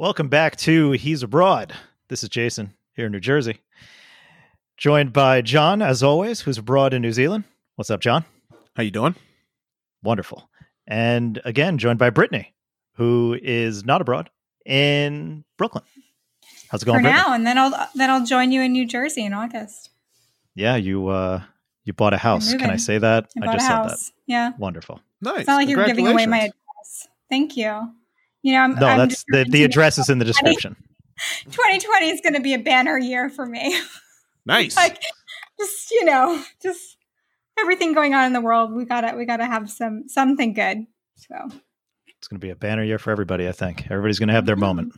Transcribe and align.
Welcome 0.00 0.28
back 0.28 0.56
to 0.56 0.92
He's 0.92 1.22
Abroad. 1.22 1.74
This 2.08 2.22
is 2.22 2.30
Jason 2.30 2.72
here 2.94 3.04
in 3.04 3.12
New 3.12 3.20
Jersey, 3.20 3.60
joined 4.78 5.12
by 5.12 5.42
John, 5.42 5.82
as 5.82 6.02
always, 6.02 6.40
who's 6.40 6.56
abroad 6.56 6.94
in 6.94 7.02
New 7.02 7.12
Zealand. 7.12 7.44
What's 7.76 7.90
up, 7.90 8.00
John? 8.00 8.24
How 8.74 8.82
you 8.82 8.90
doing? 8.90 9.14
Wonderful. 10.02 10.48
And 10.86 11.38
again, 11.44 11.76
joined 11.76 11.98
by 11.98 12.08
Brittany, 12.08 12.54
who 12.94 13.38
is 13.42 13.84
not 13.84 14.00
abroad 14.00 14.30
in 14.64 15.44
Brooklyn. 15.58 15.84
How's 16.70 16.82
it 16.82 16.86
going 16.86 17.00
for 17.00 17.02
Brittany? 17.02 17.22
now? 17.22 17.34
And 17.34 17.46
then 17.46 17.58
I'll 17.58 17.88
then 17.94 18.08
I'll 18.08 18.24
join 18.24 18.52
you 18.52 18.62
in 18.62 18.72
New 18.72 18.86
Jersey 18.86 19.26
in 19.26 19.34
August. 19.34 19.90
Yeah, 20.54 20.76
you 20.76 21.08
uh 21.08 21.42
you 21.84 21.92
bought 21.92 22.14
a 22.14 22.18
house. 22.18 22.54
Can 22.54 22.70
I 22.70 22.76
say 22.76 22.96
that? 22.96 23.28
I 23.36 23.44
bought 23.44 23.52
just 23.52 23.66
a 23.66 23.68
said 23.68 23.90
that. 23.90 24.12
Yeah. 24.26 24.52
Wonderful. 24.56 25.02
Nice. 25.20 25.40
it's 25.40 25.46
not 25.46 25.56
like 25.56 25.68
you're 25.68 25.84
giving 25.84 26.08
away 26.08 26.24
my 26.24 26.38
address. 26.38 27.08
Thank 27.28 27.58
you. 27.58 27.92
You 28.42 28.52
know, 28.54 28.60
I'm, 28.60 28.74
No, 28.76 28.86
I'm 28.86 28.98
that's 28.98 29.24
the, 29.28 29.44
the 29.48 29.64
address 29.64 29.98
is 29.98 30.08
in 30.08 30.18
the 30.18 30.24
description. 30.32 30.76
2020 31.50 32.08
is 32.10 32.20
going 32.22 32.34
to 32.34 32.40
be 32.40 32.54
a 32.54 32.58
banner 32.58 32.96
year 32.98 33.28
for 33.28 33.44
me. 33.46 33.78
Nice. 34.46 34.76
like, 34.78 35.00
just 35.58 35.90
you 35.90 36.04
know, 36.04 36.42
just 36.62 36.96
everything 37.58 37.92
going 37.92 38.14
on 38.14 38.24
in 38.24 38.32
the 38.32 38.40
world. 38.40 38.72
We 38.72 38.86
gotta 38.86 39.14
we 39.16 39.26
gotta 39.26 39.44
have 39.44 39.70
some 39.70 40.04
something 40.08 40.54
good. 40.54 40.86
So 41.16 41.34
It's 42.08 42.28
going 42.28 42.40
to 42.40 42.46
be 42.46 42.48
a 42.50 42.56
banner 42.56 42.82
year 42.82 42.98
for 42.98 43.10
everybody. 43.10 43.46
I 43.46 43.52
think 43.52 43.84
everybody's 43.90 44.18
going 44.18 44.28
to 44.28 44.34
have 44.34 44.46
their 44.46 44.56
Mhm. 44.56 44.60
moment. 44.60 44.92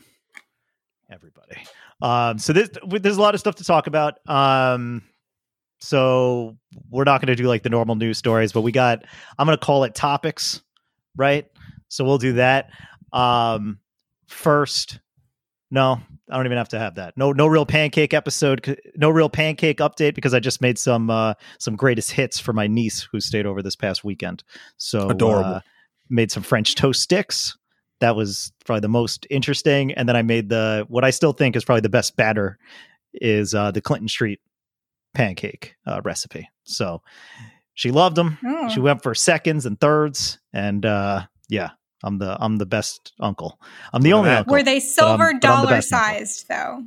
Everybody. 1.10 1.56
Um, 2.00 2.38
so 2.38 2.52
this, 2.52 2.70
there's 2.86 3.16
a 3.16 3.20
lot 3.20 3.34
of 3.34 3.40
stuff 3.40 3.56
to 3.56 3.64
talk 3.64 3.86
about. 3.88 4.14
Um, 4.28 5.02
so 5.80 6.56
we're 6.90 7.04
not 7.04 7.20
going 7.20 7.26
to 7.28 7.34
do 7.34 7.48
like 7.48 7.62
the 7.64 7.70
normal 7.70 7.96
news 7.96 8.18
stories, 8.18 8.52
but 8.52 8.60
we 8.62 8.70
got. 8.72 9.04
I'm 9.38 9.46
going 9.46 9.58
to 9.58 9.64
call 9.64 9.82
it 9.84 9.94
topics, 9.96 10.62
right? 11.16 11.46
So 11.88 12.04
we'll 12.04 12.18
do 12.18 12.34
that. 12.34 12.70
Um, 13.12 13.78
first, 14.26 15.00
no, 15.70 16.00
I 16.30 16.36
don't 16.36 16.46
even 16.46 16.58
have 16.58 16.68
to 16.70 16.78
have 16.78 16.96
that. 16.96 17.14
No, 17.16 17.32
no 17.32 17.46
real 17.46 17.66
pancake 17.66 18.14
episode. 18.14 18.78
No 18.96 19.10
real 19.10 19.28
pancake 19.28 19.78
update 19.78 20.14
because 20.14 20.34
I 20.34 20.40
just 20.40 20.60
made 20.60 20.78
some 20.78 21.10
uh, 21.10 21.34
some 21.58 21.76
greatest 21.76 22.10
hits 22.10 22.38
for 22.38 22.52
my 22.52 22.66
niece 22.66 23.06
who 23.10 23.20
stayed 23.20 23.46
over 23.46 23.62
this 23.62 23.76
past 23.76 24.04
weekend. 24.04 24.44
So 24.76 25.08
Adorable. 25.10 25.54
uh, 25.56 25.60
made 26.10 26.30
some 26.30 26.42
French 26.42 26.74
toast 26.74 27.00
sticks. 27.02 27.56
That 28.00 28.16
was 28.16 28.52
probably 28.64 28.80
the 28.80 28.88
most 28.88 29.26
interesting. 29.30 29.92
And 29.92 30.08
then 30.08 30.16
I 30.16 30.22
made 30.22 30.48
the 30.48 30.84
what 30.88 31.04
I 31.04 31.10
still 31.10 31.32
think 31.32 31.54
is 31.56 31.64
probably 31.64 31.82
the 31.82 31.88
best 31.88 32.16
batter 32.16 32.58
is 33.14 33.54
uh, 33.54 33.70
the 33.70 33.80
Clinton 33.80 34.08
Street 34.08 34.40
pancake 35.14 35.74
uh, 35.86 36.00
recipe. 36.04 36.48
So 36.64 37.02
she 37.74 37.90
loved 37.90 38.16
them. 38.16 38.38
oh, 38.44 38.68
She 38.68 38.80
went 38.80 39.02
for 39.02 39.14
seconds 39.14 39.66
and 39.66 39.80
thirds, 39.80 40.38
and 40.52 40.84
uh, 40.84 41.26
yeah, 41.48 41.70
I'm 42.02 42.18
the 42.18 42.36
I'm 42.40 42.56
the 42.58 42.66
best 42.66 43.12
uncle. 43.20 43.60
I'm 43.92 44.02
the 44.02 44.12
only 44.12 44.30
that. 44.30 44.38
uncle. 44.40 44.52
were 44.52 44.62
they 44.62 44.80
silver 44.80 45.18
but 45.18 45.28
I'm 45.28 45.34
the 45.36 45.40
dollar 45.40 45.68
best 45.68 45.92
uncle. 45.92 46.08
sized 46.26 46.48
though? 46.48 46.82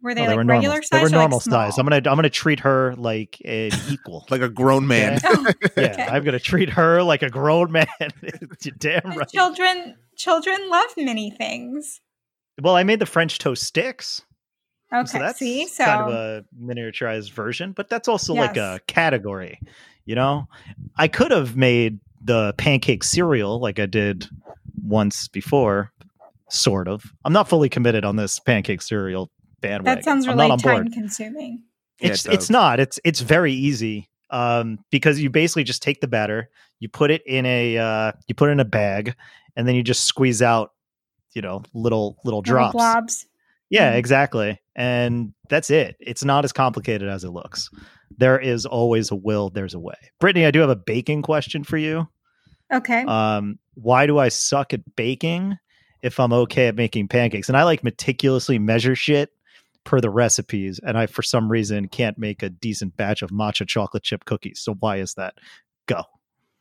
Were 0.00 0.14
they 0.14 0.22
No, 0.22 0.28
like 0.28 0.36
were 0.36 0.44
regular 0.44 0.74
normal. 0.74 0.82
size? 0.82 0.90
They 0.90 0.98
were 0.98 1.06
or, 1.06 1.08
like, 1.08 1.12
normal 1.12 1.40
size. 1.40 1.78
I'm 1.78 1.84
gonna 1.86 1.96
I'm 1.96 2.16
gonna 2.16 2.30
treat 2.30 2.60
her 2.60 2.94
like 2.96 3.40
an 3.44 3.70
equal. 3.90 4.26
like 4.30 4.42
a 4.42 4.48
grown 4.48 4.86
man. 4.86 5.18
Oh, 5.24 5.46
yeah. 5.76 6.08
I'm 6.12 6.22
gonna 6.24 6.38
treat 6.38 6.70
her 6.70 7.02
like 7.02 7.22
a 7.22 7.30
grown 7.30 7.72
man. 7.72 7.86
You're 8.00 8.74
damn 8.78 9.00
The 9.10 9.16
right. 9.18 9.28
Children 9.28 9.96
children 10.16 10.68
love 10.68 10.90
many 10.96 11.30
things. 11.30 12.00
Well, 12.60 12.76
I 12.76 12.82
made 12.84 12.98
the 13.00 13.06
French 13.06 13.38
toast 13.38 13.62
sticks. 13.64 14.22
Okay, 14.92 15.06
so 15.06 15.18
that's 15.18 15.38
see, 15.38 15.66
so 15.66 15.84
kind 15.84 16.02
of 16.02 16.14
a 16.14 16.44
miniaturized 16.60 17.32
version, 17.32 17.72
but 17.72 17.88
that's 17.90 18.08
also 18.08 18.32
like 18.34 18.56
a 18.56 18.80
category. 18.86 19.60
You 20.06 20.14
know, 20.14 20.48
I 20.96 21.08
could 21.08 21.30
have 21.30 21.56
made 21.56 22.00
the 22.22 22.54
pancake 22.56 23.04
cereal 23.04 23.60
like 23.60 23.78
I 23.78 23.86
did 23.86 24.28
once 24.82 25.28
before, 25.28 25.92
sort 26.50 26.88
of. 26.88 27.04
I'm 27.24 27.32
not 27.32 27.48
fully 27.48 27.68
committed 27.68 28.04
on 28.04 28.16
this 28.16 28.38
pancake 28.38 28.82
cereal 28.82 29.30
bandwagon. 29.60 29.84
that 29.96 30.04
sounds 30.04 30.26
I'm 30.26 30.36
really 30.36 30.48
not 30.48 30.62
board. 30.62 30.76
time 30.76 30.90
consuming. 30.92 31.62
Yeah, 32.00 32.12
It's 32.12 32.26
it 32.26 32.32
it's 32.34 32.50
not. 32.50 32.80
It's 32.80 32.98
it's 33.04 33.20
very 33.20 33.52
easy. 33.52 34.08
Um, 34.30 34.78
because 34.90 35.18
you 35.20 35.30
basically 35.30 35.64
just 35.64 35.82
take 35.82 36.00
the 36.02 36.06
batter, 36.06 36.50
you 36.80 36.88
put 36.90 37.10
it 37.10 37.22
in 37.26 37.46
a 37.46 37.78
uh, 37.78 38.12
you 38.26 38.34
put 38.34 38.50
it 38.50 38.52
in 38.52 38.60
a 38.60 38.64
bag, 38.64 39.14
and 39.56 39.66
then 39.66 39.74
you 39.74 39.82
just 39.82 40.04
squeeze 40.04 40.42
out, 40.42 40.72
you 41.32 41.40
know, 41.42 41.62
little 41.72 42.18
little 42.24 42.40
Little 42.40 42.42
drops. 42.42 42.72
blobs. 42.74 43.26
Yeah, 43.70 43.92
Mhm. 43.92 43.96
exactly. 43.96 44.60
And 44.76 45.32
that's 45.48 45.70
it. 45.70 45.96
It's 45.98 46.24
not 46.24 46.44
as 46.44 46.52
complicated 46.52 47.08
as 47.08 47.24
it 47.24 47.30
looks. 47.30 47.68
There 48.16 48.38
is 48.38 48.64
always 48.64 49.10
a 49.10 49.16
will, 49.16 49.50
there's 49.50 49.74
a 49.74 49.78
way. 49.78 49.96
Brittany, 50.20 50.46
I 50.46 50.50
do 50.50 50.60
have 50.60 50.70
a 50.70 50.76
baking 50.76 51.22
question 51.22 51.64
for 51.64 51.76
you. 51.78 52.08
Okay. 52.72 53.02
Um, 53.02 53.58
why 53.74 54.06
do 54.06 54.18
I 54.18 54.28
suck 54.28 54.74
at 54.74 54.96
baking 54.96 55.58
if 56.02 56.20
I'm 56.20 56.32
okay 56.32 56.68
at 56.68 56.74
making 56.74 57.08
pancakes? 57.08 57.48
And 57.48 57.56
I 57.56 57.64
like 57.64 57.82
meticulously 57.82 58.58
measure 58.58 58.94
shit 58.94 59.32
per 59.84 60.00
the 60.00 60.10
recipes, 60.10 60.80
and 60.84 60.98
I 60.98 61.06
for 61.06 61.22
some 61.22 61.50
reason 61.50 61.88
can't 61.88 62.18
make 62.18 62.42
a 62.42 62.50
decent 62.50 62.96
batch 62.96 63.22
of 63.22 63.30
matcha 63.30 63.66
chocolate 63.66 64.02
chip 64.02 64.24
cookies. 64.24 64.60
So 64.60 64.74
why 64.74 64.98
is 64.98 65.14
that? 65.14 65.34
Go. 65.86 66.02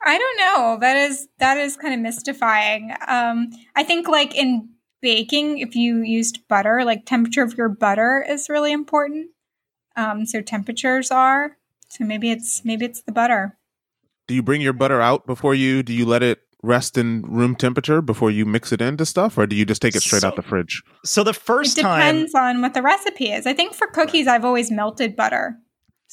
I 0.04 0.18
don't 0.18 0.38
know. 0.38 0.78
That 0.80 0.96
is 0.96 1.28
that 1.40 1.58
is 1.58 1.76
kind 1.76 1.94
of 1.94 2.00
mystifying. 2.00 2.94
Um, 3.08 3.50
I 3.76 3.84
think 3.84 4.08
like 4.08 4.36
in 4.36 4.70
baking, 5.02 5.60
if 5.60 5.76
you 5.76 5.98
used 6.04 6.48
butter, 6.48 6.84
like 6.86 7.06
temperature 7.06 7.44
of 7.44 7.58
your 7.58 7.70
butter 7.70 8.26
is 8.28 8.50
really 8.50 8.72
important. 8.72 9.32
Um, 9.96 10.26
so 10.26 10.42
temperatures 10.42 11.12
are. 11.12 11.58
So 11.90 12.06
maybe 12.06 12.32
it's 12.32 12.64
maybe 12.64 12.86
it's 12.86 13.02
the 13.02 13.12
butter. 13.12 13.57
Do 14.28 14.34
you 14.36 14.44
bring 14.44 14.62
your 14.62 14.74
butter 14.74 15.02
out 15.02 15.26
before 15.26 15.56
you? 15.56 15.84
Do 15.84 15.94
you 15.94 16.06
let 16.06 16.22
it 16.24 16.40
rest 16.64 16.98
in 16.98 17.22
room 17.22 17.56
temperature 17.56 18.02
before 18.02 18.30
you 18.32 18.46
mix 18.46 18.72
it 18.72 18.82
into 18.82 19.06
stuff, 19.06 19.38
or 19.38 19.48
do 19.48 19.56
you 19.56 19.64
just 19.66 19.82
take 19.82 19.96
it 19.96 20.02
straight 20.02 20.24
out 20.24 20.34
So- 20.36 20.42
the 20.42 20.48
fridge? 20.48 20.84
So 21.06 21.24
the 21.24 21.30
It 21.30 21.36
first 21.38 21.78
time 21.78 22.00
depends 22.16 22.36
on 22.36 22.62
what 22.62 22.74
the 22.74 22.82
recipe 22.82 23.32
is. 23.32 23.46
I 23.48 23.54
think 23.54 23.74
for 23.74 23.88
cookies, 23.88 24.28
I've 24.28 24.44
always 24.46 24.70
melted 24.72 25.16
butter. 25.16 25.56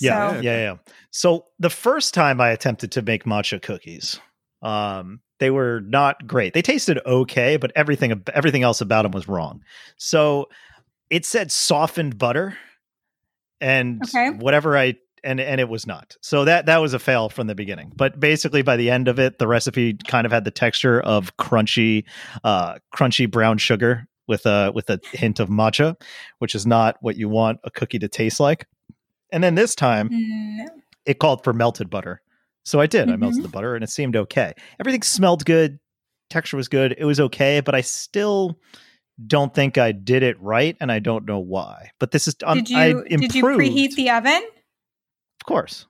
Yeah, 0.01 0.31
So, 0.31 0.35
Yeah. 0.37 0.41
yeah, 0.43 0.57
yeah. 0.63 0.75
So 1.11 1.47
the 1.59 1.71
first 1.71 2.15
time 2.15 2.41
I 2.41 2.51
attempted 2.51 2.93
to 2.93 3.03
make 3.03 3.25
matcha 3.25 3.61
cookies, 3.63 4.19
um, 4.63 5.21
they 5.41 5.51
were 5.51 5.81
not 5.87 6.27
great. 6.27 6.53
They 6.55 6.63
tasted 6.63 6.99
okay, 7.07 7.57
but 7.57 7.73
everything 7.75 8.23
everything 8.33 8.63
else 8.63 8.81
about 8.81 9.03
them 9.03 9.13
was 9.13 9.29
wrong. 9.29 9.61
So 9.97 10.49
it 11.11 11.25
said 11.27 11.51
softened 11.53 12.19
butter, 12.19 12.57
and 13.61 14.03
Okay. 14.05 14.31
whatever 14.31 14.77
I 14.77 14.95
and 15.25 15.41
and 15.41 15.61
it 15.61 15.69
was 15.69 15.87
not. 15.87 16.17
So 16.21 16.45
that 16.45 16.67
that 16.67 16.79
was 16.79 16.95
a 16.95 16.99
fail 16.99 17.29
from 17.29 17.47
the 17.47 17.55
beginning. 17.55 17.93
But 17.97 18.21
basically, 18.21 18.63
by 18.63 18.77
the 18.77 18.91
end 18.91 19.09
of 19.09 19.19
it, 19.19 19.39
the 19.39 19.47
recipe 19.47 19.95
kind 20.07 20.27
of 20.27 20.33
had 20.33 20.45
the 20.45 20.51
texture 20.51 21.01
of 21.01 21.37
crunchy, 21.37 22.05
uh, 22.45 22.77
crunchy 22.95 23.31
brown 23.31 23.59
sugar 23.59 24.07
with 24.29 24.47
a 24.47 24.71
with 24.75 24.91
a 24.91 25.01
hint 25.13 25.41
of 25.41 25.49
matcha, 25.49 26.01
which 26.39 26.55
is 26.55 26.67
not 26.67 26.97
what 27.01 27.17
you 27.17 27.29
want 27.29 27.61
a 27.65 27.71
cookie 27.71 27.99
to 27.99 28.09
taste 28.09 28.41
like. 28.41 28.67
And 29.33 29.43
then 29.43 29.55
this 29.55 29.75
time, 29.75 30.11
mm, 30.11 30.67
it 31.07 31.19
called 31.19 31.43
for 31.43 31.53
melted 31.53 31.91
butter. 31.91 32.21
So 32.65 32.81
I 32.81 32.87
did. 32.87 33.11
I 33.11 33.17
melted 33.17 33.43
the 33.43 33.49
butter 33.49 33.75
and 33.75 33.85
it 33.85 33.91
seemed 33.91 34.17
okay. 34.17 34.55
Everything 34.81 35.03
smelled 35.03 35.45
good. 35.45 35.79
Texture 36.31 36.57
was 36.57 36.69
good. 36.69 36.95
It 36.97 37.05
was 37.05 37.21
okay, 37.21 37.61
but 37.61 37.75
I 37.75 37.83
still 37.83 38.59
don't 39.27 39.55
think 39.55 39.77
I 39.77 39.93
did 39.93 40.23
it 40.23 40.41
right 40.41 40.77
and 40.81 40.91
I 40.91 40.99
don't 40.99 41.27
know 41.27 41.39
why. 41.39 41.91
But 42.01 42.11
this 42.11 42.27
is 42.27 42.37
um, 42.43 42.63
did 42.63 42.77
I 42.77 42.87
you 42.89 43.03
improved, 43.03 43.21
did 43.21 43.35
you 43.35 43.45
preheat 43.45 43.95
the 43.97 44.11
oven? 44.11 44.43
Of 45.45 45.49
course. 45.49 45.87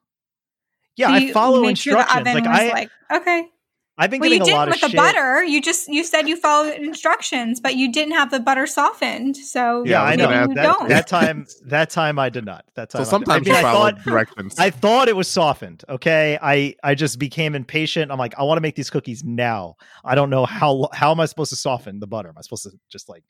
Yeah, 0.97 1.09
So 1.09 1.15
I 1.15 1.19
you 1.19 1.33
follow 1.33 1.63
made 1.63 1.79
sure 1.79 1.97
instructions. 1.97 2.25
the 2.25 2.31
oven 2.31 2.45
like 2.45 2.51
was 2.51 2.59
I 2.61 2.73
like 2.73 2.91
okay. 3.13 3.49
I've 3.97 4.11
been 4.11 4.21
Well, 4.21 4.29
you 4.31 4.39
getting 4.41 4.53
a 4.53 4.57
lot 4.57 4.67
didn't 4.69 4.69
of 4.69 4.73
with 4.73 4.81
the 4.81 4.89
shit. 4.89 4.97
butter. 4.97 5.45
You 5.45 5.63
just 5.63 5.87
you 5.89 6.03
said 6.03 6.29
you 6.29 6.37
followed 6.37 6.73
instructions, 6.75 7.61
but 7.61 7.77
you 7.77 7.93
didn't 7.93 8.15
have 8.15 8.33
the 8.33 8.41
butter 8.41 8.67
softened. 8.67 9.37
So 9.37 9.85
Yeah, 9.85 10.03
I 10.03 10.13
I 10.13 10.17
know. 10.17 10.25
gonna 10.25 10.37
maybe 10.37 10.41
ask 10.41 10.49
you 10.51 10.55
That, 10.57 10.79
don't. 10.79 10.89
that 10.89 11.07
time 11.07 11.47
that 11.67 11.91
time 11.91 12.19
I 12.19 12.29
did 12.29 12.45
not. 12.45 12.65
That 12.75 12.91
time 12.91 13.05
So 13.05 13.05
I 13.05 13.07
I 13.07 13.11
sometimes 13.11 13.47
mean, 13.47 13.55
you 13.55 13.61
I 13.61 13.63
thought 13.73 14.03
directions. 14.05 14.55
I 14.59 14.71
thought 14.71 15.09
it 15.09 15.15
was 15.15 15.29
softened. 15.29 15.85
Okay, 15.89 16.37
I 16.43 16.75
I 16.83 16.97
just 16.97 17.21
became 17.21 17.55
impatient. 17.55 18.11
I'm 18.11 18.19
like, 18.19 18.35
I 18.37 18.43
want 18.43 18.57
to 18.57 18.63
make 18.63 18.75
these 18.75 18.91
cookies 18.91 19.23
now. 19.23 19.77
I 20.05 20.17
don't 20.17 20.31
know 20.31 20.45
how 20.45 20.89
how 20.93 21.13
am 21.13 21.21
I 21.21 21.27
supposed 21.27 21.51
to 21.51 21.57
soften 21.57 22.01
the 22.01 22.09
butter? 22.09 22.29
Am 22.29 22.35
I 22.37 22.41
supposed 22.41 22.65
to 22.65 22.71
just 22.91 23.09
like 23.09 23.23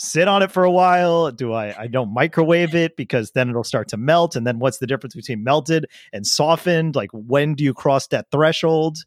sit 0.00 0.28
on 0.28 0.42
it 0.42 0.52
for 0.52 0.62
a 0.62 0.70
while? 0.70 1.30
Do 1.32 1.52
I 1.52 1.74
I 1.82 1.86
don't 1.88 2.14
microwave 2.14 2.74
it 2.74 2.96
because 2.96 3.32
then 3.32 3.50
it'll 3.50 3.64
start 3.64 3.88
to 3.88 3.96
melt? 3.96 4.36
And 4.36 4.46
then 4.46 4.60
what's 4.60 4.78
the 4.78 4.86
difference 4.86 5.14
between 5.14 5.42
melted 5.44 5.86
and 6.12 6.26
softened? 6.26 6.94
Like 6.94 7.10
when 7.12 7.54
do 7.54 7.64
you 7.64 7.74
cross 7.74 8.06
that 8.08 8.30
threshold? 8.30 8.98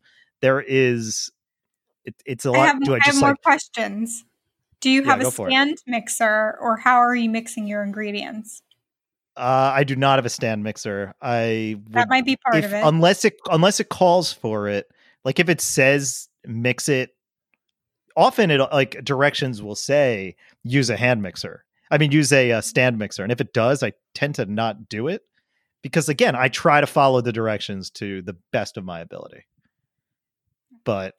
There 0.41 0.61
is 0.61 1.31
it, 2.03 2.15
it's 2.25 2.45
a 2.45 2.51
lot. 2.51 2.67
have, 2.67 2.83
do 2.83 2.93
I 2.93 2.97
I 2.97 3.05
have 3.05 3.15
more 3.19 3.29
like 3.29 3.41
questions. 3.41 4.25
Do 4.81 4.89
you 4.89 5.03
have 5.03 5.21
go 5.21 5.27
a 5.27 5.31
stand 5.31 5.77
mixer, 5.87 6.57
or 6.59 6.77
how 6.77 6.95
are 6.97 7.15
you 7.15 7.29
mixing 7.29 7.67
your 7.67 7.83
ingredients? 7.83 8.61
uh 9.37 9.71
I 9.73 9.83
do 9.85 9.95
not 9.95 10.17
have 10.17 10.25
a 10.25 10.29
stand 10.29 10.63
mixer. 10.63 11.13
I 11.21 11.77
That 11.91 12.09
might 12.09 12.25
be 12.25 12.35
part 12.35 12.57
if, 12.57 12.65
of 12.65 12.73
it. 12.73 12.83
unless 12.83 13.23
it 13.23 13.37
unless 13.49 13.79
it 13.79 13.89
calls 13.89 14.33
for 14.33 14.67
it 14.67 14.91
like 15.23 15.39
if 15.39 15.47
it 15.47 15.61
says 15.61 16.27
mix 16.45 16.89
it 16.89 17.15
often 18.17 18.51
it 18.51 18.59
like 18.73 19.03
directions 19.03 19.61
will 19.61 19.75
say 19.75 20.35
use 20.63 20.89
a 20.89 20.97
hand 20.97 21.21
mixer 21.21 21.65
i 21.89 21.97
mean 21.97 22.11
use 22.11 22.31
a 22.31 22.51
uh, 22.51 22.61
stand 22.61 22.97
mixer 22.97 23.23
and 23.23 23.31
if 23.31 23.41
it 23.41 23.53
does 23.53 23.83
i 23.83 23.91
tend 24.13 24.35
to 24.35 24.45
not 24.45 24.89
do 24.89 25.07
it 25.07 25.23
because 25.81 26.09
again 26.09 26.35
i 26.35 26.47
try 26.47 26.81
to 26.81 26.87
follow 26.87 27.21
the 27.21 27.33
directions 27.33 27.89
to 27.89 28.21
the 28.21 28.35
best 28.51 28.77
of 28.77 28.83
my 28.83 28.99
ability 28.99 29.45
but 30.83 31.15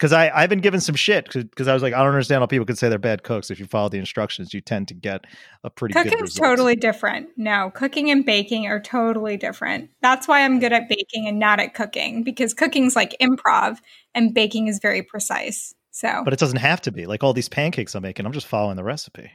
because 0.00 0.14
I 0.14 0.30
I've 0.30 0.48
been 0.48 0.60
given 0.60 0.80
some 0.80 0.94
shit 0.94 1.28
because 1.32 1.68
I 1.68 1.74
was 1.74 1.82
like 1.82 1.92
I 1.92 1.98
don't 1.98 2.08
understand 2.08 2.40
how 2.40 2.46
people 2.46 2.64
could 2.64 2.78
say 2.78 2.88
they're 2.88 2.98
bad 2.98 3.22
cooks 3.22 3.50
if 3.50 3.60
you 3.60 3.66
follow 3.66 3.90
the 3.90 3.98
instructions 3.98 4.54
you 4.54 4.62
tend 4.62 4.88
to 4.88 4.94
get 4.94 5.26
a 5.62 5.68
pretty 5.68 5.92
good 5.92 6.04
Cooking's 6.04 6.22
result. 6.22 6.48
totally 6.48 6.76
different. 6.76 7.28
No, 7.36 7.70
cooking 7.74 8.10
and 8.10 8.24
baking 8.24 8.66
are 8.66 8.80
totally 8.80 9.36
different. 9.36 9.90
That's 10.00 10.26
why 10.26 10.42
I'm 10.42 10.58
good 10.58 10.72
at 10.72 10.88
baking 10.88 11.28
and 11.28 11.38
not 11.38 11.60
at 11.60 11.74
cooking 11.74 12.22
because 12.22 12.54
cooking's 12.54 12.96
like 12.96 13.14
improv 13.20 13.78
and 14.14 14.32
baking 14.32 14.68
is 14.68 14.78
very 14.80 15.02
precise. 15.02 15.74
So, 15.90 16.22
but 16.24 16.32
it 16.32 16.38
doesn't 16.38 16.58
have 16.58 16.80
to 16.82 16.92
be 16.92 17.06
like 17.06 17.22
all 17.24 17.32
these 17.32 17.48
pancakes 17.48 17.94
I'm 17.94 18.02
making. 18.02 18.24
I'm 18.26 18.32
just 18.32 18.46
following 18.46 18.76
the 18.76 18.84
recipe. 18.84 19.30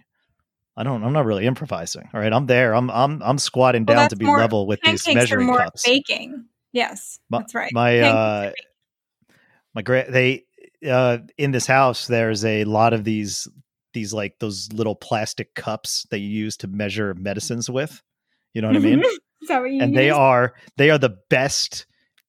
I 0.78 0.84
don't. 0.84 1.04
I'm 1.04 1.14
not 1.14 1.26
really 1.26 1.46
improvising. 1.46 2.10
All 2.14 2.20
right, 2.20 2.32
I'm 2.34 2.46
there. 2.48 2.74
I'm 2.74 2.90
I'm 2.90 3.22
I'm 3.24 3.38
squatting 3.38 3.86
Well, 3.86 3.98
down 3.98 4.10
to 4.10 4.16
be 4.16 4.26
level 4.26 4.68
with 4.68 4.80
these 4.82 5.08
measuring 5.08 5.48
more 5.48 5.58
cups. 5.58 5.84
baking. 5.86 6.46
Yes, 6.72 7.20
My- 7.30 7.40
that's 7.40 7.56
right. 7.56 7.72
my, 7.74 8.00
uh, 8.00 8.52
my 9.74 9.82
great 9.82 10.12
they 10.12 10.44
uh 10.86 11.20
in 11.38 11.52
this 11.52 11.66
house 11.66 12.08
there's 12.08 12.44
a 12.46 12.64
lot 12.66 12.94
of 12.94 13.04
these 13.04 13.48
these 13.94 14.14
like 14.14 14.36
those 14.40 14.72
little 14.74 14.96
plastic 14.96 15.54
cups 15.56 16.06
that 16.12 16.20
you 16.20 16.28
use 16.28 16.58
to 16.58 16.68
measure 16.68 17.14
medicines 17.16 17.70
with 17.70 18.02
you 18.54 18.62
know 18.62 18.68
what 18.68 18.76
i 18.78 18.80
mean 18.80 19.00
Is 19.42 19.48
that 19.48 19.62
what 19.62 19.72
you 19.72 19.82
and 19.82 19.96
they 19.96 20.10
are 20.10 20.54
they 20.78 20.90
are 20.90 20.98
the 20.98 21.18
best 21.30 21.86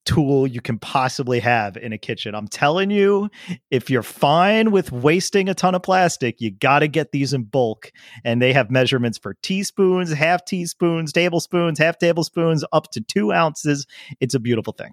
tool 0.06 0.46
you 0.46 0.60
can 0.60 0.78
possibly 0.78 1.40
have 1.40 1.76
in 1.76 1.92
a 1.92 1.98
kitchen 1.98 2.34
i'm 2.34 2.48
telling 2.48 2.90
you 2.90 3.28
if 3.70 3.90
you're 3.90 4.02
fine 4.02 4.70
with 4.70 4.90
wasting 4.92 5.48
a 5.48 5.54
ton 5.54 5.74
of 5.74 5.82
plastic 5.82 6.40
you 6.40 6.50
got 6.50 6.78
to 6.78 6.88
get 6.88 7.12
these 7.12 7.32
in 7.34 7.42
bulk 7.42 7.92
and 8.24 8.40
they 8.40 8.52
have 8.52 8.70
measurements 8.70 9.18
for 9.18 9.34
teaspoons 9.42 10.12
half 10.12 10.44
teaspoons 10.44 11.12
tablespoons 11.12 11.78
half 11.78 11.98
tablespoons 11.98 12.64
up 12.72 12.90
to 12.90 13.00
two 13.00 13.32
ounces 13.32 13.86
it's 14.20 14.34
a 14.34 14.40
beautiful 14.40 14.72
thing 14.72 14.92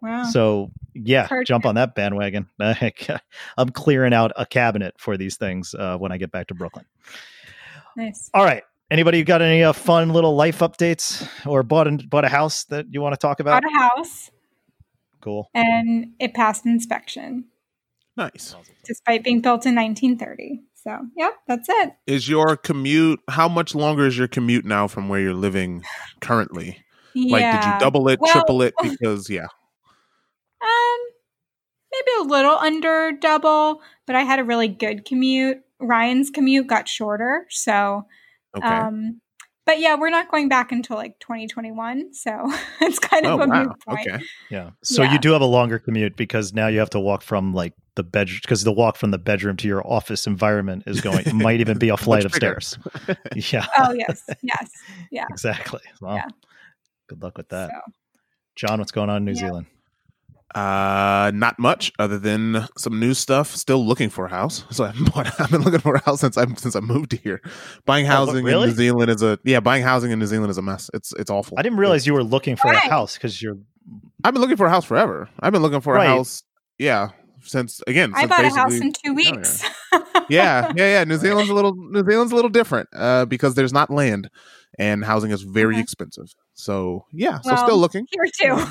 Wow. 0.00 0.22
so 0.24 0.70
yeah, 0.94 1.26
Perfect. 1.26 1.48
jump 1.48 1.66
on 1.66 1.74
that 1.74 1.96
bandwagon. 1.96 2.48
I'm 2.60 3.68
clearing 3.70 4.12
out 4.14 4.30
a 4.36 4.46
cabinet 4.46 4.94
for 4.98 5.16
these 5.16 5.36
things 5.36 5.74
uh, 5.74 5.96
when 5.96 6.12
I 6.12 6.18
get 6.18 6.30
back 6.30 6.46
to 6.48 6.54
Brooklyn. 6.54 6.84
nice. 7.96 8.30
All 8.32 8.44
right. 8.44 8.62
Anybody 8.90 9.22
got 9.22 9.42
any 9.42 9.62
uh, 9.62 9.72
fun 9.74 10.10
little 10.10 10.34
life 10.34 10.60
updates 10.60 11.28
or 11.46 11.62
bought 11.62 11.86
a, 11.86 11.98
bought 12.08 12.24
a 12.24 12.28
house 12.28 12.64
that 12.64 12.86
you 12.90 13.00
want 13.02 13.12
to 13.12 13.18
talk 13.18 13.38
about? 13.40 13.62
Bought 13.62 13.70
a 13.72 13.78
house 13.78 14.30
Cool. 15.20 15.50
and 15.54 16.12
it 16.18 16.32
passed 16.32 16.64
inspection 16.64 17.44
Nice. 18.16 18.54
despite 18.84 19.22
being 19.24 19.40
built 19.42 19.66
in 19.66 19.74
1930. 19.74 20.62
So, 20.74 20.96
yeah, 21.16 21.30
that's 21.46 21.68
it. 21.68 21.92
Is 22.06 22.28
your 22.28 22.56
commute? 22.56 23.20
How 23.28 23.46
much 23.48 23.74
longer 23.74 24.06
is 24.06 24.16
your 24.16 24.28
commute 24.28 24.64
now 24.64 24.88
from 24.88 25.08
where 25.10 25.20
you're 25.20 25.34
living 25.34 25.82
currently? 26.20 26.78
yeah. 27.14 27.32
Like, 27.32 27.60
did 27.62 27.68
you 27.74 27.78
double 27.80 28.08
it, 28.08 28.20
Well- 28.20 28.32
triple 28.32 28.62
it? 28.62 28.72
Because 28.82 29.28
yeah, 29.28 29.48
Um, 30.62 30.98
maybe 31.92 32.10
a 32.20 32.22
little 32.22 32.56
under 32.56 33.12
double, 33.12 33.82
but 34.06 34.16
I 34.16 34.22
had 34.22 34.38
a 34.38 34.44
really 34.44 34.68
good 34.68 35.04
commute. 35.04 35.58
Ryan's 35.80 36.30
commute 36.30 36.66
got 36.68 36.88
shorter, 36.88 37.46
so 37.50 38.06
okay. 38.56 38.66
um, 38.66 39.20
but 39.66 39.80
yeah, 39.80 39.96
we're 39.96 40.08
not 40.10 40.30
going 40.30 40.48
back 40.48 40.72
until 40.72 40.96
like 40.96 41.18
2021, 41.20 42.14
so 42.14 42.30
it's 42.80 42.98
kind 42.98 43.26
oh 43.26 43.34
of 43.34 43.40
a 43.40 43.46
wow. 43.46 43.64
moot 43.64 43.80
point. 43.86 44.08
Okay. 44.08 44.24
Yeah. 44.50 44.70
So 44.82 45.02
Yeah. 45.02 45.12
you 45.12 45.18
do 45.18 45.32
have 45.32 45.42
a 45.42 45.46
longer 45.46 45.78
commute 45.78 46.16
because 46.16 46.54
now 46.54 46.68
you 46.68 46.78
have 46.78 46.90
to 46.90 47.00
walk 47.00 47.22
from 47.22 47.52
like 47.52 47.74
the 47.94 48.02
bedroom 48.02 48.38
because 48.42 48.64
the 48.64 48.72
walk 48.72 48.96
from 48.96 49.10
the 49.10 49.18
bedroom 49.18 49.56
to 49.58 49.68
your 49.68 49.86
office 49.86 50.26
environment 50.26 50.84
is 50.86 51.00
going 51.00 51.18
it 51.26 51.34
might 51.34 51.60
even 51.60 51.78
be 51.78 51.88
a 51.90 51.96
flight 51.98 52.24
of 52.24 52.32
bigger. 52.32 52.60
stairs. 52.60 52.78
Yeah. 53.52 53.66
Oh 53.76 53.92
yes, 53.92 54.22
yes, 54.42 54.70
yeah. 55.10 55.26
Exactly. 55.30 55.80
Well, 56.00 56.16
Yeah. 56.16 56.28
good 57.08 57.22
luck 57.22 57.36
with 57.36 57.48
that. 57.50 57.70
So 57.70 57.92
John, 58.56 58.78
what's 58.78 58.92
going 58.92 59.10
on 59.10 59.18
in 59.18 59.24
New 59.26 59.32
Yeah. 59.32 59.38
Zealand? 59.48 59.66
Uh, 60.54 61.30
not 61.34 61.58
much 61.58 61.92
other 61.98 62.18
than 62.18 62.66
some 62.76 62.98
new 62.98 63.12
stuff. 63.14 63.54
Still 63.54 63.86
looking 63.86 64.08
for 64.08 64.26
a 64.26 64.30
house. 64.30 64.64
So 64.70 64.84
I've, 64.84 64.96
bought, 65.12 65.28
I've 65.40 65.50
been 65.50 65.62
looking 65.62 65.80
for 65.80 65.94
a 65.96 66.00
house 66.00 66.20
since 66.20 66.38
I 66.38 66.46
since 66.54 66.74
I 66.74 66.80
moved 66.80 67.12
here. 67.12 67.40
Buying 67.84 68.06
Oh, 68.06 68.10
housing 68.10 68.44
really? 68.44 68.64
in 68.64 68.68
New 68.70 68.74
Zealand 68.76 69.10
is 69.10 69.22
a 69.22 69.38
yeah. 69.44 69.60
Buying 69.60 69.82
housing 69.82 70.10
in 70.10 70.18
New 70.18 70.26
Zealand 70.26 70.50
is 70.50 70.58
a 70.58 70.62
mess. 70.62 70.90
It's 70.94 71.12
it's 71.18 71.30
awful. 71.30 71.58
I 71.58 71.62
didn't 71.62 71.78
realize 71.78 72.06
you 72.06 72.14
were 72.14 72.24
looking 72.24 72.56
for 72.56 72.72
a 72.72 72.78
house 72.78 73.14
because 73.14 73.42
you're 73.42 73.58
I've 74.24 74.32
been 74.34 74.40
looking 74.40 74.56
for 74.56 74.66
a 74.66 74.70
house 74.70 74.84
forever. 74.84 75.28
I've 75.40 75.52
been 75.52 75.62
looking 75.62 75.80
for 75.80 75.94
Right. 75.94 76.06
a 76.06 76.08
house. 76.10 76.42
Yeah, 76.78 77.10
since 77.42 77.80
again. 77.86 78.12
I 78.14 78.20
since 78.20 78.30
bought 78.30 78.44
a 78.44 78.50
house 78.50 78.74
in 78.74 78.92
two 79.04 79.14
weeks. 79.14 79.62
yeah, 80.28 80.72
yeah, 80.76 80.92
yeah. 80.98 81.04
New 81.04 81.16
Zealand's 81.16 81.50
a 81.50 81.54
little 81.54 81.74
New 81.74 82.04
Zealand's 82.04 82.32
a 82.32 82.36
little 82.36 82.50
different 82.50 82.88
uh, 82.94 83.24
because 83.26 83.54
there's 83.54 83.72
not 83.72 83.90
land 83.90 84.30
and 84.78 85.04
housing 85.04 85.30
is 85.30 85.42
very 85.42 85.74
Okay. 85.74 85.82
expensive. 85.82 86.26
So 86.54 87.04
yeah, 87.12 87.40
so 87.40 87.52
Well, 87.52 87.64
still 87.66 87.78
looking. 87.78 88.06
Here 88.10 88.56
too. 88.56 88.64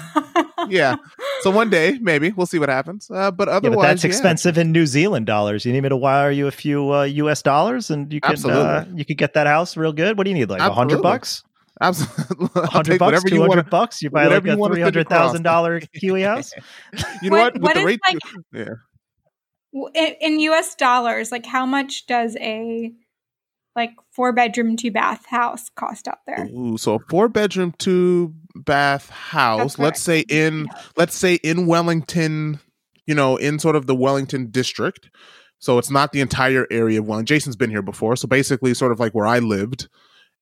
Yeah. 0.69 0.95
So 1.41 1.51
one 1.51 1.69
day 1.69 1.97
maybe 2.01 2.31
we'll 2.31 2.47
see 2.47 2.59
what 2.59 2.69
happens. 2.69 3.09
Uh, 3.13 3.29
but 3.31 3.47
yeah, 3.47 3.55
otherwise, 3.57 3.75
but 3.77 3.81
that's 3.83 4.03
yeah. 4.03 4.07
expensive 4.09 4.57
in 4.57 4.71
New 4.71 4.85
Zealand 4.85 5.25
dollars. 5.27 5.65
You 5.65 5.71
need 5.73 5.81
me 5.81 5.89
to 5.89 5.95
wire 5.97 6.31
you 6.31 6.47
a 6.47 6.51
few 6.51 6.91
uh, 6.93 7.03
U.S. 7.03 7.41
dollars, 7.41 7.89
and 7.91 8.11
you 8.11 8.19
can 8.19 8.35
uh, 8.49 8.85
you 8.93 9.05
could 9.05 9.17
get 9.17 9.33
that 9.35 9.47
house 9.47 9.77
real 9.77 9.93
good. 9.93 10.17
What 10.17 10.23
do 10.25 10.31
you 10.31 10.35
need, 10.35 10.49
like 10.49 10.59
a 10.61 10.73
hundred 10.73 11.01
bucks, 11.01 11.43
Absolutely, 11.79 12.49
I'll 12.55 12.65
hundred 12.67 12.97
bucks, 12.99 13.23
whatever 13.23 13.29
two 13.29 13.35
you 13.59 13.63
bucks. 13.69 14.01
You 14.01 14.09
buy 14.09 14.25
like 14.27 14.45
a 14.47 14.55
wanna 14.57 14.73
three 14.73 14.81
send 14.81 14.83
hundred 14.83 15.01
across. 15.05 15.19
thousand 15.29 15.43
dollar 15.43 15.79
Kiwi 15.99 16.23
house. 16.23 16.51
You 17.21 17.29
know 17.29 17.37
What- 17.37 17.53
what? 17.53 17.53
With 17.53 17.61
what 17.61 17.73
the 17.75 17.79
is, 17.81 17.85
rate, 17.85 17.99
like- 18.05 18.19
yeah. 18.53 18.73
In, 19.93 20.15
in 20.21 20.39
US 20.51 20.73
dollars, 20.75 21.31
like 21.31 21.45
how 21.45 21.65
much 21.65 22.07
does 22.07 22.35
a 22.37 22.91
like 23.77 23.91
four 24.11 24.33
bedroom, 24.33 24.75
two 24.75 24.91
bath 24.91 25.25
house 25.27 25.69
cost 25.69 26.07
out 26.07 26.19
there? 26.25 26.49
Ooh, 26.53 26.77
so 26.77 26.95
a 26.95 26.99
four 26.99 27.29
bedroom, 27.29 27.73
two 27.77 28.33
bath 28.55 29.09
house. 29.09 29.79
Let's 29.79 30.01
say 30.01 30.25
in 30.27 30.67
let's 30.97 31.15
say 31.15 31.35
in 31.35 31.67
Wellington, 31.67 32.59
you 33.05 33.15
know, 33.15 33.37
in 33.37 33.59
sort 33.59 33.77
of 33.77 33.85
the 33.85 33.95
Wellington 33.95 34.49
district. 34.49 35.09
So 35.59 35.77
it's 35.77 35.89
not 35.89 36.11
the 36.11 36.21
entire 36.21 36.67
area 36.69 36.99
of 36.99 37.07
Wellington. 37.07 37.35
Jason's 37.35 37.55
been 37.55 37.69
here 37.69 37.81
before. 37.81 38.15
So 38.15 38.27
basically 38.27 38.73
sort 38.73 38.91
of 38.91 38.99
like 38.99 39.13
where 39.13 39.27
I 39.27 39.39
lived 39.39 39.87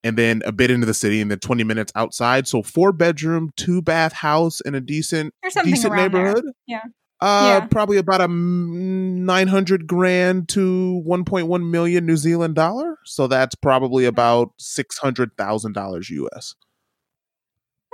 and 0.02 0.16
then 0.16 0.42
a 0.44 0.52
bit 0.52 0.70
into 0.70 0.86
the 0.86 0.94
city 0.94 1.20
and 1.20 1.30
then 1.30 1.38
20 1.38 1.64
minutes 1.64 1.92
outside. 1.94 2.46
So 2.48 2.62
four 2.62 2.92
bedroom, 2.92 3.50
two 3.56 3.82
bath 3.82 4.12
house 4.12 4.60
in 4.62 4.74
a 4.74 4.80
decent 4.80 5.34
decent 5.62 5.92
around 5.92 6.12
there. 6.12 6.24
neighborhood. 6.24 6.44
Yeah. 6.66 6.82
Uh, 7.20 7.60
Yeah. 7.60 7.66
probably 7.66 7.96
about 7.96 8.20
a 8.20 8.28
900 8.28 9.86
grand 9.86 10.48
to 10.50 11.02
1.1 11.06 11.70
million 11.70 12.04
New 12.06 12.16
Zealand 12.16 12.54
dollar. 12.54 12.98
So 13.04 13.26
that's 13.26 13.54
probably 13.54 14.04
about 14.04 14.50
$600,000 14.60 16.10
US. 16.10 16.54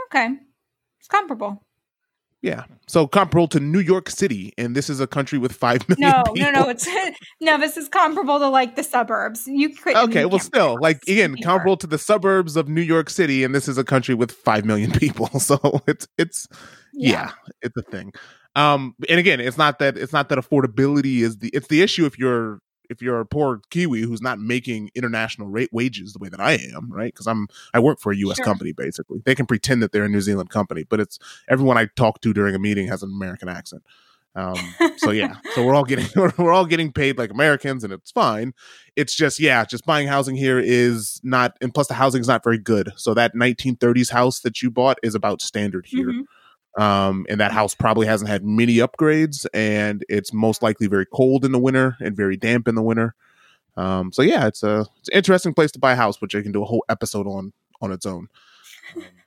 Okay. 0.07 0.29
It's 0.99 1.09
comparable. 1.09 1.65
Yeah. 2.43 2.65
So 2.89 3.07
comparable 3.07 3.47
to 3.49 3.61
New 3.61 3.79
York 3.79 4.11
City, 4.11 4.53
and 4.59 4.75
this 4.75 4.91
is 4.91 4.99
a 4.99 5.07
country 5.07 5.39
with 5.39 5.53
five 5.53 5.89
million 5.89 6.11
No, 6.11 6.23
people. 6.33 6.53
no, 6.53 6.63
no. 6.63 6.69
It's 6.69 6.89
no. 7.41 7.57
This 7.57 7.77
is 7.77 7.89
comparable 7.89 8.41
to 8.41 8.49
like 8.49 8.75
the 8.75 8.83
suburbs. 8.83 9.47
You 9.47 9.69
could 9.69 9.95
okay. 9.97 10.23
you 10.23 10.29
Well, 10.29 10.41
still, 10.41 10.77
like 10.81 11.01
again, 11.05 11.37
comparable 11.37 11.77
to 11.77 11.87
the 11.87 11.99
suburbs 11.99 12.57
of 12.57 12.69
New 12.69 12.81
York 12.81 13.11
City, 13.11 13.45
and 13.45 13.55
this 13.55 13.69
is 13.69 13.79
a 13.79 13.85
country 13.85 14.17
with 14.17 14.33
five 14.33 14.65
million 14.65 14.91
people. 14.99 15.29
So 15.39 15.83
it's 15.87 16.09
it's 16.19 16.49
yeah, 16.93 17.31
it's 17.61 17.77
a 17.77 17.83
thing. 17.83 18.13
Um, 18.55 18.95
and 19.09 19.19
again, 19.19 19.41
it's 19.41 19.59
not 19.59 19.79
that 19.79 19.97
it's 19.97 20.13
not 20.13 20.29
that 20.29 20.39
affordability 20.39 21.21
is 21.21 21.39
the 21.39 21.49
it's 21.53 21.69
the 21.69 21.83
issue 21.83 22.05
if 22.07 22.19
you're 22.19 22.61
if 22.91 23.01
you're 23.01 23.21
a 23.21 23.27
poor 23.27 23.61
Kiwi 23.71 24.03
who's 24.03 24.21
not 24.21 24.39
making 24.39 24.91
international 24.95 25.49
rate 25.49 25.71
wages 25.73 26.13
the 26.13 26.19
way 26.19 26.29
that 26.29 26.41
I 26.41 26.53
am, 26.75 26.93
right? 26.93 27.13
Because 27.13 27.27
I'm 27.27 27.49
I 27.73 27.81
work 27.81 27.99
for 28.01 28.13
a 28.13 28.17
U.S. 28.17 28.37
Sure. 28.37 28.45
company 28.45 28.73
basically. 28.73 29.23
They 29.25 29.35
can 29.35 29.47
pretend 29.47 29.83
that 29.83 29.93
they're 29.93 30.05
a 30.05 30.09
New 30.09 30.21
Zealand 30.21 30.51
company, 30.51 30.85
but 30.85 31.01
it's 31.01 31.19
everyone 31.49 31.79
I 31.79 31.87
talk 31.97 32.21
to 32.21 32.33
during 32.35 32.55
a 32.55 32.59
meeting 32.59 32.89
has 32.89 33.03
an 33.03 33.11
American 33.11 33.49
accent. 33.49 33.83
Um, 34.35 34.57
so 34.97 35.11
yeah, 35.11 35.37
so 35.55 35.65
we're 35.65 35.75
all 35.75 35.85
getting 35.85 36.07
we're 36.39 36.53
all 36.53 36.65
getting 36.67 36.93
paid 36.93 37.19
like 37.19 37.31
Americans, 37.31 37.85
and 37.85 37.93
it's 37.93 38.11
fine. 38.11 38.53
It's 38.97 39.15
just 39.15 39.39
yeah, 39.41 39.65
just 39.65 39.85
buying 39.85 40.09
housing 40.09 40.37
here 40.37 40.59
is 40.59 41.21
not, 41.23 41.57
and 41.61 41.73
plus 41.73 41.87
the 41.87 41.95
housing 41.95 42.21
is 42.21 42.29
not 42.29 42.43
very 42.45 42.59
good. 42.59 42.93
So 42.97 43.15
that 43.15 43.35
1930s 43.35 44.11
house 44.11 44.41
that 44.41 44.63
you 44.63 44.71
bought 44.71 44.99
is 45.03 45.15
about 45.15 45.43
standard 45.43 45.87
here 45.87 46.09
Mhm. 46.09 46.23
Um, 46.79 47.27
and 47.29 47.41
that 47.41 47.53
house 47.53 47.75
probably 47.75 48.07
hasn't 48.07 48.31
had 48.31 48.45
many 48.45 48.77
upgrades, 48.77 49.47
and 49.53 50.05
it's 50.09 50.33
most 50.33 50.63
likely 50.63 50.87
very 50.87 51.07
cold 51.07 51.45
in 51.45 51.53
the 51.53 51.59
winter 51.59 51.97
and 52.01 52.17
very 52.17 52.37
damp 52.37 52.69
in 52.69 52.75
the 52.75 52.83
winter. 52.83 53.15
Um, 53.77 54.13
so 54.13 54.23
yeah, 54.23 54.47
it's 54.47 54.63
a 54.63 54.87
it's 55.01 55.09
an 55.09 55.17
interesting 55.17 55.55
place 55.55 55.73
to 55.73 55.79
buy 55.79 55.93
a 55.93 55.97
house, 55.97 56.21
which 56.21 56.35
I 56.35 56.43
can 56.43 56.53
do 56.53 56.63
a 56.63 56.67
whole 56.67 56.85
episode 56.89 57.27
on 57.27 57.53
on 57.81 57.93
its 57.93 58.07
own. 58.07 58.29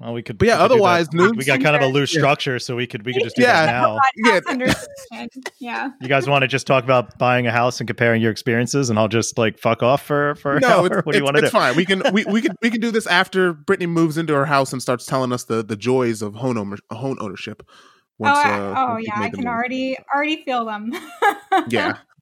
Well, 0.00 0.12
we 0.12 0.22
could. 0.22 0.38
But 0.38 0.48
yeah, 0.48 0.54
we 0.54 0.58
could 0.68 0.72
otherwise, 0.72 1.08
we, 1.12 1.30
we 1.32 1.44
got 1.44 1.60
kind 1.62 1.76
of 1.76 1.82
a 1.82 1.86
loose 1.86 2.12
Yeah. 2.14 2.20
structure, 2.20 2.58
so 2.58 2.76
we 2.76 2.86
could 2.86 3.04
we 3.06 3.12
could 3.12 3.22
just 3.22 3.36
do 3.36 3.42
Yeah. 3.42 3.66
that 3.66 3.72
now. 3.72 3.98
Yeah. 4.16 4.40
Yeah. 5.60 5.90
You 6.00 6.08
guys 6.08 6.28
want 6.28 6.42
to 6.42 6.48
just 6.48 6.66
talk 6.66 6.84
about 6.84 7.16
buying 7.18 7.46
a 7.46 7.50
house 7.52 7.80
and 7.80 7.86
comparing 7.86 8.20
your 8.20 8.30
experiences, 8.30 8.90
and 8.90 8.98
I'll 8.98 9.08
just 9.08 9.38
like 9.38 9.58
fuck 9.58 9.82
off 9.82 10.02
for 10.04 10.34
for 10.36 10.56
an 10.56 10.60
No, 10.62 10.68
hour? 10.80 10.86
it's, 10.86 11.06
what 11.06 11.12
do 11.12 11.18
you 11.18 11.24
want 11.24 11.36
to 11.36 11.42
do? 11.42 11.46
it's 11.46 11.52
fine. 11.52 11.76
We 11.76 11.84
can 11.84 12.02
we, 12.12 12.24
we 12.24 12.42
can 12.42 12.54
we 12.62 12.70
can 12.70 12.80
do 12.80 12.90
this 12.90 13.06
after 13.06 13.52
Brittany 13.52 13.86
moves 13.86 14.18
into 14.18 14.34
her 14.34 14.46
house 14.46 14.72
and 14.72 14.82
starts 14.82 15.06
telling 15.06 15.32
us 15.32 15.44
the 15.44 15.62
the 15.62 15.76
joys 15.76 16.22
of 16.22 16.34
home 16.34 16.58
owner, 16.58 16.76
home 16.90 17.16
ownership. 17.20 17.62
oh, 18.20 18.26
uh, 18.26 18.74
oh 18.76 18.96
yeah, 18.98 19.12
I 19.16 19.30
can 19.30 19.40
move. 19.40 19.46
already 19.46 19.96
already 20.14 20.42
feel 20.44 20.64
them. 20.64 20.92
yeah 21.68 21.98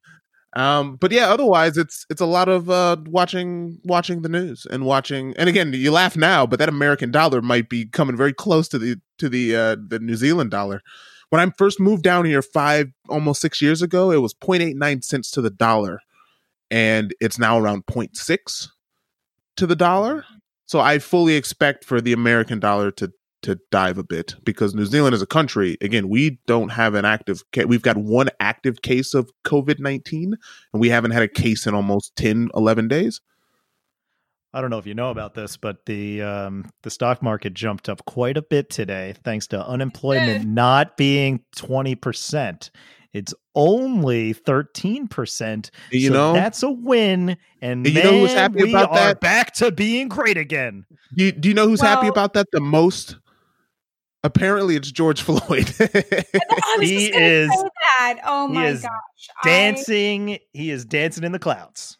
um 0.55 0.95
but 0.97 1.11
yeah 1.11 1.29
otherwise 1.31 1.77
it's 1.77 2.05
it's 2.09 2.21
a 2.21 2.25
lot 2.25 2.47
of 2.47 2.69
uh 2.69 2.95
watching 3.05 3.79
watching 3.83 4.21
the 4.21 4.29
news 4.29 4.67
and 4.69 4.85
watching 4.85 5.33
and 5.37 5.49
again 5.49 5.73
you 5.73 5.91
laugh 5.91 6.15
now 6.15 6.45
but 6.45 6.59
that 6.59 6.69
american 6.69 7.09
dollar 7.11 7.41
might 7.41 7.69
be 7.69 7.85
coming 7.85 8.15
very 8.15 8.33
close 8.33 8.67
to 8.67 8.77
the 8.77 8.95
to 9.17 9.29
the 9.29 9.55
uh 9.55 9.75
the 9.87 9.99
new 9.99 10.15
zealand 10.15 10.51
dollar 10.51 10.81
when 11.33 11.41
I 11.41 11.51
first 11.57 11.79
moved 11.79 12.03
down 12.03 12.25
here 12.25 12.43
five, 12.43 12.91
almost 13.09 13.41
six 13.41 13.59
years 13.59 13.81
ago, 13.81 14.11
it 14.11 14.17
was 14.21 14.35
0.89 14.35 15.03
cents 15.03 15.31
to 15.31 15.41
the 15.41 15.49
dollar. 15.49 15.99
And 16.69 17.11
it's 17.19 17.39
now 17.39 17.57
around 17.57 17.87
0.6 17.87 18.67
to 19.57 19.65
the 19.65 19.75
dollar. 19.75 20.25
So 20.67 20.79
I 20.79 20.99
fully 20.99 21.33
expect 21.33 21.85
for 21.85 22.01
the 22.01 22.13
American 22.13 22.59
dollar 22.59 22.91
to 22.91 23.11
to 23.43 23.59
dive 23.71 23.97
a 23.97 24.03
bit 24.03 24.35
because 24.43 24.73
New 24.75 24.85
Zealand 24.85 25.13
is 25.15 25.21
a 25.21 25.25
country. 25.27 25.77
Again, 25.81 26.09
we 26.09 26.39
don't 26.47 26.69
have 26.69 26.95
an 26.95 27.05
active. 27.05 27.43
Ca- 27.53 27.65
we've 27.65 27.81
got 27.81 27.97
one 27.97 28.29
active 28.39 28.81
case 28.81 29.13
of 29.13 29.29
COVID 29.45 29.79
nineteen, 29.79 30.35
and 30.73 30.81
we 30.81 30.89
haven't 30.89 31.11
had 31.11 31.23
a 31.23 31.27
case 31.27 31.65
in 31.67 31.73
almost 31.73 32.15
10, 32.15 32.49
11 32.55 32.87
days. 32.87 33.21
I 34.55 34.61
don't 34.61 34.69
know 34.69 34.77
if 34.77 34.85
you 34.85 34.93
know 34.93 35.09
about 35.09 35.33
this, 35.33 35.57
but 35.57 35.85
the 35.87 36.21
um, 36.21 36.69
the 36.83 36.91
stock 36.91 37.23
market 37.23 37.53
jumped 37.55 37.89
up 37.89 38.05
quite 38.05 38.37
a 38.37 38.41
bit 38.43 38.69
today 38.69 39.15
thanks 39.23 39.47
to 39.47 39.65
unemployment 39.67 40.45
not 40.47 40.95
being 40.95 41.39
twenty 41.55 41.95
percent. 41.95 42.69
It's 43.13 43.33
only 43.55 44.33
thirteen 44.33 45.07
percent. 45.07 45.71
You 45.91 46.09
so 46.09 46.13
know, 46.13 46.33
that's 46.33 46.61
a 46.61 46.69
win, 46.69 47.35
and 47.61 47.85
You 47.87 47.93
man, 47.95 48.03
know 48.03 48.19
who's 48.19 48.33
happy 48.33 48.63
we 48.63 48.69
about 48.69 48.91
are 48.91 48.95
that? 48.95 49.21
back 49.21 49.53
to 49.55 49.71
being 49.71 50.07
great 50.07 50.37
again. 50.37 50.85
do 51.15 51.25
you, 51.25 51.31
do 51.31 51.49
you 51.49 51.55
know 51.55 51.67
who's 51.67 51.81
happy 51.81 52.07
about 52.07 52.33
that 52.33 52.47
the 52.51 52.61
most? 52.61 53.17
Apparently, 54.23 54.75
it's 54.75 54.91
George 54.91 55.21
Floyd. 55.23 55.67
He 56.79 57.07
is- 57.13 57.49
that. 57.49 58.19
Oh 58.25 58.47
he 58.47 58.53
my 58.53 58.67
is 58.67 58.81
gosh. 58.81 58.91
I- 59.43 59.47
Dancing, 59.47 60.39
he 60.53 60.69
is 60.71 60.85
dancing 60.85 61.23
in 61.23 61.31
the 61.31 61.39
clouds. 61.39 61.97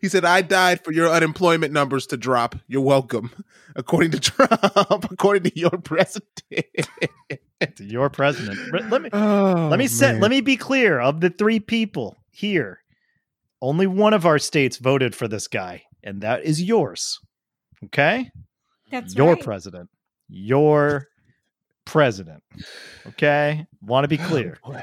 he 0.00 0.08
said, 0.08 0.24
"I 0.24 0.42
died 0.42 0.84
for 0.84 0.92
your 0.92 1.08
unemployment 1.10 1.72
numbers 1.72 2.06
to 2.08 2.16
drop. 2.16 2.54
You're 2.68 2.82
welcome." 2.82 3.30
According 3.74 4.12
to 4.12 4.20
Trump, 4.20 4.52
according 5.10 5.50
to 5.50 5.58
your 5.58 5.70
president. 5.70 6.30
To 7.76 7.84
your 7.84 8.08
president. 8.10 8.58
Let 8.90 9.02
me 9.02 9.10
Oh, 9.12 9.68
let 9.70 9.78
me 9.78 9.86
set 9.86 10.14
man. 10.14 10.20
let 10.22 10.30
me 10.30 10.40
be 10.40 10.56
clear. 10.56 10.98
Of 11.00 11.20
the 11.20 11.30
three 11.30 11.60
people 11.60 12.16
here, 12.30 12.80
only 13.60 13.86
one 13.86 14.14
of 14.14 14.24
our 14.26 14.38
states 14.38 14.76
voted 14.78 15.14
for 15.14 15.28
this 15.28 15.48
guy, 15.48 15.82
and 16.02 16.20
that 16.22 16.44
is 16.44 16.62
yours. 16.62 17.20
Okay? 17.84 18.30
That's 18.90 19.14
your 19.14 19.34
right. 19.34 19.42
president. 19.42 19.90
Your 20.28 21.08
president. 21.84 22.42
Okay? 23.06 23.66
Want 23.80 24.04
to 24.04 24.08
be 24.08 24.18
oh, 24.18 24.26
clear. 24.26 24.58
Oh. 24.64 24.78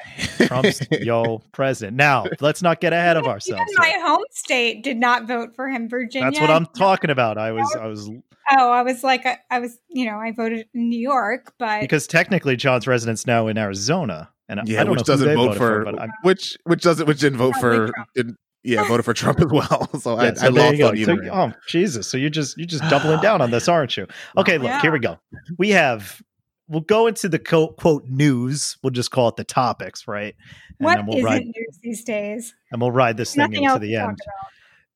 Trump's 0.46 0.82
your 0.92 1.42
president. 1.52 1.98
Now, 1.98 2.26
let's 2.42 2.62
not 2.64 2.82
get 2.82 2.94
ahead 2.94 3.18
of 3.18 3.24
Even 3.24 3.32
ourselves. 3.32 3.72
my 3.78 3.88
here. 3.88 4.02
home 4.02 4.24
state 4.32 4.84
did 4.84 4.98
not 4.98 5.28
vote 5.28 5.56
for 5.56 5.70
him, 5.70 5.88
Virginia. 5.88 6.32
That's 6.32 6.42
what 6.42 6.50
I'm 6.50 6.66
talking 6.76 7.12
about. 7.12 7.38
I 7.38 7.52
was 7.52 7.76
I 7.80 7.86
was 7.86 8.10
Oh, 8.52 8.72
I 8.72 8.82
was 8.82 9.04
like, 9.04 9.26
I, 9.26 9.38
I 9.50 9.60
was, 9.60 9.78
you 9.88 10.06
know, 10.06 10.18
I 10.18 10.32
voted 10.32 10.68
in 10.74 10.90
New 10.90 11.00
York, 11.00 11.54
but 11.58 11.82
because 11.82 12.08
technically 12.08 12.56
John's 12.56 12.88
residence 12.88 13.26
now 13.26 13.48
in 13.48 13.58
Arizona. 13.58 14.30
And 14.50 14.68
Yeah, 14.68 14.82
I 14.82 14.84
don't 14.84 14.92
which 14.92 15.08
know 15.08 15.14
doesn't 15.16 15.36
vote 15.36 15.58
for, 15.58 15.86
but 15.86 16.10
which 16.24 16.58
which 16.66 16.84
doesn't 16.84 17.08
which 17.08 17.20
didn't 17.20 17.40
vote 17.40 17.56
for 17.56 17.92
didn't 18.16 18.38
yeah 18.64 18.88
voted 18.88 19.06
for 19.06 19.14
Trump 19.14 19.40
as 19.40 19.48
well. 19.52 19.90
So 20.02 20.16
I, 20.18 20.26
Yeah, 20.28 20.34
so 20.36 20.46
I 20.46 20.50
lost 20.50 20.78
you 20.78 20.86
on 20.88 20.98
you. 20.98 21.06
So- 21.06 21.18
oh 21.32 21.52
Jesus! 21.68 22.08
So 22.08 22.18
you're 22.18 22.30
just 22.30 22.58
you're 22.58 22.66
just 22.68 22.84
doubling 22.90 23.20
down 23.22 23.42
on 23.42 23.52
this, 23.52 23.68
aren't 23.68 23.96
you? 23.98 24.08
Okay, 24.38 24.58
look, 24.58 24.68
Yeah. 24.68 24.82
here 24.82 24.92
we 24.92 25.00
go. 25.00 25.18
We 25.58 25.70
have 25.72 26.22
we'll 26.70 26.82
go 26.82 27.08
into 27.08 27.28
the 27.30 27.40
quote, 27.40 27.78
quote 27.78 28.06
news. 28.08 28.78
We'll 28.82 28.92
just 28.92 29.12
call 29.12 29.28
it 29.28 29.36
the 29.36 29.44
topics, 29.44 30.08
right? 30.08 30.34
And 30.80 30.86
what 30.86 30.96
then 30.96 31.06
we'll 31.06 31.18
isn't 31.18 31.26
ride 31.30 31.44
news 31.46 31.80
these 31.84 32.04
days? 32.04 32.56
and 32.72 32.82
we'll 32.82 32.92
ride 32.92 33.18
this 33.18 33.36
thing 33.36 33.52
Nothing 33.52 33.64
into 33.66 33.80
the 33.80 33.92
to 33.94 33.98
end. 34.00 34.04
about. 34.12 34.20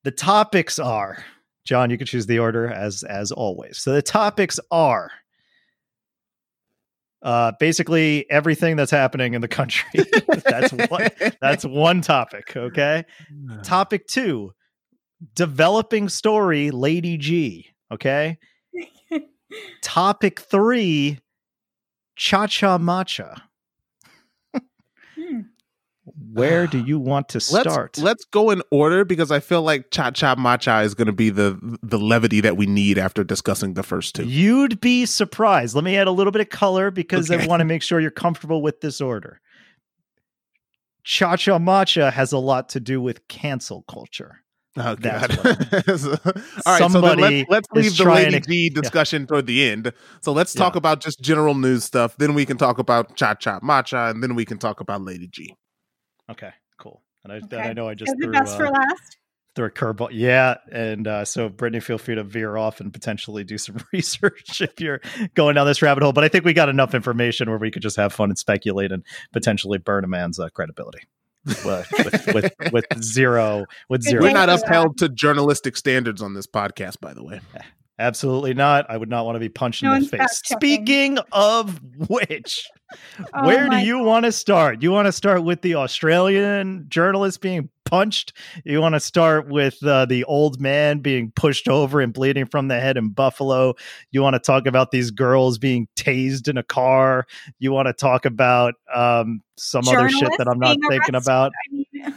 The 0.04 0.10
topics 0.12 0.78
are 0.78 1.22
John. 1.64 1.90
You 1.90 1.98
can 1.98 2.06
choose 2.06 2.26
the 2.26 2.38
order 2.38 2.68
as 2.68 3.02
as 3.02 3.30
always. 3.32 3.78
So 3.78 3.92
the 3.92 4.02
topics 4.02 4.58
are 4.70 5.10
uh 7.22 7.52
basically 7.58 8.24
everything 8.30 8.76
that's 8.76 8.90
happening 8.90 9.34
in 9.34 9.40
the 9.40 9.48
country. 9.48 10.04
that's 10.44 10.72
one. 10.72 11.08
That's 11.40 11.64
one 11.64 12.00
topic. 12.00 12.56
Okay. 12.56 13.04
Topic 13.62 14.06
two, 14.06 14.52
developing 15.34 16.08
story, 16.08 16.70
Lady 16.70 17.16
G. 17.16 17.70
Okay. 17.92 18.38
Topic 19.82 20.40
three, 20.40 21.18
cha 22.16 22.46
cha 22.46 22.78
matcha. 22.78 23.42
Where 26.32 26.66
do 26.66 26.78
you 26.84 26.98
want 26.98 27.28
to 27.30 27.36
Let's 27.38 27.48
start? 27.48 27.98
let's 27.98 28.24
go 28.24 28.50
in 28.50 28.62
order 28.70 29.04
because 29.04 29.30
I 29.30 29.40
feel 29.40 29.62
like 29.62 29.90
cha 29.90 30.10
cha 30.10 30.34
matcha 30.34 30.84
is 30.84 30.94
going 30.94 31.06
to 31.06 31.12
be 31.12 31.30
the 31.30 31.58
the 31.82 31.98
levity 31.98 32.40
that 32.40 32.56
we 32.56 32.66
need 32.66 32.98
after 32.98 33.24
discussing 33.24 33.74
the 33.74 33.82
first 33.82 34.14
two. 34.14 34.24
You'd 34.24 34.80
be 34.80 35.06
surprised. 35.06 35.74
Let 35.74 35.84
me 35.84 35.96
add 35.96 36.06
a 36.06 36.12
little 36.12 36.30
bit 36.32 36.40
of 36.40 36.48
color 36.50 36.90
because 36.90 37.30
I 37.30 37.46
want 37.46 37.60
to 37.60 37.64
make 37.64 37.82
sure 37.82 38.00
you're 38.00 38.10
comfortable 38.10 38.62
with 38.62 38.80
this 38.80 39.00
order. 39.00 39.40
Cha 41.04 41.36
cha 41.36 41.58
matcha 41.58 42.12
has 42.12 42.32
a 42.32 42.38
lot 42.38 42.68
to 42.70 42.80
do 42.80 43.00
with 43.00 43.26
cancel 43.28 43.84
culture. 43.88 44.40
Oh 44.76 44.94
That's 44.94 45.34
god! 45.36 45.46
All 46.66 46.78
right, 46.78 46.90
so 46.90 47.00
let's, 47.00 47.48
let's 47.50 47.68
leave 47.72 47.96
the 47.96 48.04
Lady 48.04 48.38
to- 48.38 48.46
G 48.46 48.70
discussion 48.74 49.26
toward 49.26 49.46
the 49.46 49.64
end. 49.68 49.92
So 50.20 50.32
let's 50.32 50.52
talk 50.52 50.74
Yeah. 50.74 50.78
about 50.78 51.00
just 51.00 51.20
general 51.20 51.54
news 51.54 51.84
stuff. 51.84 52.16
Then 52.18 52.34
we 52.34 52.44
can 52.46 52.58
talk 52.58 52.78
about 52.78 53.16
cha 53.16 53.34
cha 53.34 53.58
matcha, 53.60 54.10
and 54.10 54.22
then 54.22 54.34
we 54.34 54.44
can 54.44 54.58
talk 54.58 54.80
about 54.80 55.00
Lady 55.02 55.26
G. 55.32 55.54
Okay, 56.30 56.50
cool. 56.78 57.02
And 57.24 57.32
I, 57.32 57.36
Okay. 57.36 57.56
I 57.58 57.72
know 57.72 57.88
I 57.88 57.94
just 57.94 58.10
Is 58.10 58.16
the 58.18 58.24
threw, 58.24 58.32
best 58.32 58.56
for 58.56 58.66
uh, 58.66 58.70
last? 58.70 59.16
threw 59.54 59.66
a 59.66 59.70
curveball. 59.70 60.10
Yeah, 60.12 60.56
and 60.70 61.06
uh, 61.08 61.24
so 61.24 61.48
Brittany, 61.48 61.80
feel 61.80 61.98
free 61.98 62.14
to 62.14 62.22
veer 62.22 62.56
off 62.56 62.80
and 62.80 62.92
potentially 62.92 63.44
do 63.44 63.58
some 63.58 63.76
research 63.92 64.60
if 64.60 64.80
you're 64.80 65.00
going 65.34 65.54
down 65.56 65.66
this 65.66 65.82
rabbit 65.82 66.02
hole. 66.02 66.12
But 66.12 66.24
I 66.24 66.28
think 66.28 66.44
we 66.44 66.52
got 66.52 66.68
enough 66.68 66.94
information 66.94 67.48
where 67.48 67.58
we 67.58 67.70
could 67.70 67.82
just 67.82 67.96
have 67.96 68.12
fun 68.12 68.30
and 68.30 68.38
speculate 68.38 68.92
and 68.92 69.02
potentially 69.32 69.78
burn 69.78 70.04
a 70.04 70.08
man's 70.08 70.38
uh, 70.38 70.48
credibility 70.50 71.00
with, 71.64 71.88
with, 71.92 72.34
with 72.34 72.52
with 72.72 72.84
zero 73.02 73.64
with 73.88 74.02
zero. 74.02 74.22
We're 74.22 74.32
not 74.32 74.48
upheld 74.50 74.98
to 74.98 75.08
journalistic 75.08 75.76
standards 75.76 76.20
on 76.22 76.34
this 76.34 76.46
podcast, 76.46 77.00
by 77.00 77.14
the 77.14 77.24
way. 77.24 77.40
Absolutely 77.98 78.54
not. 78.54 78.86
I 78.88 78.96
would 78.96 79.08
not 79.08 79.24
want 79.24 79.36
to 79.36 79.40
be 79.40 79.48
punched 79.48 79.82
No 79.82 79.94
in 79.94 80.02
the 80.02 80.08
face. 80.08 80.40
Speaking 80.44 81.18
of 81.32 81.80
which, 82.08 82.68
Oh 83.34 83.46
where 83.46 83.68
do 83.68 83.78
you 83.78 83.98
want 83.98 84.24
to 84.24 84.32
start? 84.32 84.82
You 84.82 84.92
want 84.92 85.06
to 85.06 85.12
start 85.12 85.44
with 85.44 85.60
the 85.62 85.74
Australian 85.74 86.86
journalist 86.88 87.40
being 87.40 87.68
punched? 87.84 88.32
You 88.64 88.80
want 88.80 88.94
to 88.94 89.00
start 89.00 89.48
with 89.48 89.82
uh, 89.84 90.06
the 90.06 90.24
old 90.24 90.60
man 90.60 91.00
being 91.00 91.32
pushed 91.32 91.68
over 91.68 92.00
and 92.00 92.12
bleeding 92.12 92.46
from 92.46 92.68
the 92.68 92.80
head 92.80 92.96
in 92.96 93.10
Buffalo? 93.10 93.74
You 94.10 94.22
want 94.22 94.34
to 94.34 94.40
talk 94.40 94.66
about 94.66 94.90
these 94.90 95.10
girls 95.10 95.58
being 95.58 95.88
tased 95.96 96.48
in 96.48 96.56
a 96.56 96.62
car? 96.62 97.26
You 97.58 97.72
want 97.72 97.88
to 97.88 97.92
talk 97.92 98.24
about 98.24 98.74
um, 98.94 99.42
some 99.56 99.86
other 99.88 100.08
shit 100.08 100.30
that 100.38 100.48
I'm 100.48 100.58
not 100.58 100.76
thinking 100.88 101.14
arrested? 101.14 101.30
about? 101.30 101.52
I 101.52 101.74
mean, 101.74 102.14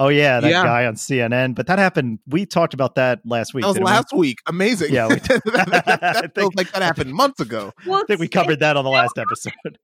Oh 0.00 0.08
yeah, 0.08 0.38
that 0.40 0.48
Yeah. 0.50 0.62
guy 0.62 0.86
on 0.86 0.94
CNN. 0.94 1.54
But 1.56 1.66
that 1.66 1.78
happened. 1.78 2.20
We 2.28 2.46
talked 2.46 2.72
about 2.72 2.94
that 2.94 3.20
last 3.24 3.52
week. 3.52 3.62
That 3.62 3.68
was 3.68 3.74
didn't 3.74 3.86
we? 3.86 3.90
last 3.92 4.12
week. 4.14 4.38
Amazing. 4.46 4.92
Yeah, 4.94 5.08
we- 5.08 5.14
that, 5.18 5.42
that- 5.44 5.84
I 6.02 6.12
that 6.22 6.34
feels 6.34 6.54
like 6.54 6.70
that 6.72 6.82
happened 6.82 7.12
months 7.12 7.40
ago. 7.40 7.72
well, 7.86 8.00
I 8.00 8.04
think 8.06 8.20
we 8.20 8.28
covered 8.28 8.60
that 8.60 8.76
on 8.76 8.84
the 8.84 8.90
last 8.90 9.18
episode. 9.18 9.52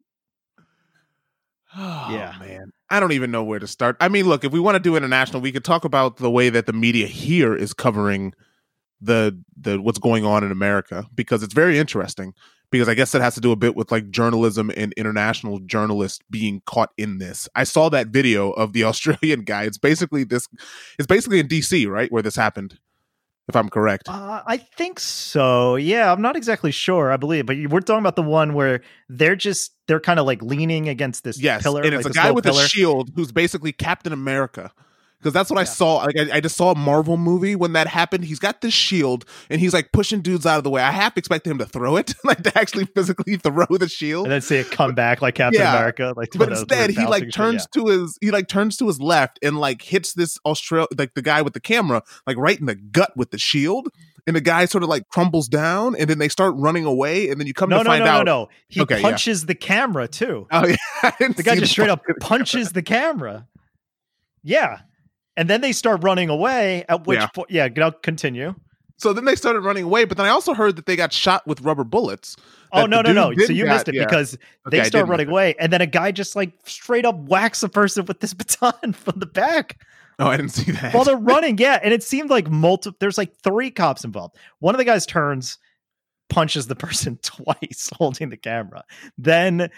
Oh, 1.77 2.09
Yeah. 2.13 2.35
man. 2.39 2.71
I 2.91 3.01
don't 3.01 3.13
even 3.13 3.31
know 3.33 3.43
where 3.43 3.59
to 3.59 3.67
start. 3.67 3.97
I 3.99 4.09
mean, 4.09 4.27
look, 4.29 4.45
if 4.45 4.53
we 4.53 4.61
want 4.61 4.77
to 4.77 4.81
do 4.81 4.95
international, 4.95 5.43
we 5.43 5.51
could 5.51 5.65
talk 5.65 5.85
about 5.85 6.19
the 6.19 6.31
way 6.31 6.49
that 6.49 6.67
the 6.67 6.73
media 6.73 7.07
here 7.09 7.55
is 7.57 7.75
covering 7.75 8.33
the 9.01 9.37
the 9.61 9.81
what's 9.81 9.99
going 9.99 10.25
on 10.25 10.45
in 10.45 10.53
America 10.53 11.05
because 11.15 11.43
it's 11.43 11.53
very 11.53 11.77
interesting 11.79 12.33
because 12.79 12.89
I 12.89 12.95
guess 12.95 13.13
that 13.13 13.23
has 13.23 13.35
to 13.37 13.41
do 13.41 13.53
a 13.53 13.57
bit 13.57 13.77
with 13.77 13.93
like 13.93 14.11
journalism 14.11 14.71
and 14.77 14.93
international 14.95 15.61
journalists 15.61 16.21
being 16.31 16.61
caught 16.67 16.91
in 16.97 17.19
this. 17.19 17.49
I 17.55 17.65
saw 17.65 17.89
that 17.91 18.09
video 18.09 18.51
of 18.51 18.73
the 18.73 18.85
Australian 18.91 19.43
guy. 19.45 19.65
It's 19.65 19.79
basically 19.79 20.25
this 20.25 20.49
it's 20.99 21.07
basically 21.07 21.39
in 21.41 21.49
DC, 21.49 21.89
right? 21.89 22.11
Where 22.11 22.23
this 22.23 22.37
happened. 22.37 22.79
If 23.47 23.57
I'm 23.57 23.69
correct. 23.69 24.09
Uh, 24.09 24.43
I 24.47 24.57
think 24.57 24.99
so. 24.99 25.77
Yeah, 25.77 26.11
I'm 26.11 26.23
not 26.23 26.35
exactly 26.35 26.71
sure. 26.71 27.13
I 27.13 27.19
believe, 27.19 27.45
but 27.45 27.57
we're 27.69 27.81
talking 27.81 27.99
about 28.01 28.17
the 28.17 28.23
one 28.23 28.55
where 28.55 28.81
they're 29.11 29.37
just 29.37 29.73
they're 29.87 30.01
kind 30.01 30.19
of 30.19 30.25
like 30.25 30.41
leaning 30.43 30.89
against 30.89 31.25
this 31.25 31.39
Yes, 31.39 31.63
pillar, 31.63 31.83
and 31.83 31.91
like 31.91 31.99
it's 32.01 32.07
a 32.07 32.09
this 32.09 32.17
guy 32.17 32.31
with 32.31 32.45
pillar. 32.45 32.63
a 32.63 32.69
shield 32.69 33.11
who's 33.15 33.33
basically 33.33 33.71
Captain 33.73 34.15
America. 34.15 34.73
Because 35.25 35.33
that's 35.33 35.49
what 35.49 35.59
I 35.59 35.65
saw. 35.65 35.97
Like 36.05 36.19
I, 36.19 36.37
I 36.37 36.41
just 36.41 36.55
saw 36.55 36.73
a 36.73 36.75
Marvel 36.77 37.17
movie 37.17 37.57
when 37.57 37.73
that 37.73 37.87
happened. 37.87 38.27
He's 38.27 38.39
got 38.39 38.61
this 38.61 38.75
shield 38.75 39.25
and 39.49 39.59
he's 39.59 39.73
like 39.73 39.91
pushing 39.91 40.21
dudes 40.21 40.45
out 40.45 40.59
of 40.59 40.65
the 40.65 40.69
way. 40.71 40.83
I 40.83 40.91
half 40.91 41.17
expected 41.17 41.49
him 41.51 41.57
to 41.59 41.65
throw 41.65 41.97
it, 41.97 42.13
like 42.25 42.43
to 42.43 42.57
actually 42.59 42.85
physically 42.85 43.37
throw 43.43 43.65
the 43.71 43.89
shield. 43.89 44.27
and 44.27 44.33
then 44.33 44.43
see 44.43 44.57
it 44.57 44.71
come 44.71 44.95
back 44.95 45.23
like 45.23 45.37
Captain 45.37 45.63
Yeah. 45.63 45.75
America. 45.75 46.13
Like, 46.15 46.33
but 46.33 46.41
one 46.41 46.49
of 46.53 46.59
those 46.59 46.63
instead, 46.65 46.91
he 46.91 47.07
like 47.07 47.25
shit, 47.25 47.33
turns 47.33 47.67
to 47.75 47.87
his 47.87 48.19
he 48.21 48.31
like 48.31 48.49
turns 48.49 48.77
to 48.77 48.87
his 48.87 49.01
left 49.01 49.39
and 49.43 49.59
like 49.59 49.81
hits 49.81 50.13
this 50.13 50.37
Australia 50.45 50.89
like 50.99 51.15
the 51.15 51.23
guy 51.23 51.41
with 51.41 51.55
the 51.55 51.61
camera 51.61 52.03
like 52.27 52.37
right 52.37 52.61
in 52.61 52.67
the 52.67 52.75
gut 52.75 53.13
with 53.17 53.31
the 53.31 53.39
shield. 53.39 53.89
And 54.27 54.35
the 54.35 54.41
guy 54.41 54.65
sort 54.65 54.83
of 54.83 54.89
like 54.89 55.07
crumbles 55.09 55.49
down, 55.49 55.95
and 55.97 56.09
then 56.09 56.19
they 56.19 56.31
start 56.31 56.55
running 56.57 56.87
away, 56.87 57.29
and 57.29 57.39
then 57.39 57.47
you 57.47 57.53
come 57.53 57.69
No, 57.69 57.79
to 57.79 57.85
no, 57.85 57.91
find 57.91 58.05
no, 58.07 58.11
out. 58.11 58.25
no, 58.25 58.43
no. 58.45 58.49
He 58.69 58.81
Okay, 58.81 58.97
yeah. 58.97 59.03
punches 59.03 59.45
the 59.45 59.55
camera 59.55 60.09
too. 60.09 60.47
Oh 60.51 60.67
yeah, 60.67 60.77
The 61.29 61.43
guy 61.43 61.57
just 61.57 61.73
straight 61.73 61.91
up 61.91 62.01
punches 62.21 62.73
the 62.73 62.81
camera. 62.83 63.47
Yeah, 64.43 64.81
and 65.37 65.49
then 65.51 65.61
they 65.61 65.73
start 65.73 66.03
running 66.03 66.29
away. 66.29 66.85
At 66.89 67.07
which 67.07 67.19
Yeah. 67.21 67.27
point, 67.29 67.51
yeah, 67.51 67.69
go- 67.69 67.93
continue. 67.93 68.55
So 68.97 69.13
then 69.13 69.25
they 69.25 69.35
started 69.35 69.61
running 69.61 69.85
away. 69.85 70.05
But 70.05 70.17
then 70.17 70.27
I 70.27 70.31
also 70.31 70.55
heard 70.55 70.77
that 70.77 70.87
they 70.87 70.95
got 70.97 71.13
shot 71.13 71.47
with 71.47 71.61
rubber 71.63 71.85
bullets. 71.85 72.37
Oh 72.73 72.87
no 72.87 73.03
no 73.03 73.13
no! 73.13 73.33
So 73.47 73.53
you 73.53 73.65
that- 73.65 73.73
missed 73.73 73.89
it 73.89 73.95
yeah. 73.95 74.05
because 74.05 74.35
Okay, 74.67 74.79
they 74.79 74.85
start 74.85 75.07
running 75.09 75.29
away, 75.29 75.55
and 75.59 75.73
then 75.73 75.81
a 75.81 75.87
guy 75.87 76.11
just 76.13 76.35
like 76.37 76.53
straight 76.65 77.05
up 77.05 77.17
whacks 77.17 77.63
a 77.63 77.69
person 77.69 78.05
with 78.07 78.21
this 78.21 78.35
baton 78.35 78.93
from 78.93 79.19
the 79.19 79.27
back 79.27 79.79
Oh, 80.21 80.29
I 80.29 80.37
didn't 80.37 80.53
see 80.53 80.71
that. 80.71 80.95
while 80.95 81.03
they're 81.03 81.17
running. 81.17 81.59
Yeah, 81.59 81.81
and 81.83 81.93
it 81.93 82.05
seemed 82.05 82.31
like 82.31 82.49
multiple. 82.49 82.97
There's 83.01 83.19
like 83.19 83.35
three 83.43 83.71
cops 83.73 84.05
involved. 84.05 84.37
One 84.61 84.73
of 84.73 84.79
the 84.79 84.85
guys 84.85 85.07
turns, 85.07 85.59
punches 86.31 86.69
the 86.69 86.77
person 86.77 87.19
twice, 87.23 87.91
holding 87.97 88.29
the 88.31 88.37
camera. 88.37 88.85
Then 89.19 89.71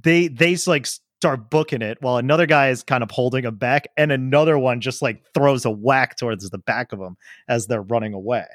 they 0.00 0.28
they 0.28 0.56
like 0.66 0.86
start 1.20 1.50
booking 1.50 1.82
it 1.82 1.98
while 2.00 2.16
another 2.16 2.46
guy 2.46 2.68
is 2.70 2.82
kind 2.82 3.02
of 3.02 3.10
holding 3.10 3.44
him 3.44 3.56
back, 3.56 3.88
and 3.96 4.12
another 4.12 4.58
one 4.58 4.80
just 4.80 5.02
like 5.02 5.22
throws 5.34 5.64
a 5.64 5.70
whack 5.70 6.16
towards 6.16 6.48
the 6.50 6.58
back 6.58 6.92
of 6.92 7.00
him 7.00 7.16
as 7.48 7.66
they're 7.66 7.82
running 7.82 8.14
away. 8.14 8.46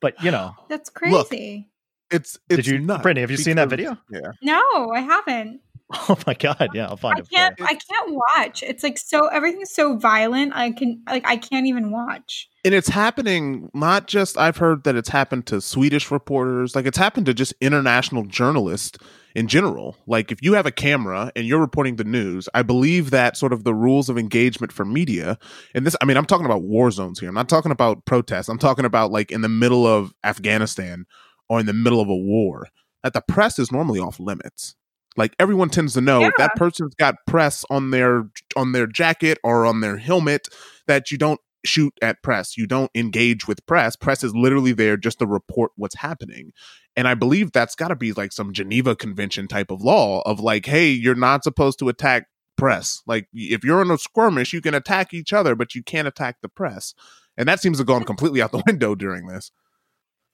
But 0.00 0.22
you 0.22 0.30
know, 0.30 0.54
That's 0.68 0.90
Look, 1.08 1.28
crazy. 1.30 1.68
it's 2.10 2.38
it's 2.48 2.56
did 2.56 2.66
you, 2.66 2.78
nuts 2.80 3.02
Brittany? 3.02 3.20
Have 3.22 3.30
you 3.30 3.36
seen 3.36 3.56
that 3.56 3.68
video? 3.68 3.96
Yeah. 4.10 4.32
No, 4.42 4.90
I 4.94 5.00
haven't. 5.00 5.60
Oh 5.90 6.18
my 6.26 6.34
god! 6.34 6.68
Yeah, 6.74 6.88
I'll 6.88 6.98
find 6.98 7.16
I 7.16 7.20
it. 7.20 7.30
can't. 7.30 7.54
I 7.62 7.72
can't 7.74 8.10
watch. 8.36 8.62
It's 8.62 8.82
like 8.82 8.98
so. 8.98 9.28
Everything's 9.28 9.72
so 9.72 9.96
violent. 9.96 10.52
I 10.54 10.72
can 10.72 11.00
like. 11.08 11.26
I 11.26 11.38
can't 11.38 11.66
even 11.66 11.90
watch. 11.90 12.46
and 12.62 12.74
it's 12.74 12.88
happening 12.88 13.70
not 13.72 14.06
just 14.06 14.36
i've 14.36 14.58
heard 14.58 14.84
that 14.84 14.96
it's 14.96 15.08
happened 15.08 15.46
to 15.46 15.62
swedish 15.62 16.10
reporters 16.10 16.76
like 16.76 16.84
it's 16.84 16.98
happened 16.98 17.24
to 17.24 17.32
just 17.32 17.54
international 17.62 18.24
journalists 18.26 18.98
in 19.34 19.46
general 19.46 19.96
like 20.06 20.32
if 20.32 20.42
you 20.42 20.54
have 20.54 20.66
a 20.66 20.70
camera 20.70 21.30
and 21.36 21.46
you're 21.46 21.60
reporting 21.60 21.96
the 21.96 22.04
news 22.04 22.48
i 22.54 22.62
believe 22.62 23.10
that 23.10 23.36
sort 23.36 23.52
of 23.52 23.64
the 23.64 23.74
rules 23.74 24.08
of 24.08 24.18
engagement 24.18 24.72
for 24.72 24.84
media 24.84 25.38
and 25.74 25.86
this 25.86 25.96
i 26.00 26.04
mean 26.04 26.16
i'm 26.16 26.26
talking 26.26 26.46
about 26.46 26.62
war 26.62 26.90
zones 26.90 27.20
here. 27.20 27.28
I'm 27.28 27.34
not 27.34 27.48
talking 27.48 27.72
about 27.72 28.04
protests. 28.04 28.48
I'm 28.48 28.58
talking 28.58 28.84
about 28.84 29.10
like 29.10 29.30
in 29.30 29.40
the 29.40 29.48
middle 29.48 29.86
of 29.86 30.12
afghanistan 30.24 31.06
or 31.48 31.60
in 31.60 31.66
the 31.66 31.72
middle 31.72 32.00
of 32.00 32.08
a 32.08 32.16
war 32.16 32.68
that 33.02 33.12
the 33.12 33.22
press 33.22 33.58
is 33.58 33.72
normally 33.72 34.00
off 34.00 34.20
limits. 34.20 34.74
Like 35.16 35.34
everyone 35.38 35.70
tends 35.70 35.94
to 35.94 36.00
know 36.00 36.22
if 36.22 36.34
that 36.38 36.54
person's 36.56 36.94
got 36.94 37.16
press 37.26 37.64
on 37.70 37.90
their 37.90 38.28
on 38.54 38.72
their 38.72 38.86
jacket 38.86 39.38
or 39.42 39.66
on 39.66 39.80
their 39.80 39.96
helmet 39.96 40.48
that 40.86 41.10
you 41.10 41.18
don't 41.18 41.40
shoot 41.64 41.92
at 42.02 42.22
press. 42.22 42.56
You 42.56 42.66
don't 42.66 42.90
engage 42.94 43.46
with 43.46 43.64
press. 43.66 43.96
Press 43.96 44.22
is 44.22 44.34
literally 44.34 44.72
there 44.72 44.96
just 44.96 45.18
to 45.18 45.26
report 45.26 45.72
what's 45.76 45.96
happening. 45.96 46.52
And 46.96 47.06
I 47.06 47.14
believe 47.14 47.52
that's 47.52 47.74
got 47.74 47.88
to 47.88 47.96
be 47.96 48.12
like 48.12 48.32
some 48.32 48.52
Geneva 48.52 48.96
Convention 48.96 49.48
type 49.48 49.70
of 49.70 49.82
law 49.82 50.22
of 50.22 50.40
like, 50.40 50.66
hey, 50.66 50.88
you're 50.88 51.14
not 51.14 51.44
supposed 51.44 51.78
to 51.80 51.88
attack 51.88 52.26
press. 52.56 53.02
Like, 53.06 53.28
if 53.32 53.64
you're 53.64 53.82
in 53.82 53.90
a 53.90 53.98
skirmish, 53.98 54.52
you 54.52 54.60
can 54.60 54.74
attack 54.74 55.14
each 55.14 55.32
other, 55.32 55.54
but 55.54 55.74
you 55.74 55.82
can't 55.82 56.08
attack 56.08 56.36
the 56.42 56.48
press. 56.48 56.94
And 57.36 57.48
that 57.48 57.60
seems 57.60 57.78
to 57.78 57.82
have 57.82 57.86
gone 57.86 58.04
completely 58.04 58.42
out 58.42 58.52
the 58.52 58.62
window 58.66 58.94
during 58.94 59.26
this. 59.26 59.52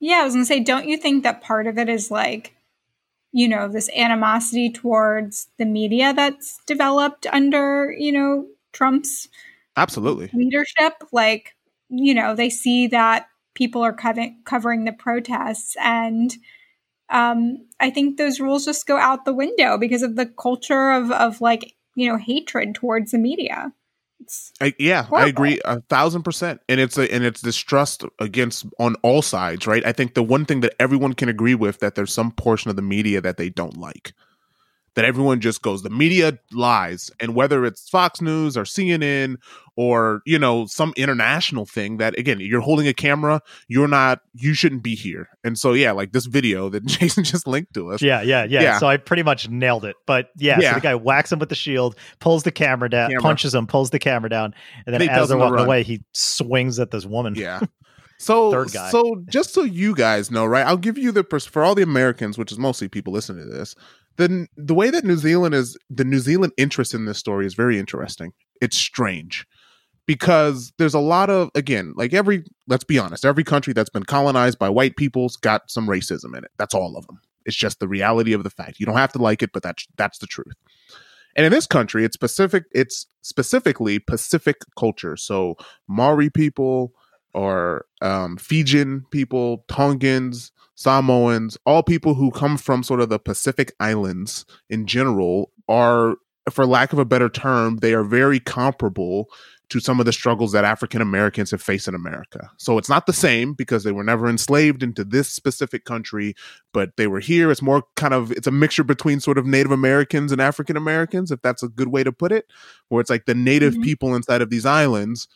Yeah, 0.00 0.16
I 0.16 0.24
was 0.24 0.34
gonna 0.34 0.44
say. 0.44 0.60
Don't 0.60 0.88
you 0.88 0.96
think 0.96 1.22
that 1.22 1.42
part 1.42 1.66
of 1.66 1.78
it 1.78 1.88
is 1.88 2.10
like, 2.10 2.54
you 3.32 3.48
know, 3.48 3.68
this 3.68 3.88
animosity 3.96 4.70
towards 4.70 5.48
the 5.58 5.64
media 5.64 6.12
that's 6.12 6.58
developed 6.66 7.26
under 7.32 7.94
you 7.96 8.12
know 8.12 8.46
Trump's 8.72 9.28
Absolutely. 9.76 10.30
leadership? 10.32 10.94
Like, 11.12 11.56
you 11.88 12.14
know, 12.14 12.34
they 12.34 12.50
see 12.50 12.88
that 12.88 13.26
people 13.54 13.82
are 13.82 13.92
covering 13.92 14.42
covering 14.44 14.84
the 14.84 14.92
protests 14.92 15.76
and. 15.82 16.34
Um, 17.10 17.66
I 17.78 17.90
think 17.90 18.16
those 18.16 18.40
rules 18.40 18.64
just 18.64 18.86
go 18.86 18.96
out 18.96 19.26
the 19.26 19.34
window 19.34 19.76
because 19.76 20.00
of 20.00 20.16
the 20.16 20.24
culture 20.24 20.90
of, 20.90 21.12
of 21.12 21.42
like, 21.42 21.74
you 21.94 22.08
know, 22.08 22.16
hatred 22.16 22.74
towards 22.74 23.10
the 23.10 23.18
media. 23.18 23.74
I, 24.58 24.72
yeah, 24.78 25.06
I 25.12 25.26
agree 25.26 25.60
a 25.66 25.82
thousand 25.82 26.22
percent, 26.22 26.62
and 26.66 26.80
it's 26.80 26.96
a 26.96 27.12
and 27.12 27.22
it's 27.22 27.42
distrust 27.42 28.04
against 28.18 28.64
on 28.78 28.94
all 29.02 29.20
sides, 29.20 29.66
right? 29.66 29.84
I 29.84 29.92
think 29.92 30.14
the 30.14 30.22
one 30.22 30.46
thing 30.46 30.60
that 30.60 30.74
everyone 30.80 31.12
can 31.12 31.28
agree 31.28 31.54
with 31.54 31.80
that 31.80 31.94
there's 31.94 32.12
some 32.12 32.32
portion 32.32 32.70
of 32.70 32.76
the 32.76 32.82
media 32.82 33.20
that 33.20 33.36
they 33.36 33.50
don't 33.50 33.76
like, 33.76 34.14
that 34.94 35.04
everyone 35.04 35.40
just 35.40 35.62
goes 35.62 35.82
the 35.82 35.90
media 35.90 36.38
lies, 36.52 37.10
and 37.20 37.34
whether 37.34 37.64
it's 37.64 37.88
Fox 37.88 38.20
News 38.20 38.56
or 38.56 38.62
CNN 38.62 39.36
or 39.76 40.22
you 40.24 40.38
know 40.38 40.66
some 40.66 40.92
international 40.96 41.66
thing 41.66 41.96
that 41.96 42.16
again 42.18 42.38
you're 42.40 42.60
holding 42.60 42.86
a 42.86 42.94
camera, 42.94 43.40
you're 43.68 43.88
not, 43.88 44.20
you 44.34 44.54
shouldn't 44.54 44.82
be 44.84 44.94
here, 44.94 45.28
and 45.42 45.58
so 45.58 45.72
yeah, 45.72 45.90
like 45.92 46.12
this 46.12 46.26
video 46.26 46.68
that 46.68 46.84
Jason 46.86 47.24
just 47.24 47.46
linked 47.46 47.74
to 47.74 47.90
us, 47.90 48.00
Yeah, 48.02 48.22
yeah, 48.22 48.44
yeah, 48.44 48.62
Yeah. 48.62 48.78
So 48.78 48.86
I 48.86 48.96
pretty 48.96 49.22
much 49.24 49.48
nailed 49.48 49.84
it. 49.84 49.96
But 50.06 50.30
yeah, 50.36 50.58
Yeah. 50.60 50.70
so 50.70 50.74
the 50.76 50.80
guy 50.82 50.94
whacks 50.94 51.32
him 51.32 51.38
with 51.40 51.48
the 51.48 51.54
shield, 51.56 51.96
pulls 52.20 52.44
the 52.44 52.52
camera 52.52 52.88
down, 52.88 53.10
Camera. 53.10 53.22
punches 53.22 53.54
him, 53.54 53.66
pulls 53.66 53.90
the 53.90 53.98
camera 53.98 54.30
down, 54.30 54.54
and 54.86 54.94
then 54.94 55.02
And 55.02 55.10
as 55.10 55.28
they're 55.28 55.38
walking 55.38 55.54
run. 55.54 55.66
away, 55.66 55.82
he 55.82 56.02
swings 56.12 56.78
at 56.78 56.90
this 56.92 57.04
woman. 57.04 57.34
Yeah. 57.34 57.60
So, 58.16 58.52
Third 58.52 58.72
guy. 58.72 58.90
so 58.90 59.22
just 59.28 59.52
so 59.52 59.64
you 59.64 59.92
guys 59.94 60.30
know, 60.30 60.46
right? 60.46 60.64
I'll 60.64 60.76
give 60.76 60.96
you 60.96 61.10
the 61.10 61.24
pers- 61.24 61.44
for 61.44 61.64
all 61.64 61.74
the 61.74 61.82
Americans, 61.82 62.38
which 62.38 62.52
is 62.52 62.58
mostly 62.58 62.88
people 62.88 63.12
listening 63.12 63.44
to 63.44 63.52
this. 63.52 63.74
The 64.16 64.46
the 64.56 64.74
way 64.74 64.90
that 64.90 65.04
New 65.04 65.16
Zealand 65.16 65.54
is 65.54 65.76
the 65.90 66.04
New 66.04 66.20
Zealand 66.20 66.52
interest 66.56 66.94
in 66.94 67.04
this 67.04 67.18
story 67.18 67.46
is 67.46 67.54
very 67.54 67.78
interesting. 67.78 68.32
It's 68.60 68.78
strange 68.78 69.46
because 70.06 70.72
there's 70.78 70.94
a 70.94 71.00
lot 71.00 71.30
of 71.30 71.50
again, 71.54 71.94
like 71.96 72.14
every 72.14 72.44
let's 72.68 72.84
be 72.84 72.98
honest, 72.98 73.24
every 73.24 73.44
country 73.44 73.72
that's 73.72 73.90
been 73.90 74.04
colonized 74.04 74.58
by 74.58 74.68
white 74.68 74.96
people's 74.96 75.36
got 75.36 75.70
some 75.70 75.86
racism 75.86 76.36
in 76.36 76.44
it. 76.44 76.50
That's 76.58 76.74
all 76.74 76.96
of 76.96 77.06
them. 77.06 77.20
It's 77.46 77.56
just 77.56 77.80
the 77.80 77.88
reality 77.88 78.32
of 78.32 78.44
the 78.44 78.50
fact. 78.50 78.80
You 78.80 78.86
don't 78.86 78.96
have 78.96 79.12
to 79.12 79.18
like 79.22 79.42
it, 79.42 79.50
but 79.52 79.62
that's 79.62 79.86
that's 79.96 80.18
the 80.18 80.26
truth. 80.26 80.54
And 81.36 81.44
in 81.44 81.52
this 81.52 81.66
country, 81.66 82.04
it's 82.04 82.14
specific. 82.14 82.64
It's 82.72 83.06
specifically 83.22 83.98
Pacific 83.98 84.56
culture. 84.78 85.16
So 85.16 85.56
Maori 85.88 86.30
people, 86.30 86.92
or 87.34 87.84
um, 88.00 88.36
Fijian 88.36 89.04
people, 89.10 89.64
Tongans, 89.68 90.52
Samoans, 90.76 91.56
all 91.66 91.82
people 91.82 92.14
who 92.14 92.30
come 92.30 92.56
from 92.56 92.82
sort 92.82 93.00
of 93.00 93.08
the 93.08 93.18
Pacific 93.18 93.74
Islands 93.80 94.44
in 94.70 94.86
general 94.86 95.50
are, 95.68 96.16
for 96.50 96.66
lack 96.66 96.92
of 96.92 96.98
a 96.98 97.04
better 97.04 97.28
term, 97.28 97.78
they 97.78 97.94
are 97.94 98.04
very 98.04 98.40
comparable 98.40 99.28
to 99.70 99.80
some 99.80 99.98
of 99.98 100.04
the 100.04 100.12
struggles 100.12 100.52
that 100.52 100.64
African 100.64 101.00
Americans 101.00 101.50
have 101.50 101.62
faced 101.62 101.88
in 101.88 101.94
America. 101.94 102.50
So 102.58 102.76
it's 102.76 102.90
not 102.90 103.06
the 103.06 103.14
same 103.14 103.54
because 103.54 103.82
they 103.82 103.92
were 103.92 104.04
never 104.04 104.28
enslaved 104.28 104.82
into 104.82 105.04
this 105.04 105.28
specific 105.30 105.86
country, 105.86 106.34
but 106.74 106.90
they 106.98 107.06
were 107.06 107.18
here. 107.20 107.50
It's 107.50 107.62
more 107.62 107.82
kind 107.96 108.12
of 108.12 108.30
it's 108.32 108.46
a 108.46 108.50
mixture 108.50 108.84
between 108.84 109.20
sort 109.20 109.38
of 109.38 109.46
Native 109.46 109.72
Americans 109.72 110.32
and 110.32 110.40
African 110.40 110.76
Americans, 110.76 111.30
if 111.30 111.40
that's 111.40 111.62
a 111.62 111.68
good 111.68 111.88
way 111.88 112.04
to 112.04 112.12
put 112.12 112.30
it, 112.30 112.44
where 112.88 113.00
it's 113.00 113.08
like 113.10 113.24
the 113.24 113.34
native 113.34 113.74
Mhm. 113.74 113.82
people 113.84 114.14
inside 114.14 114.42
of 114.42 114.50
these 114.50 114.66
islands 114.66 115.28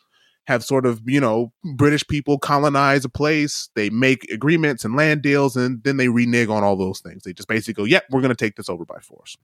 have 0.48 0.64
sort 0.64 0.86
of 0.86 1.02
you 1.04 1.20
know 1.20 1.52
british 1.76 2.06
people 2.08 2.38
colonize 2.38 3.04
a 3.04 3.08
place 3.08 3.68
they 3.74 3.90
make 3.90 4.24
agreements 4.32 4.82
and 4.82 4.96
land 4.96 5.20
deals 5.20 5.56
and 5.56 5.84
then 5.84 5.98
they 5.98 6.08
renege 6.08 6.48
on 6.48 6.64
all 6.64 6.74
those 6.74 7.00
things. 7.00 7.22
They 7.22 7.34
just 7.34 7.48
basically 7.48 7.74
go 7.74 7.84
yep 7.84 8.04
we're 8.10 8.22
going 8.22 8.30
to 8.30 8.34
take 8.34 8.56
this 8.56 8.70
over 8.70 8.86
by 8.86 8.98
force. 9.00 9.36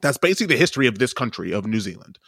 That's 0.00 0.18
basically 0.18 0.54
the 0.54 0.58
history 0.58 0.88
of 0.88 0.98
this 0.98 1.12
country 1.12 1.52
of 1.52 1.66
new 1.66 1.78
zealand. 1.78 2.18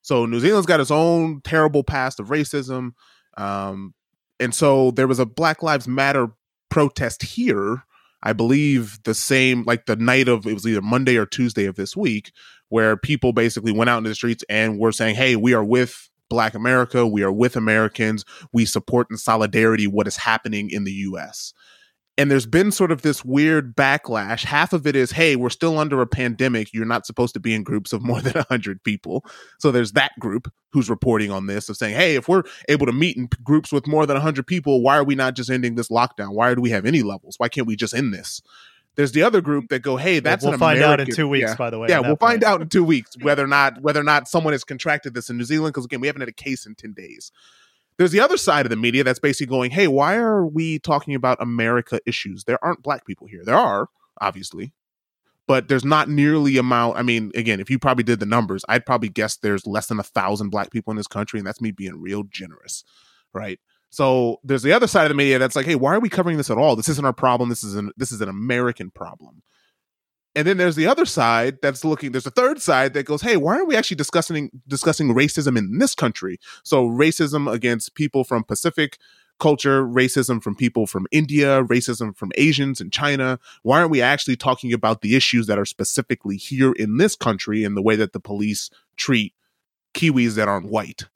So 0.00 0.26
new 0.26 0.38
zealand's 0.38 0.66
got 0.66 0.78
its 0.78 0.92
own 0.92 1.40
terrible 1.42 1.82
past 1.82 2.20
of 2.20 2.28
racism 2.28 2.92
um, 3.36 3.94
and 4.38 4.54
so 4.54 4.92
there 4.92 5.08
was 5.08 5.18
a 5.18 5.26
black 5.26 5.60
lives 5.60 5.88
matter 5.88 6.28
protest 6.68 7.22
here 7.22 7.82
i 8.22 8.32
believe 8.32 9.00
the 9.02 9.14
same 9.14 9.64
like 9.64 9.86
the 9.86 9.96
night 9.96 10.28
of 10.28 10.46
it 10.46 10.54
was 10.54 10.64
either 10.66 10.80
monday 10.80 11.16
or 11.16 11.26
tuesday 11.26 11.64
of 11.64 11.74
this 11.74 11.96
week 11.96 12.30
where 12.68 12.96
people 12.96 13.32
basically 13.32 13.72
went 13.72 13.90
out 13.90 13.98
into 13.98 14.08
the 14.08 14.14
streets 14.14 14.44
and 14.48 14.78
were 14.78 14.92
saying 14.92 15.16
hey 15.16 15.34
we 15.34 15.52
are 15.52 15.64
with 15.64 16.09
Black 16.30 16.54
America. 16.54 17.06
We 17.06 17.22
are 17.22 17.32
with 17.32 17.56
Americans. 17.56 18.24
We 18.52 18.64
support 18.64 19.08
in 19.10 19.18
solidarity 19.18 19.86
what 19.86 20.06
is 20.06 20.16
happening 20.16 20.70
in 20.70 20.84
the 20.84 20.92
US. 20.92 21.52
And 22.16 22.30
there's 22.30 22.46
been 22.46 22.70
sort 22.70 22.92
of 22.92 23.00
this 23.00 23.24
weird 23.24 23.74
backlash. 23.74 24.44
Half 24.44 24.74
of 24.74 24.86
it 24.86 24.94
is, 24.94 25.10
hey, 25.10 25.36
we're 25.36 25.48
still 25.48 25.78
under 25.78 26.02
a 26.02 26.06
pandemic. 26.06 26.72
You're 26.74 26.84
not 26.84 27.06
supposed 27.06 27.32
to 27.32 27.40
be 27.40 27.54
in 27.54 27.62
groups 27.62 27.94
of 27.94 28.02
more 28.02 28.20
than 28.20 28.34
100 28.34 28.84
people. 28.84 29.24
So 29.58 29.70
there's 29.70 29.92
that 29.92 30.12
group 30.20 30.52
who's 30.70 30.90
reporting 30.90 31.30
on 31.30 31.46
this 31.46 31.68
of 31.68 31.78
saying, 31.78 31.94
hey, 31.94 32.16
if 32.16 32.28
we're 32.28 32.42
able 32.68 32.84
to 32.86 32.92
meet 32.92 33.16
in 33.16 33.28
groups 33.42 33.72
with 33.72 33.86
more 33.86 34.04
than 34.04 34.16
100 34.16 34.46
people, 34.46 34.82
why 34.82 34.98
are 34.98 35.04
we 35.04 35.14
not 35.14 35.34
just 35.34 35.50
ending 35.50 35.76
this 35.76 35.88
lockdown? 35.88 36.34
Why 36.34 36.54
do 36.54 36.60
we 36.60 36.70
have 36.70 36.84
any 36.84 37.02
levels? 37.02 37.36
Why 37.38 37.48
can't 37.48 37.66
we 37.66 37.74
just 37.74 37.94
end 37.94 38.12
this? 38.12 38.42
There's 39.00 39.12
the 39.12 39.22
other 39.22 39.40
group 39.40 39.64
mm. 39.64 39.68
that 39.70 39.78
go, 39.78 39.96
hey, 39.96 40.20
that's 40.20 40.44
we'll 40.44 40.52
an 40.52 40.60
find 40.60 40.82
out 40.82 41.00
in 41.00 41.06
two 41.06 41.26
weeks. 41.26 41.48
Yeah 41.48 41.56
By 41.56 41.70
the 41.70 41.78
way, 41.78 41.88
yeah, 41.88 42.00
we'll 42.00 42.16
find 42.16 42.44
out 42.44 42.60
in 42.60 42.68
two 42.68 42.84
weeks 42.84 43.16
whether 43.22 43.42
or 43.42 43.46
not 43.46 43.80
whether 43.80 43.98
or 43.98 44.04
not 44.04 44.28
someone 44.28 44.52
has 44.52 44.62
contracted 44.62 45.14
this 45.14 45.30
in 45.30 45.38
New 45.38 45.44
Zealand. 45.44 45.72
Because 45.72 45.86
again, 45.86 46.02
we 46.02 46.06
haven't 46.06 46.20
had 46.20 46.28
a 46.28 46.32
case 46.32 46.66
in 46.66 46.74
ten 46.74 46.92
days. 46.92 47.32
There's 47.96 48.10
the 48.10 48.20
other 48.20 48.36
side 48.36 48.66
of 48.66 48.70
the 48.70 48.76
media 48.76 49.02
that's 49.02 49.18
basically 49.18 49.46
going, 49.46 49.70
"Hey, 49.70 49.88
why 49.88 50.16
are 50.16 50.44
we 50.44 50.78
talking 50.80 51.14
about 51.14 51.40
America 51.40 51.98
issues? 52.04 52.44
There 52.44 52.62
aren't 52.62 52.82
black 52.82 53.06
people 53.06 53.26
here. 53.26 53.42
There 53.42 53.56
are 53.56 53.88
obviously, 54.20 54.74
but 55.46 55.68
there's 55.68 55.84
not 55.84 56.10
nearly 56.10 56.58
amount. 56.58 56.98
I 56.98 57.02
mean, 57.02 57.32
again, 57.34 57.58
if 57.58 57.70
you 57.70 57.78
probably 57.78 58.04
did 58.04 58.20
the 58.20 58.26
numbers, 58.26 58.66
I'd 58.68 58.84
probably 58.84 59.08
guess 59.08 59.38
there's 59.38 59.66
less 59.66 59.86
than 59.86 59.98
a 59.98 60.02
thousand 60.02 60.50
black 60.50 60.70
people 60.70 60.90
in 60.90 60.98
this 60.98 61.06
country, 61.06 61.40
and 61.40 61.46
that's 61.46 61.62
me 61.62 61.70
being 61.70 61.98
real 61.98 62.24
generous, 62.24 62.84
right? 63.32 63.60
So 63.90 64.38
there's 64.44 64.62
the 64.62 64.72
other 64.72 64.86
side 64.86 65.04
of 65.04 65.08
the 65.10 65.14
media 65.16 65.38
that's 65.38 65.56
like, 65.56 65.66
"Hey, 65.66 65.74
why 65.74 65.94
are 65.94 66.00
we 66.00 66.08
covering 66.08 66.36
this 66.36 66.50
at 66.50 66.58
all? 66.58 66.76
This 66.76 66.88
isn't 66.88 67.04
our 67.04 67.12
problem. 67.12 67.48
This 67.48 67.64
is 67.64 67.74
an 67.74 67.90
this 67.96 68.12
is 68.12 68.20
an 68.20 68.28
American 68.28 68.90
problem." 68.90 69.42
And 70.36 70.46
then 70.46 70.58
there's 70.58 70.76
the 70.76 70.86
other 70.86 71.06
side 71.06 71.58
that's 71.60 71.84
looking. 71.84 72.12
There's 72.12 72.26
a 72.26 72.30
third 72.30 72.62
side 72.62 72.94
that 72.94 73.04
goes, 73.04 73.22
"Hey, 73.22 73.36
why 73.36 73.56
aren't 73.56 73.68
we 73.68 73.76
actually 73.76 73.96
discussing 73.96 74.50
discussing 74.68 75.12
racism 75.14 75.58
in 75.58 75.78
this 75.78 75.94
country? 75.94 76.38
So 76.62 76.86
racism 76.86 77.52
against 77.52 77.96
people 77.96 78.22
from 78.24 78.44
Pacific 78.44 78.98
culture, 79.40 79.84
racism 79.84 80.40
from 80.42 80.54
people 80.54 80.86
from 80.86 81.06
India, 81.10 81.64
racism 81.64 82.16
from 82.16 82.30
Asians 82.36 82.80
and 82.80 82.92
China. 82.92 83.40
Why 83.62 83.80
aren't 83.80 83.90
we 83.90 84.02
actually 84.02 84.36
talking 84.36 84.72
about 84.72 85.00
the 85.02 85.16
issues 85.16 85.48
that 85.48 85.58
are 85.58 85.64
specifically 85.64 86.36
here 86.36 86.72
in 86.72 86.98
this 86.98 87.16
country 87.16 87.64
and 87.64 87.76
the 87.76 87.82
way 87.82 87.96
that 87.96 88.12
the 88.12 88.20
police 88.20 88.70
treat 88.96 89.34
Kiwis 89.94 90.36
that 90.36 90.46
aren't 90.48 90.68
white? 90.68 91.09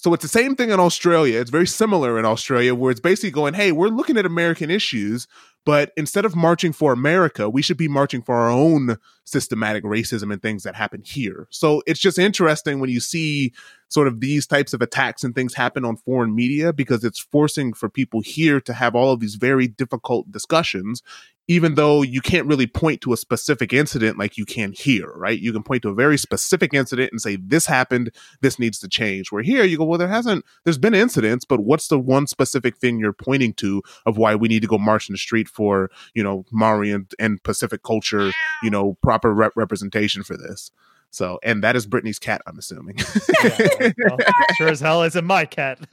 So 0.00 0.14
it's 0.14 0.22
the 0.22 0.28
same 0.28 0.56
thing 0.56 0.70
in 0.70 0.80
Australia. 0.80 1.38
It's 1.38 1.50
very 1.50 1.66
similar 1.66 2.18
in 2.18 2.24
Australia, 2.24 2.74
where 2.74 2.90
it's 2.90 3.00
basically 3.00 3.32
going, 3.32 3.52
hey, 3.52 3.70
we're 3.70 3.88
looking 3.88 4.16
at 4.16 4.24
American 4.24 4.70
issues, 4.70 5.26
but 5.64 5.92
instead 5.96 6.24
of 6.24 6.34
marching 6.34 6.72
for 6.72 6.92
America, 6.92 7.50
we 7.50 7.62
should 7.62 7.76
be 7.76 7.88
marching 7.88 8.22
for 8.22 8.34
our 8.34 8.50
own 8.50 8.96
systematic 9.24 9.84
racism 9.84 10.32
and 10.32 10.40
things 10.40 10.62
that 10.62 10.74
happen 10.74 11.02
here. 11.04 11.46
So 11.50 11.82
it's 11.86 12.00
just 12.00 12.18
interesting 12.18 12.80
when 12.80 12.90
you 12.90 13.00
see 13.00 13.52
sort 13.88 14.08
of 14.08 14.20
these 14.20 14.46
types 14.46 14.72
of 14.72 14.80
attacks 14.80 15.22
and 15.22 15.34
things 15.34 15.54
happen 15.54 15.84
on 15.84 15.96
foreign 15.96 16.34
media 16.34 16.72
because 16.72 17.04
it's 17.04 17.18
forcing 17.18 17.72
for 17.72 17.88
people 17.88 18.20
here 18.20 18.60
to 18.60 18.72
have 18.72 18.94
all 18.94 19.12
of 19.12 19.20
these 19.20 19.34
very 19.34 19.68
difficult 19.68 20.30
discussions 20.30 21.02
even 21.50 21.74
though 21.74 22.02
you 22.02 22.20
can't 22.20 22.46
really 22.46 22.68
point 22.68 23.00
to 23.00 23.12
a 23.12 23.16
specific 23.16 23.72
incident 23.72 24.16
like 24.16 24.38
you 24.38 24.44
can 24.44 24.70
here, 24.70 25.12
right? 25.16 25.40
You 25.40 25.52
can 25.52 25.64
point 25.64 25.82
to 25.82 25.88
a 25.88 25.94
very 25.94 26.16
specific 26.16 26.72
incident 26.72 27.10
and 27.10 27.20
say, 27.20 27.38
this 27.42 27.66
happened, 27.66 28.12
this 28.40 28.60
needs 28.60 28.78
to 28.78 28.88
change. 28.88 29.32
Where 29.32 29.42
here 29.42 29.64
you 29.64 29.76
go, 29.76 29.84
well, 29.84 29.98
there 29.98 30.06
hasn't, 30.06 30.44
there's 30.62 30.78
been 30.78 30.94
incidents, 30.94 31.44
but 31.44 31.58
what's 31.58 31.88
the 31.88 31.98
one 31.98 32.28
specific 32.28 32.76
thing 32.76 33.00
you're 33.00 33.12
pointing 33.12 33.52
to 33.54 33.82
of 34.06 34.16
why 34.16 34.36
we 34.36 34.46
need 34.46 34.62
to 34.62 34.68
go 34.68 34.78
march 34.78 35.08
in 35.08 35.12
the 35.12 35.18
street 35.18 35.48
for, 35.60 35.90
you 36.14 36.22
know, 36.22 36.46
Maori 36.50 36.90
and, 36.90 37.12
and 37.18 37.42
Pacific 37.42 37.82
culture, 37.82 38.32
you 38.62 38.70
know, 38.70 38.96
proper 39.02 39.34
rep- 39.34 39.52
representation 39.56 40.22
for 40.22 40.38
this? 40.38 40.70
So, 41.10 41.38
and 41.42 41.62
that 41.62 41.76
is 41.76 41.86
Brittany's 41.86 42.18
cat, 42.18 42.40
I'm 42.46 42.58
assuming. 42.58 42.96
Yeah, 43.42 43.90
well, 44.08 44.18
sure 44.56 44.68
as 44.68 44.80
hell 44.80 45.02
isn't 45.02 45.24
my 45.24 45.44
cat. 45.44 45.78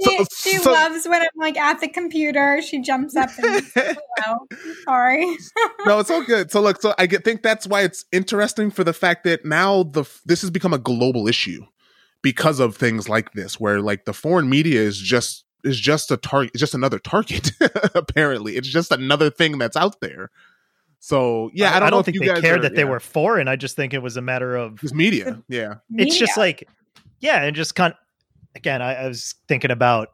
she, 0.00 0.24
she 0.32 0.56
so- 0.58 0.72
loves 0.72 1.06
when 1.06 1.20
I'm 1.20 1.28
like 1.36 1.58
at 1.58 1.80
the 1.80 1.88
computer. 1.88 2.62
She 2.62 2.80
jumps 2.80 3.16
up 3.16 3.28
and 3.42 3.62
hello. 3.74 4.46
Sorry. 4.84 5.24
no, 5.84 5.98
it's 5.98 6.10
all 6.10 6.24
good. 6.24 6.50
So 6.50 6.62
look, 6.62 6.80
so 6.80 6.94
I 6.96 7.06
get, 7.06 7.24
think 7.24 7.42
that's 7.42 7.66
why 7.66 7.82
it's 7.82 8.06
interesting 8.12 8.70
for 8.70 8.84
the 8.84 8.94
fact 8.94 9.24
that 9.24 9.44
now 9.44 9.82
the 9.82 10.04
this 10.24 10.40
has 10.40 10.50
become 10.50 10.72
a 10.72 10.78
global 10.78 11.26
issue 11.26 11.66
because 12.22 12.60
of 12.60 12.76
things 12.76 13.08
like 13.08 13.32
this, 13.32 13.58
where 13.58 13.80
like 13.80 14.04
the 14.04 14.14
foreign 14.14 14.48
media 14.48 14.80
is 14.80 14.96
just 14.98 15.44
is 15.64 15.78
just 15.78 16.10
a 16.10 16.16
target, 16.16 16.54
just 16.54 16.74
another 16.74 16.98
target. 16.98 17.52
apparently, 17.94 18.56
it's 18.56 18.68
just 18.68 18.92
another 18.92 19.30
thing 19.30 19.58
that's 19.58 19.76
out 19.76 20.00
there. 20.00 20.30
So 20.98 21.50
yeah, 21.54 21.74
I, 21.74 21.80
don't, 21.80 21.90
know 21.90 21.98
if 22.00 22.04
think 22.04 22.16
you 22.16 22.20
they 22.20 22.26
guys 22.26 22.40
cared 22.42 22.60
are- 22.60 22.62
that 22.62 22.74
they 22.74 22.84
were 22.84 23.00
foreign. 23.00 23.48
I 23.48 23.56
just 23.56 23.74
think 23.74 23.94
it 23.94 24.02
was 24.02 24.16
a 24.16 24.22
matter 24.22 24.54
of 24.56 24.78
It's 24.82 24.92
media. 24.92 25.42
Yeah, 25.48 25.76
it's 25.90 26.16
just 26.16 26.36
like 26.36 26.68
yeah 27.20 27.42
and 27.42 27.54
just 27.54 27.74
kind 27.74 27.94
again 28.54 28.82
I, 28.82 28.94
I 28.94 29.08
was 29.08 29.34
thinking 29.46 29.70
about 29.70 30.08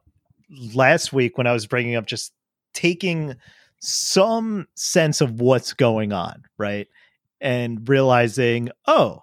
last 0.74 1.12
week 1.12 1.38
when 1.38 1.46
i 1.46 1.52
was 1.52 1.66
bringing 1.66 1.94
up 1.96 2.06
just 2.06 2.32
taking 2.74 3.34
some 3.80 4.66
sense 4.74 5.20
of 5.20 5.40
what's 5.40 5.72
going 5.72 6.12
on 6.12 6.44
right 6.58 6.86
and 7.40 7.88
realizing 7.88 8.70
oh 8.86 9.22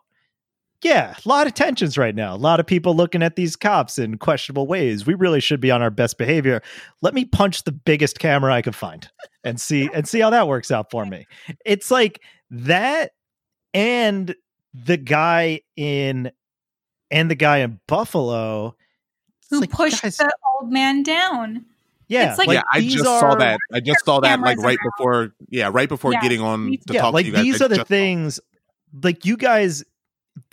yeah 0.83 1.15
a 1.25 1.27
lot 1.29 1.47
of 1.47 1.53
tensions 1.53 1.97
right 1.97 2.15
now 2.15 2.35
a 2.35 2.37
lot 2.37 2.59
of 2.59 2.65
people 2.67 2.95
looking 2.95 3.23
at 3.23 3.35
these 3.35 3.55
cops 3.55 3.97
in 3.97 4.17
questionable 4.17 4.67
ways 4.67 5.05
we 5.05 5.13
really 5.13 5.39
should 5.39 5.59
be 5.59 5.71
on 5.71 5.81
our 5.81 5.89
best 5.89 6.17
behavior 6.17 6.61
let 7.01 7.13
me 7.13 7.25
punch 7.25 7.63
the 7.63 7.71
biggest 7.71 8.19
camera 8.19 8.53
i 8.53 8.61
can 8.61 8.73
find 8.73 9.09
and 9.43 9.59
see 9.61 9.89
and 9.93 10.07
see 10.07 10.19
how 10.19 10.29
that 10.29 10.47
works 10.47 10.71
out 10.71 10.89
for 10.91 11.05
me 11.05 11.25
it's 11.65 11.89
like 11.91 12.21
that 12.49 13.11
and 13.73 14.35
the 14.73 14.97
guy 14.97 15.61
in 15.75 16.31
and 17.11 17.29
the 17.29 17.35
guy 17.35 17.59
in 17.59 17.79
Buffalo 17.87 18.75
it's 19.39 19.49
Who 19.51 19.59
like, 19.61 19.69
pushed 19.71 20.01
guys- 20.01 20.17
the 20.17 20.33
old 20.59 20.71
man 20.71 21.03
down? 21.03 21.65
yeah, 22.07 22.29
it's 22.29 22.37
like- 22.39 22.49
yeah. 22.49 22.61
I 22.71 22.81
just 22.81 23.03
saw 23.03 23.35
that. 23.35 23.59
I 23.71 23.79
just 23.81 24.03
saw 24.05 24.19
that 24.21 24.39
like 24.39 24.57
right 24.57 24.77
around. 24.77 24.91
before. 24.97 25.33
Yeah, 25.49 25.69
right 25.71 25.87
before 25.89 26.11
Yeah, 26.13 26.21
getting 26.21 26.41
on 26.41 26.71
to 26.71 26.93
yeah, 26.93 27.01
talk 27.01 27.13
like 27.13 27.25
to 27.25 27.29
you 27.29 27.33
guys. 27.35 27.43
these 27.43 27.61
I 27.61 27.65
are 27.65 27.67
the 27.67 27.75
just 27.75 27.87
saw- 27.87 27.95
things 27.95 28.39
like 29.03 29.25
you 29.25 29.37
guys 29.37 29.83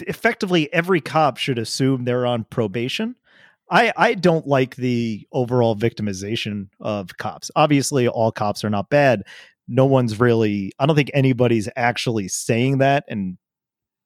effectively 0.00 0.72
every 0.72 1.00
cop 1.00 1.36
should 1.36 1.58
assume 1.58 2.04
they're 2.04 2.26
on 2.26 2.44
probation. 2.44 3.16
I 3.70 3.92
I 3.96 4.14
don't 4.14 4.46
like 4.46 4.76
the 4.76 5.26
overall 5.32 5.76
victimization 5.76 6.68
of 6.80 7.16
cops. 7.16 7.50
Obviously 7.56 8.08
all 8.08 8.32
cops 8.32 8.64
are 8.64 8.70
not 8.70 8.90
bad. 8.90 9.22
No 9.68 9.86
one's 9.86 10.18
really 10.18 10.72
I 10.78 10.86
don't 10.86 10.96
think 10.96 11.10
anybody's 11.14 11.68
actually 11.76 12.28
saying 12.28 12.78
that 12.78 13.04
and 13.08 13.38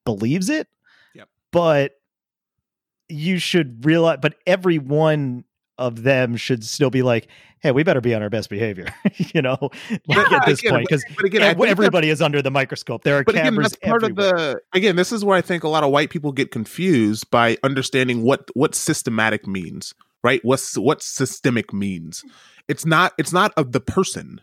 believes 0.04 0.50
it. 0.50 0.68
Yep. 1.14 1.28
But 1.52 1.92
you 3.08 3.38
should 3.38 3.84
realize 3.84 4.18
but 4.20 4.34
every 4.46 4.78
one 4.78 5.44
of 5.78 6.02
them 6.02 6.36
should 6.36 6.64
still 6.64 6.90
be 6.90 7.02
like, 7.02 7.28
hey, 7.60 7.70
we 7.72 7.82
better 7.82 8.00
be 8.00 8.14
on 8.14 8.22
our 8.22 8.30
best 8.30 8.50
behavior, 8.50 8.86
you 9.16 9.40
know, 9.42 9.56
like 10.06 10.30
Yeah. 10.30 10.36
at 10.38 10.46
this 10.46 10.58
Again, 10.60 10.72
point 10.72 10.86
because 10.88 11.04
But 11.16 11.24
again, 11.24 11.42
I 11.42 11.46
think 11.48 11.58
that's- 11.58 11.70
everybody 11.72 12.10
is 12.10 12.20
under 12.22 12.42
the 12.42 12.50
microscope. 12.50 13.04
There 13.04 13.18
are 13.18 13.24
but 13.24 13.34
again, 13.34 13.44
cameras 13.46 13.70
that's 13.72 13.86
part 13.86 14.02
everywhere. 14.04 14.34
of 14.34 14.36
the. 14.38 14.60
Again, 14.74 14.96
this 14.96 15.12
is 15.12 15.24
where 15.24 15.36
I 15.36 15.40
think 15.40 15.64
a 15.64 15.68
lot 15.68 15.82
of 15.84 15.90
white 15.90 16.10
people 16.10 16.32
get 16.32 16.50
confused 16.50 17.30
by 17.30 17.56
understanding 17.62 18.22
what 18.22 18.50
what 18.54 18.74
systematic 18.74 19.46
means. 19.46 19.94
Right? 20.22 20.40
What's 20.44 20.76
what 20.78 21.02
systemic 21.02 21.72
means? 21.74 22.24
It's 22.68 22.86
not. 22.86 23.12
It's 23.18 23.32
not 23.32 23.52
of 23.58 23.72
the 23.72 23.80
person. 23.80 24.40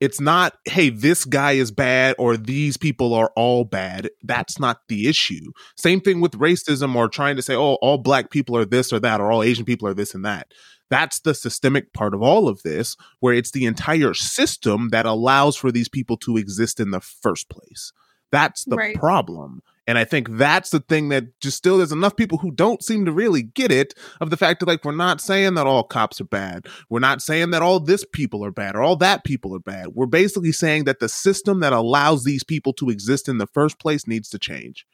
It's 0.00 0.20
not. 0.20 0.56
Hey, 0.64 0.90
this 0.90 1.24
guy 1.24 1.52
is 1.52 1.70
bad, 1.70 2.14
or 2.18 2.36
these 2.36 2.76
people 2.76 3.14
are 3.14 3.32
all 3.34 3.64
bad. 3.64 4.10
That's 4.22 4.58
not 4.60 4.82
the 4.88 5.08
issue. 5.08 5.52
Same 5.76 6.00
thing 6.00 6.20
with 6.20 6.32
racism, 6.32 6.94
or 6.94 7.08
trying 7.08 7.36
to 7.36 7.42
say, 7.42 7.54
oh, 7.54 7.74
all 7.82 7.98
black 7.98 8.30
people 8.30 8.56
are 8.56 8.64
this 8.64 8.92
or 8.92 9.00
that, 9.00 9.20
or 9.20 9.32
all 9.32 9.42
Asian 9.42 9.64
people 9.64 9.88
are 9.88 9.94
this 9.94 10.14
and 10.14 10.24
that. 10.24 10.52
That's 10.90 11.20
the 11.20 11.34
systemic 11.34 11.92
part 11.92 12.14
of 12.14 12.22
all 12.22 12.48
of 12.48 12.62
this, 12.62 12.96
where 13.20 13.34
it's 13.34 13.50
the 13.50 13.66
entire 13.66 14.14
system 14.14 14.88
that 14.90 15.04
allows 15.04 15.56
for 15.56 15.70
these 15.70 15.88
people 15.88 16.16
to 16.18 16.36
exist 16.36 16.80
in 16.80 16.92
the 16.92 17.00
first 17.00 17.48
place. 17.50 17.92
That's 18.30 18.64
the 18.64 18.76
Right. 18.76 18.94
problem. 18.94 19.62
And 19.88 19.96
I 19.96 20.04
think 20.04 20.28
that's 20.32 20.68
the 20.68 20.80
thing 20.80 21.08
that 21.08 21.40
just 21.40 21.56
still 21.56 21.78
there's 21.78 21.92
enough 21.92 22.14
people 22.14 22.36
who 22.36 22.50
don't 22.50 22.84
seem 22.84 23.06
to 23.06 23.12
really 23.12 23.42
get 23.42 23.72
it 23.72 23.94
of 24.20 24.28
the 24.28 24.36
fact 24.36 24.60
that 24.60 24.66
like 24.66 24.84
we're 24.84 24.92
not 24.92 25.18
saying 25.18 25.54
that 25.54 25.66
all 25.66 25.82
cops 25.82 26.20
are 26.20 26.24
bad. 26.24 26.66
We're 26.90 27.00
not 27.00 27.22
saying 27.22 27.52
that 27.52 27.62
all 27.62 27.80
this 27.80 28.04
people 28.12 28.44
are 28.44 28.50
bad 28.50 28.76
or 28.76 28.82
all 28.82 28.96
that 28.96 29.24
people 29.24 29.56
are 29.56 29.60
bad. 29.60 29.94
We're 29.94 30.04
basically 30.04 30.52
saying 30.52 30.84
that 30.84 31.00
the 31.00 31.08
system 31.08 31.60
that 31.60 31.72
allows 31.72 32.24
these 32.24 32.44
people 32.44 32.74
to 32.74 32.90
exist 32.90 33.30
in 33.30 33.38
the 33.38 33.46
first 33.46 33.78
place 33.78 34.06
needs 34.06 34.28
to 34.28 34.38
change. 34.38 34.84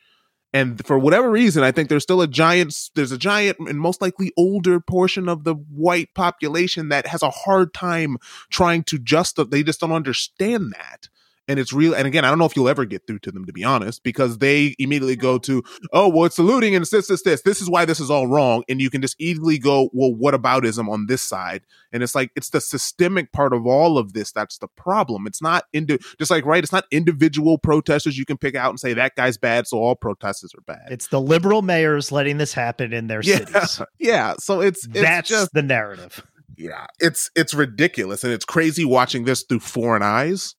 And 0.52 0.86
for 0.86 0.96
whatever 0.96 1.28
reason, 1.28 1.64
I 1.64 1.72
think 1.72 1.88
there's 1.88 2.04
still 2.04 2.22
a 2.22 2.28
giant, 2.28 2.72
there's 2.94 3.10
a 3.10 3.18
giant 3.18 3.58
and 3.58 3.80
most 3.80 4.00
likely 4.00 4.30
older 4.36 4.78
portion 4.78 5.28
of 5.28 5.42
the 5.42 5.54
white 5.54 6.14
population 6.14 6.90
that 6.90 7.08
has 7.08 7.24
a 7.24 7.30
hard 7.30 7.74
time 7.74 8.16
trying 8.48 8.84
to 8.84 9.00
just, 9.00 9.40
they 9.50 9.64
just 9.64 9.80
don't 9.80 9.90
understand 9.90 10.72
that. 10.72 11.08
And 11.46 11.58
it's 11.58 11.72
real. 11.72 11.94
And 11.94 12.06
again, 12.06 12.24
I 12.24 12.28
don't 12.28 12.38
know 12.38 12.46
if 12.46 12.56
you'll 12.56 12.68
ever 12.68 12.84
get 12.84 13.06
through 13.06 13.18
to 13.20 13.32
them, 13.32 13.44
to 13.44 13.52
be 13.52 13.64
honest, 13.64 14.02
because 14.02 14.38
they 14.38 14.74
immediately 14.78 15.16
go 15.16 15.38
to, 15.38 15.62
oh, 15.92 16.08
well, 16.08 16.24
it's 16.24 16.38
looting 16.38 16.74
and 16.74 16.84
this, 16.86 17.06
this, 17.08 17.22
this. 17.22 17.42
This 17.42 17.60
is 17.60 17.68
why 17.68 17.84
this 17.84 18.00
is 18.00 18.10
all 18.10 18.26
wrong. 18.26 18.64
And 18.68 18.80
you 18.80 18.88
can 18.88 19.02
just 19.02 19.20
easily 19.20 19.58
go, 19.58 19.90
well, 19.92 20.14
what 20.14 20.34
aboutism 20.34 20.88
on 20.88 21.06
this 21.06 21.22
side? 21.22 21.62
And 21.92 22.02
it's 22.02 22.14
like, 22.14 22.30
it's 22.34 22.50
the 22.50 22.60
systemic 22.60 23.32
part 23.32 23.52
of 23.52 23.66
all 23.66 23.98
of 23.98 24.14
this 24.14 24.32
that's 24.32 24.58
the 24.58 24.68
problem. 24.68 25.26
It's 25.26 25.42
not, 25.42 25.64
indi- 25.72 25.98
just 26.18 26.30
like, 26.30 26.46
right, 26.46 26.62
it's 26.62 26.72
not 26.72 26.86
individual 26.90 27.58
protesters 27.58 28.16
you 28.16 28.24
can 28.24 28.38
pick 28.38 28.54
out 28.54 28.70
and 28.70 28.80
say 28.80 28.94
that 28.94 29.14
guy's 29.14 29.36
bad, 29.36 29.66
so 29.66 29.78
all 29.78 29.94
protesters 29.94 30.54
are 30.54 30.62
bad. 30.62 30.88
It's 30.90 31.08
the 31.08 31.20
liberal 31.20 31.62
mayors 31.62 32.10
letting 32.10 32.38
this 32.38 32.54
happen 32.54 32.92
in 32.92 33.06
their 33.06 33.20
yeah, 33.22 33.44
cities. 33.44 33.82
yeah. 33.98 34.34
So 34.38 34.60
it's, 34.60 34.86
it's 34.86 35.00
That's 35.00 35.28
just, 35.28 35.52
the 35.52 35.62
narrative. 35.62 36.26
yeah, 36.56 36.86
it's 37.00 37.30
it's 37.34 37.52
ridiculous 37.52 38.24
and 38.24 38.32
it's 38.32 38.44
crazy 38.44 38.84
watching 38.84 39.24
this 39.24 39.42
through 39.42 39.60
foreign 39.60 40.02
eyes, 40.02 40.54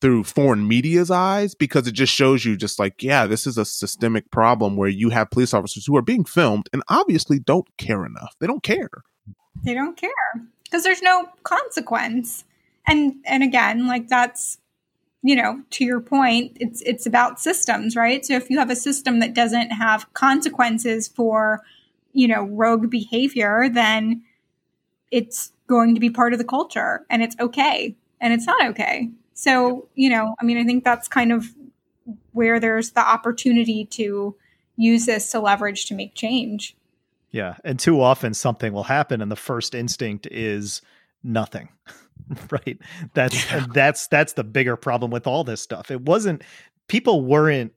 through 0.00 0.24
foreign 0.24 0.66
media's 0.66 1.10
eyes, 1.10 1.54
because 1.54 1.86
it 1.86 1.92
just 1.92 2.12
shows 2.12 2.44
you 2.44 2.56
just 2.56 2.78
like, 2.78 3.02
yeah, 3.02 3.26
this 3.26 3.46
is 3.46 3.58
a 3.58 3.64
systemic 3.64 4.30
problem 4.30 4.76
where 4.76 4.88
you 4.88 5.10
have 5.10 5.30
police 5.30 5.52
officers 5.52 5.86
who 5.86 5.96
are 5.96 6.02
being 6.02 6.24
filmed 6.24 6.68
and 6.72 6.82
obviously 6.88 7.38
don't 7.38 7.68
care 7.76 8.06
enough. 8.06 8.34
They 8.38 8.46
don't 8.46 8.62
care. 8.62 8.90
They 9.62 9.74
don't 9.74 9.96
care 9.96 10.10
because 10.64 10.84
there's 10.84 11.02
no 11.02 11.28
consequence. 11.42 12.44
And 12.86 13.16
and 13.24 13.42
again, 13.42 13.86
like 13.86 14.08
that's 14.08 14.58
you 15.22 15.36
know, 15.36 15.60
to 15.70 15.84
your 15.84 16.00
point, 16.00 16.56
it's 16.60 16.80
it's 16.82 17.06
about 17.06 17.40
systems, 17.40 17.94
right? 17.94 18.24
So 18.24 18.34
if 18.34 18.48
you 18.48 18.58
have 18.58 18.70
a 18.70 18.76
system 18.76 19.20
that 19.20 19.34
doesn't 19.34 19.70
have 19.70 20.12
consequences 20.14 21.08
for, 21.08 21.60
you 22.12 22.26
know, 22.26 22.44
rogue 22.44 22.88
behavior, 22.90 23.68
then 23.70 24.22
it's 25.10 25.52
going 25.66 25.94
to 25.94 26.00
be 26.00 26.10
part 26.10 26.32
of 26.32 26.38
the 26.38 26.44
culture 26.44 27.04
and 27.10 27.22
it's 27.22 27.36
okay 27.38 27.94
and 28.20 28.32
it's 28.32 28.46
not 28.46 28.64
okay. 28.68 29.10
So, 29.40 29.88
you 29.94 30.10
know, 30.10 30.34
I 30.38 30.44
mean, 30.44 30.58
I 30.58 30.64
think 30.64 30.84
that's 30.84 31.08
kind 31.08 31.32
of 31.32 31.46
where 32.32 32.60
there's 32.60 32.90
the 32.90 33.00
opportunity 33.00 33.86
to 33.86 34.36
use 34.76 35.06
this 35.06 35.30
to 35.30 35.40
leverage 35.40 35.86
to 35.86 35.94
make 35.94 36.14
change. 36.14 36.76
Yeah. 37.30 37.54
And 37.64 37.78
too 37.78 38.02
often 38.02 38.34
something 38.34 38.74
will 38.74 38.82
happen 38.82 39.22
and 39.22 39.32
the 39.32 39.36
first 39.36 39.74
instinct 39.74 40.28
is 40.30 40.82
nothing. 41.24 41.70
right. 42.50 42.78
That's 43.14 43.50
Yeah. 43.50 43.64
that's 43.72 44.08
that's 44.08 44.34
the 44.34 44.44
bigger 44.44 44.76
problem 44.76 45.10
with 45.10 45.26
all 45.26 45.42
this 45.42 45.62
stuff. 45.62 45.90
It 45.90 46.02
wasn't 46.02 46.42
people 46.86 47.22
weren't 47.24 47.72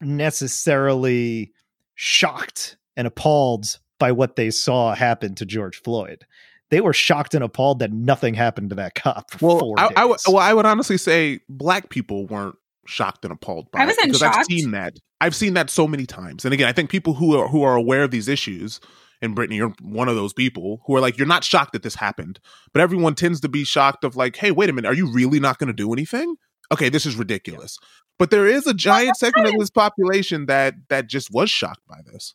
necessarily 0.00 1.52
shocked 1.94 2.78
and 2.96 3.06
appalled 3.06 3.78
by 3.98 4.12
what 4.12 4.36
they 4.36 4.50
saw 4.50 4.94
happen 4.94 5.34
to 5.34 5.44
George 5.44 5.82
Floyd. 5.82 6.24
They 6.72 6.80
were 6.80 6.94
shocked 6.94 7.34
and 7.34 7.44
appalled 7.44 7.80
that 7.80 7.92
nothing 7.92 8.32
happened 8.32 8.70
to 8.70 8.76
that 8.76 8.94
cop. 8.94 9.30
well, 9.42 9.74
I, 9.76 9.90
I, 9.94 10.06
well, 10.06 10.38
I 10.38 10.54
would 10.54 10.64
honestly 10.64 10.96
say 10.96 11.40
black 11.50 11.90
people 11.90 12.26
weren't 12.26 12.56
shocked 12.86 13.26
and 13.26 13.32
appalled 13.32 13.70
by 13.70 13.82
I 13.82 13.86
wasn't 13.86 14.06
it 14.06 14.08
because 14.08 14.20
shocked. 14.20 14.38
I've 14.38 14.46
seen 14.46 14.70
that. 14.70 14.94
I've 15.20 15.36
seen 15.36 15.52
that 15.52 15.68
so 15.68 15.86
many 15.86 16.06
times. 16.06 16.46
And 16.46 16.54
again, 16.54 16.66
I 16.66 16.72
think 16.72 16.88
people 16.88 17.12
who 17.12 17.38
are 17.38 17.46
who 17.46 17.62
are 17.62 17.76
aware 17.76 18.04
of 18.04 18.10
these 18.10 18.26
issues, 18.26 18.80
and 19.20 19.34
Brittany, 19.34 19.56
you're 19.56 19.74
one 19.82 20.08
of 20.08 20.16
those 20.16 20.32
people 20.32 20.80
who 20.86 20.96
are 20.96 21.00
like, 21.00 21.18
you're 21.18 21.26
not 21.26 21.44
shocked 21.44 21.74
that 21.74 21.82
this 21.82 21.94
happened, 21.94 22.40
but 22.72 22.80
everyone 22.80 23.14
tends 23.14 23.42
to 23.42 23.50
be 23.50 23.64
shocked 23.64 24.02
of 24.02 24.16
like, 24.16 24.36
hey, 24.36 24.50
wait 24.50 24.70
a 24.70 24.72
minute, 24.72 24.88
are 24.88 24.94
you 24.94 25.12
really 25.12 25.40
not 25.40 25.58
going 25.58 25.68
to 25.68 25.74
do 25.74 25.92
anything? 25.92 26.36
Okay, 26.72 26.88
this 26.88 27.04
is 27.04 27.16
ridiculous. 27.16 27.76
But 28.18 28.30
there 28.30 28.46
is 28.46 28.66
a 28.66 28.72
giant 28.72 29.16
segment 29.18 29.48
of 29.48 29.58
this 29.58 29.70
population 29.70 30.46
that 30.46 30.74
that 30.88 31.06
just 31.06 31.28
was 31.30 31.50
shocked 31.50 31.82
by 31.86 31.98
this. 32.10 32.34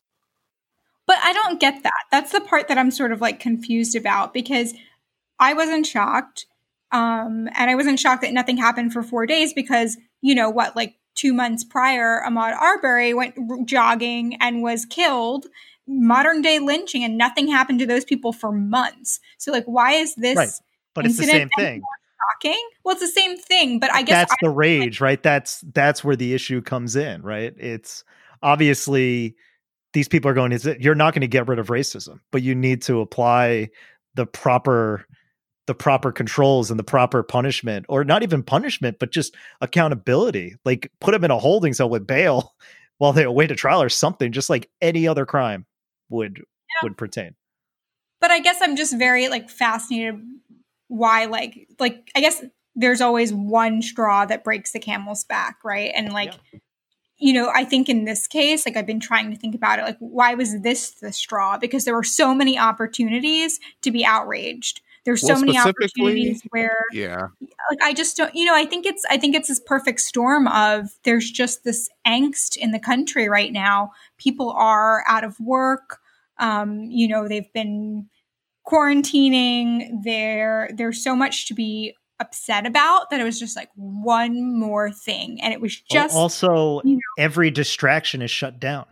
But 1.08 1.18
I 1.24 1.34
don't 1.34 1.60
get 1.60 1.84
that. 1.84 2.04
That's 2.12 2.34
the 2.34 2.42
part 2.42 2.68
that 2.68 2.78
I'm 2.78 2.92
sort 2.92 3.12
of 3.12 3.22
like 3.22 3.40
confused 3.40 3.96
about 3.96 4.34
because 4.34 4.74
I 5.40 5.54
wasn't 5.54 5.86
shocked. 5.86 6.46
Um, 6.92 7.50
and 7.56 7.70
I 7.70 7.76
wasn't 7.76 8.00
shocked 8.00 8.22
that 8.22 8.34
nothing 8.34 8.58
happened 8.58 8.94
for 8.94 9.04
four 9.04 9.26
days 9.26 9.54
because, 9.54 9.98
you 10.22 10.36
know, 10.36 10.50
what, 10.50 10.76
like 10.76 10.96
two 11.16 11.34
months 11.34 11.64
prior, 11.64 12.22
Ahmaud 12.26 12.56
Arbery 12.56 13.14
went 13.14 13.36
r- 13.38 13.58
jogging 13.66 14.38
and 14.40 14.62
was 14.62 14.86
killed, 14.86 15.48
modern 15.88 16.42
day 16.42 16.60
lynching, 16.60 17.04
and 17.04 17.18
nothing 17.18 17.48
happened 17.48 17.80
to 17.80 17.86
those 17.86 18.06
people 18.06 18.32
for 18.32 18.52
months. 18.52 19.20
So, 19.38 19.52
like, 19.52 19.66
why 19.66 19.94
is 19.94 20.16
this 20.16 20.38
Right. 20.38 20.50
but 20.94 21.06
it's 21.06 21.18
the 21.18 21.24
same 21.24 21.50
thing. 21.58 21.82
shocking? 22.42 22.70
Well, 22.84 22.94
it's 22.96 23.02
the 23.02 23.22
same 23.22 23.38
thing, 23.38 23.80
but 23.80 23.94
I 23.94 24.02
guess 24.02 24.30
that's 24.30 24.36
the 24.42 24.50
rage, 24.50 25.02
right? 25.02 25.22
That's 25.22 25.62
that's 25.74 26.04
where 26.04 26.16
the 26.16 26.34
issue 26.34 26.62
comes 26.62 26.96
in, 26.96 27.22
right? 27.22 27.54
It's 27.58 28.04
obviously 28.42 29.36
these 29.98 30.08
people 30.08 30.30
are 30.30 30.36
going, 30.36 30.52
is 30.52 30.68
it 30.68 30.80
you're 30.80 30.94
not 30.94 31.16
going 31.16 31.22
to 31.22 31.28
get 31.28 31.48
rid 31.48 31.58
of 31.58 31.70
racism, 31.70 32.20
but 32.32 32.44
you 32.44 32.54
need 32.54 32.84
to 32.84 33.02
apply 33.02 33.68
the 34.14 34.28
proper 34.28 35.08
the 35.66 35.74
proper 35.74 36.12
controls 36.12 36.70
and 36.70 36.80
the 36.80 36.84
proper 36.84 37.24
punishment 37.24 37.84
or 37.90 38.04
not 38.04 38.22
even 38.22 38.44
punishment 38.44 38.98
but 39.00 39.12
just 39.12 39.36
accountability. 39.60 40.56
Like 40.64 40.92
put 41.02 41.14
them 41.14 41.24
in 41.24 41.32
a 41.32 41.40
holding 41.40 41.74
cell 41.74 41.90
with 41.90 42.06
bail 42.06 42.54
while 43.00 43.12
they 43.12 43.24
await 43.24 43.50
a 43.50 43.56
trial 43.56 43.82
or 43.82 43.90
something 43.90 44.32
just 44.32 44.52
like 44.52 44.70
any 44.82 45.08
other 45.08 45.26
crime 45.26 45.66
would 46.10 46.44
would 46.84 46.96
pertain. 46.96 47.34
But 48.22 48.30
I 48.30 48.40
guess 48.40 48.58
I'm 48.62 48.76
just 48.76 48.96
very 49.00 49.30
like 49.30 49.50
fascinated 49.50 50.22
why 50.90 51.26
like 51.26 51.68
like 51.80 52.12
I 52.16 52.22
guess 52.22 52.46
there's 52.76 53.02
always 53.02 53.34
one 53.34 53.82
straw 53.82 54.28
that 54.28 54.44
breaks 54.44 54.74
the 54.74 54.80
camel's 54.80 55.24
back, 55.24 55.58
right? 55.66 55.92
And 55.96 56.14
like 56.14 56.36
you 57.20 57.34
know, 57.34 57.50
I 57.54 57.64
think 57.66 57.90
in 57.90 58.06
this 58.06 58.28
case, 58.28 58.66
like 58.66 58.78
I've 58.78 58.86
been 58.86 59.00
trying 59.00 59.32
to 59.32 59.38
think 59.38 59.56
about 59.56 59.80
it, 59.80 59.84
like 59.84 59.98
why 60.00 60.36
was 60.36 60.62
this 60.62 60.92
the 60.92 61.12
straw? 61.12 61.58
Because 61.58 61.86
there 61.86 61.96
were 61.96 62.04
so 62.04 62.34
many 62.36 62.60
opportunities 62.60 63.60
to 63.82 63.92
be 63.92 64.06
outraged. 64.06 64.82
There's 65.06 65.22
so 65.22 65.34
Well, 65.34 65.40
many 65.42 65.58
opportunities 65.58 66.42
where 66.50 66.78
Yeah. 66.92 67.28
like 67.70 67.82
I 67.82 67.94
just 67.94 68.18
don't 68.18 68.36
you 68.36 68.46
know 68.46 68.54
I 68.56 68.66
think 68.66 68.86
it's 68.86 69.04
I 69.10 69.18
think 69.18 69.36
it's 69.36 69.48
this 69.48 69.62
perfect 69.66 70.02
storm 70.02 70.48
of 70.50 70.90
there's 71.04 71.32
just 71.32 71.64
this 71.64 71.90
angst 72.06 72.58
in 72.58 72.72
the 72.72 72.80
country 72.80 73.30
right 73.30 73.54
now. 73.54 73.92
People 74.18 74.52
are 74.52 75.04
out 75.08 75.24
of 75.24 75.40
work. 75.40 76.00
Um, 76.40 76.84
you 76.92 77.08
know, 77.08 77.28
they've 77.28 77.52
been 77.54 78.10
quarantining. 78.68 80.04
There 80.04 80.70
there's 80.76 81.04
so 81.04 81.16
much 81.16 81.48
to 81.48 81.54
be 81.54 81.96
upset 82.20 82.66
about 82.66 83.10
that 83.10 83.20
it 83.20 83.24
was 83.24 83.40
just 83.40 83.56
like 83.56 83.70
one 83.76 84.58
more 84.58 84.92
thing 84.92 85.40
and 85.42 85.54
it 85.54 85.62
was 85.62 85.80
just 85.92 86.16
also 86.16 86.82
you 86.84 86.96
know- 86.96 87.00
every 87.24 87.52
distraction 87.52 88.22
is 88.22 88.32
shut 88.32 88.60
down 88.60 88.86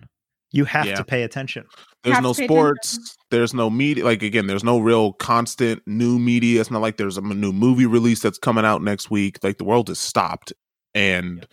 you 0.52 0.66
have 0.66 0.86
Yeah. 0.86 0.96
to 0.96 1.04
pay 1.04 1.24
attention 1.24 1.66
There's 2.04 2.22
no 2.22 2.34
to 2.34 2.40
pay 2.40 2.46
sports. 2.46 3.18
There's 3.32 3.54
no 3.54 3.70
media. 3.72 4.06
Like 4.06 4.22
again, 4.22 4.46
there's 4.46 4.64
no 4.64 4.78
real 4.78 5.12
constant 5.14 5.82
new 5.88 6.20
media. 6.20 6.62
It's 6.62 6.70
not 6.70 6.82
like 6.84 6.98
there's 6.98 7.18
a 7.18 7.22
new 7.22 7.52
movie 7.52 7.88
release 7.88 8.22
that's 8.22 8.38
coming 8.38 8.64
out 8.64 8.84
next 8.84 9.10
week. 9.10 9.40
Like 9.44 9.58
the 9.58 9.64
world 9.64 9.90
is 9.90 9.98
stopped. 10.00 10.54
And 10.94 11.48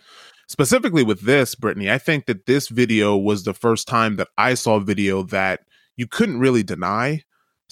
specifically 0.47 1.03
with 1.03 1.21
this, 1.21 1.55
Brittany, 1.55 1.89
I 1.91 1.97
think 1.97 2.27
that 2.27 2.45
this 2.45 2.67
video 2.69 3.17
was 3.17 3.43
the 3.43 3.53
first 3.55 3.87
time 3.87 4.15
that 4.17 4.27
I 4.37 4.53
saw 4.53 4.75
a 4.75 4.79
video 4.79 5.23
that 5.23 5.61
you 5.97 6.05
couldn't 6.07 6.39
really 6.39 6.61
deny. 6.63 7.23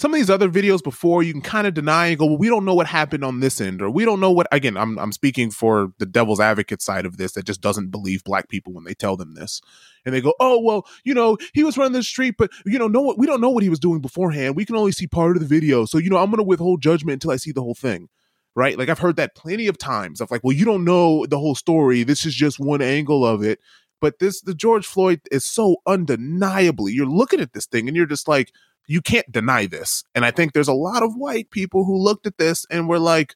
Some 0.01 0.15
of 0.15 0.19
these 0.19 0.31
other 0.31 0.49
videos 0.49 0.83
before 0.83 1.21
you 1.21 1.31
can 1.31 1.43
kind 1.43 1.67
of 1.67 1.75
deny 1.75 2.07
and 2.07 2.17
go, 2.17 2.25
well, 2.25 2.37
we 2.39 2.49
don't 2.49 2.65
know 2.65 2.73
what 2.73 2.87
happened 2.87 3.23
on 3.23 3.39
this 3.39 3.61
end, 3.61 3.83
or 3.83 3.91
we 3.91 4.03
don't 4.03 4.19
know 4.19 4.31
what. 4.31 4.47
Again, 4.51 4.75
I'm 4.75 4.97
I'm 4.97 5.11
speaking 5.11 5.51
for 5.51 5.93
the 5.99 6.07
devil's 6.07 6.39
advocate 6.39 6.81
side 6.81 7.05
of 7.05 7.17
this 7.17 7.33
that 7.33 7.45
just 7.45 7.61
doesn't 7.61 7.91
believe 7.91 8.23
black 8.23 8.49
people 8.49 8.73
when 8.73 8.83
they 8.83 8.95
tell 8.95 9.15
them 9.15 9.35
this 9.35 9.61
and 10.03 10.15
they 10.15 10.19
go, 10.19 10.33
"Oh 10.39 10.59
well, 10.59 10.87
you 11.03 11.13
know, 11.13 11.37
he 11.53 11.63
was 11.63 11.77
running 11.77 11.93
the 11.93 12.01
street, 12.01 12.33
but 12.35 12.49
you 12.65 12.79
know, 12.79 12.87
no, 12.87 13.13
we 13.15 13.27
don't 13.27 13.41
know 13.41 13.51
what 13.51 13.61
he 13.61 13.69
was 13.69 13.77
doing 13.77 14.01
beforehand. 14.01 14.55
We 14.55 14.65
can 14.65 14.75
only 14.75 14.91
see 14.91 15.05
part 15.05 15.37
of 15.37 15.39
the 15.39 15.47
video, 15.47 15.85
so 15.85 15.99
you 15.99 16.09
know, 16.09 16.17
I'm 16.17 16.35
to 16.35 16.41
withhold 16.41 16.81
judgment 16.81 17.17
until 17.17 17.29
I 17.29 17.35
see 17.35 17.51
the 17.51 17.61
whole 17.61 17.75
thing." 17.75 18.09
Right? 18.55 18.79
Like 18.79 18.89
I've 18.89 18.97
heard 18.97 19.17
that 19.17 19.35
plenty 19.35 19.67
of 19.67 19.77
times. 19.77 20.19
Of 20.19 20.31
like, 20.31 20.43
well, 20.43 20.57
you 20.57 20.65
don't 20.65 20.83
know 20.83 21.27
the 21.27 21.37
whole 21.37 21.53
story. 21.53 22.01
This 22.01 22.25
is 22.25 22.33
just 22.33 22.59
one 22.59 22.81
angle 22.81 23.23
of 23.23 23.43
it. 23.43 23.59
But 24.01 24.17
this, 24.17 24.41
the 24.41 24.55
George 24.55 24.87
Floyd 24.87 25.21
is 25.31 25.45
so 25.45 25.75
undeniably. 25.85 26.91
You're 26.91 27.05
looking 27.05 27.39
at 27.39 27.53
this 27.53 27.67
thing, 27.67 27.87
and 27.87 27.95
you're 27.95 28.07
just 28.07 28.27
like, 28.27 28.51
you 28.87 29.01
can't 29.01 29.31
deny 29.31 29.65
this. 29.65 30.03
And 30.15 30.25
I 30.25 30.31
think 30.31 30.53
there's 30.53 30.67
a 30.67 30.73
lot 30.73 31.03
of 31.03 31.15
white 31.15 31.51
people 31.51 31.85
who 31.85 31.97
looked 31.97 32.25
at 32.27 32.37
this 32.37 32.65
and 32.69 32.89
were 32.89 32.99
like, 32.99 33.35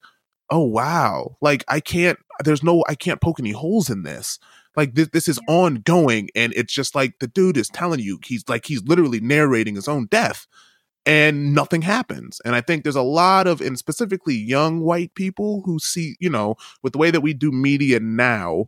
oh 0.49 0.63
wow, 0.63 1.37
like 1.41 1.63
I 1.67 1.79
can't. 1.79 2.19
There's 2.43 2.63
no, 2.63 2.83
I 2.89 2.95
can't 2.95 3.21
poke 3.21 3.39
any 3.39 3.51
holes 3.51 3.89
in 3.89 4.03
this 4.03 4.39
like 4.75 4.95
this, 4.95 5.09
this 5.09 5.27
is 5.27 5.39
ongoing 5.47 6.29
and 6.35 6.53
it's 6.55 6.73
just 6.73 6.95
like 6.95 7.19
the 7.19 7.27
dude 7.27 7.57
is 7.57 7.69
telling 7.69 7.99
you 7.99 8.19
he's 8.23 8.47
like 8.47 8.65
he's 8.65 8.83
literally 8.83 9.19
narrating 9.19 9.75
his 9.75 9.87
own 9.87 10.07
death 10.07 10.47
and 11.05 11.53
nothing 11.53 11.81
happens 11.81 12.41
and 12.45 12.55
i 12.55 12.61
think 12.61 12.83
there's 12.83 12.95
a 12.95 13.01
lot 13.01 13.47
of 13.47 13.61
and 13.61 13.77
specifically 13.77 14.35
young 14.35 14.81
white 14.81 15.13
people 15.15 15.61
who 15.65 15.79
see 15.79 16.15
you 16.19 16.29
know 16.29 16.55
with 16.83 16.93
the 16.93 16.99
way 16.99 17.11
that 17.11 17.21
we 17.21 17.33
do 17.33 17.51
media 17.51 17.99
now 17.99 18.65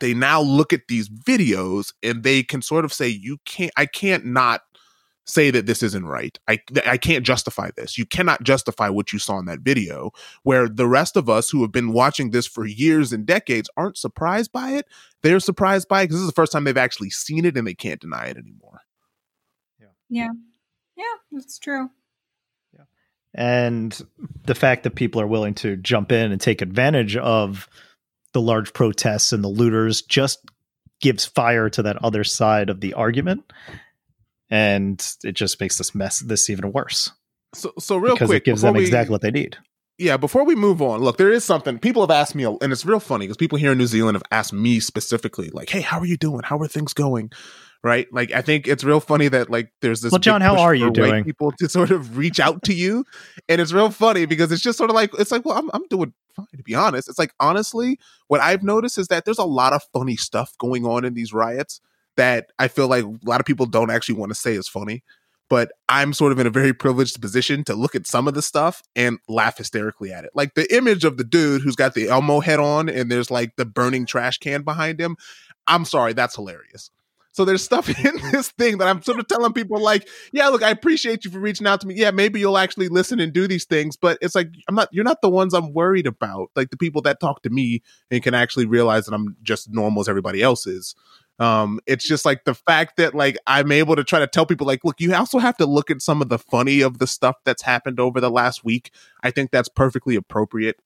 they 0.00 0.14
now 0.14 0.40
look 0.40 0.72
at 0.72 0.88
these 0.88 1.08
videos 1.08 1.92
and 2.02 2.22
they 2.22 2.42
can 2.42 2.62
sort 2.62 2.84
of 2.84 2.92
say 2.92 3.08
you 3.08 3.38
can't 3.44 3.72
i 3.76 3.86
can't 3.86 4.24
not 4.24 4.62
say 5.28 5.50
that 5.50 5.66
this 5.66 5.82
isn't 5.82 6.06
right 6.06 6.38
i 6.48 6.58
i 6.86 6.96
can't 6.96 7.24
justify 7.24 7.70
this 7.76 7.98
you 7.98 8.06
cannot 8.06 8.42
justify 8.42 8.88
what 8.88 9.12
you 9.12 9.18
saw 9.18 9.38
in 9.38 9.46
that 9.46 9.60
video 9.60 10.10
where 10.42 10.68
the 10.68 10.86
rest 10.86 11.16
of 11.16 11.28
us 11.28 11.50
who 11.50 11.62
have 11.62 11.72
been 11.72 11.92
watching 11.92 12.30
this 12.30 12.46
for 12.46 12.66
years 12.66 13.12
and 13.12 13.26
decades 13.26 13.70
aren't 13.76 13.98
surprised 13.98 14.50
by 14.52 14.70
it 14.70 14.86
they're 15.22 15.40
surprised 15.40 15.88
by 15.88 16.02
it 16.02 16.04
because 16.04 16.16
this 16.16 16.22
is 16.22 16.28
the 16.28 16.32
first 16.32 16.52
time 16.52 16.64
they've 16.64 16.76
actually 16.76 17.10
seen 17.10 17.44
it 17.44 17.56
and 17.56 17.66
they 17.66 17.74
can't 17.74 18.00
deny 18.00 18.26
it 18.26 18.36
anymore 18.36 18.80
yeah. 20.08 20.24
Yeah, 20.24 20.32
Yeah, 20.96 21.04
that's 21.32 21.58
true. 21.58 21.90
Yeah. 22.72 22.84
And 23.34 24.00
the 24.44 24.54
fact 24.54 24.82
that 24.84 24.94
people 24.94 25.20
are 25.20 25.26
willing 25.26 25.54
to 25.54 25.76
jump 25.76 26.12
in 26.12 26.32
and 26.32 26.40
take 26.40 26.62
advantage 26.62 27.16
of 27.16 27.68
the 28.32 28.40
large 28.40 28.72
protests 28.72 29.32
and 29.32 29.44
the 29.44 29.48
looters 29.48 30.02
just 30.02 30.40
gives 31.00 31.24
fire 31.24 31.70
to 31.70 31.82
that 31.82 32.02
other 32.02 32.24
side 32.24 32.70
of 32.70 32.80
the 32.80 32.94
argument 32.94 33.52
and 34.50 35.14
it 35.24 35.32
just 35.32 35.60
makes 35.60 35.78
this 35.78 35.94
mess 35.94 36.20
this 36.20 36.48
even 36.50 36.72
worse 36.72 37.12
so 37.54 37.72
so 37.78 37.96
real 37.96 38.14
because 38.14 38.28
quick 38.28 38.42
it 38.42 38.44
gives 38.44 38.62
them 38.62 38.74
we- 38.74 38.82
exactly 38.82 39.12
what 39.12 39.22
they 39.22 39.30
need 39.30 39.56
yeah, 39.98 40.16
before 40.16 40.44
we 40.44 40.54
move 40.54 40.80
on, 40.80 41.00
look, 41.00 41.16
there 41.18 41.30
is 41.30 41.44
something 41.44 41.80
people 41.80 42.02
have 42.02 42.10
asked 42.10 42.36
me, 42.36 42.44
and 42.44 42.72
it's 42.72 42.86
real 42.86 43.00
funny 43.00 43.26
because 43.26 43.36
people 43.36 43.58
here 43.58 43.72
in 43.72 43.78
New 43.78 43.88
Zealand 43.88 44.14
have 44.14 44.22
asked 44.30 44.52
me 44.52 44.78
specifically, 44.78 45.50
like, 45.50 45.70
"Hey, 45.70 45.80
how 45.80 45.98
are 45.98 46.06
you 46.06 46.16
doing? 46.16 46.42
How 46.44 46.56
are 46.60 46.68
things 46.68 46.92
going?" 46.92 47.32
Right? 47.82 48.06
Like, 48.12 48.32
I 48.32 48.40
think 48.40 48.68
it's 48.68 48.84
real 48.84 49.00
funny 49.00 49.26
that 49.28 49.50
like 49.50 49.72
there's 49.82 50.00
this. 50.00 50.12
Well, 50.12 50.20
John, 50.20 50.40
how 50.40 50.60
are 50.60 50.74
you 50.74 50.92
doing? 50.92 51.24
People 51.24 51.50
to 51.58 51.68
sort 51.68 51.90
of 51.90 52.16
reach 52.16 52.38
out 52.38 52.62
to 52.64 52.74
you, 52.74 53.04
and 53.48 53.60
it's 53.60 53.72
real 53.72 53.90
funny 53.90 54.24
because 54.24 54.52
it's 54.52 54.62
just 54.62 54.78
sort 54.78 54.90
of 54.90 54.94
like 54.94 55.10
it's 55.18 55.32
like, 55.32 55.44
well, 55.44 55.58
I'm 55.58 55.68
I'm 55.74 55.86
doing 55.88 56.12
fine 56.34 56.46
to 56.56 56.62
be 56.62 56.76
honest. 56.76 57.08
It's 57.08 57.18
like 57.18 57.34
honestly, 57.40 57.98
what 58.28 58.40
I've 58.40 58.62
noticed 58.62 58.98
is 58.98 59.08
that 59.08 59.24
there's 59.24 59.38
a 59.38 59.44
lot 59.44 59.72
of 59.72 59.82
funny 59.92 60.16
stuff 60.16 60.56
going 60.58 60.86
on 60.86 61.04
in 61.04 61.14
these 61.14 61.32
riots 61.32 61.80
that 62.18 62.50
I 62.58 62.68
feel 62.68 62.88
like 62.88 63.04
a 63.04 63.18
lot 63.24 63.40
of 63.40 63.46
people 63.46 63.66
don't 63.66 63.90
actually 63.90 64.16
want 64.16 64.30
to 64.30 64.36
say 64.36 64.54
is 64.54 64.68
funny 64.68 65.02
but 65.48 65.72
I'm 65.88 66.12
sort 66.12 66.32
of 66.32 66.38
in 66.38 66.46
a 66.46 66.50
very 66.50 66.72
privileged 66.72 67.20
position 67.20 67.64
to 67.64 67.74
look 67.74 67.94
at 67.94 68.06
some 68.06 68.28
of 68.28 68.34
the 68.34 68.42
stuff 68.42 68.82
and 68.94 69.18
laugh 69.28 69.58
hysterically 69.58 70.12
at 70.12 70.24
it. 70.24 70.30
Like 70.34 70.54
the 70.54 70.74
image 70.74 71.04
of 71.04 71.16
the 71.16 71.24
dude 71.24 71.62
who's 71.62 71.76
got 71.76 71.94
the 71.94 72.08
Elmo 72.08 72.40
head 72.40 72.60
on 72.60 72.88
and 72.88 73.10
there's 73.10 73.30
like 73.30 73.56
the 73.56 73.64
burning 73.64 74.04
trash 74.06 74.38
can 74.38 74.62
behind 74.62 75.00
him. 75.00 75.16
I'm 75.66 75.84
sorry, 75.84 76.12
that's 76.12 76.36
hilarious. 76.36 76.90
So 77.32 77.44
there's 77.44 77.62
stuff 77.62 77.88
in 78.04 78.16
this 78.32 78.50
thing 78.50 78.78
that 78.78 78.88
I'm 78.88 79.02
sort 79.02 79.20
of 79.20 79.28
telling 79.28 79.52
people 79.52 79.80
like, 79.80 80.08
yeah, 80.32 80.48
look, 80.48 80.62
I 80.62 80.70
appreciate 80.70 81.24
you 81.24 81.30
for 81.30 81.38
reaching 81.38 81.66
out 81.66 81.80
to 81.80 81.86
me. 81.86 81.94
Yeah, 81.94 82.10
maybe 82.10 82.40
you'll 82.40 82.58
actually 82.58 82.88
listen 82.88 83.20
and 83.20 83.32
do 83.32 83.46
these 83.46 83.64
things, 83.64 83.96
but 83.96 84.18
it's 84.20 84.34
like 84.34 84.48
I'm 84.68 84.74
not 84.74 84.88
you're 84.92 85.04
not 85.04 85.22
the 85.22 85.30
ones 85.30 85.54
I'm 85.54 85.72
worried 85.72 86.06
about. 86.06 86.50
Like 86.56 86.70
the 86.70 86.76
people 86.76 87.00
that 87.02 87.20
talk 87.20 87.42
to 87.42 87.50
me 87.50 87.82
and 88.10 88.22
can 88.22 88.34
actually 88.34 88.66
realize 88.66 89.06
that 89.06 89.14
I'm 89.14 89.36
just 89.42 89.70
normal 89.70 90.00
as 90.00 90.08
everybody 90.08 90.42
else 90.42 90.66
is. 90.66 90.94
Um, 91.38 91.78
it's 91.86 92.06
just 92.06 92.24
like 92.24 92.44
the 92.44 92.54
fact 92.54 92.96
that 92.96 93.14
like 93.14 93.36
I'm 93.46 93.70
able 93.70 93.96
to 93.96 94.04
try 94.04 94.18
to 94.18 94.26
tell 94.26 94.46
people 94.46 94.66
like, 94.66 94.84
look, 94.84 95.00
you 95.00 95.14
also 95.14 95.38
have 95.38 95.56
to 95.58 95.66
look 95.66 95.90
at 95.90 96.02
some 96.02 96.20
of 96.20 96.28
the 96.28 96.38
funny 96.38 96.80
of 96.80 96.98
the 96.98 97.06
stuff 97.06 97.36
that's 97.44 97.62
happened 97.62 98.00
over 98.00 98.20
the 98.20 98.30
last 98.30 98.64
week. 98.64 98.90
I 99.22 99.30
think 99.30 99.50
that's 99.50 99.68
perfectly 99.68 100.16
appropriate. 100.16 100.80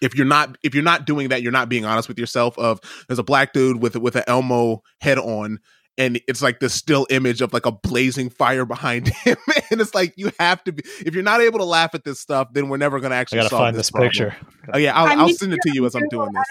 If 0.00 0.14
you're 0.14 0.26
not 0.26 0.56
if 0.62 0.74
you're 0.74 0.84
not 0.84 1.04
doing 1.04 1.28
that, 1.28 1.42
you're 1.42 1.52
not 1.52 1.68
being 1.68 1.84
honest 1.84 2.08
with 2.08 2.18
yourself. 2.18 2.58
Of 2.58 2.80
there's 3.08 3.18
a 3.18 3.24
black 3.24 3.52
dude 3.52 3.82
with 3.82 3.96
with 3.96 4.16
an 4.16 4.24
Elmo 4.26 4.82
head 5.00 5.18
on, 5.18 5.60
and 6.00 6.20
it's 6.26 6.40
like 6.40 6.60
this 6.60 6.72
still 6.74 7.06
image 7.10 7.42
of 7.42 7.52
like 7.52 7.66
a 7.66 7.72
blazing 7.72 8.30
fire 8.30 8.64
behind 8.64 9.08
him 9.24 9.36
and 9.70 9.80
it's 9.80 9.94
like 9.94 10.14
you 10.16 10.32
have 10.40 10.64
to 10.64 10.72
be 10.72 10.82
if 11.04 11.14
you're 11.14 11.22
not 11.22 11.40
able 11.40 11.58
to 11.58 11.64
laugh 11.64 11.94
at 11.94 12.04
this 12.04 12.18
stuff 12.18 12.48
then 12.52 12.68
we're 12.68 12.76
never 12.76 12.98
going 12.98 13.10
to 13.10 13.16
I 13.16 13.20
actually 13.20 13.38
gotta 13.38 13.50
solve 13.50 13.60
find 13.60 13.76
this, 13.76 13.90
this, 13.90 14.00
picture. 14.00 14.34
oh 14.72 14.78
yeah 14.78 14.94
I'll, 14.94 15.06
I 15.06 15.22
I'll 15.22 15.28
send 15.28 15.52
it 15.52 15.60
to 15.62 15.72
you 15.74 15.84
as 15.86 15.94
i'm 15.94 16.08
doing 16.08 16.32
this 16.32 16.44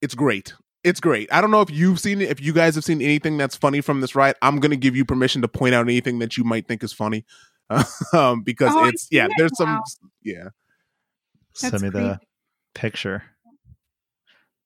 it's 0.00 0.14
great 0.14 0.54
it's 0.84 1.00
great 1.00 1.32
i 1.32 1.40
don't 1.40 1.50
know 1.50 1.60
if 1.62 1.70
you've 1.70 1.98
seen 1.98 2.20
it 2.20 2.30
if 2.30 2.40
you 2.40 2.52
guys 2.52 2.74
have 2.74 2.84
seen 2.84 3.00
anything 3.02 3.36
that's 3.36 3.56
funny 3.56 3.80
from 3.80 4.00
this 4.00 4.14
riot 4.14 4.36
i'm 4.42 4.60
going 4.60 4.70
to 4.70 4.76
give 4.76 4.94
you 4.94 5.04
permission 5.04 5.42
to 5.42 5.48
point 5.48 5.74
out 5.74 5.84
anything 5.86 6.18
that 6.20 6.36
you 6.36 6.44
might 6.44 6.68
think 6.68 6.84
is 6.84 6.92
funny 6.92 7.24
um 8.12 8.42
because 8.42 8.72
Oh, 8.74 8.86
it's 8.86 9.08
yeah 9.10 9.24
it 9.26 9.32
there's 9.38 9.56
some 9.56 9.68
now. 9.70 9.80
yeah 10.22 10.48
Send 11.54 11.72
That's 11.72 11.82
me 11.84 11.88
the 11.90 12.18
picture. 12.74 13.22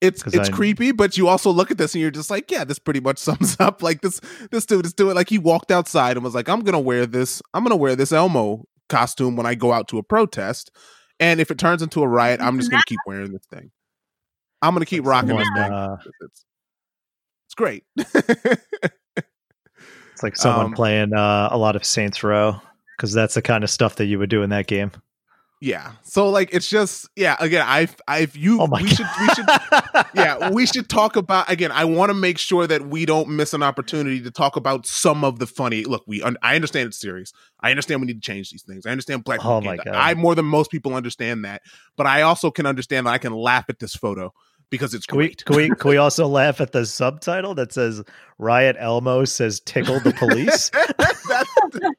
it's 0.00 0.22
'Cause 0.22 0.34
it's 0.34 0.48
I- 0.48 0.52
creepy, 0.52 0.92
but 0.92 1.16
you 1.18 1.28
also 1.28 1.50
look 1.50 1.70
at 1.70 1.76
this 1.78 1.94
and 1.94 2.00
you're 2.00 2.10
just 2.10 2.30
like, 2.30 2.50
yeah, 2.50 2.64
this 2.64 2.78
pretty 2.78 3.00
much 3.00 3.18
sums 3.28 3.56
up. 3.60 3.82
Like 3.82 4.00
this 4.00 4.20
this 4.50 4.64
dude 4.64 4.86
is 4.86 4.94
doing 4.94 5.14
like 5.14 5.28
he 5.28 5.38
walked 5.38 5.70
outside 5.70 6.16
and 6.16 6.24
was 6.24 6.34
like, 6.34 6.48
I'm 6.48 6.60
gonna 6.60 6.80
wear 6.80 7.04
this, 7.04 7.42
I'm 7.52 7.62
gonna 7.62 7.76
wear 7.76 7.94
this 7.94 8.10
Elmo 8.12 8.64
costume 8.88 9.36
when 9.36 9.44
I 9.46 9.54
go 9.54 9.72
out 9.72 9.86
to 9.88 9.98
a 9.98 10.02
protest. 10.02 10.70
And 11.20 11.40
if 11.40 11.50
it 11.50 11.58
turns 11.58 11.82
into 11.82 12.02
a 12.02 12.08
riot, 12.08 12.40
I'm 12.40 12.58
just 12.58 12.70
gonna 12.70 12.82
keep 12.86 13.00
wearing 13.06 13.32
this 13.32 13.44
thing. 13.52 13.70
I'm 14.62 14.74
gonna 14.74 14.86
keep 14.86 15.04
rocking 15.06 15.36
this 15.36 15.46
Someone, 15.46 15.64
thing. 15.64 15.72
uh, 15.72 15.96
It's, 16.22 16.44
it's 17.46 17.54
great. 17.54 17.84
It's 17.96 18.62
like 20.22 20.36
someone 20.36 20.66
Um, 20.66 20.74
playing 20.74 21.14
uh, 21.14 21.48
a 21.50 21.58
lot 21.58 21.76
of 21.76 21.84
Saints 21.84 22.22
Row 22.24 22.60
because 22.96 23.12
that's 23.12 23.34
the 23.34 23.42
kind 23.42 23.62
of 23.64 23.70
stuff 23.70 23.96
that 23.96 24.06
you 24.06 24.18
would 24.18 24.30
do 24.30 24.42
in 24.42 24.50
that 24.50 24.66
game. 24.66 24.90
yeah. 25.60 25.92
So 26.02 26.28
like 26.28 26.50
it's 26.52 26.68
just 26.68 27.08
yeah, 27.16 27.36
again, 27.40 27.64
I've 27.66 27.96
I've 28.08 28.36
you 28.36 28.60
Oh 28.60 28.66
my 28.66 28.82
we 28.82 28.88
god! 28.88 28.96
should 28.96 29.06
we 29.20 29.28
should 29.34 29.46
yeah, 30.14 30.50
we 30.50 30.66
should 30.66 30.88
talk 30.88 31.16
about 31.16 31.50
again. 31.50 31.70
I 31.72 31.84
want 31.84 32.10
to 32.10 32.14
make 32.14 32.38
sure 32.38 32.66
that 32.66 32.88
we 32.88 33.06
don't 33.06 33.28
miss 33.30 33.54
an 33.54 33.62
opportunity 33.62 34.20
to 34.22 34.30
talk 34.30 34.56
about 34.56 34.86
some 34.86 35.24
of 35.24 35.38
the 35.38 35.46
funny. 35.46 35.84
Look, 35.84 36.02
we 36.06 36.22
un- 36.22 36.36
I 36.42 36.54
understand 36.56 36.88
it's 36.88 37.00
serious. 37.00 37.32
I 37.60 37.70
understand 37.70 38.00
we 38.00 38.06
need 38.08 38.20
to 38.22 38.32
change 38.32 38.50
these 38.50 38.62
things. 38.62 38.86
I 38.86 38.90
understand 38.90 39.24
black. 39.24 39.44
Oh 39.44 39.60
my. 39.60 39.76
God. 39.76 39.88
I 39.88 40.14
more 40.14 40.34
than 40.34 40.46
most 40.46 40.70
people 40.72 40.94
understand 40.94 41.44
that, 41.44 41.62
but 41.96 42.06
I 42.06 42.22
also 42.22 42.50
can 42.50 42.66
understand 42.66 43.06
that 43.06 43.12
I 43.12 43.18
can 43.18 43.32
laugh 43.32 43.66
at 43.68 43.78
this 43.78 43.94
photo 43.94 44.32
because 44.70 44.94
it's 44.94 45.06
Can 45.06 45.18
we, 45.18 45.34
can 45.34 45.56
we 45.56 45.68
can 45.70 45.90
we 45.90 45.96
also 46.06 46.26
laugh 46.26 46.60
at 46.60 46.72
the 46.72 46.84
subtitle 46.86 47.54
that 47.54 47.72
says 47.72 48.02
Riot 48.38 48.76
Elmo 48.78 49.24
says 49.24 49.60
tickle 49.60 50.00
the 50.00 50.12
police? 50.12 50.70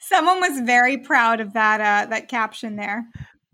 Someone 0.00 0.40
was 0.40 0.60
very 0.66 0.98
proud 0.98 1.40
of 1.40 1.52
that 1.54 1.80
uh, 1.80 2.10
that 2.10 2.28
caption 2.28 2.76
there. 2.76 3.06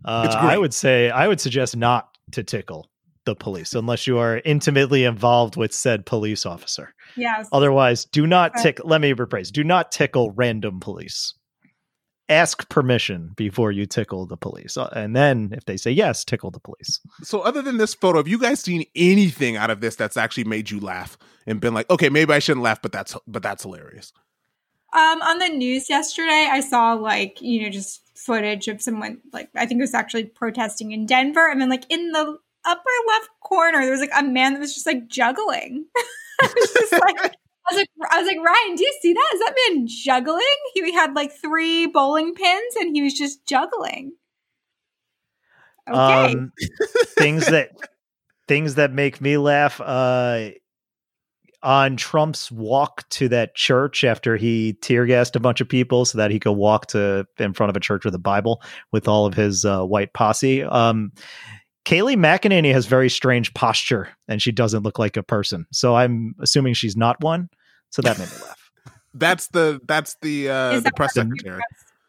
Uh, 0.05 0.35
I 0.39 0.57
would 0.57 0.75
say 0.75 1.11
I 1.11 1.29
would 1.29 1.41
suggest 1.41 1.77
not 1.77 2.17
to 2.33 2.43
tickle 2.43 2.91
the 3.25 3.35
police 3.35 3.75
unless 3.75 4.07
you 4.07 4.19
are 4.19 4.41
intimately 4.45 5.05
involved 5.05 5.57
with 5.57 5.73
said 5.73 6.07
police 6.07 6.47
officer. 6.47 6.95
Yes. 7.17 7.49
Otherwise, 7.53 8.07
do 8.07 8.27
not 8.27 8.53
Okay. 8.53 8.63
tickle. 8.63 8.89
Let 8.89 9.01
me 9.01 9.13
rephrase: 9.13 9.53
do 9.53 9.65
not 9.65 9.93
tickle 9.93 10.31
random 10.33 10.81
police. 10.81 11.35
Ask 12.29 12.69
permission 12.69 13.33
before 13.37 13.73
you 13.73 13.87
tickle 13.87 14.27
the 14.27 14.37
police, 14.37 14.77
Uh, 14.77 14.91
and 14.95 15.17
then 15.17 15.51
if 15.57 15.65
they 15.65 15.77
say 15.77 15.91
yes, 15.91 16.25
tickle 16.25 16.51
the 16.51 16.61
police. 16.61 17.01
so 17.23 17.41
other 17.41 17.63
than 17.63 17.79
this 17.79 17.95
photo, 17.95 18.19
have 18.19 18.29
you 18.29 18.39
guys 18.39 18.61
seen 18.61 18.85
anything 18.95 19.57
out 19.57 19.71
of 19.71 19.81
this 19.81 19.97
that's 19.97 20.17
actually 20.17 20.45
made 20.45 20.71
you 20.71 20.79
laugh 20.81 21.17
and 21.47 21.61
been 21.61 21.73
like, 21.75 21.89
okay, 21.91 22.11
maybe 22.11 22.33
I 22.33 22.39
shouldn't 22.39 22.63
laugh, 22.65 22.83
but 22.83 22.93
that's 22.93 23.17
but 23.27 23.43
that's 23.43 23.63
hilarious. 23.63 24.13
Um, 24.93 25.21
on 25.23 25.39
the 25.39 25.49
news 25.49 25.89
yesterday, 25.91 26.49
I 26.51 26.61
saw 26.61 26.93
like 26.95 27.41
you 27.41 27.63
know 27.63 27.71
just 27.71 28.03
footage 28.15 28.69
of 28.69 28.83
someone 28.83 29.21
like 29.33 29.49
I 29.55 29.65
think 29.67 29.79
it 29.79 29.83
was 29.83 29.95
actually 29.95 30.25
protesting 30.25 30.93
in 30.93 31.07
Denver, 31.07 31.49
and 31.51 31.61
then 31.61 31.71
like 31.71 31.85
in 31.89 32.13
the 32.13 32.39
upper 32.67 32.91
left 33.09 33.29
corner, 33.41 33.81
there 33.81 33.91
was 33.91 34.01
like 34.01 34.11
a 34.19 34.23
man 34.23 34.53
that 34.53 34.61
was 34.61 34.75
just 34.75 34.87
like 34.87 35.09
juggling. 35.09 35.87
I 36.43 36.47
was 36.55 36.73
just 36.73 36.93
like, 36.93 37.35
I 37.71 37.75
was 37.75 37.79
like, 37.79 37.89
I 38.11 38.19
was 38.19 38.27
like, 38.27 38.39
Ryan, 38.39 38.77
do 38.77 38.85
you 38.85 38.99
see 39.03 39.13
that? 39.13 39.31
Is 39.35 39.41
that 39.41 39.55
man 39.69 39.87
juggling? 39.87 40.43
He 40.75 40.93
had 40.93 41.15
like 41.15 41.33
three 41.33 41.87
bowling 41.87 42.35
pins, 42.35 42.77
and 42.77 42.95
he 42.95 43.03
was 43.03 43.15
just 43.15 43.45
juggling. 43.47 44.13
Okay, 45.89 46.33
Um, 46.33 46.53
things 47.19 47.47
that 47.47 47.71
things 48.47 48.77
that 48.77 48.93
make 48.93 49.21
me 49.21 49.37
laugh. 49.37 49.81
Uh, 49.81 50.51
on 51.63 51.97
Trump's 51.97 52.53
walk 52.53 53.09
to 53.09 53.29
that 53.29 53.55
church 53.55 54.05
after 54.05 54.37
he 54.37 54.75
tear 54.75 55.07
gassed 55.07 55.35
a 55.35 55.41
bunch 55.41 55.61
of 55.61 55.69
people 55.69 56.05
so 56.05 56.19
that 56.19 56.31
he 56.31 56.39
could 56.39 56.53
walk 56.53 56.87
to 56.87 57.27
in 57.39 57.53
front 57.53 57.71
of 57.71 57.77
a 57.77 57.81
church 57.81 58.05
with 58.05 58.15
a 58.15 58.19
Bible 58.19 58.63
with 58.93 59.09
all 59.09 59.27
of 59.27 59.35
his 59.35 59.65
uh, 59.65 59.83
white 59.83 60.13
posse. 60.13 60.63
Um, 60.63 61.11
Kayleigh 61.85 62.17
McEnany 62.17 62.73
has 62.73 62.87
very 62.87 63.11
strange 63.11 63.53
posture 63.55 64.09
and 64.29 64.41
she 64.43 64.53
doesn't 64.53 64.83
look 64.83 64.99
like 64.99 65.17
a 65.17 65.23
person. 65.23 65.67
So 65.73 65.97
I'm 65.97 66.35
assuming 66.41 66.75
she's 66.75 66.97
not 66.97 67.21
one. 67.23 67.49
So 67.91 68.03
that 68.03 68.19
made 68.19 68.29
me 68.29 68.35
laugh. 68.45 68.71
That's 69.15 69.49
the 69.49 69.81
that's 69.87 70.17
the 70.23 70.51
uh 70.51 70.73
Is 70.73 70.83
the 70.85 70.93
press 70.95 71.15
the- 71.15 71.23
secretary. 71.23 71.61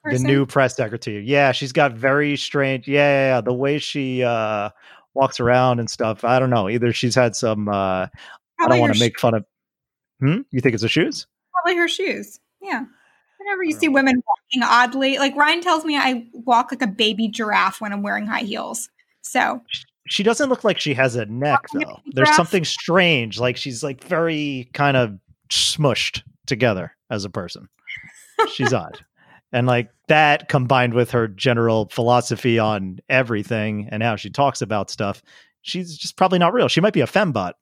the 0.04 0.12
Person? 0.12 0.28
new 0.28 0.46
press 0.46 0.76
secretary. 0.76 1.24
Yeah, 1.26 1.52
she's 1.54 1.72
got 1.72 1.94
very 1.94 2.36
strange. 2.36 2.88
Yeah, 2.88 2.98
yeah, 3.00 3.36
yeah, 3.36 3.42
the 3.42 3.54
way 3.54 3.80
she 3.80 4.22
uh, 4.24 4.70
walks 5.14 5.40
around 5.40 5.80
and 5.80 5.90
stuff. 5.90 6.24
I 6.24 6.40
don't 6.40 6.50
know. 6.50 6.70
Either 6.70 6.92
she's 6.94 7.16
had 7.16 7.36
some. 7.36 7.68
Uh, 7.70 8.08
I 8.60 8.68
don't 8.68 8.80
want 8.80 8.94
to 8.94 9.00
make 9.00 9.18
fun 9.20 9.34
of. 9.34 9.46
Hmm? 10.20 10.40
You 10.52 10.60
think 10.62 10.74
it's 10.74 10.84
the 10.84 10.90
shoes? 10.90 11.26
Probably 11.54 11.78
her 11.78 11.88
shoes. 11.88 12.40
Yeah. 12.62 12.84
Whenever 13.40 13.64
you 13.64 13.72
see 13.72 13.88
don't- 13.88 13.94
women 13.96 14.16
walking 14.28 14.64
oddly, 14.70 15.18
like 15.18 15.36
Ryan 15.36 15.62
tells 15.62 15.86
me 15.86 15.96
I 15.98 16.28
walk 16.34 16.72
like 16.72 16.82
a 16.82 16.88
baby 16.88 17.28
giraffe 17.30 17.80
when 17.82 17.92
I'm 17.94 18.04
wearing 18.04 18.28
high 18.28 18.42
heels. 18.44 18.90
So 19.22 19.62
She 20.08 20.24
doesn't 20.24 20.50
look 20.50 20.64
like 20.66 20.80
she 20.80 20.94
has 20.96 21.16
a 21.16 21.26
neck 21.26 21.62
though. 21.74 21.80
a 21.82 22.02
There's 22.12 22.28
giraffe. 22.28 22.36
something 22.36 22.66
strange. 22.66 23.40
Like 23.40 23.56
she's 23.58 23.84
like 23.84 24.04
very 24.04 24.70
kind 24.74 24.96
of 24.98 25.18
smushed 25.50 26.22
together 26.48 26.96
as 27.10 27.26
a 27.26 27.30
person. 27.30 27.68
She's 28.54 28.74
odd. 28.74 29.00
And 29.52 29.66
like 29.68 29.90
that 30.08 30.48
combined 30.48 30.94
with 30.94 31.12
her 31.12 31.28
general 31.28 31.90
philosophy 31.92 32.60
on 32.60 33.00
everything 33.10 33.90
and 33.92 34.04
how 34.04 34.16
she 34.16 34.30
talks 34.30 34.62
about 34.62 34.90
stuff, 34.92 35.24
she's 35.62 35.98
just 35.98 36.16
probably 36.18 36.40
not 36.40 36.54
real. 36.54 36.68
She 36.68 36.82
might 36.82 36.94
be 36.94 37.02
a 37.02 37.08
fembot, 37.08 37.54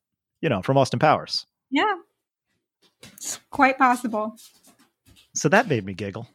you 0.41 0.50
know, 0.50 0.62
from 0.62 0.78
Austin 0.78 1.00
Powers. 1.00 1.45
yeah. 1.71 1.95
It's 3.13 3.39
quite 3.52 3.78
possible. 3.78 4.36
So 5.36 5.50
that 5.50 5.67
made 5.67 5.86
me 5.86 5.93
giggle. 5.93 6.28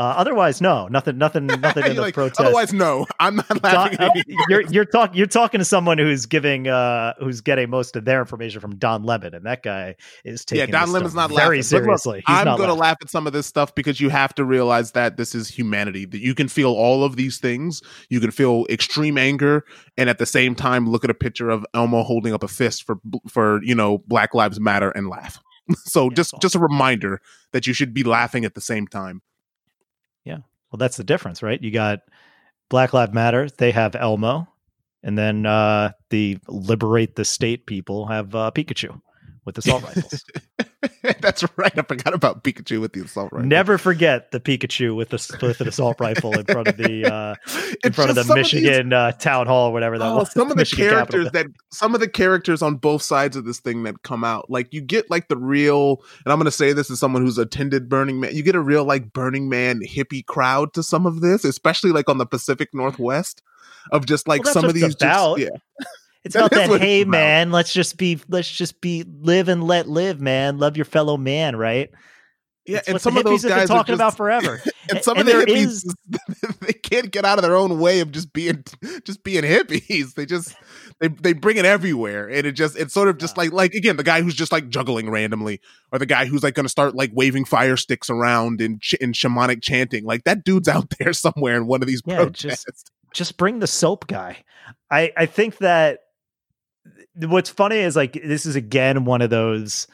Uh, 0.00 0.14
otherwise, 0.16 0.62
no, 0.62 0.88
nothing, 0.88 1.18
nothing, 1.18 1.46
nothing 1.60 1.84
in 1.84 1.94
the 1.94 2.00
like, 2.00 2.14
protest. 2.14 2.40
Otherwise, 2.40 2.72
no, 2.72 3.06
I'm 3.18 3.36
not 3.36 3.48
Don- 3.48 3.60
laughing. 3.62 3.98
uh, 4.00 4.10
at 4.14 4.24
you're 4.48 4.62
you're 4.62 4.84
talking 4.86 5.14
you're 5.14 5.26
talking 5.26 5.58
to 5.58 5.64
someone 5.66 5.98
who's 5.98 6.24
giving 6.24 6.68
uh 6.68 7.12
who's 7.18 7.42
getting 7.42 7.68
most 7.68 7.96
of 7.96 8.06
their 8.06 8.18
information 8.20 8.62
from 8.62 8.76
Don 8.76 9.02
Lemon, 9.02 9.34
and 9.34 9.44
that 9.44 9.62
guy 9.62 9.96
is 10.24 10.46
taking 10.46 10.72
yeah, 10.72 10.80
Don 10.80 10.90
Lemon's 10.90 11.14
not 11.14 11.28
very 11.28 11.58
laughing. 11.58 11.80
But 11.80 11.90
look, 11.90 12.00
seriously. 12.00 12.22
I'm 12.26 12.56
going 12.56 12.70
to 12.70 12.74
laugh 12.74 12.96
at 13.02 13.10
some 13.10 13.26
of 13.26 13.34
this 13.34 13.46
stuff 13.46 13.74
because 13.74 14.00
you 14.00 14.08
have 14.08 14.34
to 14.36 14.44
realize 14.46 14.92
that 14.92 15.18
this 15.18 15.34
is 15.34 15.48
humanity. 15.48 16.06
That 16.06 16.20
you 16.20 16.34
can 16.34 16.48
feel 16.48 16.72
all 16.72 17.04
of 17.04 17.16
these 17.16 17.36
things. 17.36 17.82
You 18.08 18.20
can 18.20 18.30
feel 18.30 18.64
extreme 18.70 19.18
anger, 19.18 19.66
and 19.98 20.08
at 20.08 20.16
the 20.16 20.24
same 20.24 20.54
time, 20.54 20.88
look 20.88 21.04
at 21.04 21.10
a 21.10 21.14
picture 21.14 21.50
of 21.50 21.66
Elmo 21.74 22.04
holding 22.04 22.32
up 22.32 22.42
a 22.42 22.48
fist 22.48 22.86
for 22.86 22.96
for 23.28 23.62
you 23.62 23.74
know 23.74 23.98
Black 24.06 24.32
Lives 24.32 24.58
Matter 24.58 24.88
and 24.92 25.10
laugh. 25.10 25.42
so 25.84 26.04
Yeah, 26.04 26.14
just 26.14 26.32
it's 26.32 26.40
just 26.40 26.54
a 26.54 26.58
reminder 26.58 27.20
that 27.52 27.66
you 27.66 27.74
should 27.74 27.92
be 27.92 28.02
laughing 28.02 28.46
at 28.46 28.54
the 28.54 28.62
same 28.62 28.86
time. 28.86 29.20
Well, 30.70 30.78
that's 30.78 30.96
the 30.96 31.04
difference, 31.04 31.42
right? 31.42 31.60
You 31.60 31.70
got 31.70 32.00
Black 32.68 32.92
Lives 32.92 33.12
Matter. 33.12 33.48
They 33.58 33.72
have 33.72 33.96
Elmo, 33.96 34.48
and 35.02 35.18
then 35.18 35.46
uh 35.46 35.92
the 36.10 36.38
Liberate 36.48 37.16
the 37.16 37.24
State 37.24 37.66
people 37.66 38.06
have 38.06 38.34
uh, 38.34 38.50
Pikachu 38.54 39.00
with 39.44 39.58
assault 39.58 39.82
rifles. 39.82 40.24
That's 41.20 41.44
right. 41.56 41.76
I 41.78 41.82
forgot 41.82 42.14
about 42.14 42.42
Pikachu 42.42 42.80
with 42.80 42.94
the 42.94 43.00
assault 43.02 43.32
rifle. 43.32 43.46
Never 43.48 43.76
forget 43.76 44.30
the 44.30 44.40
Pikachu 44.40 44.96
with 44.96 45.10
the 45.10 45.38
with 45.46 45.60
an 45.60 45.68
assault 45.68 46.00
rifle 46.00 46.32
in 46.38 46.46
front 46.46 46.68
of 46.68 46.76
the 46.78 47.04
uh 47.12 47.34
in 47.84 47.92
front 47.92 48.10
of 48.10 48.16
the 48.16 48.20
just 48.22 48.28
some 48.28 48.36
these- 48.38 48.52
Michigan 48.54 48.92
uh, 48.92 49.12
town 49.12 49.46
hall 49.46 49.68
or 49.68 49.72
whatever 49.72 49.98
that 49.98 50.06
Oh, 50.08 50.16
was. 50.18 50.32
some 50.32 50.44
of 50.44 50.48
the 50.50 50.56
Michigan 50.56 50.88
Capitol 50.90 51.24
characters 51.24 51.32
that 51.32 51.46
some 51.70 51.94
of 51.94 52.00
the 52.00 52.08
characters 52.08 52.62
on 52.62 52.76
both 52.76 53.02
sides 53.02 53.36
of 53.36 53.44
this 53.44 53.60
thing 53.60 53.82
that 53.82 54.02
come 54.02 54.24
out 54.24 54.50
like 54.50 54.72
you 54.72 54.80
get 54.80 55.10
like 55.10 55.28
the 55.28 55.36
real 55.36 56.02
and 56.24 56.32
i'm 56.32 56.38
going 56.38 56.44
to 56.46 56.50
say 56.50 56.72
this 56.72 56.90
as 56.90 56.98
someone 56.98 57.22
who's 57.22 57.36
attended 57.38 57.88
burning 57.88 58.18
man 58.20 58.34
you 58.34 58.42
get 58.42 58.54
a 58.54 58.60
real 58.60 58.84
like 58.84 59.12
burning 59.12 59.48
man 59.48 59.80
hippie 59.80 60.24
crowd 60.24 60.72
to 60.72 60.82
some 60.82 61.04
of 61.06 61.20
this 61.20 61.44
especially 61.44 61.92
like 61.92 62.08
on 62.08 62.18
the 62.18 62.26
pacific 62.26 62.70
northwest 62.72 63.42
of 63.92 64.06
just 64.06 64.26
like 64.28 64.42
Well, 64.44 64.52
some 64.54 64.64
of 64.64 64.74
these 64.74 64.94
just, 64.94 65.38
yeah 65.38 65.48
It's 66.24 66.34
That 66.34 66.52
about 66.52 66.68
that. 66.68 66.80
Hey, 66.80 67.02
about. 67.02 67.10
man, 67.10 67.50
let's 67.52 67.72
just 67.72 67.96
be, 67.96 68.20
let's 68.28 68.50
just 68.50 68.80
be, 68.80 69.04
live 69.04 69.48
and 69.48 69.64
let 69.64 69.88
live, 69.88 70.20
man. 70.20 70.58
Love 70.58 70.76
your 70.76 70.84
fellow 70.84 71.16
man, 71.16 71.56
right? 71.56 71.90
yeah 72.66 72.78
It's 72.78 72.88
and 72.88 73.00
some 73.00 73.16
of 73.16 73.24
those 73.24 73.42
hippies 73.42 73.48
have 73.48 73.50
been 73.50 73.58
guys 73.58 73.70
are 73.70 73.74
talking 73.74 73.92
just, 73.94 74.00
about 74.00 74.16
forever. 74.18 74.62
and 74.90 75.02
some 75.02 75.16
and 75.16 75.26
of 75.26 75.34
the 75.34 75.44
there 75.46 75.46
hippies 75.56 75.66
is- 75.66 75.94
they 76.60 76.74
can't 76.74 77.10
get 77.10 77.24
out 77.24 77.38
of 77.38 77.42
their 77.42 77.56
own 77.56 77.78
way 77.80 78.00
of 78.00 78.12
just 78.12 78.34
being 78.34 78.62
just 79.04 79.24
being 79.24 79.42
hippies 79.44 80.12
they 80.14 80.26
just 80.26 80.54
they 81.00 81.08
they 81.08 81.32
bring 81.32 81.56
it 81.56 81.64
everywhere 81.64 82.28
and 82.28 82.46
it 82.46 82.52
just 82.52 82.76
it's 82.78 82.92
sort 82.92 83.08
of 83.08 83.16
just 83.16 83.34
Yeah. 83.36 83.44
like 83.44 83.52
like 83.52 83.74
again 83.74 83.96
the 83.96 84.02
guy 84.04 84.20
who's 84.20 84.34
just 84.34 84.52
like 84.52 84.68
juggling 84.68 85.08
randomly 85.08 85.60
or 85.90 85.98
the 85.98 86.04
guy 86.06 86.26
who's 86.26 86.42
like 86.42 86.54
going 86.54 86.64
to 86.66 86.70
start 86.70 86.94
like 86.94 87.10
waving 87.14 87.46
fire 87.46 87.78
sticks 87.78 88.10
around 88.10 88.60
in 88.60 88.78
ch- 88.78 88.92
in 89.00 89.12
shamanic 89.12 89.62
chanting 89.62 90.04
like 90.04 90.24
that 90.24 90.44
dude's 90.44 90.68
out 90.68 90.92
there 90.98 91.14
somewhere 91.14 91.56
in 91.56 91.66
one 91.66 91.80
of 91.82 91.88
these 91.88 92.02
Yeah, 92.04 92.26
just- 92.26 92.42
protests 92.66 92.84
Just 93.14 93.38
bring 93.38 93.60
the 93.60 93.66
soap 93.66 94.06
guy. 94.06 94.36
I, 94.90 95.12
I 95.16 95.24
think 95.26 95.58
that 95.58 96.00
what's 97.14 97.50
funny 97.50 97.78
is 97.78 97.96
like 97.96 98.12
this 98.12 98.46
is 98.46 98.56
again 98.56 99.04
one 99.04 99.22
of 99.22 99.30
those 99.30 99.86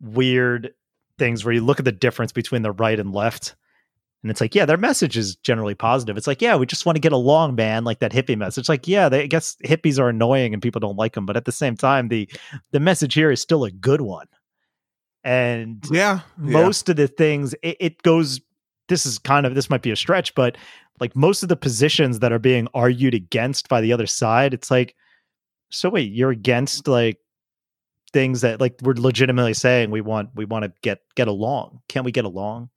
weird 0.00 0.72
things 1.18 1.44
where 1.44 1.54
you 1.54 1.60
look 1.60 1.78
at 1.78 1.84
the 1.84 1.92
difference 1.92 2.32
between 2.32 2.62
the 2.62 2.72
right 2.72 2.98
and 2.98 3.12
left. 3.12 3.54
And 4.22 4.30
it's 4.30 4.40
like, 4.40 4.54
yeah, 4.54 4.66
their 4.66 4.76
message 4.76 5.16
is 5.16 5.36
generally 5.36 5.74
positive. 5.74 6.16
It's 6.18 6.26
like, 6.26 6.42
yeah, 6.42 6.56
we 6.56 6.66
just 6.66 6.84
want 6.84 6.96
to 6.96 7.00
get 7.00 7.12
along, 7.12 7.54
man. 7.54 7.84
Like 7.84 8.00
that 8.00 8.12
hippie 8.12 8.36
message. 8.36 8.62
it's 8.62 8.68
Like, 8.68 8.86
yeah, 8.86 9.08
they, 9.08 9.22
I 9.22 9.26
guess 9.26 9.56
hippies 9.64 9.98
are 9.98 10.10
annoying 10.10 10.52
and 10.52 10.62
people 10.62 10.80
don't 10.80 10.96
like 10.96 11.14
them, 11.14 11.24
but 11.24 11.36
at 11.36 11.46
the 11.46 11.52
same 11.52 11.76
time, 11.76 12.08
the 12.08 12.28
the 12.70 12.80
message 12.80 13.14
here 13.14 13.30
is 13.30 13.40
still 13.40 13.64
a 13.64 13.70
good 13.70 14.02
one. 14.02 14.26
And 15.24 15.84
yeah, 15.90 16.20
most 16.36 16.88
of 16.88 16.96
the 16.96 17.08
things, 17.08 17.54
it, 17.62 17.76
it 17.80 18.02
goes. 18.02 18.40
This 18.88 19.06
is 19.06 19.18
kind 19.18 19.46
of 19.46 19.54
this 19.54 19.70
might 19.70 19.82
be 19.82 19.92
a 19.92 19.96
stretch, 19.96 20.34
but 20.34 20.56
like 20.98 21.14
most 21.14 21.42
of 21.42 21.48
the 21.48 21.56
positions 21.56 22.18
that 22.18 22.32
are 22.32 22.38
being 22.38 22.68
argued 22.74 23.14
against 23.14 23.68
by 23.68 23.80
the 23.80 23.92
other 23.92 24.06
side, 24.06 24.52
it's 24.52 24.70
like, 24.70 24.94
so 25.70 25.88
wait, 25.88 26.12
you're 26.12 26.30
against 26.30 26.88
like 26.88 27.18
things 28.12 28.40
that 28.40 28.60
like 28.60 28.76
we're 28.82 28.94
legitimately 28.94 29.54
saying 29.54 29.90
we 29.90 30.00
want 30.00 30.30
we 30.34 30.44
want 30.44 30.64
to 30.64 30.72
get 30.82 31.00
get 31.14 31.28
along. 31.28 31.80
Can't 31.88 32.04
we 32.04 32.12
get 32.12 32.24
along? 32.24 32.70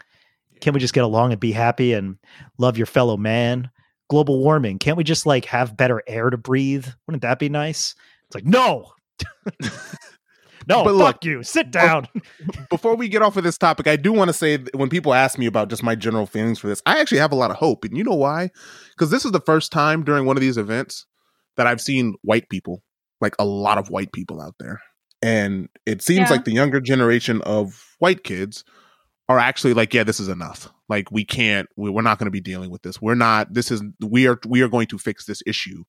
Can't 0.61 0.73
we 0.73 0.79
just 0.79 0.93
get 0.93 1.03
along 1.03 1.31
and 1.31 1.41
be 1.41 1.51
happy 1.51 1.93
and 1.93 2.17
love 2.57 2.77
your 2.77 2.85
fellow 2.85 3.17
man? 3.17 3.69
Global 4.09 4.39
warming. 4.39 4.79
Can't 4.79 4.97
we 4.97 5.03
just 5.03 5.25
like 5.25 5.45
have 5.45 5.75
better 5.75 6.01
air 6.07 6.29
to 6.29 6.37
breathe? 6.37 6.87
Wouldn't 7.07 7.23
that 7.23 7.39
be 7.39 7.49
nice? 7.49 7.95
It's 8.27 8.35
like, 8.35 8.45
no. 8.45 8.93
no, 10.67 10.83
but 10.83 10.85
fuck 10.85 10.93
look, 10.93 11.25
you. 11.25 11.43
Sit 11.43 11.71
down. 11.71 12.07
before 12.69 12.95
we 12.95 13.09
get 13.09 13.21
off 13.21 13.37
of 13.37 13.43
this 13.43 13.57
topic, 13.57 13.87
I 13.87 13.95
do 13.95 14.13
want 14.13 14.29
to 14.29 14.33
say 14.33 14.59
when 14.73 14.89
people 14.89 15.13
ask 15.13 15.37
me 15.37 15.47
about 15.47 15.69
just 15.69 15.83
my 15.83 15.95
general 15.95 16.25
feelings 16.25 16.59
for 16.59 16.67
this, 16.67 16.81
I 16.85 16.99
actually 16.99 17.19
have 17.19 17.31
a 17.31 17.35
lot 17.35 17.51
of 17.51 17.57
hope. 17.57 17.83
And 17.83 17.97
you 17.97 18.03
know 18.03 18.15
why? 18.15 18.51
Because 18.91 19.09
this 19.09 19.25
is 19.25 19.31
the 19.31 19.41
first 19.41 19.71
time 19.71 20.03
during 20.03 20.25
one 20.25 20.37
of 20.37 20.41
these 20.41 20.57
events 20.57 21.05
that 21.57 21.67
I've 21.67 21.81
seen 21.81 22.15
white 22.21 22.49
people, 22.49 22.83
like 23.21 23.35
a 23.39 23.45
lot 23.45 23.77
of 23.77 23.89
white 23.89 24.11
people 24.11 24.41
out 24.41 24.55
there. 24.59 24.81
And 25.21 25.69
it 25.85 26.01
seems 26.01 26.29
yeah. 26.29 26.31
like 26.31 26.45
the 26.45 26.51
younger 26.51 26.81
generation 26.81 27.41
of 27.43 27.95
white 27.99 28.23
kids 28.23 28.63
are 29.29 29.39
actually 29.39 29.73
like, 29.73 29.93
yeah, 29.93 30.03
this 30.03 30.19
is 30.19 30.27
enough. 30.27 30.69
Like 30.89 31.11
we 31.11 31.23
can't, 31.23 31.67
we, 31.77 31.89
we're 31.89 32.01
not 32.01 32.19
going 32.19 32.25
to 32.25 32.31
be 32.31 32.41
dealing 32.41 32.69
with 32.69 32.81
this. 32.81 33.01
We're 33.01 33.15
not. 33.15 33.53
This 33.53 33.71
is 33.71 33.81
we 34.01 34.27
are 34.27 34.37
we 34.45 34.61
are 34.61 34.67
going 34.67 34.87
to 34.87 34.97
fix 34.97 35.25
this 35.25 35.41
issue. 35.45 35.83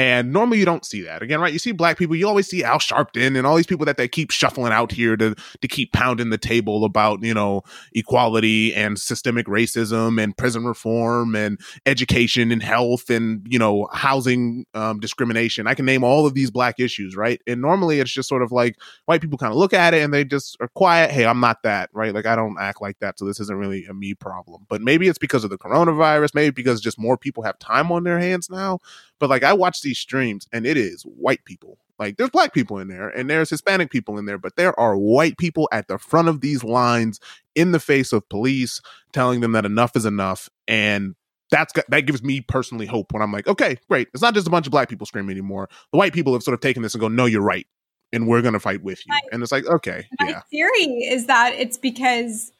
And 0.00 0.32
normally 0.32 0.58
you 0.58 0.64
don't 0.64 0.86
see 0.86 1.02
that. 1.02 1.20
Again, 1.20 1.42
right? 1.42 1.52
You 1.52 1.58
see 1.58 1.72
black 1.72 1.98
people, 1.98 2.16
you 2.16 2.26
always 2.26 2.48
see 2.48 2.64
Al 2.64 2.78
Sharpton 2.78 3.36
and 3.36 3.46
all 3.46 3.54
these 3.54 3.66
people 3.66 3.84
that 3.84 3.98
they 3.98 4.08
keep 4.08 4.30
shuffling 4.30 4.72
out 4.72 4.92
here 4.92 5.14
to 5.18 5.34
to 5.34 5.68
keep 5.68 5.92
pounding 5.92 6.30
the 6.30 6.38
table 6.38 6.86
about, 6.86 7.22
you 7.22 7.34
know, 7.34 7.60
equality 7.92 8.74
and 8.74 8.98
systemic 8.98 9.44
racism 9.44 10.18
and 10.18 10.34
prison 10.38 10.64
reform 10.64 11.36
and 11.36 11.60
education 11.84 12.50
and 12.50 12.62
health 12.62 13.10
and, 13.10 13.46
you 13.50 13.58
know, 13.58 13.90
housing 13.92 14.64
um, 14.72 15.00
discrimination. 15.00 15.66
I 15.66 15.74
can 15.74 15.84
name 15.84 16.02
all 16.02 16.24
of 16.24 16.32
these 16.32 16.50
black 16.50 16.80
issues, 16.80 17.14
right? 17.14 17.42
And 17.46 17.60
normally 17.60 18.00
it's 18.00 18.10
just 18.10 18.26
sort 18.26 18.40
of 18.40 18.52
like 18.52 18.76
white 19.04 19.20
people 19.20 19.36
kind 19.36 19.52
of 19.52 19.58
look 19.58 19.74
at 19.74 19.92
it 19.92 20.02
and 20.02 20.14
they 20.14 20.24
just 20.24 20.56
are 20.60 20.68
quiet. 20.68 21.10
Hey, 21.10 21.26
I'm 21.26 21.40
not 21.40 21.62
that, 21.64 21.90
right? 21.92 22.14
Like 22.14 22.24
I 22.24 22.36
don't 22.36 22.56
act 22.58 22.80
like 22.80 22.98
that. 23.00 23.18
So 23.18 23.26
this 23.26 23.38
isn't 23.38 23.58
really 23.58 23.84
a 23.84 23.92
me 23.92 24.14
problem. 24.14 24.64
But 24.70 24.80
maybe 24.80 25.08
it's 25.08 25.18
because 25.18 25.44
of 25.44 25.50
the 25.50 25.58
coronavirus, 25.58 26.34
maybe 26.34 26.52
because 26.52 26.80
just 26.80 26.98
more 26.98 27.18
people 27.18 27.42
have 27.42 27.58
time 27.58 27.92
on 27.92 28.04
their 28.04 28.18
hands 28.18 28.48
now. 28.48 28.78
But 29.20 29.30
like 29.30 29.44
I 29.44 29.52
watch 29.52 29.82
these 29.82 29.98
streams 29.98 30.48
and 30.52 30.66
it 30.66 30.76
is 30.76 31.02
white 31.02 31.44
people. 31.44 31.78
Like 31.98 32.16
there's 32.16 32.30
black 32.30 32.54
people 32.54 32.78
in 32.78 32.88
there 32.88 33.10
and 33.10 33.28
there's 33.28 33.50
Hispanic 33.50 33.90
people 33.90 34.18
in 34.18 34.24
there, 34.24 34.38
but 34.38 34.56
there 34.56 34.78
are 34.80 34.96
white 34.96 35.36
people 35.36 35.68
at 35.70 35.86
the 35.86 35.98
front 35.98 36.28
of 36.28 36.40
these 36.40 36.64
lines 36.64 37.20
in 37.54 37.72
the 37.72 37.78
face 37.78 38.12
of 38.12 38.26
police 38.30 38.80
telling 39.12 39.40
them 39.40 39.52
that 39.52 39.66
enough 39.66 39.94
is 39.94 40.06
enough. 40.06 40.48
And 40.66 41.14
that's 41.50 41.74
that 41.88 42.00
gives 42.06 42.22
me 42.22 42.40
personally 42.40 42.86
hope 42.86 43.12
when 43.12 43.22
I'm 43.22 43.32
like, 43.32 43.46
okay, 43.46 43.76
great. 43.88 44.08
It's 44.14 44.22
not 44.22 44.34
just 44.34 44.46
a 44.46 44.50
bunch 44.50 44.66
of 44.66 44.70
black 44.70 44.88
people 44.88 45.06
screaming 45.06 45.32
anymore. 45.32 45.68
The 45.92 45.98
white 45.98 46.14
people 46.14 46.32
have 46.32 46.42
sort 46.42 46.54
of 46.54 46.60
taken 46.60 46.82
this 46.82 46.94
and 46.94 47.00
go, 47.00 47.08
no, 47.08 47.26
you're 47.26 47.42
right. 47.42 47.66
And 48.12 48.26
we're 48.26 48.42
going 48.42 48.54
to 48.54 48.60
fight 48.60 48.82
with 48.82 49.06
you. 49.06 49.10
My, 49.12 49.20
and 49.30 49.42
it's 49.42 49.52
like, 49.52 49.66
okay. 49.66 50.06
My 50.18 50.30
yeah. 50.30 50.40
theory 50.50 51.04
is 51.04 51.26
that 51.26 51.52
it's 51.54 51.76
because 51.76 52.50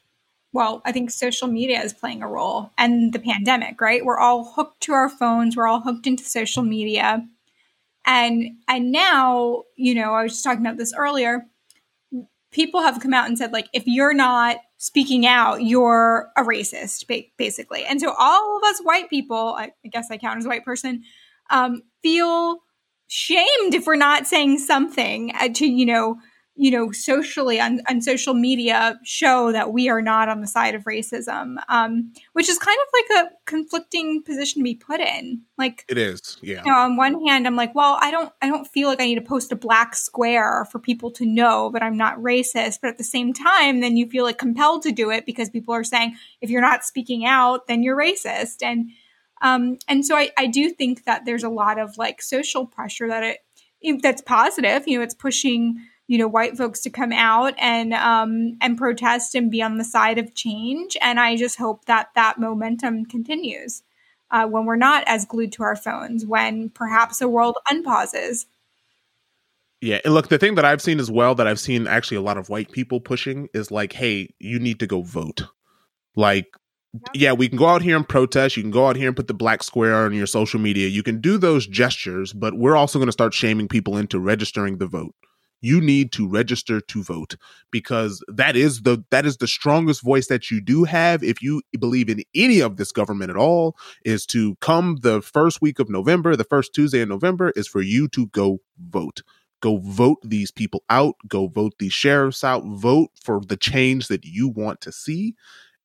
well, 0.53 0.83
I 0.85 0.93
think 0.93 1.11
social 1.11 1.49
media 1.49 1.81
is 1.81 1.93
playing 1.93 2.23
a 2.23 2.29
role 2.29 2.71
and 2.77 3.13
the 3.13 3.21
pandemic, 3.21 3.81
right? 3.81 4.05
We're 4.05 4.19
all 4.19 4.53
hooked 4.53 4.81
to 4.83 4.93
our 4.93 5.09
phones, 5.09 5.57
we're 5.57 5.69
all 5.69 5.81
hooked 5.81 6.07
into 6.07 6.25
social 6.25 6.63
media. 6.63 7.27
And 8.05 8.57
and 8.67 8.91
now, 8.91 9.65
you 9.77 9.95
know, 9.95 10.15
I 10.15 10.23
was 10.23 10.33
just 10.33 10.45
talking 10.45 10.65
about 10.65 10.79
this 10.79 10.95
earlier. 10.97 11.47
People 12.51 12.81
have 12.81 13.01
come 13.01 13.15
out 13.15 13.29
and 13.29 13.39
said 13.39 13.53
like 13.53 13.69
if 13.73 13.85
you're 13.87 14.15
not 14.15 14.57
speaking 14.79 15.27
out, 15.27 15.63
you're 15.63 16.31
a 16.37 16.43
racist 16.43 17.07
basically. 17.37 17.85
And 17.85 18.01
so 18.01 18.15
all 18.19 18.57
of 18.57 18.63
us 18.65 18.81
white 18.81 19.11
people, 19.11 19.55
I, 19.57 19.73
guess 19.91 20.11
I 20.11 20.17
count 20.17 20.39
as 20.39 20.47
a 20.47 20.49
white 20.49 20.65
person, 20.65 21.03
um, 21.51 21.83
feel 22.03 22.61
shamed 23.07 23.75
if 23.75 23.87
we're 23.87 23.97
not 23.97 24.27
saying 24.27 24.59
something 24.59 25.33
uh, 25.39 25.49
to, 25.51 25.67
you 25.67 25.85
know, 25.85 26.17
you 26.61 26.71
know, 26.71 26.93
socially 26.93 27.59
on, 27.59 27.81
on 27.89 28.03
social 28.03 28.35
media 28.35 29.01
show 29.03 29.51
that 29.51 29.73
we 29.73 29.89
are 29.89 30.03
not 30.03 30.29
on 30.29 30.43
the 30.43 30.47
side 30.47 30.75
of 30.75 30.85
racism, 30.85 31.57
um, 31.71 32.13
which 32.35 32.51
is 32.51 32.59
kind 32.59 32.77
of 32.79 32.89
like 32.93 33.25
a 33.25 33.31
conflicting 33.47 34.23
position 34.23 34.61
to 34.61 34.65
be 34.65 34.75
put 34.75 35.01
in. 35.01 35.41
Like 35.57 35.87
it 35.89 35.97
is, 35.97 36.37
yeah. 36.43 36.63
You 36.63 36.71
know, 36.71 36.77
on 36.77 36.99
one 36.99 37.27
hand, 37.27 37.47
I'm 37.47 37.57
like, 37.57 37.75
well, 37.75 37.97
I 37.99 38.11
don't, 38.11 38.31
I 38.43 38.49
don't 38.49 38.67
feel 38.67 38.89
like 38.89 39.01
I 39.01 39.07
need 39.07 39.15
to 39.15 39.23
post 39.23 39.53
a 39.53 39.57
black 39.57 39.97
square 39.97 40.67
for 40.71 40.79
people 40.79 41.11
to 41.13 41.25
know 41.25 41.71
that 41.73 41.83
I'm 41.83 41.97
not 41.97 42.19
racist. 42.19 42.81
But 42.83 42.91
at 42.91 42.99
the 42.99 43.05
same 43.05 43.33
time, 43.33 43.81
then 43.81 43.97
you 43.97 44.07
feel 44.07 44.25
like 44.25 44.37
compelled 44.37 44.83
to 44.83 44.93
do 44.93 45.11
it 45.11 45.25
because 45.25 45.49
people 45.49 45.73
are 45.73 45.83
saying 45.83 46.15
if 46.43 46.51
you're 46.51 46.61
not 46.61 46.85
speaking 46.85 47.25
out, 47.25 47.69
then 47.69 47.83
you're 47.83 47.97
racist. 47.97 48.57
And 48.63 48.91
um, 49.41 49.79
and 49.89 50.05
so 50.05 50.15
I, 50.15 50.29
I 50.37 50.47
do 50.47 50.69
think 50.69 51.05
that 51.07 51.25
there's 51.25 51.43
a 51.43 51.49
lot 51.49 51.79
of 51.79 51.97
like 51.97 52.21
social 52.21 52.67
pressure 52.67 53.09
that 53.09 53.23
it 53.23 54.03
that's 54.03 54.21
positive. 54.21 54.87
You 54.87 54.99
know, 54.99 55.05
it's 55.05 55.15
pushing 55.15 55.79
you 56.11 56.19
know 56.19 56.27
white 56.27 56.57
folks 56.57 56.81
to 56.81 56.91
come 56.91 57.13
out 57.13 57.55
and 57.57 57.95
um, 57.95 58.57
and 58.61 58.77
protest 58.77 59.37
and 59.37 59.49
be 59.49 59.63
on 59.63 59.79
the 59.79 59.85
side 59.85 60.19
of 60.19 60.35
change. 60.35 60.97
And 61.01 61.21
I 61.21 61.37
just 61.37 61.57
hope 61.57 61.85
that 61.85 62.09
that 62.17 62.37
momentum 62.37 63.05
continues 63.05 63.85
uh, 64.33 64.45
when 64.49 64.65
we're 64.65 64.75
not 64.75 65.05
as 65.07 65.25
glued 65.25 65.53
to 65.53 65.63
our 65.63 65.77
phones, 65.77 66.27
when 66.27 66.69
perhaps 66.71 67.21
the 67.21 67.29
world 67.29 67.59
unpauses. 67.71 68.47
Yeah, 69.81 70.01
and 70.05 70.13
look, 70.13 70.29
the 70.29 70.39
thing 70.39 70.57
that 70.57 70.65
I've 70.65 70.83
seen 70.83 70.99
as 70.99 71.13
well 71.13 71.37
that 71.37 71.47
I've 71.47 71.61
seen 71.61 71.87
actually 71.87 72.17
a 72.17 72.23
lot 72.23 72.39
of 72.39 72.49
white 72.49 72.73
people 72.73 72.99
pushing 72.99 73.49
is 73.55 73.71
like, 73.71 73.93
hey, 73.93 74.35
you 74.41 74.59
need 74.59 74.81
to 74.81 74.89
go 74.89 75.03
vote. 75.03 75.43
Like, 76.17 76.49
yeah, 77.15 77.35
we 77.35 77.49
can 77.49 77.57
go 77.57 77.69
out 77.69 77.83
here 77.83 77.97
and 77.97 78.07
protest. 78.07 78.57
You 78.57 78.65
can 78.65 78.73
go 78.73 78.89
out 78.89 78.97
here 78.97 79.07
and 79.07 79.17
put 79.17 79.29
the 79.29 79.33
black 79.33 79.63
square 79.63 79.95
on 79.95 80.13
your 80.13 80.27
social 80.27 80.59
media. 80.59 80.89
You 80.89 81.05
can 81.05 81.21
do 81.21 81.39
those 81.39 81.69
gestures, 81.69 82.33
but 82.33 82.55
we're 82.55 82.75
also 82.75 82.99
going 82.99 83.07
to 83.07 83.13
start 83.13 83.33
shaming 83.33 83.69
people 83.69 83.97
into 83.97 84.19
registering 84.19 84.79
the 84.79 84.89
vote 84.89 85.15
you 85.61 85.81
need 85.81 86.13
to 86.13 86.29
register 86.29 86.81
to 86.81 87.03
vote 87.03 87.37
because 87.71 88.23
that 88.29 88.57
is 88.57 88.83
the 88.83 89.05
that 89.11 89.27
is 89.27 89.37
the 89.39 89.47
strongest 89.47 90.03
voice 90.03 90.29
that 90.29 90.51
you 90.51 90.61
do 90.61 90.85
have 90.85 91.23
if 91.23 91.43
you 91.43 91.63
believe 91.79 92.09
in 92.09 92.23
any 92.35 92.61
of 92.61 92.77
this 92.77 92.93
government 92.93 93.31
at 93.31 93.37
all 93.37 93.77
is 94.05 94.27
to 94.27 94.57
come 94.57 94.97
the 95.03 95.21
first 95.23 95.61
week 95.61 95.79
of 95.79 95.89
November 95.91 96.37
the 96.37 96.45
first 96.45 96.75
Tuesday 96.75 97.01
in 97.01 97.09
November 97.09 97.53
is 97.57 97.69
for 97.69 97.83
you 97.83 98.09
to 98.09 98.27
go 98.29 98.61
vote. 98.79 99.23
Go 99.61 99.77
vote 99.77 100.19
these 100.25 100.51
people 100.51 100.83
out. 100.89 101.17
Go 101.29 101.47
vote 101.47 101.75
these 101.79 101.93
sheriffs 101.93 102.43
out. 102.43 102.65
Vote 102.65 103.11
for 103.23 103.41
the 103.47 103.57
change 103.59 104.09
that 104.09 104.25
you 104.25 104.49
want 104.49 104.81
to 104.81 104.93
see. 104.93 105.35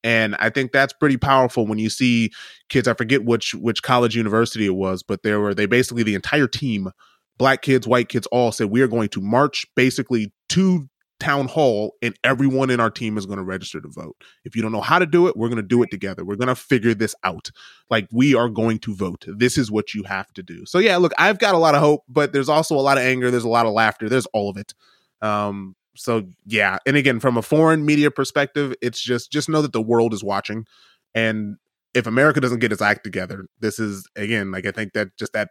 And 0.03 0.35
I 0.39 0.49
think 0.49 0.71
that's 0.71 0.93
pretty 0.93 1.17
powerful 1.17 1.65
when 1.65 1.79
you 1.79 1.89
see 1.89 2.31
kids 2.69 2.87
I 2.87 2.93
forget 2.93 3.25
which 3.25 3.53
which 3.55 3.81
college 3.83 4.15
university 4.15 4.65
it 4.67 4.75
was 4.75 5.01
but 5.01 5.23
there 5.23 5.39
were 5.39 5.55
they 5.55 5.65
basically 5.65 6.03
the 6.03 6.15
entire 6.15 6.47
team 6.47 6.91
black 7.37 7.61
kids, 7.61 7.87
white 7.87 8.09
kids 8.09 8.27
all 8.27 8.51
said 8.51 8.67
we 8.67 8.81
are 8.81 8.87
going 8.87 9.09
to 9.09 9.21
march 9.21 9.65
basically 9.75 10.31
to 10.49 10.87
town 11.19 11.47
hall 11.47 11.95
and 12.01 12.17
everyone 12.23 12.69
in 12.69 12.79
our 12.79 12.89
team 12.89 13.17
is 13.17 13.25
going 13.25 13.37
to 13.37 13.43
register 13.43 13.79
to 13.79 13.87
vote. 13.87 14.15
If 14.43 14.55
you 14.55 14.61
don't 14.61 14.71
know 14.71 14.81
how 14.81 14.99
to 14.99 15.05
do 15.05 15.27
it, 15.27 15.37
we're 15.37 15.47
going 15.47 15.61
to 15.61 15.67
do 15.67 15.81
it 15.81 15.89
together. 15.89 16.25
We're 16.25 16.35
going 16.35 16.49
to 16.49 16.55
figure 16.55 16.93
this 16.93 17.15
out. 17.23 17.51
Like 17.89 18.07
we 18.11 18.35
are 18.35 18.49
going 18.49 18.79
to 18.79 18.93
vote. 18.93 19.25
This 19.27 19.57
is 19.57 19.71
what 19.71 19.93
you 19.93 20.03
have 20.03 20.31
to 20.33 20.43
do. 20.43 20.65
So 20.65 20.79
yeah, 20.79 20.97
look, 20.97 21.13
I've 21.17 21.39
got 21.39 21.55
a 21.55 21.57
lot 21.57 21.75
of 21.75 21.81
hope, 21.81 22.03
but 22.09 22.33
there's 22.33 22.49
also 22.49 22.75
a 22.75 22.81
lot 22.81 22.97
of 22.97 23.03
anger, 23.03 23.31
there's 23.31 23.45
a 23.45 23.49
lot 23.49 23.65
of 23.65 23.73
laughter, 23.73 24.09
there's 24.09 24.27
all 24.27 24.49
of 24.49 24.57
it. 24.57 24.73
Um 25.21 25.75
so 25.97 26.23
yeah, 26.45 26.77
and 26.85 26.97
again 26.97 27.21
from 27.21 27.37
a 27.37 27.41
foreign 27.41 27.85
media 27.85 28.11
perspective, 28.11 28.73
it's 28.81 29.01
just 29.01 29.31
just 29.31 29.47
know 29.47 29.61
that 29.61 29.71
the 29.71 29.81
world 29.81 30.13
is 30.13 30.23
watching 30.23 30.65
and 31.13 31.55
if 31.95 32.05
America 32.05 32.41
doesn't 32.41 32.59
get 32.59 32.73
its 32.73 32.81
act 32.81 33.03
together, 33.03 33.47
this 33.61 33.79
is 33.79 34.07
again 34.15 34.51
like 34.51 34.65
I 34.65 34.71
think 34.71 34.93
that 34.93 35.15
just 35.17 35.33
that 35.33 35.49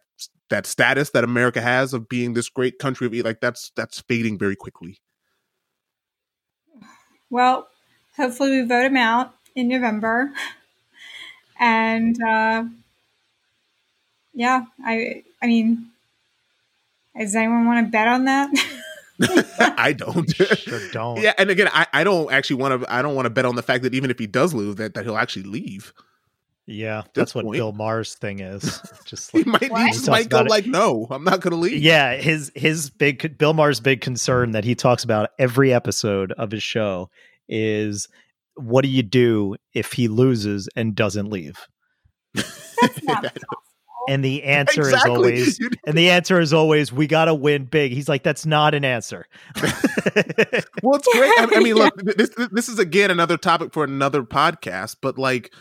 that 0.50 0.66
status 0.66 1.10
that 1.10 1.24
America 1.24 1.60
has 1.60 1.94
of 1.94 2.08
being 2.08 2.34
this 2.34 2.48
great 2.50 2.78
country 2.78 3.06
of 3.06 3.14
like 3.24 3.40
that's 3.40 3.72
that's 3.74 4.00
fading 4.02 4.38
very 4.38 4.54
quickly. 4.54 4.98
Well, 7.30 7.66
hopefully 8.16 8.50
we 8.60 8.68
vote 8.68 8.84
him 8.84 8.96
out 8.96 9.34
in 9.56 9.68
November, 9.68 10.32
and 11.58 12.22
uh, 12.22 12.64
yeah, 14.34 14.66
I 14.84 15.24
I 15.42 15.46
mean, 15.46 15.86
does 17.18 17.34
anyone 17.34 17.66
want 17.66 17.86
to 17.86 17.90
bet 17.90 18.06
on 18.06 18.26
that? 18.26 18.50
I 19.78 19.92
don't. 19.92 20.28
Sure 20.36 20.90
don't. 20.90 21.20
Yeah, 21.20 21.32
and 21.38 21.48
again, 21.48 21.68
I, 21.72 21.86
I 21.92 22.04
don't 22.04 22.30
actually 22.30 22.56
want 22.56 22.82
to. 22.82 22.92
I 22.92 23.00
don't 23.00 23.14
want 23.14 23.26
to 23.26 23.30
bet 23.30 23.46
on 23.46 23.54
the 23.54 23.62
fact 23.62 23.82
that 23.84 23.94
even 23.94 24.10
if 24.10 24.18
he 24.18 24.26
does 24.26 24.52
lose, 24.52 24.76
that 24.76 24.94
that 24.94 25.04
he'll 25.04 25.16
actually 25.16 25.44
leave. 25.44 25.94
Yeah, 26.66 27.02
this 27.02 27.10
that's 27.14 27.34
what. 27.34 27.50
Bill 27.52 27.72
Maher's 27.72 28.14
thing 28.14 28.40
is. 28.40 28.80
Just 29.04 29.32
He 29.32 29.38
like, 29.44 29.46
might, 29.46 29.62
he 29.64 29.68
What? 29.68 29.92
just 29.92 30.08
might 30.08 30.28
go 30.30 30.40
it. 30.40 30.48
like, 30.48 30.66
no, 30.66 31.06
I'm 31.10 31.22
not 31.24 31.40
going 31.40 31.50
to 31.52 31.56
leave. 31.58 31.82
yeah, 31.82 32.14
his 32.16 32.50
his 32.54 32.88
big 32.90 33.36
Bill 33.36 33.52
Maher's 33.52 33.80
big 33.80 34.00
concern 34.00 34.52
that 34.52 34.64
he 34.64 34.74
talks 34.74 35.04
about 35.04 35.30
every 35.38 35.74
episode 35.74 36.32
of 36.32 36.50
his 36.50 36.62
show 36.62 37.10
is 37.48 38.08
what 38.56 38.82
do 38.82 38.88
you 38.88 39.02
do 39.02 39.56
if 39.74 39.92
he 39.92 40.08
loses 40.08 40.68
and 40.74 40.94
doesn't 40.94 41.28
leave? 41.28 41.66
And 44.06 44.22
the 44.22 44.42
answer 44.44 44.82
exactly. 44.82 45.32
is 45.32 45.58
always 45.58 45.58
and 45.86 45.96
the 45.96 46.10
answer 46.10 46.38
is 46.38 46.52
always 46.52 46.92
we 46.92 47.06
got 47.06 47.24
to 47.24 47.34
win 47.34 47.64
big. 47.64 47.92
He's 47.92 48.06
like 48.08 48.22
that's 48.22 48.44
not 48.44 48.74
an 48.74 48.84
answer. 48.84 49.24
Well, 50.82 50.96
it's 50.96 51.08
great. 51.14 51.32
I, 51.38 51.48
I 51.54 51.60
mean, 51.60 51.74
look, 51.74 51.96
this 52.02 52.30
this 52.52 52.68
is 52.68 52.78
again 52.78 53.10
another 53.10 53.38
topic 53.38 53.72
for 53.72 53.82
another 53.82 54.22
podcast. 54.22 54.96
But 55.00 55.16
like, 55.18 55.54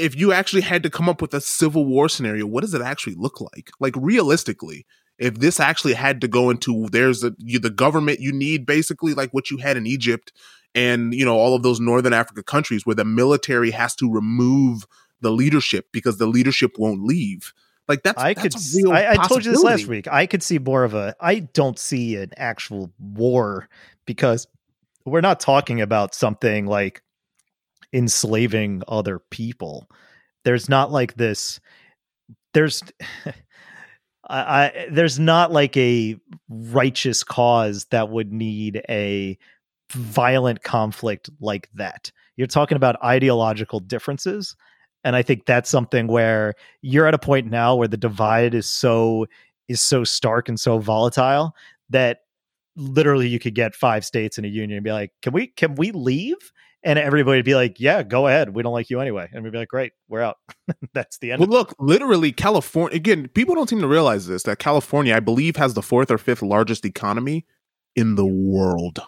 if 0.00 0.16
you 0.16 0.32
actually 0.32 0.62
had 0.62 0.82
to 0.82 0.90
come 0.90 1.08
up 1.08 1.20
with 1.22 1.34
a 1.34 1.40
civil 1.40 1.84
war 1.84 2.08
scenario, 2.08 2.46
what 2.46 2.62
does 2.62 2.74
it 2.74 2.82
actually 2.82 3.14
look 3.16 3.40
like? 3.40 3.70
Like 3.78 3.94
realistically, 3.96 4.86
if 5.18 5.34
this 5.38 5.60
actually 5.60 5.94
had 5.94 6.20
to 6.22 6.28
go 6.28 6.50
into 6.50 6.88
there's 6.90 7.22
a 7.22 7.34
you, 7.38 7.58
the 7.58 7.70
government 7.70 8.20
you 8.20 8.32
need 8.32 8.66
basically 8.66 9.14
like 9.14 9.30
what 9.32 9.50
you 9.50 9.58
had 9.58 9.76
in 9.76 9.86
Egypt 9.86 10.32
and 10.74 11.12
you 11.14 11.24
know 11.24 11.36
all 11.36 11.54
of 11.54 11.62
those 11.62 11.78
northern 11.78 12.12
Africa 12.12 12.42
countries 12.42 12.86
where 12.86 12.96
the 12.96 13.04
military 13.04 13.70
has 13.70 13.94
to 13.96 14.10
remove 14.10 14.86
the 15.20 15.30
leadership 15.30 15.86
because 15.92 16.18
the 16.18 16.26
leadership 16.26 16.72
won't 16.78 17.04
leave. 17.04 17.52
Like 17.86 18.02
that's 18.02 18.22
I 18.22 18.34
that's 18.34 18.42
could. 18.42 18.54
a 18.54 18.58
s- 18.58 18.74
real 18.76 18.92
I, 18.92 19.08
I 19.10 19.26
told 19.26 19.44
you 19.44 19.52
this 19.52 19.62
last 19.62 19.86
week. 19.86 20.08
I 20.08 20.26
could 20.26 20.42
see 20.42 20.58
more 20.58 20.84
of 20.84 20.94
a. 20.94 21.14
I 21.20 21.40
don't 21.40 21.78
see 21.78 22.16
an 22.16 22.30
actual 22.36 22.90
war 22.98 23.68
because 24.06 24.46
we're 25.04 25.20
not 25.20 25.40
talking 25.40 25.80
about 25.80 26.14
something 26.14 26.66
like 26.66 27.02
enslaving 27.92 28.82
other 28.88 29.18
people. 29.30 29.88
There's 30.44 30.68
not 30.68 30.90
like 30.90 31.14
this. 31.14 31.60
There's. 32.54 32.82
I, 34.32 34.86
there's 34.92 35.18
not 35.18 35.50
like 35.50 35.76
a 35.76 36.16
righteous 36.48 37.24
cause 37.24 37.86
that 37.86 38.10
would 38.10 38.32
need 38.32 38.80
a 38.88 39.36
violent 39.92 40.62
conflict 40.62 41.30
like 41.40 41.68
that. 41.74 42.12
You're 42.36 42.46
talking 42.46 42.76
about 42.76 43.02
ideological 43.02 43.80
differences. 43.80 44.54
And 45.04 45.16
I 45.16 45.22
think 45.22 45.46
that's 45.46 45.70
something 45.70 46.06
where 46.06 46.54
you're 46.82 47.06
at 47.06 47.14
a 47.14 47.18
point 47.18 47.50
now 47.50 47.74
where 47.74 47.88
the 47.88 47.96
divide 47.96 48.54
is 48.54 48.68
so 48.68 49.26
is 49.68 49.80
so 49.80 50.04
stark 50.04 50.48
and 50.48 50.58
so 50.58 50.78
volatile 50.78 51.54
that 51.90 52.20
literally 52.76 53.28
you 53.28 53.38
could 53.38 53.54
get 53.54 53.74
five 53.74 54.04
states 54.04 54.36
in 54.38 54.44
a 54.44 54.48
union 54.48 54.78
and 54.78 54.84
be 54.84 54.92
like, 54.92 55.12
"Can 55.22 55.32
we 55.32 55.48
can 55.48 55.74
we 55.74 55.90
leave?" 55.92 56.52
And 56.82 56.98
everybody 56.98 57.38
would 57.38 57.44
be 57.44 57.54
like, 57.54 57.78
"Yeah, 57.78 58.02
go 58.02 58.26
ahead. 58.26 58.54
We 58.54 58.62
don't 58.62 58.72
like 58.72 58.88
you 58.88 59.00
anyway." 59.00 59.28
And 59.32 59.44
we'd 59.44 59.52
be 59.52 59.58
like, 59.58 59.68
"Great, 59.68 59.92
we're 60.08 60.22
out." 60.22 60.38
that's 60.94 61.18
the 61.18 61.32
end. 61.32 61.40
Well, 61.40 61.48
of 61.48 61.52
it. 61.52 61.56
look, 61.56 61.74
literally, 61.78 62.32
California. 62.32 62.96
Again, 62.96 63.28
people 63.28 63.54
don't 63.54 63.68
seem 63.68 63.80
to 63.80 63.88
realize 63.88 64.26
this 64.26 64.44
that 64.44 64.58
California, 64.58 65.14
I 65.14 65.20
believe, 65.20 65.56
has 65.56 65.74
the 65.74 65.82
fourth 65.82 66.10
or 66.10 66.18
fifth 66.18 66.42
largest 66.42 66.84
economy 66.84 67.46
in 67.94 68.14
the 68.14 68.26
world. 68.26 69.00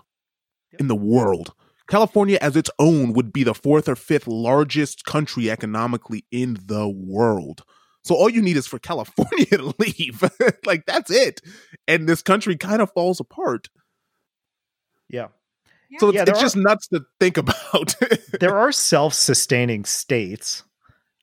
In 0.79 0.89
the 0.89 0.97
world, 0.97 1.53
California, 1.87 2.39
as 2.41 2.57
its 2.57 2.71
own, 2.79 3.13
would 3.13 3.33
be 3.33 3.45
the 3.45 3.55
fourth 3.55 3.89
or 3.89 3.97
fifth 3.97 4.27
largest 4.27 5.05
country 5.05 5.51
economically 5.51 6.25
in 6.31 6.57
the 6.67 6.89
world. 6.89 7.65
So 8.05 8.15
all 8.15 8.29
you 8.29 8.43
need 8.43 8.57
is 8.57 8.67
for 8.67 8.79
California 8.79 9.47
to 9.51 9.75
leave. 9.79 10.23
like 10.67 10.87
that's 10.87 11.11
it, 11.11 11.41
and 11.87 12.09
this 12.09 12.23
country 12.23 12.57
kind 12.57 12.83
of 12.83 12.91
falls 12.93 13.21
apart. 13.21 13.69
Yeah. 15.09 15.29
So 16.01 16.09
it's, 16.09 16.17
Yeah, 16.17 16.25
there 16.25 16.33
it's 16.33 16.41
just 16.41 16.57
nuts 16.57 16.89
to 16.89 17.03
think 17.21 17.37
about. 17.39 17.95
There 18.41 18.57
are 18.57 18.73
self-sustaining 18.73 19.85
states 19.85 20.63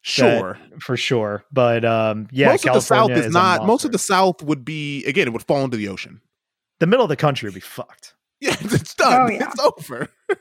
sure. 0.02 0.58
for 0.80 0.96
sure, 0.98 1.44
but 1.52 1.84
um 1.86 2.28
yeah, 2.32 2.48
most 2.50 2.66
of 2.66 2.74
the 2.74 2.82
South 2.82 2.98
California 3.08 3.26
is 3.28 3.34
not. 3.34 3.66
Most 3.66 3.86
of 3.86 3.92
the 3.92 4.00
South 4.00 4.42
would 4.44 4.64
be 4.66 5.04
again. 5.06 5.28
It 5.28 5.32
would 5.34 5.44
fall 5.44 5.64
into 5.64 5.78
the 5.78 5.88
ocean. 5.88 6.22
the 6.80 6.88
middle 6.88 7.04
of 7.06 7.10
the 7.10 7.16
country 7.16 7.48
would 7.48 7.54
be 7.56 7.60
fucked. 7.60 8.14
Yeah, 8.40 8.56
it's 8.62 8.96
done. 8.96 9.22
Oh, 9.22 9.28
yeah. 9.30 9.50
It's 9.52 9.60
over. 9.60 10.08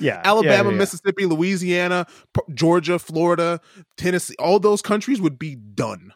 Yeah. 0.00 0.20
Alabama, 0.24 0.70
yeah, 0.70 0.72
yeah. 0.72 0.78
Mississippi, 0.78 1.26
Louisiana, 1.26 2.06
P- 2.34 2.54
Georgia, 2.54 2.98
Florida, 2.98 3.60
Tennessee, 3.96 4.34
all 4.38 4.58
those 4.58 4.82
countries 4.82 5.20
would 5.20 5.38
be 5.38 5.54
done. 5.54 6.12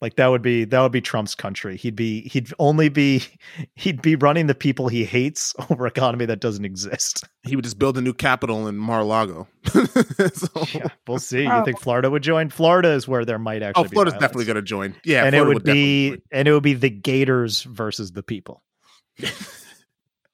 Yeah. 0.00 0.04
Like 0.06 0.16
that 0.16 0.28
would 0.28 0.42
be 0.42 0.64
that 0.64 0.80
would 0.80 0.92
be 0.92 1.00
Trump's 1.00 1.34
country. 1.34 1.76
He'd 1.76 1.94
be 1.96 2.22
he'd 2.28 2.50
only 2.58 2.88
be 2.88 3.22
he'd 3.74 4.00
be 4.00 4.16
running 4.16 4.46
the 4.46 4.54
people 4.54 4.88
he 4.88 5.04
hates 5.04 5.54
over 5.70 5.86
economy 5.86 6.24
that 6.26 6.40
doesn't 6.40 6.64
exist. 6.64 7.24
He 7.42 7.54
would 7.56 7.64
just 7.64 7.78
build 7.78 7.98
a 7.98 8.00
new 8.00 8.14
capital 8.14 8.66
in 8.68 8.76
Mar-a-Lago. 8.76 9.46
so, 9.66 10.48
Yeah, 10.74 10.88
we'll 11.06 11.18
see. 11.18 11.42
You 11.42 11.50
Oh. 11.52 11.64
think 11.64 11.78
Florida 11.80 12.10
would 12.10 12.22
join? 12.22 12.48
Florida 12.50 12.90
is 12.90 13.06
where 13.06 13.24
there 13.24 13.38
might 13.38 13.62
oh, 13.62 13.66
actually 13.66 13.84
oh, 13.86 13.88
Florida's 13.88 14.12
violence. 14.12 14.20
definitely 14.22 14.44
going 14.46 14.56
to 14.56 14.62
join. 14.62 14.94
Yeah, 15.04 15.24
and 15.24 15.34
Florida 15.34 15.50
it 15.50 15.54
would 15.54 15.64
be 15.64 16.04
definitely 16.10 16.24
and 16.32 16.48
it 16.48 16.52
would 16.52 16.62
be 16.62 16.74
the 16.74 16.90
Gators 16.90 17.62
versus 17.62 18.12
the 18.12 18.22
people. 18.22 18.62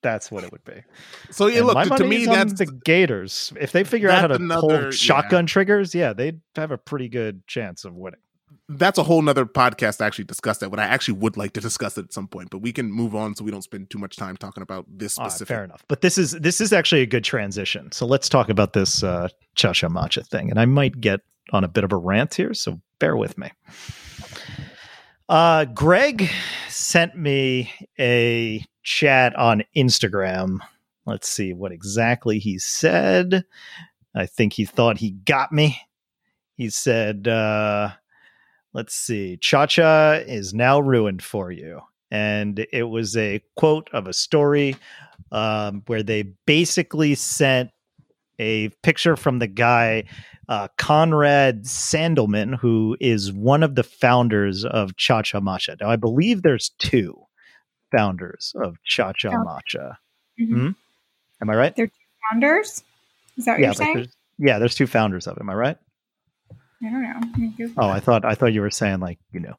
That's 0.03 0.31
what 0.31 0.45
it 0.45 0.53
would 0.53 0.62
be. 0.62 0.83
So 1.33 1.47
yeah, 1.49 1.59
And 1.59 1.67
look 1.67 1.75
my 1.75 1.85
to, 1.85 1.97
to 1.97 2.05
me 2.05 2.27
that's 2.27 2.53
the 2.55 2.67
Gators. 2.67 3.53
If 3.59 3.73
they 3.73 3.83
figure 3.83 4.09
out 4.09 4.21
how 4.21 4.27
to 4.29 4.35
another- 4.37 4.83
pull 4.83 4.91
shotgun 4.93 5.47
triggers, 5.47 5.95
yeah, 5.95 6.12
they'd 6.12 6.41
have 6.55 6.71
a 6.71 6.79
pretty 6.79 7.09
good 7.09 7.45
chance 7.49 7.85
of 7.85 7.95
winning. 7.97 8.21
That's 8.69 8.99
a 8.99 9.03
whole 9.03 9.23
nother 9.23 9.47
podcast 9.47 9.99
to 9.99 10.05
actually 10.05 10.25
discuss 10.25 10.59
that. 10.59 10.71
What 10.71 10.81
I 10.81 10.85
actually 10.85 11.19
would 11.19 11.37
like 11.37 11.53
to 11.53 11.61
discuss 11.61 11.97
it 11.99 12.07
at 12.07 12.12
some 12.12 12.27
point, 12.27 12.51
but 12.51 12.59
we 12.59 12.73
can 12.73 12.91
move 12.91 13.14
on 13.14 13.35
so 13.37 13.45
we 13.45 13.51
don't 13.51 13.62
spend 13.62 13.91
too 13.91 13.99
much 13.99 14.17
time 14.17 14.37
talking 14.37 14.62
about 14.62 14.87
this 14.89 15.19
right, 15.19 15.31
specific. 15.31 15.55
fair 15.55 15.64
enough. 15.64 15.85
But 15.89 16.01
this 16.01 16.19
is 16.19 16.33
this 16.33 16.61
is 16.61 16.73
actually 16.73 17.03
a 17.03 17.07
good 17.07 17.25
transition. 17.25 17.93
So 17.93 18.07
let's 18.07 18.29
talk 18.29 18.49
about 18.49 18.73
this 18.73 19.03
uh, 19.03 19.29
Cha 19.55 19.73
Cha 19.73 19.89
Matcha 19.89 20.27
thing, 20.27 20.51
and 20.51 20.59
I 20.59 20.64
might 20.64 21.01
get 21.01 21.21
on 21.53 21.64
a 21.64 21.69
bit 21.69 21.85
of 21.85 21.93
a 21.93 21.97
rant 21.97 22.35
here, 22.35 22.55
so 22.55 22.81
bear 22.99 23.17
with 23.17 23.39
me. 23.39 23.51
Uh, 25.29 25.64
Greg 25.67 26.31
sent 26.69 27.17
me 27.17 27.73
a 27.99 28.64
chat 28.83 29.35
on 29.37 29.62
Instagram. 29.77 30.59
Let's 31.05 31.29
see 31.29 31.53
what 31.53 31.73
exactly 31.73 32.39
he 32.39 32.59
said. 32.59 33.45
I 34.14 34.27
think 34.27 34.55
he 34.55 34.64
thought 34.64 34.99
he 34.99 35.11
got 35.11 35.53
me. 35.53 35.81
He 36.57 36.71
said, 36.71 37.29
uh, 37.29 37.91
let's 38.77 38.95
see, 38.95 39.39
Cha 39.39 39.64
Cha 39.64 40.20
is 40.27 40.53
now 40.53 40.79
ruined 40.79 41.22
for 41.22 41.51
you. 41.51 41.81
And 42.11 42.64
it 42.72 42.85
was 42.85 43.16
a 43.16 43.43
quote 43.57 43.89
of 43.93 44.07
a 44.07 44.12
story 44.12 44.77
um, 45.33 45.83
where 45.87 46.03
they 46.03 46.35
basically 46.47 47.14
sent 47.14 47.70
a 48.39 48.68
picture 48.83 49.16
from 49.16 49.39
the 49.39 49.47
guy, 49.47 50.05
uh, 50.51 50.68
Conrad 50.77 51.64
Sandelman, 51.64 52.55
who 52.55 52.99
is 53.01 53.33
one 53.33 53.62
of 53.62 53.77
the 53.77 53.83
founders 53.83 54.62
of 54.62 54.95
Cha 54.97 55.22
Cha 55.22 55.41
Matcha. 55.41 55.81
Now, 55.81 55.91
I 55.91 55.97
believe 55.97 56.43
there's 56.43 56.70
two 56.79 57.18
founders 57.97 58.53
of 58.62 58.77
Cha 58.85 59.14
Cha. 59.14 59.31
Matcha. 59.31 59.97
Mhm. 60.39 60.77
Am 61.41 61.51
I 61.51 61.55
right? 61.55 61.74
They're 61.74 61.87
two 61.87 61.93
Founders? 62.31 62.85
Is 63.39 63.47
that 63.47 63.53
what 63.53 63.61
yeah, 63.61 63.66
you're 63.68 63.74
saying? 63.74 63.95
there's, 63.95 64.16
yeah, 64.39 64.59
there's 64.59 64.74
two 64.74 64.87
founders 64.87 65.27
of 65.27 65.39
it. 65.39 65.41
Am 65.41 65.49
I 65.49 65.55
right? 65.55 65.79
I 66.85 66.91
don't 66.91 67.03
know. 67.03 67.12
Let 67.20 67.39
me 67.39 67.53
Google 67.57 67.85
Oh, 67.85 67.89
I 67.89 68.01
thought 68.01 68.24
I 68.24 68.35
thought 68.35 68.53
you 68.53 68.61
were 68.61 68.70
saying 68.70 69.01
like 69.01 69.18
you 69.33 69.41
know, 69.41 69.55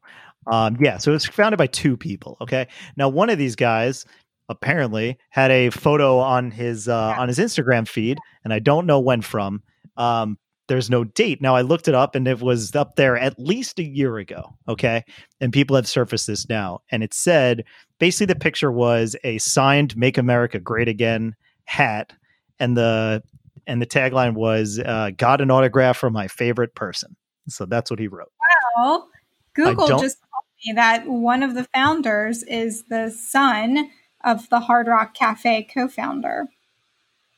um, 0.46 0.76
yeah. 0.80 0.98
So 0.98 1.10
it 1.10 1.14
was 1.14 1.26
founded 1.26 1.58
by 1.58 1.66
two 1.66 1.96
people. 1.96 2.36
Okay, 2.40 2.68
now 2.96 3.08
one 3.08 3.30
of 3.30 3.38
these 3.38 3.56
guys 3.56 4.04
apparently 4.48 5.18
had 5.30 5.50
a 5.50 5.70
photo 5.70 6.18
on 6.18 6.50
his 6.50 6.88
uh, 6.88 7.12
Yeah. 7.14 7.20
on 7.20 7.28
his 7.28 7.38
Instagram 7.38 7.86
feed, 7.88 8.18
and 8.44 8.52
I 8.52 8.58
don't 8.58 8.86
know 8.86 9.00
when 9.00 9.20
from. 9.20 9.62
Um, 9.96 10.38
there's 10.68 10.90
no 10.90 11.02
date. 11.04 11.40
Now 11.40 11.56
I 11.56 11.62
looked 11.62 11.88
it 11.88 11.94
up, 11.94 12.14
and 12.14 12.28
it 12.28 12.40
was 12.40 12.76
up 12.76 12.96
there 12.96 13.16
at 13.16 13.38
least 13.38 13.78
a 13.78 13.82
year 13.84 14.18
ago. 14.18 14.54
Okay, 14.68 15.02
and 15.40 15.52
people 15.52 15.74
have 15.76 15.88
surfaced 15.88 16.26
this 16.26 16.48
now, 16.48 16.80
and 16.90 17.02
it 17.02 17.14
said 17.14 17.64
basically 17.98 18.26
the 18.26 18.38
picture 18.38 18.70
was 18.70 19.16
a 19.24 19.38
signed 19.38 19.96
"Make 19.96 20.18
America 20.18 20.58
Great 20.60 20.88
Again" 20.88 21.34
hat, 21.64 22.12
and 22.60 22.76
the 22.76 23.22
and 23.68 23.80
the 23.80 23.86
tagline 23.86 24.34
was 24.34 24.80
uh, 24.80 25.10
"Got 25.16 25.40
an 25.40 25.50
autograph 25.52 25.96
from 25.96 26.12
my 26.12 26.26
favorite 26.26 26.74
person." 26.74 27.14
So 27.48 27.64
that's 27.66 27.90
what 27.90 28.00
he 28.00 28.08
wrote. 28.08 28.32
Well, 28.76 29.08
Google 29.54 29.86
just 29.86 30.18
told 30.18 30.44
me 30.66 30.72
that 30.74 31.06
one 31.06 31.42
of 31.42 31.54
the 31.54 31.64
founders 31.74 32.42
is 32.42 32.84
the 32.88 33.10
son 33.10 33.90
of 34.24 34.48
the 34.48 34.60
Hard 34.60 34.88
Rock 34.88 35.14
Cafe 35.14 35.68
co-founder. 35.72 36.46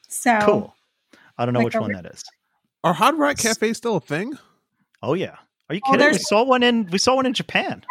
So 0.09 0.39
Cool. 0.43 0.75
I 1.37 1.45
don't 1.45 1.55
know 1.55 1.61
Like 1.61 1.67
which 1.67 1.77
one 1.77 1.91
re- 1.91 1.97
that 1.97 2.07
is. 2.07 2.25
Are 2.83 2.93
Hard 2.93 3.17
Rock 3.17 3.37
Cafe 3.37 3.73
still 3.75 3.97
a 3.97 4.01
thing? 4.01 4.39
Oh 5.03 5.15
yeah. 5.15 5.37
Are 5.69 5.75
you 5.75 5.81
Oh, 5.87 5.93
kidding? 5.93 6.13
we 6.13 6.19
saw 6.19 6.43
one 6.45 6.63
in 6.63 6.87
we 6.91 6.99
saw 6.99 7.17
one 7.17 7.27
in 7.27 7.35
Japan. 7.35 7.85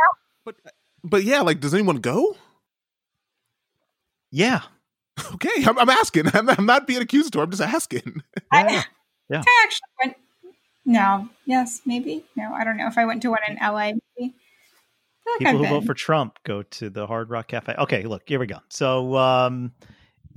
But 0.43 0.55
But 1.03 1.23
yeah, 1.23 1.41
like, 1.41 1.59
does 1.59 1.73
anyone 1.73 1.97
go? 1.97 2.35
Yeah. 4.31 4.61
Okay, 5.33 5.63
I'm, 5.65 5.77
I'm 5.77 5.89
asking. 5.89 6.25
I'm, 6.33 6.49
I'm 6.49 6.65
not 6.65 6.87
being 6.87 7.01
accusatory. 7.01 7.43
I'm 7.43 7.51
just 7.51 7.61
asking. 7.61 8.21
I, 8.51 8.63
Yeah. 8.71 8.83
Yeah. 9.29 9.43
I 9.45 9.63
actually 9.63 9.87
went. 10.03 10.17
No, 10.85 11.29
yes, 11.45 11.81
maybe. 11.85 12.25
No, 12.35 12.51
I 12.51 12.63
don't 12.63 12.77
know 12.77 12.87
if 12.87 12.97
I 12.97 13.05
went 13.05 13.21
to 13.21 13.29
one 13.29 13.39
in 13.47 13.57
LA. 13.61 13.91
Maybe. 14.17 14.35
I 15.27 15.31
like 15.31 15.39
People 15.39 15.47
I've 15.47 15.57
who 15.57 15.79
vote 15.79 15.85
for 15.85 15.93
Trump 15.93 16.39
go 16.43 16.63
to 16.63 16.89
the 16.89 17.05
Hard 17.05 17.29
Rock 17.29 17.49
Cafe. 17.49 17.75
Okay, 17.77 18.03
look, 18.03 18.23
here 18.25 18.39
we 18.39 18.47
go. 18.47 18.57
So 18.69 19.15
um 19.15 19.73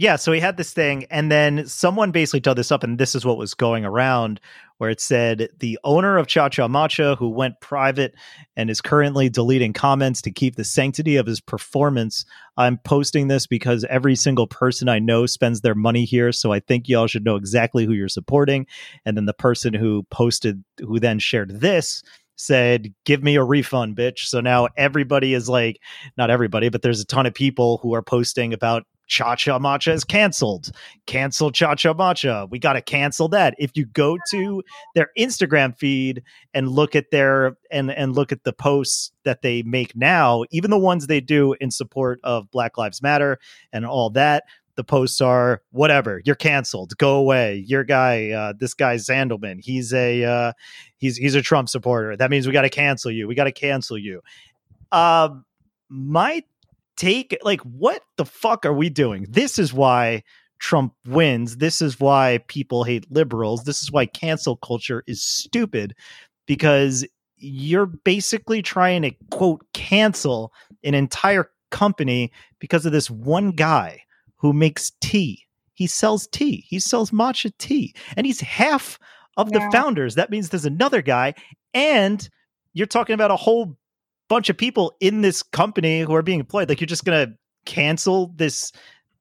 yeah, 0.03 0.16
so 0.16 0.32
he 0.32 0.40
had 0.40 0.57
this 0.57 0.72
thing, 0.72 1.05
and 1.11 1.30
then 1.30 1.64
someone 1.64 2.11
basically 2.11 2.40
dug 2.40 2.57
this 2.57 2.72
up, 2.72 2.82
and 2.82 2.98
this 2.98 3.14
is 3.14 3.24
what 3.24 3.36
was 3.36 3.55
going 3.55 3.84
around, 3.84 4.40
where 4.78 4.90
it 4.90 5.00
said 5.00 5.48
the 5.61 5.78
owner 5.84 6.18
of 6.18 6.26
Cha 6.26 6.48
Cha 6.48 6.66
Matcha, 6.66 7.16
who 7.16 7.28
went 7.28 7.61
private 7.61 8.12
and 8.57 8.68
is 8.68 8.80
currently 8.80 9.28
deleting 9.28 9.72
comments 9.72 10.20
to 10.22 10.32
keep 10.32 10.57
the 10.57 10.64
sanctity 10.64 11.14
of 11.14 11.26
his 11.26 11.40
performance. 11.40 12.24
I'm 12.57 12.78
posting 12.78 13.28
this 13.28 13.46
because 13.46 13.84
every 13.84 14.16
single 14.16 14.48
person 14.48 14.88
I 14.88 14.98
know 14.98 15.24
spends 15.26 15.61
their 15.61 15.76
money 15.76 16.05
here, 16.05 16.32
so 16.32 16.50
I 16.50 16.59
think 16.59 16.88
y'all 16.88 17.07
should 17.07 17.24
know 17.24 17.36
exactly 17.36 17.84
who 17.84 17.92
you're 17.92 18.09
supporting. 18.09 18.66
And 19.07 19.16
then 19.16 19.26
the 19.26 19.32
person 19.32 19.72
who 19.72 20.03
posted, 20.11 20.64
who 20.80 20.98
then 20.98 21.20
shared 21.20 21.61
this, 21.61 22.03
said, 22.34 22.92
Give 23.05 23.22
me 23.22 23.36
a 23.36 23.44
refund, 23.44 23.96
bitch. 23.96 24.20
So 24.24 24.40
now 24.40 24.66
everybody 24.76 25.32
is 25.32 25.48
like, 25.48 25.78
not 26.16 26.28
everybody, 26.28 26.70
but 26.70 26.82
there's 26.82 27.00
a 27.00 27.07
ton 27.07 27.26
of 27.26 27.34
people 27.34 27.78
who 27.82 27.94
are 27.94 28.03
posting 28.03 28.53
about 28.53 28.84
Cha 29.07 29.36
Cha 29.36 29.59
Matcha 29.59 29.92
is 29.92 30.05
canceled. 30.05 30.70
Cancel 31.07 31.50
Cha 31.50 31.74
Cha 31.74 31.92
Matcha. 31.92 32.48
We 32.50 32.59
got 32.59 32.74
to 32.74 32.80
cancel 32.80 33.28
that. 33.28 33.55
If 33.59 33.76
you 33.76 33.86
go 33.86 34.16
to 34.30 34.62
their 34.94 35.11
Instagram 35.18 35.76
feed 35.76 36.22
and 36.55 36.70
look 36.70 36.96
at 36.96 37.11
their 37.11 37.57
and 37.70 37.90
and 37.90 38.14
look 38.14 38.32
at 38.32 38.44
the 38.44 38.53
posts 38.53 39.12
that 39.24 39.42
they 39.42 39.62
make 39.62 39.94
now, 39.96 40.44
even 40.50 40.70
the 40.70 40.78
ones 40.78 41.07
they 41.07 41.20
do 41.20 41.55
in 41.61 41.70
support 41.70 42.20
of 42.24 42.50
Black 42.50 42.78
Lives 42.78 43.03
Matter 43.03 43.38
and 43.72 43.84
all 43.84 44.11
that, 44.11 44.44
the 44.76 44.84
posts 44.84 45.20
are 45.20 45.62
whatever. 45.70 46.22
You're 46.24 46.34
canceled. 46.34 46.96
Go 46.96 47.16
away. 47.16 47.64
Your 47.66 47.84
guy, 47.84 48.30
uh, 48.30 48.55
this 48.59 48.74
guy 48.74 48.96
Sandelman. 48.96 49.62
He's 49.62 49.92
a 49.92 50.24
uh, 50.24 50.53
he's 50.98 51.16
he's 51.16 51.34
a 51.34 51.42
Trump 51.42 51.68
supporter. 51.68 52.16
That 52.16 52.30
means 52.30 52.46
we 52.46 52.53
got 52.53 52.62
to 52.62 52.70
cancel 52.70 53.11
you. 53.11 53.28
We 53.28 53.34
got 53.34 53.44
to 53.44 53.53
cancel 53.53 53.98
you. 53.98 54.22
Um, 54.90 55.44
my 55.88 56.42
take 56.97 57.36
like 57.43 57.61
what 57.61 58.03
the 58.16 58.24
fuck 58.24 58.64
are 58.66 58.72
we 58.72 58.88
doing? 58.88 59.26
This 59.28 59.59
is 59.59 59.72
why 59.72 60.22
Trump 60.59 60.95
wins. 61.07 61.57
This 61.57 61.82
is 61.82 61.99
why 61.99 62.38
people 62.47 62.84
hate 62.84 63.11
liberals. 63.11 63.64
This 63.64 63.82
is 63.82 63.90
why 63.90 64.07
cancel 64.07 64.57
culture 64.57 65.03
is 65.07 65.22
stupid 65.22 65.95
because 66.47 67.05
you're 67.36 67.86
basically 67.86 68.62
trying 68.62 69.03
to 69.03 69.11
quote 69.30 69.64
cancel 69.74 70.53
an 70.84 70.95
entire 70.95 71.51
company 71.70 72.30
because 72.61 72.86
of 72.86 72.93
this 72.93 73.11
one 73.11 73.51
guy 73.51 74.01
who 74.36 74.53
makes 74.53 74.93
tea. 75.01 75.45
He 75.74 75.88
sells 75.88 76.28
tea. 76.28 76.64
He 76.68 76.78
sells 76.78 77.11
matcha 77.11 77.53
tea. 77.59 77.95
And 78.16 78.26
he's 78.26 78.40
half 78.40 78.99
of 79.36 79.51
yeah. 79.53 79.59
the 79.59 79.72
founders. 79.72 80.14
That 80.14 80.30
means 80.30 80.51
there's 80.51 80.64
another 80.64 81.03
guy 81.03 81.34
and 81.74 82.28
you're 82.74 82.86
talking 82.86 83.14
about 83.14 83.30
a 83.30 83.36
whole 83.36 83.76
bunch 84.28 84.48
of 84.48 84.56
people 84.56 84.94
in 85.00 85.22
this 85.22 85.42
company 85.42 86.00
who 86.00 86.14
are 86.14 86.22
being 86.22 86.40
employed. 86.40 86.68
Like 86.68 86.80
you're 86.80 86.86
just 86.86 87.04
gonna 87.04 87.34
cancel 87.64 88.32
this 88.36 88.72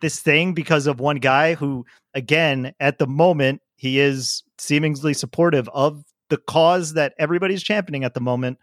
this 0.02 0.20
thing 0.20 0.54
because 0.54 0.88
of 0.88 1.00
one 1.00 1.18
guy 1.18 1.54
who, 1.54 1.86
again, 2.14 2.74
at 2.80 2.98
the 2.98 3.08
moment, 3.08 3.62
he 3.76 4.00
is 4.00 4.44
seemingly 4.58 5.14
supportive 5.14 5.70
of 5.70 6.04
the 6.30 6.38
cause 6.38 6.94
that 6.94 7.14
everybody's 7.20 7.64
championing 7.64 8.04
at 8.04 8.14
the 8.14 8.20
moment. 8.20 8.58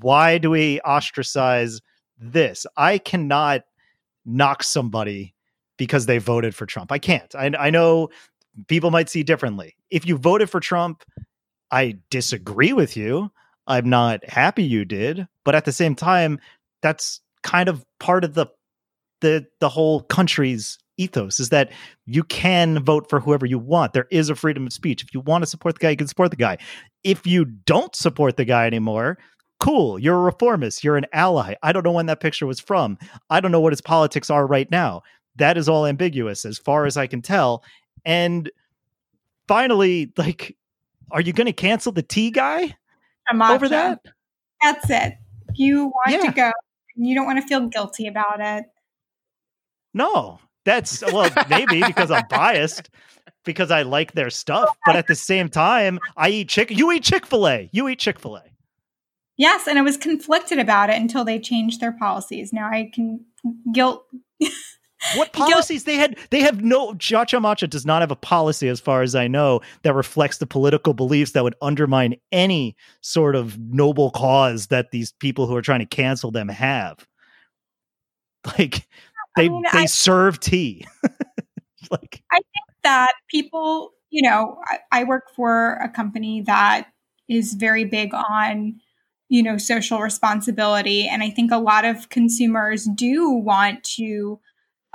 Why 0.00 0.38
do 0.38 0.50
we 0.50 0.80
ostracize 0.80 1.80
this? 2.18 2.66
I 2.76 2.98
cannot 2.98 3.62
knock 4.24 4.62
somebody 4.62 5.34
because 5.78 6.06
they 6.06 6.18
voted 6.18 6.54
for 6.54 6.66
Trump. 6.66 6.92
I 6.92 6.98
can't. 6.98 7.34
I, 7.34 7.52
I 7.58 7.70
know 7.70 8.10
people 8.66 8.90
might 8.90 9.08
see 9.08 9.22
differently. 9.22 9.76
If 9.90 10.06
you 10.06 10.16
voted 10.16 10.50
for 10.50 10.60
Trump, 10.60 11.04
I 11.70 11.98
disagree 12.10 12.72
with 12.72 12.96
you. 12.96 13.30
I'm 13.66 13.88
not 13.88 14.28
happy 14.28 14.62
you 14.62 14.84
did, 14.84 15.26
but 15.44 15.54
at 15.54 15.64
the 15.64 15.72
same 15.72 15.94
time, 15.94 16.38
that's 16.82 17.20
kind 17.42 17.68
of 17.68 17.84
part 17.98 18.24
of 18.24 18.34
the 18.34 18.46
the 19.20 19.46
the 19.60 19.68
whole 19.68 20.02
country's 20.02 20.78
ethos 20.98 21.40
is 21.40 21.50
that 21.50 21.70
you 22.06 22.24
can 22.24 22.82
vote 22.82 23.08
for 23.08 23.20
whoever 23.20 23.46
you 23.46 23.58
want. 23.58 23.92
There 23.92 24.08
is 24.10 24.30
a 24.30 24.34
freedom 24.34 24.66
of 24.66 24.72
speech. 24.72 25.02
If 25.02 25.12
you 25.12 25.20
want 25.20 25.42
to 25.42 25.46
support 25.46 25.74
the 25.74 25.80
guy, 25.80 25.90
you 25.90 25.96
can 25.96 26.06
support 26.06 26.30
the 26.30 26.36
guy. 26.36 26.58
If 27.04 27.26
you 27.26 27.44
don't 27.44 27.94
support 27.94 28.36
the 28.36 28.44
guy 28.44 28.66
anymore, 28.66 29.18
cool, 29.60 29.98
you're 29.98 30.16
a 30.16 30.20
reformist, 30.20 30.84
you're 30.84 30.96
an 30.96 31.06
ally. 31.12 31.54
I 31.62 31.72
don't 31.72 31.84
know 31.84 31.92
when 31.92 32.06
that 32.06 32.20
picture 32.20 32.46
was 32.46 32.60
from. 32.60 32.98
I 33.30 33.40
don't 33.40 33.52
know 33.52 33.60
what 33.60 33.72
his 33.72 33.80
politics 33.80 34.30
are 34.30 34.46
right 34.46 34.70
now. 34.70 35.02
That 35.36 35.58
is 35.58 35.68
all 35.68 35.86
ambiguous 35.86 36.44
as 36.44 36.58
far 36.58 36.86
as 36.86 36.96
I 36.96 37.06
can 37.06 37.22
tell. 37.22 37.62
And 38.04 38.50
finally, 39.48 40.12
like, 40.16 40.56
are 41.10 41.20
you 41.20 41.32
going 41.32 41.46
to 41.46 41.52
cancel 41.52 41.92
the 41.92 42.02
tea 42.02 42.30
guy? 42.30 42.74
Over 43.32 43.68
that? 43.68 44.00
That's 44.62 44.88
it. 44.90 45.14
You 45.54 45.86
want 45.86 46.10
yeah. 46.10 46.30
to 46.30 46.32
go. 46.32 46.52
You 46.96 47.14
don't 47.14 47.26
want 47.26 47.40
to 47.40 47.46
feel 47.46 47.66
guilty 47.68 48.06
about 48.06 48.40
it. 48.40 48.64
No, 49.94 50.38
that's 50.64 51.02
well, 51.12 51.30
maybe 51.48 51.82
because 51.82 52.10
I'm 52.10 52.24
biased 52.28 52.90
because 53.44 53.70
I 53.70 53.82
like 53.82 54.12
their 54.12 54.30
stuff, 54.30 54.76
but 54.84 54.96
at 54.96 55.06
the 55.06 55.14
same 55.14 55.48
time, 55.48 55.98
I 56.16 56.28
eat 56.28 56.48
chicken. 56.48 56.76
You 56.76 56.92
eat 56.92 57.04
Chick 57.04 57.24
Fil 57.24 57.48
A. 57.48 57.70
You 57.72 57.88
eat 57.88 58.00
Chick 58.00 58.18
Fil 58.18 58.36
A. 58.36 58.42
Yes, 59.38 59.66
and 59.66 59.78
I 59.78 59.82
was 59.82 59.96
conflicted 59.96 60.58
about 60.58 60.90
it 60.90 60.96
until 60.96 61.24
they 61.24 61.38
changed 61.38 61.80
their 61.80 61.92
policies. 61.92 62.52
Now 62.52 62.68
I 62.68 62.90
can 62.92 63.24
guilt 63.72 64.04
What 65.14 65.32
policies 65.32 65.84
they 65.84 65.96
had? 65.96 66.18
They 66.30 66.40
have 66.40 66.62
no. 66.62 66.94
Cha 66.94 67.24
Cha 67.24 67.38
Matcha 67.38 67.68
does 67.68 67.86
not 67.86 68.02
have 68.02 68.10
a 68.10 68.16
policy, 68.16 68.68
as 68.68 68.80
far 68.80 69.02
as 69.02 69.14
I 69.14 69.28
know, 69.28 69.60
that 69.82 69.94
reflects 69.94 70.38
the 70.38 70.46
political 70.46 70.94
beliefs 70.94 71.32
that 71.32 71.44
would 71.44 71.54
undermine 71.62 72.16
any 72.32 72.76
sort 73.00 73.36
of 73.36 73.58
noble 73.58 74.10
cause 74.10 74.68
that 74.68 74.90
these 74.90 75.12
people 75.12 75.46
who 75.46 75.56
are 75.56 75.62
trying 75.62 75.80
to 75.80 75.86
cancel 75.86 76.30
them 76.30 76.48
have. 76.48 77.06
Like 78.58 78.86
they 79.36 79.46
I 79.46 79.48
mean, 79.48 79.62
they 79.72 79.80
I, 79.80 79.86
serve 79.86 80.38
tea. 80.38 80.86
like 81.90 82.22
I 82.30 82.36
think 82.36 82.76
that 82.84 83.12
people, 83.28 83.90
you 84.10 84.22
know, 84.22 84.58
I, 84.66 85.00
I 85.00 85.04
work 85.04 85.24
for 85.34 85.74
a 85.82 85.88
company 85.88 86.42
that 86.42 86.86
is 87.28 87.54
very 87.54 87.84
big 87.84 88.14
on 88.14 88.80
you 89.28 89.42
know 89.42 89.58
social 89.58 90.00
responsibility 90.00 91.08
and 91.08 91.22
i 91.22 91.28
think 91.28 91.50
a 91.50 91.58
lot 91.58 91.84
of 91.84 92.08
consumers 92.10 92.88
do 92.94 93.28
want 93.28 93.82
to 93.82 94.38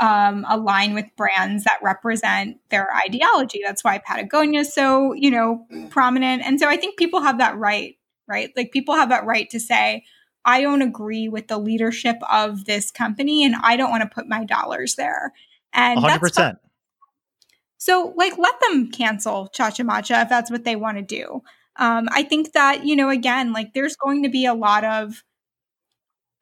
um, 0.01 0.45
align 0.49 0.95
with 0.95 1.05
brands 1.15 1.63
that 1.63 1.79
represent 1.83 2.57
their 2.69 2.89
ideology. 3.05 3.61
That's 3.63 3.83
why 3.83 3.99
Patagonia 3.99 4.61
is 4.61 4.73
so, 4.73 5.13
you 5.13 5.29
know, 5.29 5.65
prominent. 5.91 6.41
And 6.43 6.59
so 6.59 6.67
I 6.67 6.75
think 6.75 6.97
people 6.97 7.21
have 7.21 7.37
that 7.37 7.55
right, 7.55 7.97
right? 8.27 8.51
Like 8.57 8.71
people 8.71 8.95
have 8.95 9.09
that 9.09 9.25
right 9.25 9.47
to 9.51 9.59
say, 9.59 10.03
I 10.43 10.61
don't 10.61 10.81
agree 10.81 11.29
with 11.29 11.47
the 11.47 11.59
leadership 11.59 12.17
of 12.29 12.65
this 12.65 12.89
company 12.89 13.45
and 13.45 13.53
I 13.61 13.77
don't 13.77 13.91
want 13.91 14.01
to 14.01 14.09
put 14.09 14.27
my 14.27 14.43
dollars 14.43 14.95
there. 14.95 15.33
And 15.71 15.99
100%. 15.99 16.57
so, 17.77 18.13
like, 18.17 18.37
let 18.39 18.59
them 18.59 18.91
cancel 18.91 19.47
Cha 19.49 19.69
Cha 19.69 19.83
Matcha 19.83 20.23
if 20.23 20.29
that's 20.29 20.49
what 20.49 20.65
they 20.65 20.75
want 20.75 20.97
to 20.97 21.03
do. 21.03 21.43
Um, 21.77 22.09
I 22.11 22.23
think 22.23 22.53
that, 22.53 22.85
you 22.85 22.95
know, 22.95 23.09
again, 23.09 23.53
like, 23.53 23.73
there's 23.73 23.95
going 23.95 24.23
to 24.23 24.29
be 24.29 24.45
a 24.45 24.53
lot 24.53 24.83
of 24.83 25.23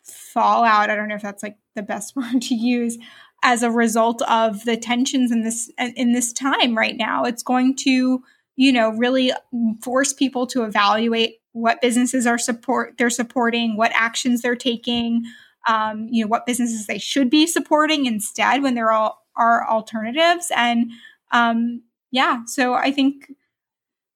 fallout. 0.04 0.90
I 0.90 0.96
don't 0.96 1.10
know 1.10 1.16
if 1.16 1.22
that's 1.22 1.44
like 1.44 1.58
the 1.76 1.84
best 1.84 2.16
word 2.16 2.42
to 2.44 2.56
use 2.56 2.98
as 3.44 3.64
a 3.64 3.72
result 3.72 4.22
of 4.24 4.66
the 4.66 4.78
tensions 4.78 5.32
in 5.32 5.44
this 5.44 5.72
in 5.78 6.14
this 6.14 6.34
time 6.34 6.78
right 6.78 6.98
now. 6.98 7.24
It's 7.26 7.44
going 7.44 7.76
to 7.78 8.24
you 8.56 8.72
know 8.72 8.90
really 8.92 9.32
force 9.82 10.14
people 10.14 10.48
to 10.48 10.64
evaluate 10.64 11.36
what 11.54 11.82
businesses 11.82 12.28
are 12.28 12.38
support 12.38 12.96
they're 12.98 13.10
supporting 13.10 13.76
what 13.76 13.92
actions 13.96 14.42
they're 14.42 14.56
taking 14.56 15.24
um, 15.68 16.08
you 16.10 16.24
know 16.24 16.28
what 16.28 16.46
businesses 16.46 16.88
they 16.88 16.98
should 16.98 17.30
be 17.30 17.48
supporting 17.48 18.06
instead 18.06 18.62
when 18.62 18.76
there 18.76 18.92
are, 18.92 19.16
are 19.36 19.68
alternatives. 19.68 20.52
And 20.56 20.92
um, 21.32 21.84
yeah 22.12 22.42
so 22.46 22.74
i 22.74 22.92
think 22.92 23.32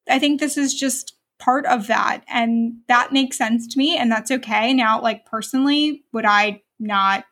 i 0.09 0.17
think 0.17 0.39
this 0.39 0.57
is 0.57 0.74
just 0.74 1.15
part 1.39 1.65
of 1.65 1.88
that. 1.88 2.24
And 2.28 2.76
that 2.88 3.11
makes 3.11 3.38
sense 3.38 3.67
to 3.67 3.78
me 3.78 3.97
and 3.97 4.09
that's 4.09 4.32
okay. 4.32 4.74
Now 4.74 5.01
like 5.01 5.26
personally 5.26 6.03
would 6.13 6.26
i 6.26 6.61
not 6.80 7.26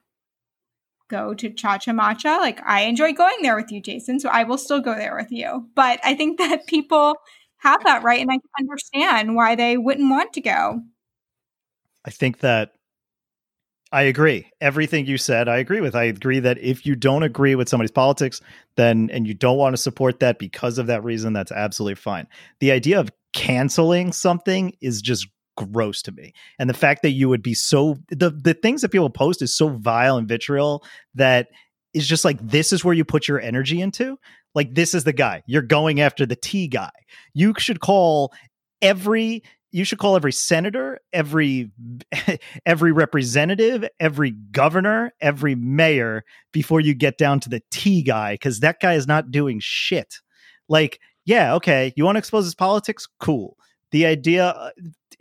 go 1.11 1.33
to 1.33 1.49
Cha 1.51 1.77
Cha. 1.77 2.37
Like 2.37 2.61
I 2.65 2.81
enjoy 2.81 3.13
going 3.13 3.37
there 3.41 3.55
with 3.55 3.71
you, 3.71 3.81
Jason, 3.81 4.19
so 4.19 4.29
I 4.29 4.43
will 4.43 4.57
still 4.57 4.79
go 4.79 4.95
there 4.95 5.15
with 5.15 5.31
you. 5.31 5.67
But 5.75 5.99
I 6.03 6.15
think 6.15 6.39
that 6.39 6.65
people 6.67 7.15
have 7.57 7.83
that 7.83 8.01
right, 8.01 8.21
and 8.21 8.31
I 8.31 8.35
can 8.35 8.49
understand 8.59 9.35
why 9.35 9.55
they 9.55 9.77
wouldn't 9.77 10.09
want 10.09 10.33
to 10.33 10.41
go. 10.41 10.81
I 12.03 12.09
think 12.09 12.39
that 12.39 12.71
I 13.91 14.03
agree. 14.03 14.49
Everything 14.61 15.05
you 15.05 15.17
said, 15.17 15.49
I 15.49 15.57
agree 15.57 15.81
with. 15.81 15.95
I 15.95 16.03
agree 16.05 16.39
that 16.39 16.57
if 16.59 16.85
you 16.85 16.95
don't 16.95 17.23
agree 17.23 17.55
with 17.55 17.67
somebody's 17.67 17.91
politics, 17.91 18.41
then 18.77 19.09
and 19.11 19.27
you 19.27 19.33
don't 19.33 19.57
want 19.57 19.75
to 19.75 19.81
support 19.81 20.21
that 20.21 20.39
because 20.39 20.77
of 20.77 20.87
that 20.87 21.03
reason, 21.03 21.33
that's 21.33 21.51
absolutely 21.51 21.95
fine. 21.95 22.27
The 22.59 22.71
idea 22.71 22.99
of 22.99 23.09
canceling 23.33 24.13
something 24.13 24.75
is 24.81 25.01
just 25.01 25.27
gross 25.69 26.01
to 26.03 26.11
me. 26.11 26.33
And 26.59 26.69
the 26.69 26.73
fact 26.73 27.01
that 27.01 27.11
you 27.11 27.29
would 27.29 27.43
be 27.43 27.53
so 27.53 27.97
the 28.09 28.29
the 28.29 28.53
things 28.53 28.81
that 28.81 28.89
people 28.89 29.09
post 29.09 29.41
is 29.41 29.55
so 29.55 29.69
vile 29.69 30.17
and 30.17 30.27
vitriol 30.27 30.83
that 31.15 31.47
is 31.93 32.07
just 32.07 32.25
like 32.25 32.39
this 32.41 32.71
is 32.71 32.83
where 32.83 32.93
you 32.93 33.03
put 33.03 33.27
your 33.27 33.39
energy 33.39 33.81
into. 33.81 34.17
Like 34.53 34.73
this 34.73 34.93
is 34.93 35.03
the 35.03 35.13
guy. 35.13 35.43
You're 35.45 35.61
going 35.61 36.01
after 36.01 36.25
the 36.25 36.35
tea 36.35 36.67
guy. 36.67 36.91
You 37.33 37.53
should 37.57 37.79
call 37.79 38.33
every 38.81 39.43
you 39.73 39.85
should 39.85 39.99
call 39.99 40.17
every 40.17 40.33
senator, 40.33 40.99
every 41.13 41.71
every 42.65 42.91
representative, 42.91 43.87
every 43.99 44.31
governor, 44.31 45.13
every 45.21 45.55
mayor 45.55 46.23
before 46.51 46.81
you 46.81 46.93
get 46.93 47.17
down 47.17 47.39
to 47.41 47.49
the 47.49 47.61
tea 47.71 48.03
guy 48.03 48.37
cuz 48.37 48.59
that 48.59 48.79
guy 48.79 48.93
is 48.93 49.07
not 49.07 49.31
doing 49.31 49.59
shit. 49.61 50.15
Like, 50.67 50.99
yeah, 51.25 51.53
okay, 51.55 51.93
you 51.95 52.05
want 52.05 52.15
to 52.15 52.19
expose 52.19 52.45
his 52.45 52.55
politics? 52.55 53.07
Cool. 53.19 53.57
The 53.91 54.05
idea 54.05 54.47
uh, 54.47 54.71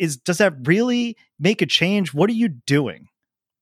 is 0.01 0.17
does 0.17 0.39
that 0.39 0.55
really 0.67 1.17
make 1.39 1.63
a 1.63 1.67
change? 1.67 2.13
What 2.13 2.29
are 2.31 2.35
you 2.35 2.49
doing? 2.49 3.07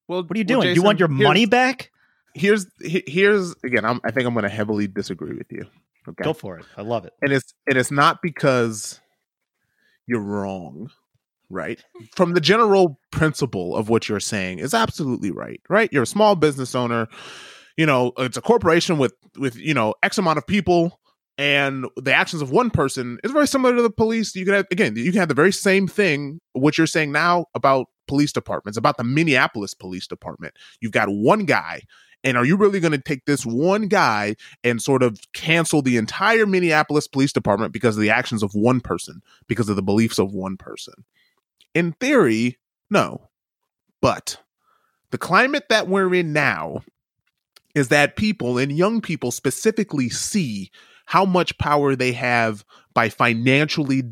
Well, 0.07 0.22
What 0.22 0.36
are 0.36 0.39
you 0.41 0.45
well, 0.49 0.61
doing? 0.61 0.68
Jason, 0.68 0.76
you 0.76 0.82
want 0.82 0.99
your 0.99 1.09
money 1.09 1.45
back? 1.45 1.91
Here's 2.34 2.66
here's 2.80 3.55
again. 3.64 3.84
I'm, 3.84 4.01
I 4.05 4.11
think 4.11 4.26
I'm 4.26 4.32
going 4.34 4.45
to 4.45 4.49
heavily 4.49 4.86
disagree 4.86 5.34
with 5.36 5.51
you. 5.51 5.66
Okay, 6.09 6.24
Go 6.24 6.32
for 6.32 6.59
it. 6.59 6.64
I 6.76 6.82
love 6.82 7.05
it. 7.05 7.12
and 7.20 7.32
it's 7.32 7.53
and 7.66 7.76
it's 7.76 7.91
not 7.91 8.22
because 8.22 9.01
you're 10.07 10.20
wrong, 10.22 10.91
right? 11.51 11.82
From 12.16 12.32
the 12.32 12.41
general 12.41 12.99
principle 13.11 13.76
of 13.76 13.89
what 13.91 14.09
you're 14.09 14.20
saying 14.20 14.61
is 14.61 14.72
absolutely 14.72 15.30
right, 15.30 15.61
right? 15.68 15.93
You're 15.93 16.05
a 16.05 16.07
small 16.07 16.34
business 16.36 16.74
owner. 16.74 17.09
You 17.76 17.84
know, 17.86 18.12
it's 18.18 18.36
a 18.36 18.41
corporation 18.41 18.97
with 18.99 19.14
with 19.36 19.57
you 19.57 19.74
know 19.74 19.95
X 20.03 20.16
amount 20.18 20.39
of 20.39 20.47
people. 20.47 21.01
And 21.39 21.86
the 21.97 22.12
actions 22.12 22.43
of 22.43 22.51
one 22.51 22.68
person 22.68 23.18
is 23.22 23.30
very 23.30 23.47
similar 23.47 23.76
to 23.76 23.82
the 23.82 23.91
police. 23.91 24.34
You 24.34 24.45
can 24.45 24.55
have, 24.55 24.66
again, 24.72 24.97
you 24.97 25.12
can 25.12 25.20
have 25.20 25.28
the 25.28 25.34
very 25.34 25.53
same 25.53 25.86
thing. 25.86 26.41
What 26.53 26.76
you're 26.76 26.89
saying 26.89 27.12
now 27.12 27.47
about 27.55 27.86
police 28.09 28.32
departments, 28.32 28.76
about 28.76 28.97
the 28.97 29.05
Minneapolis 29.05 29.72
Police 29.72 30.09
Department. 30.09 30.55
You've 30.80 30.93
got 30.93 31.09
one 31.09 31.45
guy, 31.45 31.82
and 32.24 32.36
are 32.36 32.45
you 32.45 32.57
really 32.57 32.80
going 32.80 32.93
to 32.93 32.99
take 32.99 33.24
this 33.24 33.47
one 33.47 33.86
guy 33.86 34.34
and 34.64 34.82
sort 34.82 35.05
of 35.05 35.20
cancel 35.32 35.80
the 35.80 35.97
entire 35.97 36.45
Minneapolis 36.45 37.07
Police 37.07 37.32
Department 37.32 37.72
because 37.72 37.97
of 37.97 38.03
the 38.03 38.11
actions 38.11 38.43
of 38.43 38.51
one 38.55 38.80
person, 38.80 39.22
because 39.47 39.68
of 39.68 39.76
the 39.76 39.82
beliefs 39.82 40.18
of 40.18 40.32
one 40.34 40.57
person? 40.57 41.05
In 41.72 41.93
theory, 41.93 42.59
no. 42.91 43.28
But 44.01 44.39
the 45.11 45.18
climate 45.18 45.68
that 45.68 45.86
we're 45.86 46.12
in 46.14 46.32
now 46.32 46.82
is 47.76 47.89
that 47.89 48.16
people 48.16 48.59
and 48.59 48.72
young 48.76 49.01
people 49.01 49.30
specifically 49.30 50.09
see 50.09 50.70
how 51.09 51.24
much 51.24 51.56
power 51.56 51.96
they 51.96 52.12
have 52.12 52.66
by 52.92 53.09
financially 53.09 54.02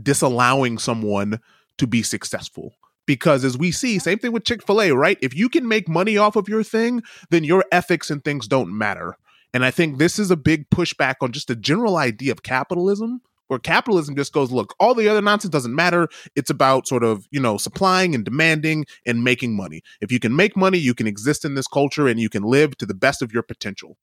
disallowing 0.00 0.76
someone 0.76 1.40
to 1.78 1.86
be 1.86 2.02
successful. 2.02 2.74
Because 3.06 3.44
as 3.44 3.56
we 3.56 3.72
see, 3.72 3.98
same 3.98 4.18
thing 4.18 4.30
with 4.30 4.44
Chick 4.44 4.62
fil 4.62 4.82
A, 4.82 4.90
right? 4.92 5.16
If 5.22 5.34
you 5.34 5.48
can 5.48 5.66
make 5.66 5.88
money 5.88 6.18
off 6.18 6.36
of 6.36 6.50
your 6.50 6.62
thing, 6.62 7.02
then 7.30 7.44
your 7.44 7.64
ethics 7.72 8.10
and 8.10 8.22
things 8.22 8.46
don't 8.46 8.76
matter. 8.76 9.16
And 9.54 9.64
I 9.64 9.70
think 9.70 9.96
this 9.96 10.18
is 10.18 10.30
a 10.30 10.36
big 10.36 10.68
pushback 10.68 11.14
on 11.22 11.32
just 11.32 11.48
the 11.48 11.56
general 11.56 11.96
idea 11.96 12.32
of 12.32 12.42
capitalism, 12.42 13.22
where 13.46 13.58
capitalism 13.58 14.14
just 14.14 14.34
goes, 14.34 14.52
look, 14.52 14.74
all 14.78 14.94
the 14.94 15.08
other 15.08 15.22
nonsense 15.22 15.50
doesn't 15.50 15.74
matter. 15.74 16.08
It's 16.36 16.50
about 16.50 16.86
sort 16.86 17.04
of, 17.04 17.26
you 17.30 17.40
know, 17.40 17.56
supplying 17.56 18.14
and 18.14 18.22
demanding 18.22 18.84
and 19.06 19.24
making 19.24 19.56
money. 19.56 19.82
If 20.02 20.12
you 20.12 20.20
can 20.20 20.36
make 20.36 20.58
money, 20.58 20.76
you 20.76 20.92
can 20.92 21.06
exist 21.06 21.46
in 21.46 21.54
this 21.54 21.66
culture 21.66 22.06
and 22.06 22.20
you 22.20 22.28
can 22.28 22.42
live 22.42 22.76
to 22.76 22.86
the 22.86 22.94
best 22.94 23.22
of 23.22 23.32
your 23.32 23.42
potential, 23.42 23.96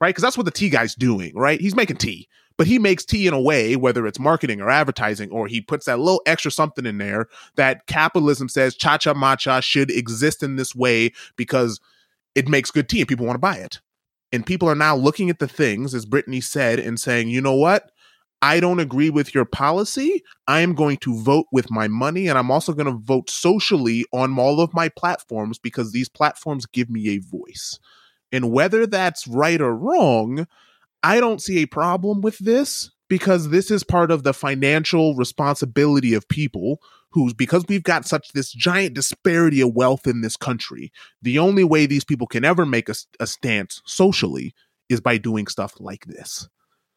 right? 0.00 0.10
Because 0.10 0.22
that's 0.22 0.36
what 0.36 0.44
the 0.44 0.50
tea 0.50 0.68
guy's 0.68 0.94
doing, 0.94 1.32
right? 1.34 1.60
He's 1.60 1.76
making 1.76 1.96
tea, 1.96 2.28
but 2.56 2.66
he 2.66 2.78
makes 2.78 3.04
tea 3.04 3.26
in 3.26 3.34
a 3.34 3.40
way, 3.40 3.76
whether 3.76 4.06
it's 4.06 4.18
marketing 4.18 4.60
or 4.60 4.70
advertising, 4.70 5.30
or 5.30 5.46
he 5.46 5.60
puts 5.60 5.86
that 5.86 5.98
little 5.98 6.22
extra 6.26 6.50
something 6.50 6.86
in 6.86 6.98
there 6.98 7.28
that 7.56 7.86
capitalism 7.86 8.48
says 8.48 8.74
cha 8.74 8.98
cha 8.98 9.14
matcha 9.14 9.62
should 9.62 9.90
exist 9.90 10.42
in 10.42 10.56
this 10.56 10.74
way 10.74 11.12
because 11.36 11.80
it 12.34 12.48
makes 12.48 12.70
good 12.70 12.88
tea 12.88 13.00
and 13.00 13.08
people 13.08 13.26
want 13.26 13.36
to 13.36 13.40
buy 13.40 13.56
it. 13.56 13.80
And 14.32 14.44
people 14.44 14.68
are 14.68 14.74
now 14.74 14.96
looking 14.96 15.30
at 15.30 15.38
the 15.38 15.48
things, 15.48 15.94
as 15.94 16.04
Brittany 16.04 16.40
said, 16.40 16.78
and 16.78 16.98
saying, 16.98 17.28
you 17.28 17.40
know 17.40 17.54
what? 17.54 17.90
I 18.42 18.60
don't 18.60 18.80
agree 18.80 19.08
with 19.08 19.34
your 19.34 19.46
policy. 19.46 20.22
I 20.46 20.60
am 20.60 20.74
going 20.74 20.98
to 20.98 21.20
vote 21.22 21.46
with 21.52 21.70
my 21.70 21.88
money, 21.88 22.28
and 22.28 22.38
I'm 22.38 22.50
also 22.50 22.72
going 22.72 22.86
to 22.86 23.00
vote 23.04 23.30
socially 23.30 24.04
on 24.12 24.38
all 24.38 24.60
of 24.60 24.74
my 24.74 24.88
platforms 24.90 25.58
because 25.58 25.92
these 25.92 26.08
platforms 26.08 26.66
give 26.66 26.90
me 26.90 27.08
a 27.08 27.18
voice. 27.18 27.78
And 28.32 28.50
whether 28.50 28.86
that's 28.86 29.26
right 29.26 29.60
or 29.60 29.74
wrong, 29.74 30.46
I 31.02 31.20
don't 31.20 31.42
see 31.42 31.58
a 31.58 31.66
problem 31.66 32.20
with 32.20 32.38
this 32.38 32.90
because 33.08 33.50
this 33.50 33.70
is 33.70 33.84
part 33.84 34.10
of 34.10 34.24
the 34.24 34.34
financial 34.34 35.14
responsibility 35.14 36.14
of 36.14 36.28
people 36.28 36.80
who's 37.10 37.32
because 37.32 37.64
we've 37.68 37.82
got 37.82 38.04
such 38.04 38.32
this 38.32 38.52
giant 38.52 38.94
disparity 38.94 39.60
of 39.60 39.74
wealth 39.74 40.06
in 40.06 40.20
this 40.20 40.36
country. 40.36 40.92
The 41.22 41.38
only 41.38 41.64
way 41.64 41.86
these 41.86 42.04
people 42.04 42.26
can 42.26 42.44
ever 42.44 42.66
make 42.66 42.88
a, 42.88 42.94
a 43.20 43.26
stance 43.26 43.80
socially 43.86 44.54
is 44.88 45.00
by 45.00 45.18
doing 45.18 45.46
stuff 45.46 45.74
like 45.80 46.04
this. 46.06 46.48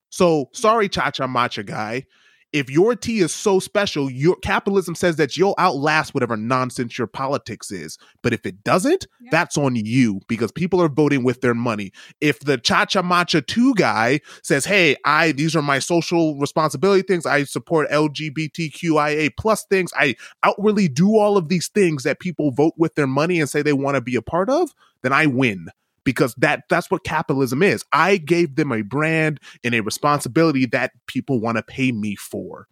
So 0.10 0.50
sorry, 0.54 0.90
Cha 0.90 1.12
Cha 1.12 1.28
Matcha 1.28 1.66
guy. 1.66 2.06
If 2.52 2.70
your 2.70 2.96
tea 2.96 3.20
is 3.20 3.32
so 3.32 3.60
special, 3.60 4.10
your 4.10 4.36
capitalism 4.38 4.96
says 4.96 5.18
that 5.18 5.38
you'll 5.38 5.54
outlast 5.60 6.16
whatever 6.16 6.36
nonsense 6.36 6.98
your 6.98 7.06
politics 7.08 7.72
is. 7.72 7.98
But 8.24 8.34
if 8.34 8.46
it 8.46 8.64
doesn't, 8.64 9.06
Yeah. 9.22 9.30
that's 9.32 9.56
on 9.58 9.76
you 9.76 10.22
because 10.28 10.52
people 10.52 10.82
are 10.82 10.90
voting 10.90 11.24
with 11.24 11.42
their 11.42 11.54
money. 11.54 11.92
If 12.22 12.40
the 12.40 12.58
Cha 12.58 12.86
Cha 12.86 13.04
Matcha 13.04 13.46
2 13.46 13.76
guy 13.76 14.22
says, 14.42 14.66
Hey, 14.66 14.96
I 15.06 15.32
these 15.32 15.56
are 15.56 15.62
my 15.62 15.78
social 15.80 16.40
responsibility 16.40 17.04
things, 17.04 17.26
I 17.28 17.44
support 17.44 17.88
LGBTQIA 17.92 19.30
plus 19.38 19.66
things, 19.66 19.92
I 19.96 20.16
outwardly 20.44 20.88
do 20.88 21.18
all 21.18 21.38
of 21.38 21.50
these 21.50 21.68
things 21.68 22.04
that 22.04 22.20
people 22.20 22.52
vote 22.52 22.74
with 22.78 22.96
their 22.96 23.08
money 23.08 23.40
and 23.40 23.50
say 23.50 23.62
they 23.62 23.74
want 23.74 23.96
to 23.96 24.02
be 24.02 24.16
a 24.16 24.22
part 24.22 24.50
of, 24.50 24.74
then 25.04 25.14
I 25.14 25.28
win 25.28 25.68
because 26.04 26.34
that 26.36 26.64
that's 26.70 26.90
what 26.90 27.04
capitalism 27.04 27.64
is. 27.64 27.84
I 27.92 28.18
gave 28.18 28.56
them 28.56 28.72
a 28.72 28.82
brand 28.82 29.40
and 29.64 29.74
a 29.76 29.82
responsibility 29.82 30.66
that 30.68 30.92
people 31.08 31.40
want 31.40 31.58
to 31.58 31.64
pay 31.64 31.92
me 31.92 32.16
for. 32.16 32.68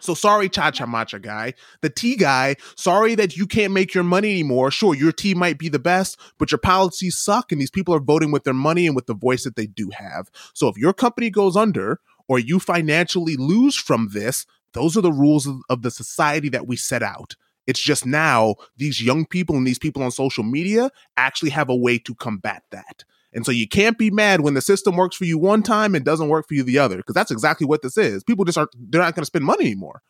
So 0.00 0.14
sorry, 0.14 0.48
Cha 0.48 0.70
Cha 0.70 0.86
Matcha 0.86 1.20
guy. 1.20 1.54
The 1.82 1.90
tea 1.90 2.16
guy, 2.16 2.56
sorry 2.76 3.14
that 3.14 3.36
you 3.36 3.46
can't 3.46 3.72
make 3.72 3.94
your 3.94 4.04
money 4.04 4.30
anymore. 4.30 4.70
Sure, 4.70 4.94
your 4.94 5.12
tea 5.12 5.34
might 5.34 5.58
be 5.58 5.68
the 5.68 5.78
best, 5.78 6.18
but 6.38 6.50
your 6.50 6.58
policies 6.58 7.18
suck 7.18 7.52
and 7.52 7.60
these 7.60 7.70
people 7.70 7.94
are 7.94 8.00
voting 8.00 8.30
with 8.30 8.44
their 8.44 8.54
money 8.54 8.86
and 8.86 8.96
with 8.96 9.06
the 9.06 9.14
voice 9.14 9.44
that 9.44 9.54
they 9.54 9.66
do 9.66 9.90
have. 9.92 10.30
So 10.54 10.68
if 10.68 10.78
your 10.78 10.92
company 10.92 11.30
goes 11.30 11.56
under 11.56 12.00
or 12.26 12.38
you 12.38 12.58
financially 12.58 13.36
lose 13.36 13.76
from 13.76 14.08
this, 14.12 14.46
those 14.72 14.96
are 14.96 15.02
the 15.02 15.12
rules 15.12 15.46
of, 15.46 15.58
of 15.68 15.82
the 15.82 15.90
society 15.90 16.48
that 16.48 16.66
we 16.66 16.76
set 16.76 17.02
out. 17.02 17.36
It's 17.66 17.80
just 17.80 18.04
now 18.06 18.56
these 18.76 19.02
young 19.02 19.26
people 19.26 19.56
and 19.56 19.66
these 19.66 19.78
people 19.78 20.02
on 20.02 20.10
social 20.10 20.44
media 20.44 20.90
actually 21.16 21.50
have 21.50 21.68
a 21.68 21.76
way 21.76 21.98
to 21.98 22.14
combat 22.14 22.62
that. 22.70 23.04
And 23.32 23.46
so 23.46 23.52
you 23.52 23.66
can't 23.66 23.96
be 23.96 24.10
mad 24.10 24.42
when 24.42 24.54
the 24.54 24.60
system 24.60 24.96
works 24.96 25.16
for 25.16 25.24
you 25.24 25.38
one 25.38 25.62
time 25.62 25.94
and 25.94 26.04
doesn't 26.04 26.28
work 26.28 26.46
for 26.46 26.54
you 26.54 26.62
the 26.62 26.78
other, 26.78 26.98
because 26.98 27.14
that's 27.14 27.30
exactly 27.30 27.66
what 27.66 27.82
this 27.82 27.96
is. 27.96 28.22
People 28.22 28.44
just 28.44 28.58
aren't, 28.58 28.70
they're 28.90 29.00
not 29.00 29.14
going 29.14 29.22
to 29.22 29.26
spend 29.26 29.44
money 29.44 29.64
anymore. 29.64 30.02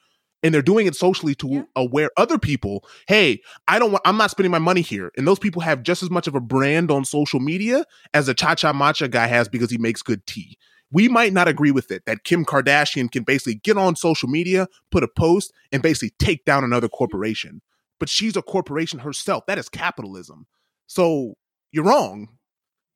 And 0.42 0.53
they're 0.53 0.61
doing 0.61 0.88
it 0.88 0.96
socially 0.96 1.36
to 1.36 1.48
Yeah. 1.48 1.62
aware 1.76 2.11
other 2.16 2.36
people, 2.36 2.84
hey, 3.07 3.40
I 3.68 3.78
don't 3.78 3.92
want, 3.92 4.03
I'm 4.05 4.16
not 4.16 4.32
spending 4.32 4.50
my 4.50 4.59
money 4.59 4.80
here. 4.80 5.12
And 5.16 5.24
those 5.24 5.38
people 5.38 5.62
have 5.62 5.84
just 5.84 6.03
as 6.03 6.11
much 6.11 6.26
of 6.26 6.34
a 6.34 6.40
brand 6.40 6.90
on 6.90 7.05
social 7.05 7.38
media 7.38 7.84
as 8.12 8.26
a 8.28 8.34
cha 8.34 8.57
cha 8.57 8.72
matcha 8.72 9.09
guy 9.09 9.28
has 9.28 9.48
because 9.48 9.70
he 9.70 9.78
makes 9.78 10.03
good 10.03 10.26
tea. 10.26 10.59
We 10.93 11.09
might 11.09 11.32
not 11.32 11.49
agree 11.49 11.70
with 11.70 11.90
it 11.90 12.05
that 12.07 12.24
Kim 12.24 12.45
Kardashian 12.45 13.11
can 13.11 13.24
basically 13.24 13.57
get 13.57 13.78
on 13.78 13.97
social 13.97 14.28
media, 14.28 14.68
put 14.90 15.03
a 15.03 15.09
post, 15.09 15.53
and 15.72 15.82
basically 15.82 16.12
take 16.18 16.45
down 16.45 16.64
another 16.64 16.88
corporation. 16.88 17.62
But 17.99 18.09
she's 18.09 18.36
a 18.36 18.43
corporation 18.43 19.01
herself. 19.01 19.47
That 19.47 19.59
is 19.59 19.68
capitalism. 19.68 20.47
So 20.86 21.34
you're 21.70 21.84
wrong. 21.84 22.28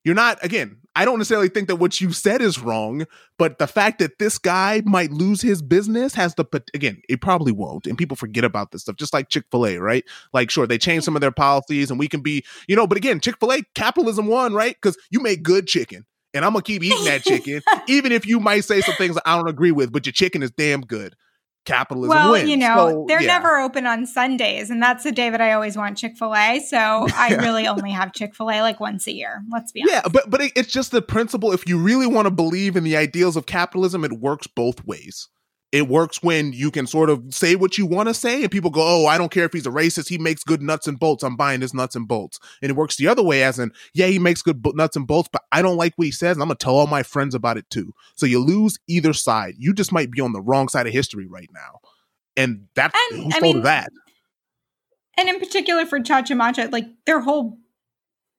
You're 0.05 0.14
not, 0.14 0.38
again, 0.44 0.78
I 0.94 1.05
don't 1.05 1.18
necessarily 1.18 1.49
think 1.49 1.66
that 1.66 1.76
what 1.76 2.01
you 2.01 2.12
said 2.12 2.40
is 2.40 2.61
wrong, 2.61 3.07
but 3.38 3.59
the 3.59 3.66
fact 3.66 3.99
that 3.99 4.20
this 4.20 4.38
guy 4.38 4.80
might 4.84 5.11
lose 5.11 5.42
his 5.42 5.62
business 5.62 6.14
has 6.14 6.36
the, 6.36 6.44
again, 6.74 7.03
it 7.09 7.20
probably 7.20 7.51
won't. 7.51 7.88
And 7.88 7.99
people 7.99 8.16
forget 8.16 8.44
about 8.44 8.70
this 8.70 8.82
stuff, 8.82 8.94
just 8.94 9.12
like 9.12 9.30
Chick 9.30 9.47
fil 9.51 9.66
A, 9.66 9.78
right? 9.78 10.05
Like, 10.32 10.49
sure, 10.51 10.64
they 10.64 10.78
change 10.78 11.03
some 11.03 11.16
of 11.16 11.22
their 11.22 11.32
policies 11.32 11.90
and 11.90 11.99
we 11.99 12.07
can 12.07 12.20
be, 12.20 12.44
you 12.68 12.76
know, 12.76 12.86
but 12.86 12.97
again, 12.97 13.18
Chick 13.18 13.40
fil 13.40 13.53
A, 13.53 13.62
capitalism 13.74 14.26
won, 14.28 14.55
right? 14.55 14.76
Because 14.80 14.97
you 15.11 15.18
make 15.20 15.42
good 15.42 15.66
chicken. 15.66 16.07
And 16.37 16.45
I'm 16.45 16.53
to 16.55 16.62
keep 16.62 16.82
eating 16.84 17.05
that 17.05 17.22
chicken, 17.24 17.62
even 17.89 18.12
if 18.12 18.26
you 18.26 18.39
might 18.41 18.64
say 18.64 18.80
some 18.80 18.95
things 18.97 19.18
I 19.24 19.37
don't 19.37 19.49
agree 19.49 19.72
with, 19.72 19.93
but 19.93 20.07
your 20.07 20.12
chicken 20.12 20.43
is 20.43 20.51
damn 20.51 20.82
good. 20.82 21.14
Capitalism 21.64 22.11
wins. 22.11 22.22
well, 22.24 22.32
wins. 22.32 22.49
you 22.49 22.57
know, 22.57 22.76
So, 22.91 23.05
they're 23.09 23.20
yeah. 23.20 23.26
never 23.26 23.59
open 23.59 23.87
on 23.87 24.07
Sundays, 24.07 24.70
and 24.70 24.80
that's 24.80 25.03
the 25.03 25.11
day 25.11 25.30
that 25.30 25.41
I 25.41 25.53
always 25.53 25.76
want 25.76 25.99
Chick 25.99 26.16
Fil 26.16 26.32
A. 26.32 26.61
So 26.61 26.76
I 27.14 27.34
really 27.41 27.66
only 27.66 27.91
have 27.91 28.12
Chick 28.12 28.37
Fil 28.37 28.51
A 28.51 28.61
like 28.61 28.78
once 28.78 29.09
a 29.09 29.12
year. 29.12 29.43
Let's 29.51 29.72
be 29.72 29.82
honest. 29.82 29.95
Yeah, 29.95 30.09
but 30.12 30.30
but 30.30 30.41
it, 30.43 30.53
it's 30.55 30.70
just 30.70 30.93
the 30.93 31.03
principle. 31.03 31.51
If 31.53 31.68
you 31.68 31.76
really 31.78 32.07
want 32.07 32.26
to 32.26 32.30
believe 32.30 32.76
in 32.76 32.84
the 32.84 32.97
ideals 32.97 33.37
of 33.37 33.47
capitalism, 33.47 34.05
it 34.05 34.12
works 34.12 34.47
both 34.47 34.84
ways. 34.87 35.28
It 35.72 35.88
works 35.88 36.22
when 36.22 36.52
you 36.52 36.70
can 36.70 36.86
sort 36.86 37.10
of 37.10 37.34
say 37.34 37.56
what 37.56 37.76
you 37.76 37.86
want 37.86 38.08
to 38.08 38.14
say, 38.14 38.42
and 38.42 38.50
people 38.50 38.70
go, 38.70 38.82
"Oh, 38.82 39.06
I 39.06 39.18
don't 39.18 39.32
care 39.32 39.44
if 39.44 39.52
he's 39.52 39.66
a 39.66 39.70
racist. 39.70 40.08
He 40.08 40.16
makes 40.16 40.44
good 40.44 40.62
nuts 40.62 40.86
and 40.86 40.98
bolts. 40.98 41.24
I'm 41.24 41.36
buying 41.36 41.60
his 41.60 41.74
nuts 41.74 41.96
and 41.96 42.06
bolts." 42.06 42.38
And 42.62 42.70
it 42.70 42.76
works 42.76 42.96
the 42.96 43.08
other 43.08 43.22
way, 43.22 43.42
as 43.42 43.58
in, 43.58 43.72
"Yeah, 43.92 44.06
he 44.06 44.18
makes 44.18 44.42
good 44.42 44.64
nuts 44.74 44.96
and 44.96 45.06
bolts, 45.06 45.28
but 45.32 45.42
I 45.50 45.62
don't 45.62 45.76
like 45.76 45.94
what 45.96 46.06
he 46.06 46.12
says, 46.12 46.36
and 46.36 46.42
I'm 46.42 46.48
gonna 46.48 46.56
tell 46.56 46.76
all 46.76 46.86
my 46.86 47.02
friends 47.02 47.34
about 47.34 47.58
it 47.58 47.68
too." 47.68 47.92
So 48.14 48.26
you 48.26 48.38
lose 48.38 48.78
either 48.86 49.12
side. 49.12 49.54
You 49.58 49.74
just 49.74 49.92
might 49.92 50.10
be 50.10 50.20
on 50.20 50.32
the 50.32 50.40
wrong 50.40 50.68
side 50.68 50.86
of 50.86 50.92
history 50.92 51.26
right 51.26 51.50
now, 51.52 51.80
and 52.36 52.68
that's 52.74 52.96
And, 53.10 53.24
who's 53.24 53.34
I 53.36 53.40
mean, 53.40 53.62
that. 53.62 53.90
and 55.18 55.28
in 55.28 55.40
particular 55.40 55.84
for 55.84 55.98
Cha 56.00 56.22
Cha 56.22 56.34
Matcha, 56.34 56.70
like 56.70 56.86
their 57.06 57.20
whole 57.20 57.58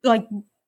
like 0.04 0.26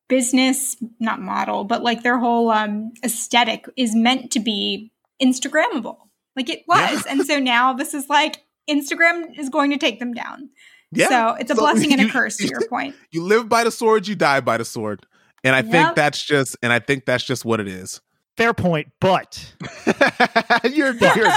business 0.09 0.75
not 0.99 1.21
model, 1.21 1.63
but 1.63 1.83
like 1.83 2.03
their 2.03 2.19
whole 2.19 2.51
um 2.51 2.91
aesthetic 3.03 3.65
is 3.77 3.95
meant 3.95 4.31
to 4.31 4.39
be 4.41 4.91
Instagrammable. 5.21 6.08
Like 6.39 6.49
it 6.49 6.63
was. 6.67 7.05
and 7.05 7.25
so 7.25 7.37
now 7.39 7.73
this 7.73 7.93
is 7.93 8.07
like 8.09 8.37
Instagram 8.69 9.37
is 9.37 9.49
going 9.49 9.71
to 9.71 9.77
take 9.77 9.99
them 9.99 10.13
down. 10.13 10.49
Yeah. 10.91 11.09
So 11.09 11.35
it's 11.39 11.51
a 11.51 11.55
So 11.55 11.61
blessing 11.61 11.91
and 11.91 12.01
a 12.01 12.05
you- 12.05 12.11
curse 12.11 12.37
to 12.37 12.47
your 12.47 12.65
point. 12.67 12.95
You 13.11 13.23
live 13.23 13.49
by 13.49 13.63
the 13.65 13.71
sword, 13.71 14.07
you 14.07 14.15
die 14.15 14.39
by 14.39 14.57
the 14.57 14.63
sword. 14.65 15.05
And 15.43 15.53
I 15.55 15.61
think 15.61 15.95
that's 15.95 16.23
just 16.25 16.55
and 16.63 16.71
I 16.73 16.79
think 16.79 17.05
that's 17.05 17.23
just 17.23 17.43
what 17.45 17.59
it 17.59 17.67
is. 17.67 17.99
Fair 18.37 18.53
point, 18.53 18.87
but 19.01 19.53
you're, 20.63 20.93
you're 20.93 21.31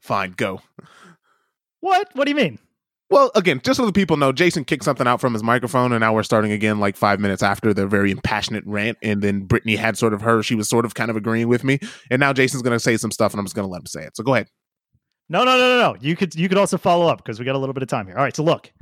fine, 0.00 0.34
go. 0.36 0.60
what? 1.80 2.08
What 2.14 2.24
do 2.26 2.30
you 2.30 2.36
mean? 2.36 2.58
Well, 3.10 3.32
again, 3.34 3.60
just 3.64 3.76
so 3.78 3.84
the 3.84 3.92
people 3.92 4.16
know, 4.16 4.30
Jason 4.30 4.64
kicked 4.64 4.84
something 4.84 5.06
out 5.06 5.20
from 5.20 5.32
his 5.32 5.42
microphone, 5.42 5.92
and 5.92 6.00
now 6.00 6.14
we're 6.14 6.22
starting 6.22 6.52
again 6.52 6.78
like 6.78 6.96
five 6.96 7.18
minutes 7.18 7.42
after 7.42 7.74
the 7.74 7.86
very 7.86 8.12
impassionate 8.12 8.62
rant. 8.66 8.98
And 9.02 9.20
then 9.20 9.46
Brittany 9.46 9.74
had 9.74 9.98
sort 9.98 10.14
of 10.14 10.22
her, 10.22 10.44
she 10.44 10.54
was 10.54 10.68
sort 10.68 10.84
of 10.84 10.94
kind 10.94 11.10
of 11.10 11.16
agreeing 11.16 11.48
with 11.48 11.64
me. 11.64 11.80
And 12.08 12.20
now 12.20 12.32
Jason's 12.32 12.62
going 12.62 12.76
to 12.76 12.80
say 12.80 12.96
some 12.96 13.10
stuff, 13.10 13.32
and 13.32 13.40
I'm 13.40 13.46
just 13.46 13.56
going 13.56 13.66
to 13.66 13.70
let 13.70 13.80
him 13.80 13.86
say 13.86 14.04
it. 14.04 14.16
So 14.16 14.22
go 14.22 14.34
ahead. 14.34 14.46
No, 15.28 15.44
no, 15.44 15.58
no, 15.58 15.76
no, 15.76 15.92
no. 15.92 15.98
You 16.00 16.16
could 16.16 16.34
you 16.34 16.48
could 16.48 16.58
also 16.58 16.78
follow 16.78 17.06
up 17.06 17.18
because 17.18 17.38
we 17.38 17.44
got 17.44 17.56
a 17.56 17.58
little 17.58 17.72
bit 17.72 17.82
of 17.82 17.88
time 17.88 18.06
here. 18.06 18.16
All 18.16 18.22
right, 18.22 18.34
so 18.34 18.44
look, 18.44 18.72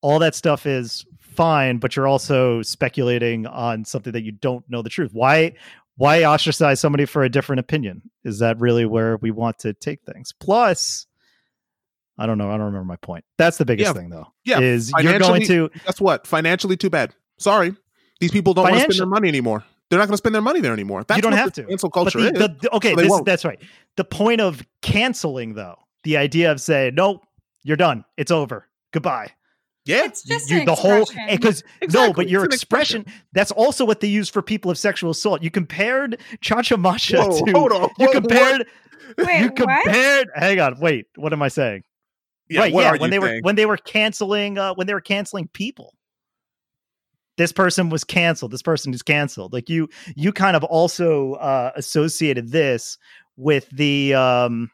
all 0.00 0.18
that 0.18 0.34
stuff 0.34 0.66
is 0.66 1.04
fine, 1.20 1.78
but 1.78 1.94
you're 1.96 2.06
also 2.06 2.62
speculating 2.62 3.46
on 3.46 3.84
something 3.84 4.12
that 4.12 4.22
you 4.22 4.32
don't 4.32 4.64
know 4.68 4.82
the 4.82 4.90
truth. 4.90 5.10
Why 5.12 5.54
why 5.96 6.24
ostracize 6.24 6.80
somebody 6.80 7.04
for 7.04 7.22
a 7.22 7.28
different 7.28 7.60
opinion? 7.60 8.02
Is 8.24 8.40
that 8.40 8.58
really 8.58 8.84
where 8.84 9.16
we 9.18 9.30
want 9.30 9.58
to 9.60 9.72
take 9.72 10.00
things? 10.02 10.32
Plus, 10.32 11.06
I 12.18 12.26
don't 12.26 12.38
know. 12.38 12.48
I 12.48 12.52
don't 12.52 12.66
remember 12.66 12.84
my 12.84 12.96
point. 12.96 13.24
That's 13.38 13.58
the 13.58 13.64
biggest 13.64 13.88
Yeah, 13.88 13.92
thing, 13.92 14.08
though. 14.10 14.26
yeah, 14.44 14.60
is 14.60 14.92
you're 15.00 15.18
going 15.18 15.42
to 15.46 15.68
Guess 15.84 16.00
what? 16.00 16.26
Financially, 16.26 16.76
too 16.76 16.90
bad. 16.90 17.14
Sorry. 17.38 17.74
These 18.20 18.30
people 18.30 18.54
don't 18.54 18.62
want 18.64 18.74
to 18.76 18.80
spend 18.82 18.98
their 18.98 19.06
money 19.06 19.28
anymore. 19.28 19.64
They're 19.90 19.98
not 19.98 20.06
going 20.06 20.14
to 20.14 20.18
spend 20.18 20.34
their 20.34 20.42
money 20.42 20.60
there 20.60 20.72
anymore. 20.72 21.04
That's 21.04 21.18
you 21.18 21.22
don't 21.22 21.32
what 21.32 21.38
have 21.40 21.52
the 21.52 21.62
to. 21.62 21.68
Cancel 21.68 21.88
But 21.90 21.94
culture 21.94 22.20
the, 22.20 22.26
is. 22.32 22.38
the- 22.38 22.56
the- 22.62 22.74
okay, 22.76 22.90
So 22.94 23.02
this, 23.02 23.20
that's 23.24 23.44
right. 23.44 23.60
The 23.96 24.04
point 24.04 24.40
of 24.40 24.62
canceling, 24.82 25.54
though, 25.54 25.76
the 26.04 26.16
idea 26.16 26.52
of 26.52 26.60
saying, 26.60 26.94
"Nope, 26.94 27.22
you're 27.64 27.76
done. 27.76 28.04
It's 28.16 28.30
over. 28.30 28.68
Goodbye." 28.92 29.32
yeah. 29.84 30.04
It's 30.04 30.22
just 30.22 30.48
you, 30.50 30.60
an 30.60 30.64
the 30.66 30.74
whole 30.74 31.02
expression. 31.02 31.28
Eh, 31.28 31.36
because 31.36 31.62
no, 31.92 32.12
but 32.14 32.28
your 32.30 32.44
it's 32.44 32.54
an 32.54 32.56
expression. 32.56 33.00
expression, 33.02 33.22
that's 33.32 33.50
also 33.50 33.84
what 33.84 34.00
they 34.00 34.06
use 34.08 34.28
for 34.30 34.40
people 34.40 34.70
of 34.70 34.78
sexual 34.78 35.10
assault. 35.10 35.42
You 35.42 35.50
compared 35.50 36.18
Cha 36.40 36.62
Cha 36.62 36.76
Matcha 36.76 37.18
Whoa, 37.18 37.44
to 37.44 37.52
hold 37.52 37.72
on. 37.72 37.90
you 37.98 38.06
What- 38.06 38.12
compared 38.12 38.66
Wait, 39.18 39.40
you 39.40 39.46
what? 39.48 39.56
compared 39.56 40.28
hang 40.34 40.60
on, 40.60 40.78
wait, 40.80 41.06
what 41.16 41.32
am 41.34 41.42
I 41.42 41.48
saying? 41.48 41.82
Yeah, 42.48 42.60
right, 42.60 42.72
yeah, 42.72 42.96
when 42.96 43.10
they 43.10 43.18
were 43.18 43.38
when 43.40 43.56
they 43.56 43.66
were 43.66 43.76
canceling 43.76 44.58
uh 44.58 44.74
when 44.74 44.86
they 44.86 44.94
were 44.94 45.00
canceling 45.00 45.48
people. 45.48 45.94
This 47.36 47.52
person 47.52 47.88
was 47.90 48.04
canceled. 48.04 48.52
This 48.52 48.62
person 48.62 48.94
is 48.94 49.02
canceled. 49.02 49.52
Like 49.52 49.68
you 49.68 49.88
you 50.14 50.32
kind 50.32 50.56
of 50.56 50.62
also 50.64 51.34
uh 51.34 51.72
associated 51.74 52.50
this 52.52 52.98
with 53.36 53.68
the 53.70 54.14
um 54.14 54.70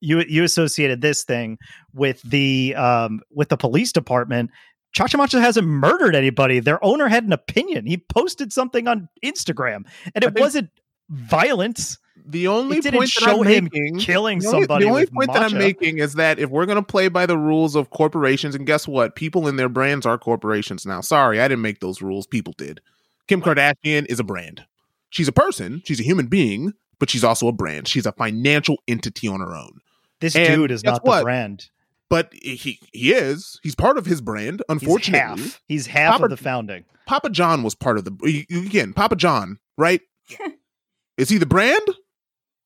you 0.00 0.22
you 0.28 0.44
associated 0.44 1.00
this 1.00 1.24
thing 1.24 1.58
with 1.92 2.20
the 2.22 2.74
um 2.76 3.20
with 3.30 3.48
the 3.48 3.56
police 3.56 3.92
department. 3.92 4.50
Cha 4.92 5.08
Cha 5.08 5.18
Matcha 5.18 5.40
hasn't 5.40 5.66
murdered 5.66 6.14
anybody. 6.14 6.60
Their 6.60 6.82
owner 6.84 7.08
had 7.08 7.24
an 7.24 7.32
opinion. 7.32 7.86
He 7.86 7.96
posted 7.96 8.52
something 8.52 8.86
on 8.86 9.08
Instagram, 9.24 9.86
and 10.14 10.22
it 10.22 10.34
think- 10.34 10.38
wasn't 10.38 10.70
violence. 11.08 11.98
The 12.24 12.48
only 12.48 12.78
It 12.78 12.82
didn't 12.84 12.98
point 13.00 13.10
that 13.20 13.28
I'm 13.28 13.40
making, 13.42 13.98
killing 13.98 14.38
the 14.38 14.46
only, 14.48 14.60
somebody. 14.62 14.84
the 14.84 14.90
only 14.90 15.02
with 15.02 15.12
point 15.12 15.32
that 15.32 15.42
I'm 15.42 15.58
making 15.58 15.98
is 15.98 16.14
that 16.14 16.38
if 16.38 16.48
we're 16.50 16.66
going 16.66 16.76
to 16.76 16.82
play 16.82 17.08
by 17.08 17.26
the 17.26 17.36
rules 17.36 17.74
of 17.76 17.90
corporations, 17.90 18.54
and 18.54 18.66
guess 18.66 18.88
what? 18.88 19.14
People 19.14 19.46
in 19.46 19.56
their 19.56 19.68
brands 19.68 20.06
are 20.06 20.16
corporations 20.18 20.86
now. 20.86 21.00
Sorry, 21.02 21.40
I 21.40 21.48
didn't 21.48 21.62
make 21.62 21.80
those 21.80 22.00
rules. 22.00 22.26
People 22.26 22.54
did. 22.56 22.80
Kim 23.28 23.42
Kardashian 23.42 24.06
is 24.08 24.18
a 24.20 24.24
brand. 24.24 24.64
She's 25.10 25.28
a 25.28 25.32
person. 25.32 25.82
She's 25.84 26.00
a 26.00 26.02
human 26.02 26.26
being, 26.26 26.72
but 26.98 27.10
she's 27.10 27.24
also 27.24 27.46
a 27.48 27.52
brand. 27.52 27.88
She's 27.88 28.06
a 28.06 28.12
financial 28.12 28.76
entity 28.88 29.28
on 29.28 29.40
her 29.40 29.54
own. 29.54 29.80
this 30.20 30.34
and 30.34 30.54
dude 30.54 30.70
is 30.70 30.82
not 30.82 31.04
what? 31.04 31.18
the 31.18 31.24
brand. 31.24 31.68
But 32.10 32.32
he 32.34 32.78
he 32.92 33.12
is. 33.12 33.58
He's 33.62 33.74
part 33.74 33.96
of 33.98 34.06
his 34.06 34.20
brand. 34.20 34.62
He's 34.68 34.82
Unfortunately, 34.82 35.42
half. 35.42 35.62
He's 35.66 35.86
half 35.86 36.12
Papa- 36.12 36.24
of 36.24 36.30
the 36.30 36.36
founding. 36.36 36.84
Papa 37.06 37.30
John 37.30 37.62
was 37.62 37.74
part 37.74 37.98
of 37.98 38.04
the 38.04 38.12
you- 38.22 38.44
you- 38.48 38.60
again. 38.66 38.92
Papa 38.92 39.16
John, 39.16 39.58
right? 39.78 40.00
is 41.18 41.28
he 41.28 41.38
the 41.38 41.46
brand, 41.46 41.82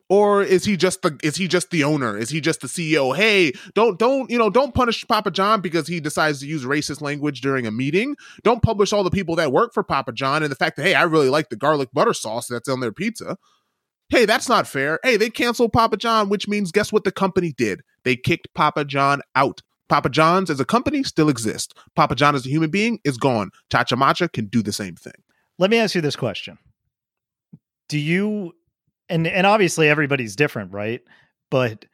or 0.09 0.41
is 0.41 0.65
he 0.65 0.75
just 0.75 1.03
the 1.03 1.17
is 1.23 1.35
he 1.35 1.47
just 1.47 1.69
the 1.69 1.83
owner? 1.83 2.17
Is 2.17 2.31
he 2.31 2.41
just 2.41 2.61
the 2.61 2.67
CEO? 2.67 3.15
Hey, 3.15 3.53
don't 3.75 3.99
don't 3.99 4.29
you 4.29 4.37
know? 4.37 4.49
Don't 4.49 4.73
punish 4.73 5.07
Papa 5.07 5.29
John 5.29 5.61
because 5.61 5.87
he 5.87 5.99
decides 5.99 6.39
to 6.39 6.47
use 6.47 6.65
racist 6.65 7.01
language 7.01 7.41
during 7.41 7.67
a 7.67 7.71
meeting. 7.71 8.15
Don't 8.43 8.63
publish 8.63 8.91
all 8.91 9.03
the 9.03 9.11
people 9.11 9.35
that 9.35 9.51
work 9.51 9.73
for 9.73 9.83
Papa 9.83 10.11
John 10.11 10.41
and 10.41 10.51
the 10.51 10.55
fact 10.55 10.77
that 10.77 10.83
hey, 10.83 10.95
I 10.95 11.03
really 11.03 11.29
like 11.29 11.49
the 11.49 11.55
garlic 11.55 11.89
butter 11.93 12.13
sauce 12.13 12.47
that's 12.47 12.67
on 12.67 12.79
their 12.79 12.91
pizza. 12.91 13.37
Hey, 14.09 14.25
that's 14.25 14.49
not 14.49 14.67
fair. 14.67 14.99
Hey, 15.03 15.17
they 15.17 15.29
canceled 15.29 15.71
Papa 15.71 15.95
John, 15.95 16.29
which 16.29 16.47
means 16.47 16.71
guess 16.71 16.91
what 16.91 17.03
the 17.03 17.11
company 17.11 17.53
did? 17.55 17.81
They 18.03 18.15
kicked 18.15 18.47
Papa 18.55 18.85
John 18.85 19.21
out. 19.35 19.61
Papa 19.89 20.09
John's 20.09 20.49
as 20.49 20.59
a 20.59 20.65
company 20.65 21.03
still 21.03 21.29
exists. 21.29 21.73
Papa 21.95 22.15
John 22.15 22.33
as 22.33 22.45
a 22.45 22.49
human 22.49 22.71
being 22.71 22.99
is 23.03 23.17
gone. 23.17 23.51
Cha 23.71 23.83
Cha 23.83 23.95
Matcha 23.95 24.31
can 24.31 24.47
do 24.47 24.63
the 24.63 24.73
same 24.73 24.95
thing. 24.95 25.13
Let 25.59 25.69
me 25.69 25.77
ask 25.77 25.93
you 25.93 26.01
this 26.01 26.15
question. 26.15 26.57
Do 27.89 27.99
you 27.99 28.53
and 29.09 29.27
and 29.27 29.45
obviously 29.47 29.89
everybody's 29.89 30.35
different, 30.35 30.71
right? 30.73 31.01
But 31.51 31.85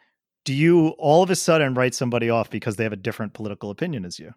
do 0.44 0.54
you 0.54 0.90
all 1.00 1.24
of 1.24 1.30
a 1.30 1.36
sudden 1.36 1.74
write 1.74 1.96
somebody 1.96 2.30
off 2.30 2.50
because 2.50 2.76
they 2.76 2.84
have 2.84 2.94
a 2.94 2.98
different 2.98 3.34
political 3.34 3.70
opinion 3.72 4.06
as 4.06 4.20
you? 4.20 4.32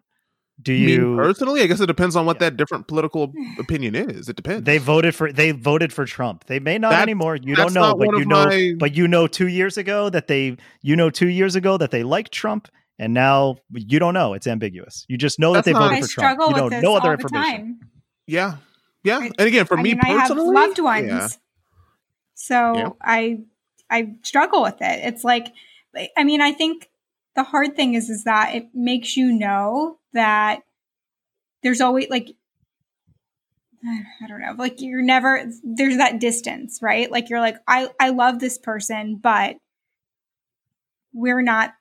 Do 0.61 0.73
Me 0.73 0.91
you 0.93 1.15
personally, 1.15 1.61
I 1.61 1.67
guess 1.67 1.79
it 1.79 1.85
depends 1.85 2.15
on 2.17 2.25
what 2.25 2.35
Yeah. 2.37 2.49
that 2.49 2.57
different 2.57 2.87
political 2.87 3.31
opinion 3.59 3.95
is. 3.95 4.27
It 4.27 4.35
depends. 4.35 4.65
they 4.65 4.77
voted 4.77 5.15
for 5.15 5.31
they 5.31 5.51
voted 5.51 5.93
for 5.93 6.05
Trump. 6.05 6.45
They 6.47 6.59
may 6.59 6.77
not 6.77 6.89
That's- 6.89 7.03
anymore. 7.03 7.35
You 7.37 7.55
don't 7.55 7.73
know, 7.73 7.95
but 7.95 8.07
you 8.17 8.25
know 8.25 8.45
my- 8.45 8.73
but 8.77 8.95
you 8.95 9.07
know 9.07 9.27
2 9.27 9.47
years 9.47 9.77
ago 9.77 10.09
that 10.09 10.27
they 10.27 10.57
you 10.81 10.95
know 10.95 11.09
2 11.09 11.27
years 11.29 11.55
ago 11.55 11.77
that 11.77 11.91
they 11.91 12.03
liked 12.03 12.31
Trump 12.33 12.67
and 12.97 13.13
now 13.13 13.55
you 13.71 13.99
don't 13.99 14.13
know. 14.13 14.33
It's 14.33 14.47
ambiguous. 14.47 15.05
You 15.07 15.17
just 15.17 15.39
know 15.39 15.53
That's 15.53 15.65
that 15.65 15.73
they 15.73 15.79
not- 15.79 15.89
voted 15.91 15.97
I 15.97 16.01
for 16.01 16.07
Trump. 16.07 16.35
struggle 16.35 16.47
You 16.47 16.53
with 16.55 16.63
know 16.63 16.69
this 16.77 16.83
no 16.83 16.95
other 16.97 17.13
information. 17.13 17.51
time. 17.51 17.79
yeah, 18.27 18.55
yeah. 19.05 19.19
I- 19.19 19.31
And 19.37 19.47
again, 19.47 19.65
for 19.65 19.79
I 19.79 19.81
me 19.83 19.93
mean, 19.93 19.99
I 20.03 20.07
have 20.09 20.19
personally, 20.29 20.53
loved 20.55 20.79
ones, 20.79 21.07
yeah. 21.07 21.27
So 22.39 22.73
Yeah. 22.73 22.89
I 23.01 23.41
I 23.89 24.15
struggle 24.23 24.61
with 24.63 24.77
it. 24.81 24.99
It's 25.03 25.23
like, 25.23 25.53
I 26.17 26.23
mean, 26.23 26.41
I 26.41 26.53
think 26.53 26.89
the 27.35 27.43
hard 27.43 27.75
thing 27.75 27.95
is 27.95 28.09
is 28.09 28.23
that 28.23 28.55
it 28.55 28.69
makes 28.73 29.17
you 29.17 29.31
know 29.31 29.97
that 30.13 30.61
there's 31.63 31.81
always 31.81 32.09
like 32.09 32.29
I 33.85 34.27
don't 34.27 34.41
know, 34.41 34.55
like 34.57 34.79
you're 34.79 35.01
never 35.01 35.51
there's 35.63 35.97
that 35.97 36.19
distance, 36.21 36.79
right? 36.81 37.11
Like 37.11 37.29
you're 37.29 37.41
like 37.41 37.57
I 37.67 37.89
I 37.99 38.11
love 38.11 38.39
this 38.39 38.57
person, 38.57 39.17
but 39.17 39.57
we're 41.13 41.41
not 41.41 41.73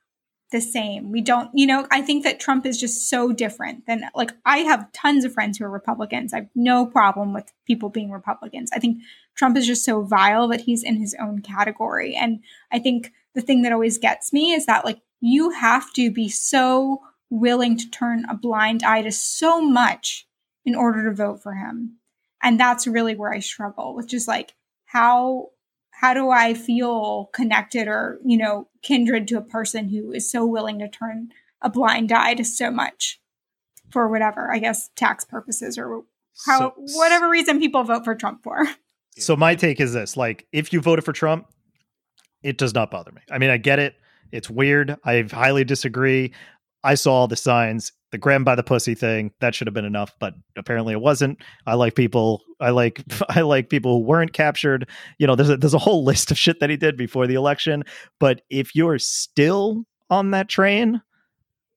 the 0.51 0.61
same. 0.61 1.13
We 1.13 1.21
don't, 1.21 1.51
you 1.53 1.67
know, 1.67 1.87
I 1.91 2.01
think 2.01 2.25
that 2.25 2.41
Trump 2.41 2.65
is 2.65 2.81
just 2.81 3.11
so 3.11 3.33
different 3.33 3.87
than 3.87 4.03
like 4.15 4.33
I 4.47 4.59
have 4.59 4.91
tons 4.93 5.25
of 5.25 5.35
friends 5.35 5.59
who 5.59 5.65
are 5.65 5.71
Republicans. 5.71 6.33
I 6.33 6.39
have 6.39 6.49
no 6.55 6.87
problem 6.87 7.35
with 7.35 7.53
people 7.67 7.91
being 7.91 8.11
Republicans. 8.11 8.71
I 8.75 8.79
think 8.79 9.03
Trump 9.39 9.57
is 9.57 9.67
just 9.67 9.85
so 9.85 10.03
vile 10.03 10.49
that 10.49 10.63
he's 10.63 10.83
in 10.83 10.97
his 10.97 11.17
own 11.21 11.41
category. 11.41 12.15
And 12.15 12.41
I 12.73 12.81
think 12.81 13.13
the 13.35 13.41
thing 13.41 13.63
that 13.63 13.73
always 13.73 13.97
gets 13.97 14.33
me 14.33 14.53
is 14.53 14.67
that 14.67 14.85
like 14.85 15.01
you 15.21 15.51
have 15.51 15.93
to 15.93 16.11
be 16.11 16.29
so 16.29 17.01
willing 17.31 17.77
to 17.79 17.89
turn 17.89 18.25
a 18.29 18.35
blind 18.37 18.83
eye 18.83 19.03
to 19.03 19.13
so 19.13 19.61
much 19.61 20.27
in 20.65 20.75
order 20.75 21.09
to 21.09 21.15
vote 21.15 21.41
for 21.41 21.55
him. 21.55 21.99
And 22.43 22.59
that's 22.59 22.87
really 22.87 23.15
where 23.15 23.33
I 23.33 23.39
struggle 23.39 23.95
with 23.95 24.09
just 24.09 24.27
like 24.29 24.55
how 24.87 25.51
how 25.93 26.15
do 26.15 26.31
I 26.31 26.55
feel 26.55 27.29
connected 27.33 27.89
or, 27.89 28.21
you 28.25 28.37
know, 28.39 28.69
kindred 28.83 29.27
to 29.29 29.39
a 29.39 29.43
person 29.43 29.89
who 29.89 30.13
is 30.13 30.31
so 30.31 30.47
willing 30.47 30.79
to 30.79 30.89
turn 30.89 31.31
a 31.61 31.69
blind 31.69 32.13
eye 32.13 32.35
to 32.35 32.45
so 32.45 32.71
much 32.71 33.21
for 33.91 34.09
whatever, 34.09 34.53
I 34.53 34.59
guess 34.59 34.91
tax 34.95 35.25
purposes 35.25 35.77
or 35.77 36.05
how 36.47 36.59
So- 36.59 36.75
whatever 36.97 37.29
reason 37.29 37.59
people 37.59 37.83
vote 37.85 38.05
for 38.05 38.15
Trump 38.17 38.43
for. 38.43 38.67
So 39.19 39.37
my 39.37 39.55
take 39.55 39.81
is 39.81 39.93
this: 39.93 40.17
like, 40.17 40.47
if 40.53 40.73
you 40.73 40.81
voted 40.81 41.05
for 41.05 41.13
Trump, 41.13 41.47
it 42.43 42.59
does 42.59 42.75
not 42.75 42.91
bother 42.91 43.13
me. 43.13 43.21
I 43.31 43.39
mean, 43.39 43.51
I 43.51 43.57
get 43.57 43.79
it; 43.79 43.95
it's 44.33 44.51
weird. 44.51 44.97
I 45.05 45.23
highly 45.31 45.65
disagree. 45.65 46.33
I 46.85 46.95
saw 46.95 47.13
all 47.15 47.29
the 47.29 47.37
signs. 47.37 47.93
The 48.11 48.19
grab 48.19 48.43
by 48.43 48.55
the 48.55 48.63
pussy 48.63 48.95
thing 48.95 49.33
that 49.41 49.55
should 49.55 49.67
have 49.67 49.75
been 49.75 49.85
enough, 49.85 50.15
but 50.19 50.33
apparently 50.57 50.95
it 50.95 51.01
wasn't. 51.01 51.39
I 51.67 51.75
like 51.75 51.95
people. 51.95 52.43
I 52.59 52.71
like 52.71 53.03
I 53.29 53.43
like 53.43 53.69
people 53.69 53.99
who 53.99 54.05
weren't 54.07 54.33
captured. 54.33 54.89
You 55.19 55.27
know, 55.27 55.35
there's 55.35 55.51
a, 55.51 55.57
there's 55.57 55.75
a 55.75 55.79
whole 55.79 56.05
list 56.05 56.31
of 56.31 56.39
shit 56.39 56.61
that 56.61 56.71
he 56.71 56.77
did 56.77 56.97
before 56.97 57.27
the 57.27 57.35
election. 57.35 57.85
But 58.19 58.43
if 58.49 58.75
you're 58.75 58.99
still 58.99 59.85
on 60.09 60.31
that 60.31 60.49
train, 60.49 61.03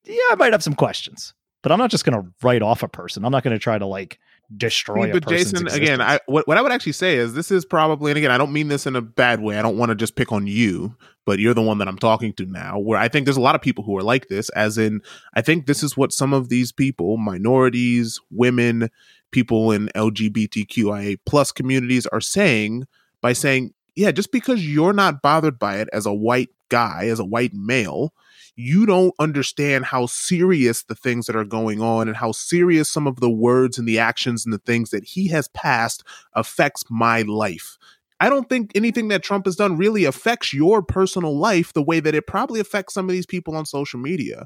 yeah, 0.06 0.16
I 0.32 0.36
might 0.36 0.54
have 0.54 0.64
some 0.64 0.76
questions. 0.76 1.34
But 1.64 1.72
I'm 1.72 1.80
not 1.80 1.92
just 1.92 2.06
going 2.06 2.22
to 2.22 2.32
write 2.42 2.62
off 2.62 2.82
a 2.82 2.88
person. 2.88 3.24
I'm 3.24 3.32
not 3.32 3.44
going 3.44 3.56
to 3.56 3.60
try 3.60 3.78
to 3.78 3.86
like 3.86 4.18
destroy 4.58 5.12
but 5.12 5.28
Jason, 5.28 5.68
again. 5.68 6.02
I 6.02 6.20
what, 6.26 6.48
what 6.48 6.58
I 6.58 6.62
would 6.62 6.72
actually 6.72 6.92
say 6.94 7.16
is 7.16 7.34
this 7.34 7.52
is 7.52 7.66
probably, 7.66 8.12
and 8.12 8.18
again, 8.18 8.32
I 8.32 8.38
don't 8.38 8.54
mean 8.54 8.68
this 8.68 8.86
in 8.86 8.96
a 8.96 9.02
bad 9.02 9.42
way. 9.42 9.58
I 9.58 9.62
don't 9.62 9.78
want 9.78 9.90
to 9.90 9.96
just 9.96 10.16
pick 10.16 10.32
on 10.32 10.48
you, 10.48 10.96
but 11.26 11.40
you're 11.40 11.54
the 11.54 11.62
one 11.62 11.78
that 11.78 11.88
I'm 11.88 11.98
talking 11.98 12.34
to 12.34 12.46
now. 12.46 12.80
Where 12.80 13.00
I 13.00 13.08
think 13.08 13.26
there's 13.26 13.38
a 13.38 13.42
lot 13.42 13.56
of 13.56 13.62
people 13.62 13.84
who 13.84 13.98
are 13.98 14.04
like 14.04 14.28
this, 14.28 14.50
as 14.50 14.78
in, 14.78 15.02
I 15.34 15.42
think 15.42 15.66
this 15.66 15.84
is 15.84 15.96
what 15.96 16.12
some 16.12 16.34
of 16.34 16.50
these 16.50 16.72
people, 16.72 17.18
minorities, 17.18 18.20
women, 18.30 18.90
people 19.32 19.72
in 19.72 19.90
LGBTQIA 19.96 21.18
plus 21.26 21.52
communities, 21.52 22.06
are 22.08 22.22
saying 22.22 22.88
by 23.22 23.34
saying, 23.34 23.74
yeah, 23.96 24.12
just 24.12 24.32
because 24.32 24.66
you're 24.66 24.94
not 24.94 25.22
bothered 25.22 25.60
by 25.60 25.78
it 25.78 25.90
as 25.94 26.06
a 26.06 26.14
white 26.14 26.50
guy, 26.70 27.08
as 27.08 27.20
a 27.20 27.26
white 27.26 27.54
male, 27.54 28.14
you 28.62 28.86
don't 28.86 29.14
understand 29.20 29.86
how 29.86 30.06
serious 30.06 30.84
the 30.84 30.96
things 30.96 31.26
that 31.26 31.36
are 31.36 31.44
going 31.44 31.82
on 31.82 32.08
and 32.08 32.16
how 32.16 32.32
serious 32.32 32.90
some 32.90 33.08
of 33.08 33.20
the 33.20 33.30
words 33.30 33.78
and 33.78 33.88
the 33.88 34.00
actions 34.00 34.46
and 34.46 34.54
the 34.54 34.60
things 34.60 34.92
that 34.92 35.04
he 35.04 35.28
has 35.30 35.48
passed 35.50 36.04
affects 36.34 36.84
my 36.90 37.24
life. 37.24 37.78
I 38.20 38.30
don't 38.30 38.48
think 38.48 38.72
anything 38.76 39.08
that 39.08 39.24
Trump 39.24 39.46
has 39.46 39.56
done 39.56 39.78
really 39.78 40.06
affects 40.06 40.54
your 40.54 40.84
personal 40.84 41.36
life 41.36 41.74
the 41.74 41.82
way 41.82 42.00
that 42.00 42.14
it 42.14 42.28
probably 42.28 42.60
affects 42.60 42.94
some 42.94 43.10
of 43.10 43.14
these 43.14 43.26
people 43.26 43.56
on 43.56 43.66
social 43.66 44.00
media. 44.00 44.46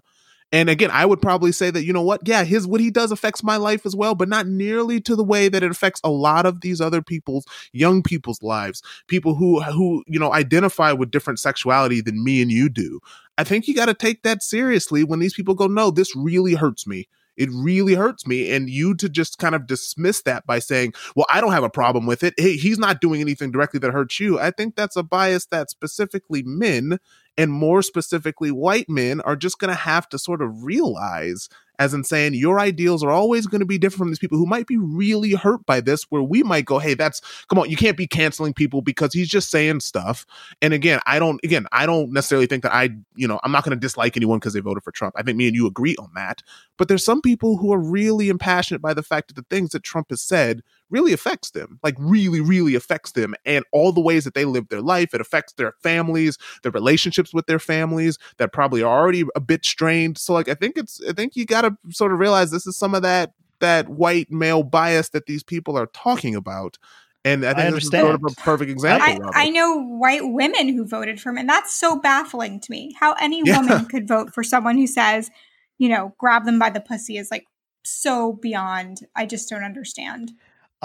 And 0.52 0.70
again, 0.70 0.90
I 0.92 1.06
would 1.06 1.22
probably 1.22 1.52
say 1.52 1.70
that, 1.72 1.84
you 1.84 1.92
know 1.92 2.02
what? 2.02 2.22
Yeah, 2.26 2.44
his 2.44 2.66
what 2.68 2.80
he 2.80 2.90
does 2.90 3.12
affects 3.12 3.44
my 3.44 3.58
life 3.58 3.86
as 3.86 3.96
well, 3.96 4.16
but 4.16 4.30
not 4.30 4.48
nearly 4.48 5.02
to 5.02 5.16
the 5.16 5.24
way 5.24 5.50
that 5.50 5.64
it 5.64 5.72
affects 5.72 6.00
a 6.04 6.10
lot 6.10 6.46
of 6.46 6.62
these 6.62 6.80
other 6.80 7.02
people's 7.02 7.46
young 7.74 8.02
people's 8.02 8.42
lives, 8.42 8.82
people 9.08 9.36
who 9.36 9.62
who, 9.62 10.04
you 10.08 10.20
know, 10.20 10.32
identify 10.34 10.92
with 10.94 11.12
different 11.12 11.40
sexuality 11.40 12.00
than 12.00 12.24
me 12.24 12.42
and 12.42 12.52
you 12.52 12.70
do. 12.70 13.00
I 13.38 13.44
think 13.44 13.68
you 13.68 13.76
got 13.76 13.88
to 13.88 13.94
take 13.94 14.24
that 14.24 14.44
seriously 14.44 15.04
when 15.04 15.20
these 15.20 15.34
people 15.34 15.56
go, 15.56 15.68
"No, 15.68 15.92
this 15.92 16.16
really 16.16 16.54
hurts 16.54 16.88
me." 16.88 17.08
It 17.38 17.50
really 17.52 17.94
hurts 17.94 18.26
me. 18.26 18.52
And 18.52 18.70
you 18.70 18.96
to 18.96 19.10
just 19.10 19.38
kind 19.38 19.56
of 19.56 19.68
dismiss 19.68 20.22
that 20.24 20.46
by 20.46 20.60
saying, 20.60 20.94
well, 21.16 21.26
I 21.30 21.42
don't 21.42 21.52
have 21.52 21.64
a 21.64 21.70
problem 21.70 22.06
with 22.06 22.24
it. 22.24 22.34
Hey, 22.38 22.56
he's 22.58 22.80
not 22.80 23.02
doing 23.02 23.22
anything 23.22 23.52
directly 23.52 23.80
that 23.80 23.92
hurts 23.92 24.20
you. 24.20 24.40
I 24.40 24.52
think 24.52 24.76
that's 24.76 24.96
a 24.96 25.04
bias 25.04 25.46
that 25.48 25.70
specifically 25.70 26.44
men 26.44 27.00
and 27.38 27.52
more 27.52 27.82
specifically 27.82 28.52
white 28.52 28.90
men 28.90 29.22
are 29.22 29.36
just 29.36 29.60
going 29.60 29.70
to 29.70 29.80
have 29.80 30.08
to 30.10 30.20
sort 30.20 30.42
of 30.42 30.64
realize 30.64 31.50
as 31.80 31.94
in 31.94 32.04
saying 32.04 32.34
your 32.34 32.60
ideals 32.60 33.04
are 33.04 33.12
always 33.12 33.48
going 33.48 33.60
to 33.60 33.66
be 33.66 33.78
different 33.78 34.00
from 34.00 34.10
these 34.10 34.20
people 34.20 34.38
who 34.38 34.46
might 34.46 34.68
be 34.68 34.78
really 34.78 35.34
hurt 35.34 35.66
by 35.66 35.80
this 35.80 36.04
where 36.10 36.24
we 36.24 36.42
might 36.44 36.66
go 36.66 36.80
hey 36.80 36.94
that's 36.94 37.22
come 37.50 37.60
on 37.60 37.70
you 37.70 37.78
can't 37.78 37.98
be 37.98 38.08
canceling 38.08 38.54
people 38.54 38.82
because 38.82 39.14
he's 39.14 39.30
just 39.30 39.52
saying 39.52 39.80
stuff 39.80 40.26
and 40.62 40.74
again 40.74 41.00
i 41.06 41.20
don't 41.20 41.40
again 41.44 41.68
i 41.72 41.86
don't 41.86 42.12
necessarily 42.12 42.48
think 42.48 42.64
that 42.64 42.74
i 42.74 42.90
you 43.16 43.28
know 43.28 43.40
i'm 43.44 43.52
not 43.52 43.64
going 43.64 43.76
to 43.76 43.80
dislike 43.80 44.16
anyone 44.18 44.40
because 44.40 44.54
they 44.54 44.60
voted 44.60 44.84
for 44.84 44.92
trump. 44.92 45.14
I 45.18 45.22
think 45.22 45.38
me 45.38 45.48
and 45.48 45.56
you 45.56 45.68
agree 45.68 45.96
on 45.98 46.10
that. 46.16 46.42
But 46.78 46.88
there's 46.88 47.06
some 47.06 47.22
people 47.22 47.58
who 47.58 47.72
are 47.72 47.80
really 47.80 48.30
impassioned 48.30 48.82
by 48.82 48.94
the 48.94 49.04
fact 49.04 49.28
that 49.28 49.36
the 49.36 49.56
things 49.56 49.72
that 49.72 49.84
trump 49.84 50.08
has 50.10 50.22
said 50.22 50.62
really 50.90 51.14
affects 51.14 51.52
them 51.52 51.80
like 51.84 51.96
really 52.00 52.42
really 52.42 52.76
affects 52.76 53.12
them 53.12 53.34
and 53.46 53.66
all 53.72 53.92
the 53.92 54.02
ways 54.02 54.24
that 54.24 54.34
they 54.34 54.46
live 54.46 54.68
their 54.70 54.82
life 54.82 55.14
it 55.14 55.22
affects 55.22 55.54
their 55.54 55.74
families 55.82 56.38
their 56.64 56.72
relationships 56.72 57.34
with 57.34 57.46
their 57.48 57.60
families 57.60 58.18
that 58.38 58.54
probably 58.54 58.82
are 58.82 59.00
already 59.00 59.24
a 59.36 59.40
bit 59.40 59.66
strained 59.66 60.18
so 60.18 60.34
like 60.34 60.50
i 60.50 60.54
think 60.54 60.78
it's 60.78 61.02
i 61.10 61.14
think 61.14 61.36
you 61.36 61.46
got 61.46 61.62
to 61.62 61.76
sort 61.90 62.12
of 62.12 62.20
realize 62.20 62.52
this 62.52 62.68
is 62.68 62.78
some 62.78 62.94
of 62.94 63.02
that 63.02 63.34
that 63.60 63.90
white 63.90 64.32
male 64.32 64.64
bias 64.64 65.10
that 65.10 65.26
these 65.26 65.44
people 65.44 65.78
are 65.78 65.88
talking 65.88 66.36
about 66.36 66.78
and 67.26 67.44
I 67.44 67.56
think 67.56 67.68
I 67.68 67.72
this 67.72 67.86
is 67.86 67.90
sort 67.90 68.14
of 68.14 68.24
a 68.24 68.36
perfect 68.42 68.70
example. 68.70 69.32
I, 69.34 69.46
I, 69.46 69.50
know 69.50 69.82
white 69.82 70.22
women 70.24 70.70
who 70.70 70.86
voted 70.86 71.20
for 71.20 71.30
him, 71.30 71.40
and 71.40 71.50
that's 71.50 71.74
so 71.74 72.00
baffling 72.00 72.60
to 72.60 72.72
me. 72.72 72.96
How 73.00 73.14
any 73.14 73.42
yeah. 73.44 73.60
woman 73.60 73.86
could 73.90 74.08
vote 74.08 74.32
for 74.32 74.44
someone 74.44 74.78
who 74.78 74.86
says, 74.86 75.32
you 75.80 75.90
know, 75.90 76.14
grab 76.20 76.46
them 76.46 76.60
by 76.60 76.70
the 76.70 76.80
pussy 76.80 77.18
is 77.18 77.32
like 77.32 77.46
so 77.84 78.34
beyond. 78.34 79.00
I 79.16 79.26
just 79.26 79.50
don't 79.50 79.64
understand. 79.64 80.34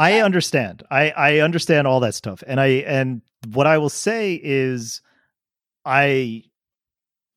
I 0.00 0.20
understand. 0.22 0.82
I 0.90 1.10
I 1.10 1.38
understand 1.40 1.86
all 1.86 2.00
that 2.00 2.14
stuff, 2.14 2.42
and 2.46 2.58
I 2.58 2.66
and 2.86 3.20
what 3.52 3.66
I 3.66 3.76
will 3.76 3.90
say 3.90 4.40
is, 4.42 5.02
I 5.84 6.44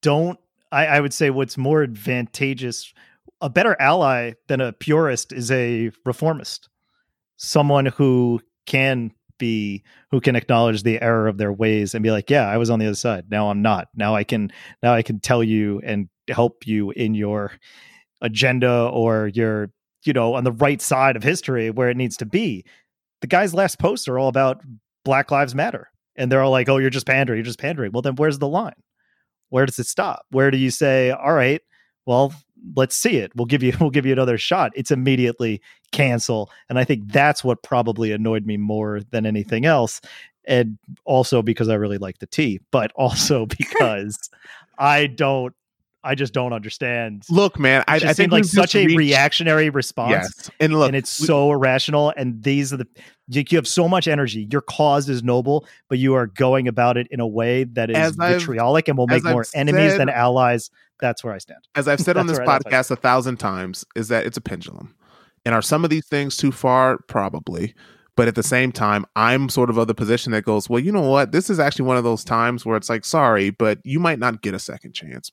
don't. 0.01 0.39
I, 0.71 0.85
I 0.85 0.99
would 1.01 1.13
say 1.13 1.29
what's 1.29 1.57
more 1.57 1.83
advantageous, 1.83 2.93
a 3.41 3.49
better 3.49 3.75
ally 3.81 4.33
than 4.47 4.61
a 4.61 4.71
purist 4.71 5.33
is 5.33 5.51
a 5.51 5.91
reformist, 6.05 6.69
someone 7.35 7.85
who 7.85 8.39
can 8.65 9.11
be 9.37 9.83
who 10.11 10.21
can 10.21 10.37
acknowledge 10.37 10.83
the 10.83 11.01
error 11.01 11.27
of 11.27 11.37
their 11.37 11.51
ways 11.51 11.93
and 11.93 12.01
be 12.01 12.11
like, 12.11 12.29
yeah, 12.29 12.47
I 12.47 12.55
was 12.55 12.69
on 12.69 12.79
the 12.79 12.85
other 12.85 12.95
side. 12.95 13.25
Now 13.29 13.49
I'm 13.49 13.61
not. 13.61 13.89
Now 13.93 14.15
I 14.15 14.23
can. 14.23 14.53
Now 14.81 14.93
I 14.93 15.01
can 15.01 15.19
tell 15.19 15.43
you 15.43 15.81
and 15.83 16.07
help 16.29 16.65
you 16.65 16.91
in 16.91 17.13
your 17.13 17.51
agenda 18.21 18.87
or 18.87 19.27
your 19.27 19.69
you 20.03 20.13
know, 20.13 20.33
on 20.33 20.43
the 20.43 20.51
right 20.51 20.81
side 20.81 21.15
of 21.15 21.23
history 21.23 21.69
where 21.69 21.89
it 21.89 21.97
needs 21.97 22.17
to 22.17 22.25
be. 22.25 22.65
The 23.21 23.27
guy's 23.27 23.53
last 23.53 23.79
posts 23.79 24.07
are 24.07 24.19
all 24.19 24.27
about 24.27 24.61
Black 25.05 25.31
Lives 25.31 25.55
Matter. 25.55 25.89
And 26.15 26.31
they're 26.31 26.41
all 26.41 26.51
like, 26.51 26.69
oh, 26.69 26.77
you're 26.77 26.89
just 26.89 27.07
pandering, 27.07 27.37
you're 27.37 27.45
just 27.45 27.59
pandering. 27.59 27.91
Well, 27.91 28.01
then 28.01 28.15
where's 28.15 28.39
the 28.39 28.47
line? 28.47 28.75
Where 29.49 29.65
does 29.65 29.79
it 29.79 29.87
stop? 29.87 30.25
Where 30.29 30.51
do 30.51 30.57
you 30.57 30.69
say, 30.69 31.11
all 31.11 31.33
right, 31.33 31.61
well, 32.05 32.33
let's 32.75 32.95
see 32.95 33.17
it. 33.17 33.31
We'll 33.35 33.45
give 33.45 33.63
you 33.63 33.73
we'll 33.79 33.89
give 33.89 34.05
you 34.05 34.13
another 34.13 34.37
shot. 34.37 34.71
It's 34.75 34.91
immediately 34.91 35.61
cancel. 35.91 36.51
And 36.69 36.79
I 36.79 36.83
think 36.83 37.11
that's 37.11 37.43
what 37.43 37.63
probably 37.63 38.11
annoyed 38.11 38.45
me 38.45 38.57
more 38.57 39.01
than 39.11 39.25
anything 39.25 39.65
else. 39.65 40.01
And 40.45 40.77
also 41.05 41.41
because 41.41 41.69
I 41.69 41.75
really 41.75 41.97
like 41.97 42.19
the 42.19 42.27
tea, 42.27 42.59
but 42.71 42.91
also 42.95 43.45
because 43.57 44.29
I 44.77 45.07
don't 45.07 45.53
I 46.03 46.15
just 46.15 46.33
don't 46.33 46.51
understand. 46.51 47.23
Look, 47.29 47.57
man, 47.57 47.83
I, 47.87 47.95
I 47.95 48.13
think 48.13 48.31
like 48.31 48.45
such 48.45 48.75
a 48.75 48.85
reached... 48.85 48.97
reactionary 48.97 49.69
response. 49.69 50.11
Yes, 50.11 50.51
and 50.59 50.73
look, 50.73 50.87
and 50.87 50.95
it's 50.95 51.19
we... 51.19 51.27
so 51.27 51.51
irrational. 51.51 52.13
And 52.17 52.43
these 52.43 52.73
are 52.73 52.77
the 52.77 52.87
you 53.27 53.43
have 53.53 53.67
so 53.67 53.87
much 53.87 54.07
energy. 54.07 54.47
Your 54.51 54.61
cause 54.61 55.07
is 55.07 55.23
noble, 55.23 55.65
but 55.87 55.97
you 55.97 56.13
are 56.15 56.27
going 56.27 56.67
about 56.67 56.97
it 56.97 57.07
in 57.09 57.19
a 57.19 57.27
way 57.27 57.63
that 57.63 57.89
is 57.89 57.95
as 57.95 58.15
vitriolic 58.15 58.85
I've, 58.85 58.91
and 58.91 58.97
will 58.97 59.07
make 59.07 59.23
more 59.23 59.41
I've 59.41 59.51
enemies 59.55 59.91
said, 59.91 60.01
than 60.01 60.09
allies. 60.09 60.69
That's 60.99 61.23
where 61.23 61.33
I 61.33 61.37
stand. 61.37 61.59
As 61.75 61.87
I've 61.87 62.01
said 62.01 62.17
on 62.17 62.27
this 62.27 62.39
podcast 62.39 62.91
a 62.91 62.95
thousand 62.95 63.37
times, 63.37 63.85
is 63.95 64.09
that 64.09 64.25
it's 64.25 64.37
a 64.37 64.41
pendulum. 64.41 64.93
And 65.45 65.55
are 65.55 65.61
some 65.61 65.83
of 65.83 65.89
these 65.89 66.07
things 66.07 66.37
too 66.37 66.51
far? 66.51 66.97
Probably. 67.07 67.73
But 68.15 68.27
at 68.27 68.35
the 68.35 68.43
same 68.43 68.71
time, 68.71 69.05
I'm 69.15 69.49
sort 69.49 69.69
of 69.69 69.77
of 69.77 69.87
the 69.87 69.95
position 69.95 70.33
that 70.33 70.43
goes, 70.43 70.69
well, 70.69 70.79
you 70.79 70.91
know 70.91 71.09
what? 71.09 71.31
This 71.31 71.49
is 71.49 71.59
actually 71.59 71.85
one 71.85 71.97
of 71.97 72.03
those 72.03 72.23
times 72.23 72.65
where 72.65 72.77
it's 72.77 72.89
like, 72.89 73.05
sorry, 73.05 73.49
but 73.49 73.79
you 73.83 73.99
might 73.99 74.19
not 74.19 74.41
get 74.41 74.53
a 74.53 74.59
second 74.59 74.93
chance 74.93 75.31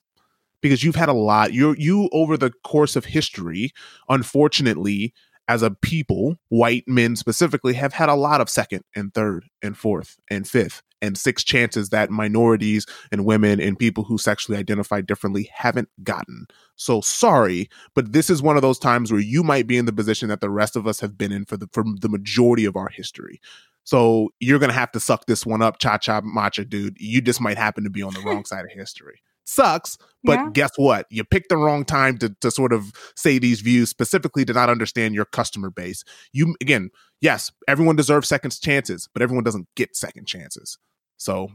because 0.61 0.83
you've 0.83 0.95
had 0.95 1.09
a 1.09 1.13
lot. 1.13 1.53
You 1.53 1.75
you 1.77 2.09
over 2.11 2.37
the 2.37 2.51
course 2.63 2.95
of 2.95 3.05
history, 3.05 3.71
unfortunately, 4.09 5.13
as 5.47 5.61
a 5.61 5.71
people, 5.71 6.35
white 6.49 6.83
men 6.87 7.15
specifically, 7.15 7.73
have 7.73 7.93
had 7.93 8.09
a 8.09 8.15
lot 8.15 8.41
of 8.41 8.49
second 8.49 8.83
and 8.95 9.13
third 9.13 9.45
and 9.61 9.77
fourth 9.77 10.17
and 10.29 10.47
fifth 10.47 10.81
and 11.01 11.17
sixth 11.17 11.45
chances 11.45 11.89
that 11.89 12.11
minorities 12.11 12.85
and 13.11 13.25
women 13.25 13.59
and 13.59 13.77
people 13.77 14.03
who 14.03 14.17
sexually 14.17 14.57
identify 14.57 15.01
differently 15.01 15.49
haven't 15.53 15.89
gotten. 16.03 16.45
So 16.75 17.01
sorry, 17.01 17.69
but 17.95 18.13
this 18.13 18.29
is 18.29 18.41
one 18.41 18.55
of 18.55 18.61
those 18.61 18.77
times 18.77 19.11
where 19.11 19.21
you 19.21 19.43
might 19.43 19.65
be 19.65 19.77
in 19.77 19.85
the 19.85 19.93
position 19.93 20.29
that 20.29 20.41
the 20.41 20.49
rest 20.49 20.75
of 20.75 20.85
us 20.85 20.99
have 20.99 21.17
been 21.17 21.31
in 21.31 21.45
for 21.45 21.57
the 21.57 21.67
for 21.73 21.83
the 21.99 22.09
majority 22.09 22.65
of 22.65 22.75
our 22.75 22.89
history. 22.89 23.41
So 23.83 24.29
you're 24.39 24.59
gonna 24.59 24.73
have 24.73 24.91
to 24.91 24.99
suck 24.99 25.25
this 25.25 25.45
one 25.45 25.63
up, 25.63 25.79
cha 25.79 25.97
cha 25.97 26.21
matcha, 26.21 26.69
dude. 26.69 26.97
You 26.99 27.19
just 27.19 27.41
might 27.41 27.57
happen 27.57 27.83
to 27.83 27.89
be 27.89 28.03
on 28.03 28.13
the 28.13 28.21
wrong 28.21 28.45
side 28.45 28.65
of 28.65 28.71
history 28.71 29.21
sucks. 29.51 29.97
But 30.23 30.33
yeah. 30.33 30.49
guess 30.53 30.71
what? 30.75 31.07
You 31.09 31.23
picked 31.23 31.49
the 31.49 31.57
wrong 31.57 31.83
time 31.83 32.17
to, 32.19 32.35
to 32.41 32.51
sort 32.51 32.73
of 32.73 32.91
say 33.15 33.39
these 33.39 33.61
views 33.61 33.89
specifically 33.89 34.45
to 34.45 34.53
not 34.53 34.69
understand 34.69 35.15
your 35.15 35.25
customer 35.25 35.71
base. 35.71 36.03
You 36.31 36.55
again, 36.61 36.91
yes, 37.21 37.51
everyone 37.67 37.95
deserves 37.95 38.27
second 38.27 38.59
chances, 38.61 39.09
but 39.13 39.23
everyone 39.23 39.43
doesn't 39.43 39.67
get 39.75 39.95
second 39.95 40.27
chances. 40.27 40.77
So 41.17 41.49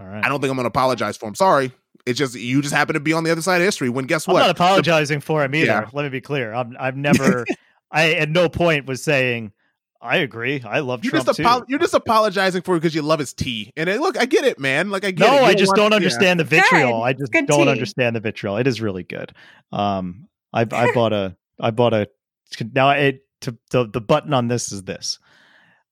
all 0.00 0.06
right. 0.06 0.24
I 0.24 0.28
don't 0.28 0.40
think 0.40 0.50
I'm 0.50 0.56
gonna 0.56 0.68
apologize 0.68 1.16
for 1.16 1.28
him. 1.28 1.34
Sorry. 1.34 1.72
It's 2.06 2.18
just 2.18 2.34
you 2.34 2.62
just 2.62 2.74
happen 2.74 2.94
to 2.94 3.00
be 3.00 3.12
on 3.12 3.24
the 3.24 3.30
other 3.30 3.42
side 3.42 3.60
of 3.60 3.64
history 3.64 3.90
when 3.90 4.06
guess 4.06 4.26
what? 4.26 4.36
I'm 4.36 4.48
not 4.48 4.50
apologizing 4.50 5.20
for 5.20 5.44
him 5.44 5.54
either. 5.54 5.66
Yeah. 5.66 5.88
Let 5.92 6.04
me 6.04 6.08
be 6.08 6.20
clear. 6.20 6.52
I'm 6.52 6.76
I've 6.80 6.96
never 6.96 7.44
I 7.92 8.14
at 8.14 8.30
no 8.30 8.48
point 8.48 8.86
was 8.86 9.02
saying 9.02 9.52
I 10.02 10.18
agree. 10.18 10.62
I 10.64 10.80
love 10.80 11.04
you're 11.04 11.10
Trump 11.10 11.26
just 11.26 11.40
apo- 11.40 11.66
You're 11.68 11.78
just 11.78 11.92
apologizing 11.92 12.62
for 12.62 12.74
it 12.74 12.80
because 12.80 12.94
you 12.94 13.02
love 13.02 13.18
his 13.18 13.34
tea. 13.34 13.70
And 13.76 13.88
it, 13.88 14.00
look, 14.00 14.18
I 14.18 14.24
get 14.24 14.44
it, 14.44 14.58
man. 14.58 14.90
Like 14.90 15.04
I 15.04 15.10
get 15.10 15.30
no, 15.30 15.36
it. 15.38 15.42
I 15.42 15.54
just 15.54 15.74
don't 15.74 15.92
understand 15.92 16.40
the 16.40 16.44
vitriol. 16.44 17.00
Good. 17.00 17.04
I 17.04 17.12
just 17.12 17.32
good 17.32 17.46
don't 17.46 17.66
tea. 17.66 17.70
understand 17.70 18.16
the 18.16 18.20
vitriol. 18.20 18.56
It 18.56 18.66
is 18.66 18.80
really 18.80 19.02
good. 19.02 19.32
Um, 19.72 20.28
I 20.52 20.62
I 20.72 20.92
bought 20.94 21.12
a 21.12 21.36
I 21.58 21.70
bought 21.70 21.92
a 21.92 22.08
now 22.72 22.90
it 22.90 23.26
to, 23.42 23.56
to 23.70 23.84
the 23.84 24.00
button 24.00 24.32
on 24.32 24.48
this 24.48 24.72
is 24.72 24.84
this. 24.84 25.18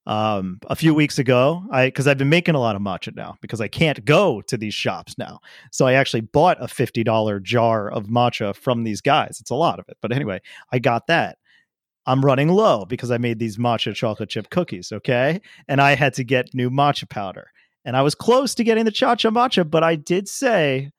Um, 0.07 0.59
a 0.69 0.75
few 0.75 0.95
weeks 0.95 1.19
ago, 1.19 1.65
I 1.71 1.89
because 1.89 2.07
I've 2.07 2.17
been 2.17 2.31
making 2.31 2.55
a 2.55 2.61
lot 2.61 2.77
of 2.77 2.81
matcha 2.81 3.15
now 3.15 3.37
because 3.43 3.61
I 3.61 3.69
can't 3.69 4.03
go 4.07 4.41
to 4.43 4.57
these 4.57 4.73
shops 4.73 5.19
now. 5.19 5.41
So 5.71 5.87
I 5.87 5.93
actually 5.93 6.23
bought 6.23 6.57
a 6.63 6.67
fifty 6.67 7.05
dollar 7.05 7.41
jar 7.41 7.91
of 7.91 8.07
matcha 8.07 8.57
from 8.57 8.85
these 8.85 9.03
guys. 9.03 9.37
It's 9.39 9.51
a 9.51 9.55
lot 9.55 9.79
of 9.79 9.85
it, 9.91 9.99
but 10.01 10.13
anyway, 10.13 10.41
I 10.73 10.79
got 10.79 11.09
that. 11.09 11.37
I'm 12.09 12.25
running 12.25 12.49
low 12.49 12.87
because 12.87 13.11
I 13.11 13.19
made 13.19 13.39
these 13.39 13.59
matcha 13.59 13.95
chocolate 13.95 14.31
chip 14.31 14.49
cookies, 14.49 14.93
okay? 14.93 15.43
And 15.69 15.79
I 15.79 15.95
had 15.95 16.15
to 16.15 16.25
get 16.25 16.55
new 16.55 16.71
matcha 16.71 17.07
powder. 17.07 17.51
And 17.85 17.99
I 17.99 18.03
was 18.03 18.15
close 18.15 18.55
to 18.55 18.65
getting 18.65 18.87
the 18.87 18.91
cha 18.91 19.15
cha 19.15 19.29
matcha, 19.29 19.69
but 19.69 19.85
I 19.85 19.95
did 19.95 20.27
say, 20.27 20.91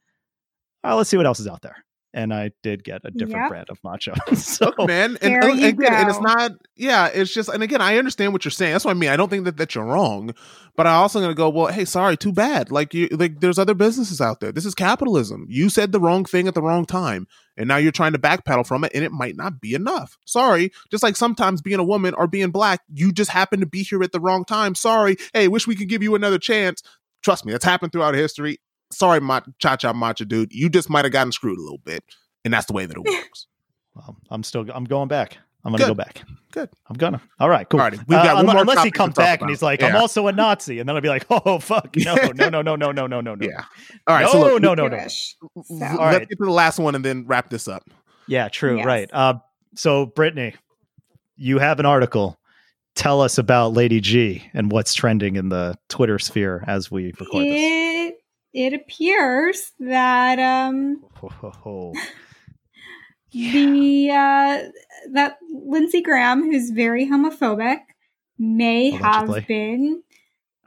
oh, 0.84 0.97
let's 0.97 1.10
see 1.10 1.18
what 1.18 1.26
else 1.26 1.39
is 1.39 1.47
out 1.47 1.64
there. 1.64 1.84
And 2.14 2.34
I 2.34 2.51
did 2.64 2.84
get 2.84 3.01
a 3.03 3.12
different 3.12 3.43
Yep. 3.43 3.49
brand 3.49 3.70
of 3.70 3.82
matcha. 3.82 4.16
so 4.38 4.74
Look, 4.78 4.88
man, 4.88 5.18
and, 5.22 5.36
There 5.36 5.49
and 5.49 5.60
you 5.60 5.68
again, 5.68 5.93
and 5.93 6.10
it's 6.10 6.20
not. 6.20 6.51
Yeah, 6.76 7.07
it's 7.07 7.34
just, 7.34 7.49
and 7.49 7.62
again, 7.62 7.82
I 7.82 7.97
understand 7.97 8.34
what 8.34 8.45
you're 8.45 8.51
saying. 8.51 8.74
That's 8.74 8.86
what 8.86 8.91
I 8.91 8.95
mean. 8.95 9.10
I 9.10 9.16
don't 9.16 9.30
think 9.30 9.45
that 9.45 9.57
that 9.57 9.76
you're 9.76 9.86
wrong, 9.86 10.34
but 10.76 10.88
I 10.88 10.93
also 10.93 11.20
gonna 11.20 11.34
go. 11.34 11.49
Well, 11.49 11.68
hey, 11.68 11.86
sorry, 11.86 12.18
too 12.18 12.32
bad. 12.34 12.72
Like 12.72 12.93
you, 12.93 13.07
like 13.12 13.39
there's 13.41 13.60
other 13.60 13.74
businesses 13.74 14.22
out 14.22 14.39
there. 14.39 14.51
This 14.51 14.66
is 14.66 14.76
capitalism. 14.76 15.45
You 15.49 15.70
said 15.70 15.91
the 15.91 15.99
wrong 15.99 16.26
thing 16.26 16.47
at 16.47 16.53
the 16.55 16.62
wrong 16.62 16.86
time, 16.86 17.28
and 17.57 17.68
now 17.68 17.78
you're 17.78 17.91
trying 17.91 18.14
to 18.14 18.20
backpedal 18.20 18.66
from 18.66 18.84
it, 18.84 18.91
and 18.95 19.03
it 19.03 19.12
might 19.12 19.36
not 19.36 19.60
be 19.62 19.74
enough. 19.74 20.18
Sorry. 20.26 20.72
Just 20.91 21.03
like 21.03 21.16
sometimes 21.16 21.62
being 21.62 21.80
a 21.80 21.84
woman 21.84 22.14
or 22.16 22.28
being 22.28 22.51
black, 22.51 22.82
you 22.93 23.12
just 23.12 23.32
happen 23.32 23.60
to 23.60 23.66
be 23.66 23.84
here 23.84 24.01
at 24.03 24.12
the 24.12 24.20
wrong 24.20 24.45
time. 24.45 24.76
Sorry. 24.76 25.18
Hey, 25.34 25.47
wish 25.47 25.68
we 25.68 25.76
could 25.76 25.89
give 25.89 26.01
you 26.03 26.16
another 26.16 26.39
chance. 26.39 26.82
Trust 27.22 27.45
me, 27.45 27.51
that's 27.51 27.66
happened 27.66 27.91
throughout 27.91 28.14
history. 28.16 28.60
Sorry, 28.92 29.20
ma- 29.22 29.42
cha 29.60 29.76
cha 29.76 29.94
matcha 29.94 30.28
dude. 30.28 30.52
You 30.54 30.70
just 30.70 30.90
might 30.90 31.06
have 31.06 31.12
gotten 31.12 31.32
screwed 31.32 31.58
a 31.58 31.62
little 31.62 31.78
bit, 31.80 32.04
and 32.44 32.54
that's 32.54 32.66
the 32.66 32.74
way 32.74 32.86
that 32.86 32.98
it 32.98 33.04
works. 33.06 33.48
well, 33.96 34.18
I'm 34.30 34.44
still 34.44 34.66
I'm 34.74 34.86
going 34.86 35.08
back. 35.08 35.38
I'm 35.66 35.72
gonna 35.74 35.84
Good. 35.84 35.88
go 35.90 35.94
back. 35.94 36.22
Good. 36.52 36.70
I'm 36.90 36.96
gonna. 36.96 37.22
All 37.40 37.50
right, 37.50 37.68
cool. 37.70 37.82
Alrighty, 37.82 37.98
we've 38.08 38.08
got 38.18 38.28
Uh, 38.30 38.44
one 38.44 38.46
more 38.56 38.62
unless 38.62 38.82
he 38.84 38.92
comes 38.92 39.14
talk 39.14 39.24
back 39.26 39.42
and 39.42 39.50
he's 39.50 39.62
like, 39.62 39.84
I'm 39.84 39.96
also 39.98 40.28
a 40.28 40.32
Nazi, 40.32 40.80
and 40.80 40.88
then 40.88 40.96
I'll 40.96 41.02
be 41.02 41.10
like, 41.10 41.26
oh 41.30 41.60
fuck, 41.60 41.94
no, 41.98 42.16
no, 42.16 42.50
no, 42.50 42.62
no, 42.62 42.76
no, 42.78 42.92
no, 42.92 43.06
no, 43.08 43.22
no, 43.22 43.36
no. 43.36 43.36
Yeah. 43.46 43.64
All 44.08 44.16
right. 44.16 44.24
no, 44.24 44.32
so 44.32 44.40
look, 44.40 44.62
no, 44.62 44.74
no, 44.74 44.88
no. 44.88 44.98
Jewish. 44.98 45.36
l- 45.44 45.66
let's 45.70 45.94
All 45.98 46.06
right. 46.06 46.20
get 46.28 46.38
to 46.38 46.46
the 46.46 46.50
last 46.52 46.80
one 46.80 46.96
and 46.96 47.04
then 47.04 47.26
wrap 47.28 47.50
this 47.50 47.68
up. 47.68 47.84
Yeah, 48.26 48.48
true. 48.48 48.78
Yes. 48.78 48.86
Right. 48.86 49.10
Uh, 49.12 49.34
so, 49.76 50.06
Brittany, 50.08 50.56
you 51.36 51.60
have 51.60 51.80
an 51.80 51.86
article. 51.86 52.40
Tell 52.96 53.22
us 53.22 53.38
about 53.38 53.74
Lady 53.74 54.00
G 54.02 54.50
and 54.54 54.72
what's 54.72 54.94
trending 54.94 55.36
in 55.36 55.50
the 55.50 55.78
Twitter 55.90 56.20
sphere 56.20 56.64
as 56.68 56.90
we 56.90 57.14
record 57.20 57.46
this. 57.46 57.62
It 58.54 58.74
appears 58.74 59.72
that 59.80 60.39
um 60.39 61.04
the 63.32 64.10
uh 64.12 64.58
that 65.14 65.38
Lindsey 65.52 66.02
Graham, 66.02 66.43
who's 66.43 66.72
very 66.72 67.06
homophobic, 67.08 67.80
may 68.38 68.91
Allegedly. 68.97 69.39
have 69.39 69.47
been 69.47 70.04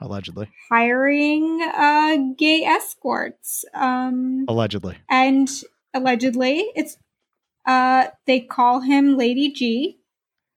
Allegedly. 0.01 0.49
hiring 0.70 1.61
uh 1.62 2.16
gay 2.39 2.62
escorts. 2.64 3.64
Um 3.74 4.45
Allegedly. 4.49 4.97
and 5.09 5.49
allegedly 5.95 6.64
it's 6.74 6.97
uh 7.66 8.07
they 8.26 8.41
call 8.41 8.80
him 8.80 9.16
Lady 9.16 9.51
G. 9.53 9.99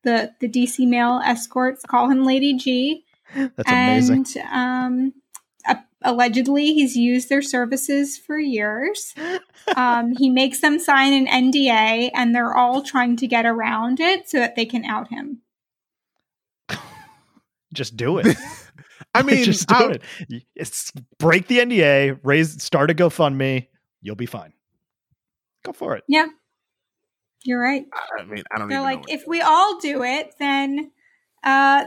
The 0.03 0.31
the 0.39 0.47
DC 0.47 0.87
male 0.87 1.19
escorts 1.25 1.83
call 1.85 2.09
him 2.09 2.23
Lady 2.23 2.53
G. 2.55 3.03
That's 3.35 3.71
amazing. 3.71 4.25
and 4.35 4.37
um 4.51 5.13
a- 5.15 5.21
allegedly 6.05 6.73
he's 6.73 6.95
used 6.95 7.27
their 7.29 7.41
services 7.41 8.17
for 8.17 8.37
years. 8.39 9.13
Um, 9.75 10.13
he 10.17 10.29
makes 10.29 10.61
them 10.61 10.79
sign 10.79 11.11
an 11.13 11.27
NDA, 11.51 12.11
and 12.13 12.33
they're 12.33 12.53
all 12.55 12.81
trying 12.83 13.17
to 13.17 13.27
get 13.27 13.45
around 13.45 13.99
it 13.99 14.29
so 14.29 14.39
that 14.39 14.55
they 14.55 14.65
can 14.65 14.85
out 14.85 15.09
him. 15.09 15.41
Just 17.73 17.97
do 17.97 18.19
it. 18.19 18.37
I 19.13 19.21
mean, 19.23 19.43
just 19.45 19.67
do 19.67 19.75
I- 19.75 19.91
it. 20.29 20.43
It's 20.55 20.91
break 21.19 21.47
the 21.47 21.59
NDA, 21.59 22.19
raise, 22.23 22.61
start 22.63 22.91
a 22.91 22.93
GoFundMe. 22.93 23.67
You'll 24.01 24.15
be 24.15 24.25
fine. 24.25 24.53
Go 25.63 25.73
for 25.73 25.95
it. 25.95 26.03
Yeah, 26.07 26.27
you're 27.43 27.61
right. 27.61 27.85
I 28.19 28.23
mean, 28.23 28.43
I 28.53 28.57
don't 28.59 28.69
They're 28.69 28.79
even 28.79 28.83
like, 28.83 28.99
know. 28.99 29.05
if 29.13 29.23
we 29.27 29.41
all 29.41 29.79
do 29.79 30.03
it, 30.03 30.33
then, 30.39 30.91
uh, 31.43 31.85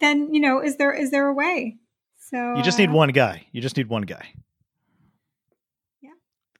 then 0.00 0.32
you 0.34 0.40
know, 0.40 0.62
is 0.62 0.76
there 0.76 0.92
is 0.92 1.10
there 1.10 1.26
a 1.28 1.34
way? 1.34 1.78
So 2.30 2.54
You 2.56 2.62
just 2.62 2.78
need 2.78 2.90
uh, 2.90 2.94
one 2.94 3.10
guy. 3.10 3.46
You 3.52 3.60
just 3.60 3.76
need 3.76 3.88
one 3.88 4.02
guy. 4.02 4.28
Yeah. 6.00 6.10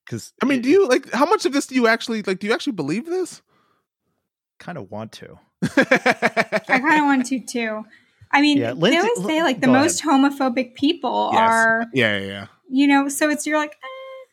Because 0.04 0.32
I 0.42 0.46
mean, 0.46 0.62
do 0.62 0.68
you 0.68 0.88
like 0.88 1.10
how 1.12 1.26
much 1.26 1.46
of 1.46 1.52
this 1.52 1.66
do 1.66 1.74
you 1.74 1.86
actually 1.86 2.22
like? 2.22 2.38
Do 2.40 2.46
you 2.46 2.52
actually 2.52 2.72
believe 2.74 3.06
this? 3.06 3.42
kind 4.58 4.76
of 4.76 4.90
want 4.90 5.10
to? 5.12 5.38
I 5.62 6.58
kind 6.66 7.00
of 7.00 7.04
want 7.06 7.26
to 7.26 7.40
too. 7.40 7.84
I 8.30 8.40
mean, 8.42 8.58
Yeah, 8.58 8.74
they 8.74 8.98
always 8.98 9.24
say 9.24 9.42
like 9.42 9.60
the 9.60 9.66
go 9.66 9.72
most 9.72 10.02
homophobic 10.02 10.74
people 10.74 11.30
Yes. 11.32 11.50
are, 11.50 11.86
yeah, 11.94 12.18
yeah, 12.18 12.26
yeah. 12.26 12.46
you 12.68 12.86
know, 12.86 13.08
so 13.08 13.28
it's 13.30 13.46
you're 13.46 13.58
like, 13.58 13.72
eh, 13.72 14.26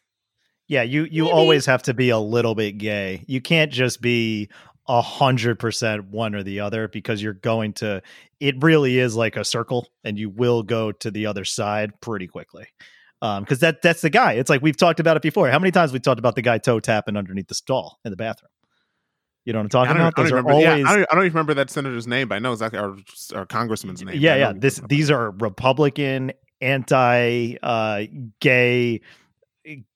Yeah, 0.67 0.83
you 0.83 1.07
you 1.09 1.23
Maybe. 1.23 1.33
always 1.33 1.65
have 1.65 1.81
to 1.83 1.93
be 1.93 2.09
a 2.09 2.19
little 2.19 2.53
bit 2.55 2.77
gay. 2.77 3.23
You 3.27 3.39
can't 3.41 3.71
just 3.71 4.01
be 4.01 4.49
a 4.87 5.01
hundred 5.01 5.59
percent 5.59 6.05
one 6.09 6.35
or 6.35 6.43
the 6.43 6.61
other 6.61 6.87
because 6.87 7.21
you're 7.21 7.33
going 7.33 7.73
to. 7.73 8.01
It 8.39 8.55
really 8.61 8.99
is 8.99 9.15
like 9.15 9.35
a 9.35 9.43
circle, 9.43 9.87
and 10.03 10.17
you 10.17 10.29
will 10.29 10.63
go 10.63 10.91
to 10.91 11.11
the 11.11 11.25
other 11.25 11.45
side 11.45 11.99
pretty 12.01 12.27
quickly. 12.27 12.67
Um, 13.21 13.43
because 13.43 13.59
that 13.59 13.81
that's 13.81 14.01
the 14.01 14.09
guy. 14.11 14.33
It's 14.33 14.49
like 14.49 14.61
we've 14.61 14.77
talked 14.77 14.99
about 14.99 15.17
it 15.17 15.23
before. 15.23 15.49
How 15.49 15.59
many 15.59 15.71
times 15.71 15.91
we 15.91 15.99
talked 15.99 16.19
about 16.19 16.35
the 16.35 16.43
guy 16.43 16.59
toe 16.59 16.79
tapping 16.79 17.17
underneath 17.17 17.47
the 17.47 17.55
stall 17.55 17.99
in 18.05 18.11
the 18.11 18.17
bathroom? 18.17 18.51
You 19.43 19.53
know 19.53 19.59
what 19.59 19.63
I'm 19.63 19.69
talking 19.69 19.91
about? 19.95 19.99
I 19.99 20.03
don't 20.09 20.23
Those 20.25 20.31
are 20.33 20.35
remember. 20.35 20.51
always 20.51 20.65
yeah, 20.65 20.89
I, 20.89 20.95
don't, 20.95 21.07
I 21.09 21.15
don't 21.15 21.25
even 21.25 21.33
remember 21.33 21.53
that 21.55 21.69
senator's 21.69 22.05
name, 22.05 22.27
but 22.27 22.35
I 22.35 22.39
know 22.39 22.51
exactly 22.51 22.79
our, 22.79 22.95
our 23.33 23.45
congressman's 23.45 24.03
name. 24.03 24.19
yeah 24.19 24.35
yeah 24.35 24.53
this 24.53 24.81
these 24.89 25.09
are 25.09 25.31
republican 25.31 26.33
anti 26.59 27.55
uh 27.63 28.03
gay 28.41 29.01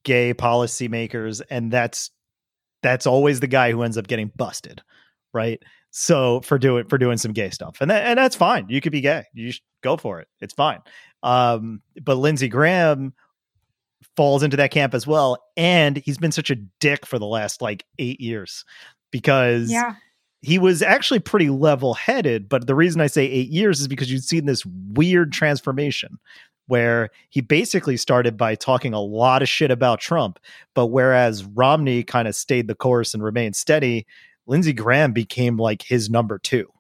gay 0.06 0.34
policymakers 0.34 1.42
and 1.50 1.70
that's 1.72 2.12
that's 2.82 3.06
always 3.06 3.40
the 3.40 3.48
guy 3.48 3.72
who 3.72 3.84
ends 3.84 3.98
up 3.98 4.08
getting 4.08 4.32
busted 4.36 4.82
right 5.34 5.62
so 5.92 6.42
for 6.42 6.58
doing 6.58 6.86
for 6.88 6.98
doing 6.98 7.18
some 7.18 7.34
gay 7.34 7.50
stuff 7.50 7.78
and 7.82 7.92
that, 7.92 8.06
and 8.06 8.18
that's 8.18 8.36
fine 8.36 8.66
you 8.70 8.82
could 8.82 8.92
be 8.92 9.02
gay 9.02 9.24
you 9.34 9.52
should 9.52 9.64
go 9.82 9.98
for 9.98 10.20
it 10.20 10.28
it's 10.40 10.54
fine 10.54 10.80
um 11.24 11.82
but 12.04 12.16
lindsey 12.16 12.48
graham 12.48 13.14
falls 14.16 14.44
into 14.44 14.58
that 14.58 14.72
camp 14.72 14.94
as 14.94 15.06
well 15.06 15.38
and 15.58 15.98
he's 15.98 16.18
been 16.18 16.32
such 16.32 16.50
a 16.50 16.56
dick 16.80 17.06
for 17.06 17.20
the 17.20 17.26
last 17.26 17.62
like 17.62 17.86
eight 18.00 18.20
years 18.20 18.66
because 19.12 19.72
yeah, 19.72 19.96
he 20.42 20.58
was 20.58 20.82
actually 20.82 21.20
pretty 21.20 21.50
level 21.50 21.94
headed. 21.94 22.50
But 22.50 22.68
the 22.68 22.76
reason 22.76 23.00
I 23.00 23.08
say 23.08 23.26
eight 23.26 23.50
years 23.50 23.80
is 23.80 23.88
because 23.88 24.12
you've 24.12 24.24
seen 24.24 24.46
this 24.46 24.66
weird 24.66 25.32
transformation 25.32 26.18
where 26.72 27.10
he 27.30 27.42
basically 27.42 27.98
started 27.98 28.38
by 28.38 28.56
talking 28.56 28.94
a 28.94 29.02
lot 29.02 29.42
of 29.42 29.50
shit 29.50 29.70
about 29.70 30.00
Trump. 30.00 30.40
But 30.74 30.86
whereas 30.86 31.44
Romney 31.44 32.02
kind 32.02 32.30
of 32.30 32.34
stayed 32.34 32.70
the 32.70 32.76
course 32.76 33.14
and 33.14 33.22
remained 33.22 33.58
steady, 33.58 34.08
Lindsey 34.48 34.72
Graham 34.72 35.12
became 35.12 35.58
like 35.58 35.82
his 35.82 36.10
number 36.10 36.40
two. 36.40 36.72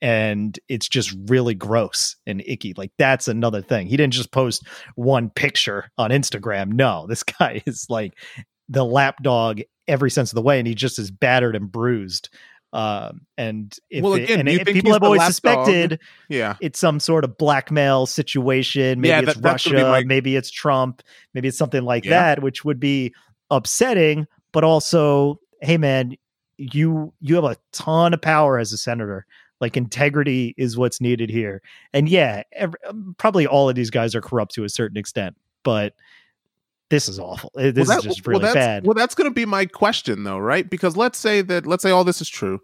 And 0.00 0.56
it's 0.68 0.88
just 0.88 1.12
really 1.26 1.54
gross 1.54 2.14
and 2.24 2.40
icky. 2.46 2.72
Like, 2.76 2.92
that's 2.98 3.26
another 3.26 3.62
thing. 3.62 3.88
He 3.88 3.96
didn't 3.96 4.12
just 4.12 4.30
post 4.30 4.64
one 4.94 5.28
picture 5.28 5.90
on 5.98 6.10
Instagram. 6.10 6.68
No, 6.74 7.06
this 7.08 7.24
guy 7.24 7.64
is 7.66 7.86
like 7.90 8.14
the 8.68 8.84
lapdog 8.84 9.60
every 9.88 10.12
sense 10.12 10.30
of 10.30 10.36
the 10.36 10.42
way, 10.42 10.60
and 10.60 10.68
he 10.68 10.76
just 10.76 11.00
is 11.00 11.10
battered 11.10 11.56
and 11.56 11.72
bruised. 11.72 12.28
Um, 12.72 13.22
and 13.36 13.76
if 13.90 14.02
Well, 14.04 14.14
it- 14.14 14.22
again, 14.24 14.40
and 14.40 14.48
you 14.48 14.60
it- 14.60 14.64
think 14.64 14.76
people 14.76 14.92
have 14.92 15.02
always 15.02 15.18
lapdog? 15.18 15.32
suspected 15.66 15.98
Yeah. 16.28 16.54
it's 16.60 16.78
some 16.78 17.00
sort 17.00 17.24
of 17.24 17.36
blackmail 17.36 18.06
situation. 18.06 19.00
Maybe 19.00 19.08
Yeah, 19.08 19.18
it's 19.20 19.34
that- 19.34 19.42
that's 19.42 19.64
gonna 19.64 19.76
be 19.78 19.82
Russia, 19.82 19.90
my- 19.90 20.04
maybe 20.04 20.36
it's 20.36 20.50
Trump, 20.50 21.02
maybe 21.34 21.48
it's 21.48 21.58
something 21.58 21.82
like 21.82 22.04
Yeah. 22.04 22.10
that, 22.10 22.42
which 22.42 22.64
would 22.64 22.78
be 22.78 23.12
upsetting. 23.50 24.26
But 24.52 24.62
also, 24.64 25.40
hey 25.62 25.78
man, 25.78 26.14
you 26.58 27.12
you 27.20 27.34
have 27.34 27.44
a 27.44 27.56
ton 27.72 28.14
of 28.14 28.20
power 28.20 28.58
as 28.58 28.72
a 28.72 28.78
senator. 28.78 29.26
Like 29.60 29.76
integrity 29.76 30.54
is 30.56 30.78
what's 30.78 31.00
needed 31.00 31.28
here. 31.30 31.62
And 31.92 32.08
yeah, 32.08 32.44
ev 32.52 32.74
probably 33.18 33.46
all 33.46 33.68
of 33.68 33.74
these 33.74 33.90
guys 33.90 34.14
are 34.14 34.20
corrupt 34.20 34.54
to 34.54 34.64
a 34.64 34.68
certain 34.68 34.96
extent, 34.96 35.36
but 35.64 35.94
this 36.90 37.08
is 37.08 37.18
awful. 37.18 37.50
Uh, 37.56 37.70
This 37.70 37.88
well, 37.88 37.98
is 37.98 38.04
that- 38.04 38.08
just 38.08 38.26
well, 38.26 38.32
really 38.32 38.42
that's, 38.42 38.54
bad. 38.54 38.84
Well, 38.86 38.94
that's 38.94 39.14
going 39.14 39.30
to 39.30 39.34
be 39.34 39.46
my 39.46 39.64
question, 39.66 40.24
though, 40.24 40.38
right? 40.38 40.68
Because 40.68 40.96
let's 40.96 41.18
say 41.18 41.40
that 41.42 41.66
let's 41.66 41.82
say 41.82 41.90
all 41.90 42.04
this 42.04 42.20
is 42.20 42.28
true, 42.28 42.60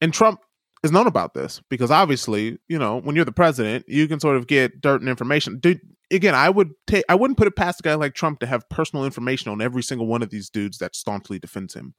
and 0.00 0.12
Trump 0.12 0.40
is 0.82 0.92
known 0.92 1.06
about 1.06 1.34
this 1.34 1.60
because 1.70 1.90
obviously, 1.90 2.58
you 2.68 2.78
know, 2.78 3.00
when 3.00 3.16
you're 3.16 3.24
the 3.24 3.32
president, 3.32 3.84
you 3.88 4.08
can 4.08 4.20
sort 4.20 4.36
of 4.36 4.46
get 4.46 4.80
dirt 4.80 5.00
and 5.00 5.08
information. 5.08 5.58
Dude, 5.58 5.80
again, 6.10 6.34
I 6.34 6.50
would 6.50 6.70
take, 6.86 7.04
I 7.08 7.14
wouldn't 7.14 7.38
put 7.38 7.46
it 7.46 7.56
past 7.56 7.80
a 7.80 7.82
guy 7.82 7.94
like 7.94 8.14
Trump 8.14 8.40
to 8.40 8.46
have 8.46 8.68
personal 8.68 9.04
information 9.04 9.50
on 9.50 9.60
every 9.60 9.82
single 9.82 10.06
one 10.06 10.22
of 10.22 10.30
these 10.30 10.50
dudes 10.50 10.78
that 10.78 10.94
staunchly 10.94 11.38
defends 11.38 11.74
him, 11.74 11.94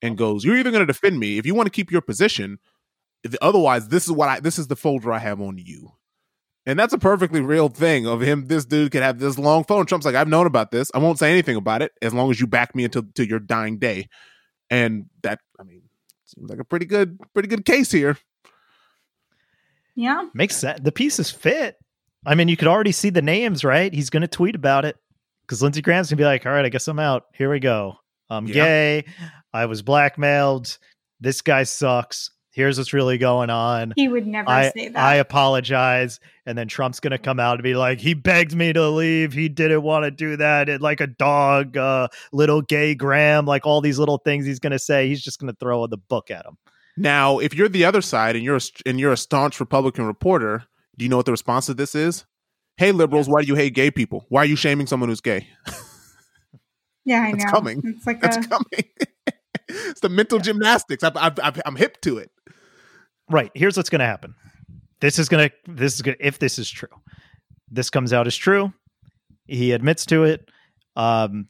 and 0.00 0.16
goes, 0.18 0.44
"You're 0.44 0.56
either 0.56 0.70
going 0.70 0.86
to 0.86 0.92
defend 0.92 1.18
me 1.18 1.38
if 1.38 1.46
you 1.46 1.54
want 1.54 1.66
to 1.66 1.70
keep 1.70 1.90
your 1.90 2.00
position, 2.00 2.58
otherwise, 3.40 3.88
this 3.88 4.04
is 4.04 4.12
what 4.12 4.28
I, 4.28 4.40
this 4.40 4.58
is 4.58 4.68
the 4.68 4.76
folder 4.76 5.12
I 5.12 5.18
have 5.18 5.40
on 5.40 5.58
you." 5.58 5.92
And 6.64 6.78
that's 6.78 6.92
a 6.92 6.98
perfectly 6.98 7.40
real 7.40 7.68
thing 7.68 8.06
of 8.06 8.20
him. 8.20 8.46
This 8.46 8.64
dude 8.64 8.92
could 8.92 9.02
have 9.02 9.18
this 9.18 9.36
long 9.38 9.64
phone. 9.64 9.84
Trump's 9.86 10.06
like, 10.06 10.14
I've 10.14 10.28
known 10.28 10.46
about 10.46 10.70
this. 10.70 10.90
I 10.94 10.98
won't 10.98 11.18
say 11.18 11.32
anything 11.32 11.56
about 11.56 11.82
it 11.82 11.90
as 12.00 12.14
long 12.14 12.30
as 12.30 12.40
you 12.40 12.46
back 12.46 12.74
me 12.76 12.84
until 12.84 13.02
to 13.14 13.26
your 13.26 13.40
dying 13.40 13.78
day. 13.78 14.08
And 14.70 15.06
that, 15.22 15.40
I 15.58 15.64
mean, 15.64 15.82
seems 16.24 16.48
like 16.48 16.60
a 16.60 16.64
pretty 16.64 16.86
good, 16.86 17.18
pretty 17.34 17.48
good 17.48 17.64
case 17.64 17.90
here. 17.90 18.16
yeah. 19.94 20.28
Makes 20.34 20.56
sense. 20.56 20.80
The 20.82 20.92
pieces 20.92 21.30
fit. 21.30 21.76
I 22.24 22.34
mean, 22.36 22.48
you 22.48 22.56
could 22.56 22.68
already 22.68 22.92
see 22.92 23.10
the 23.10 23.22
names, 23.22 23.64
right? 23.64 23.92
He's 23.92 24.10
going 24.10 24.20
to 24.20 24.28
tweet 24.28 24.54
about 24.54 24.84
it 24.84 24.96
because 25.42 25.62
Lindsey 25.62 25.82
Graham's 25.82 26.08
going 26.10 26.16
to 26.18 26.20
be 26.22 26.24
like, 26.24 26.46
all 26.46 26.52
right, 26.52 26.64
I 26.64 26.68
guess 26.68 26.86
I'm 26.86 27.00
out. 27.00 27.24
Here 27.34 27.50
we 27.50 27.58
go. 27.58 27.96
I'm 28.30 28.46
Yeah. 28.46 28.54
gay. 28.54 29.04
I 29.52 29.66
was 29.66 29.82
blackmailed. 29.82 30.78
This 31.20 31.42
guy 31.42 31.64
sucks. 31.64 32.30
Here's 32.52 32.76
what's 32.76 32.92
really 32.92 33.16
going 33.16 33.48
on. 33.48 33.94
He 33.96 34.08
would 34.08 34.26
never 34.26 34.50
I, 34.50 34.70
say 34.70 34.88
that. 34.88 35.02
I 35.02 35.14
apologize. 35.14 36.20
And 36.44 36.56
then 36.56 36.68
Trump's 36.68 37.00
going 37.00 37.12
to 37.12 37.18
come 37.18 37.40
out 37.40 37.54
and 37.54 37.62
be 37.62 37.74
like, 37.74 37.98
he 37.98 38.12
begged 38.12 38.54
me 38.54 38.74
to 38.74 38.90
leave. 38.90 39.32
He 39.32 39.48
didn't 39.48 39.82
want 39.82 40.04
to 40.04 40.10
do 40.10 40.36
that. 40.36 40.68
And 40.68 40.82
like 40.82 41.00
a 41.00 41.06
dog, 41.06 41.78
uh, 41.78 42.08
little 42.30 42.60
gay 42.60 42.94
Graham, 42.94 43.46
like 43.46 43.66
all 43.66 43.80
these 43.80 43.98
little 43.98 44.18
things 44.18 44.44
he's 44.44 44.58
going 44.58 44.72
to 44.72 44.78
say. 44.78 45.08
He's 45.08 45.22
just 45.22 45.40
going 45.40 45.50
to 45.50 45.56
throw 45.58 45.86
the 45.86 45.96
book 45.96 46.30
at 46.30 46.44
him. 46.44 46.58
Now, 46.94 47.38
if 47.38 47.54
you're 47.54 47.70
the 47.70 47.86
other 47.86 48.02
side 48.02 48.36
and 48.36 48.44
you're 48.44 48.56
a, 48.56 48.60
and 48.84 49.00
you're 49.00 49.12
a 49.12 49.16
staunch 49.16 49.58
Republican 49.58 50.04
reporter, 50.04 50.64
do 50.98 51.06
you 51.06 51.08
know 51.08 51.16
what 51.16 51.26
the 51.26 51.32
response 51.32 51.66
to 51.66 51.74
this 51.74 51.94
is? 51.94 52.26
Hey, 52.76 52.92
liberals, 52.92 53.28
why 53.28 53.42
do 53.42 53.48
you 53.48 53.54
hate 53.54 53.74
gay 53.74 53.90
people? 53.90 54.26
Why 54.28 54.42
are 54.42 54.46
you 54.46 54.56
shaming 54.56 54.86
someone 54.86 55.08
who's 55.08 55.22
gay? 55.22 55.48
yeah, 57.04 57.22
I 57.22 57.32
That's 57.32 57.44
know. 57.44 57.50
coming. 57.50 57.82
It's 57.84 58.06
like 58.06 58.20
That's 58.20 58.36
a, 58.36 58.48
coming. 58.48 58.84
it's 59.68 60.00
the 60.00 60.08
mental 60.08 60.38
gymnastics. 60.38 61.02
I, 61.02 61.10
I, 61.14 61.32
I, 61.42 61.52
I'm 61.64 61.76
hip 61.76 62.00
to 62.02 62.18
it. 62.18 62.30
Right. 63.30 63.50
Here's 63.54 63.76
what's 63.76 63.90
going 63.90 64.00
to 64.00 64.06
happen. 64.06 64.34
This 65.00 65.18
is 65.18 65.28
going 65.28 65.48
to, 65.48 65.72
this 65.72 65.94
is 65.94 66.02
going 66.02 66.16
if 66.20 66.38
this 66.38 66.58
is 66.58 66.70
true, 66.70 66.88
this 67.70 67.90
comes 67.90 68.12
out 68.12 68.26
as 68.26 68.36
true. 68.36 68.72
He 69.46 69.72
admits 69.72 70.06
to 70.06 70.24
it. 70.24 70.48
Um, 70.94 71.48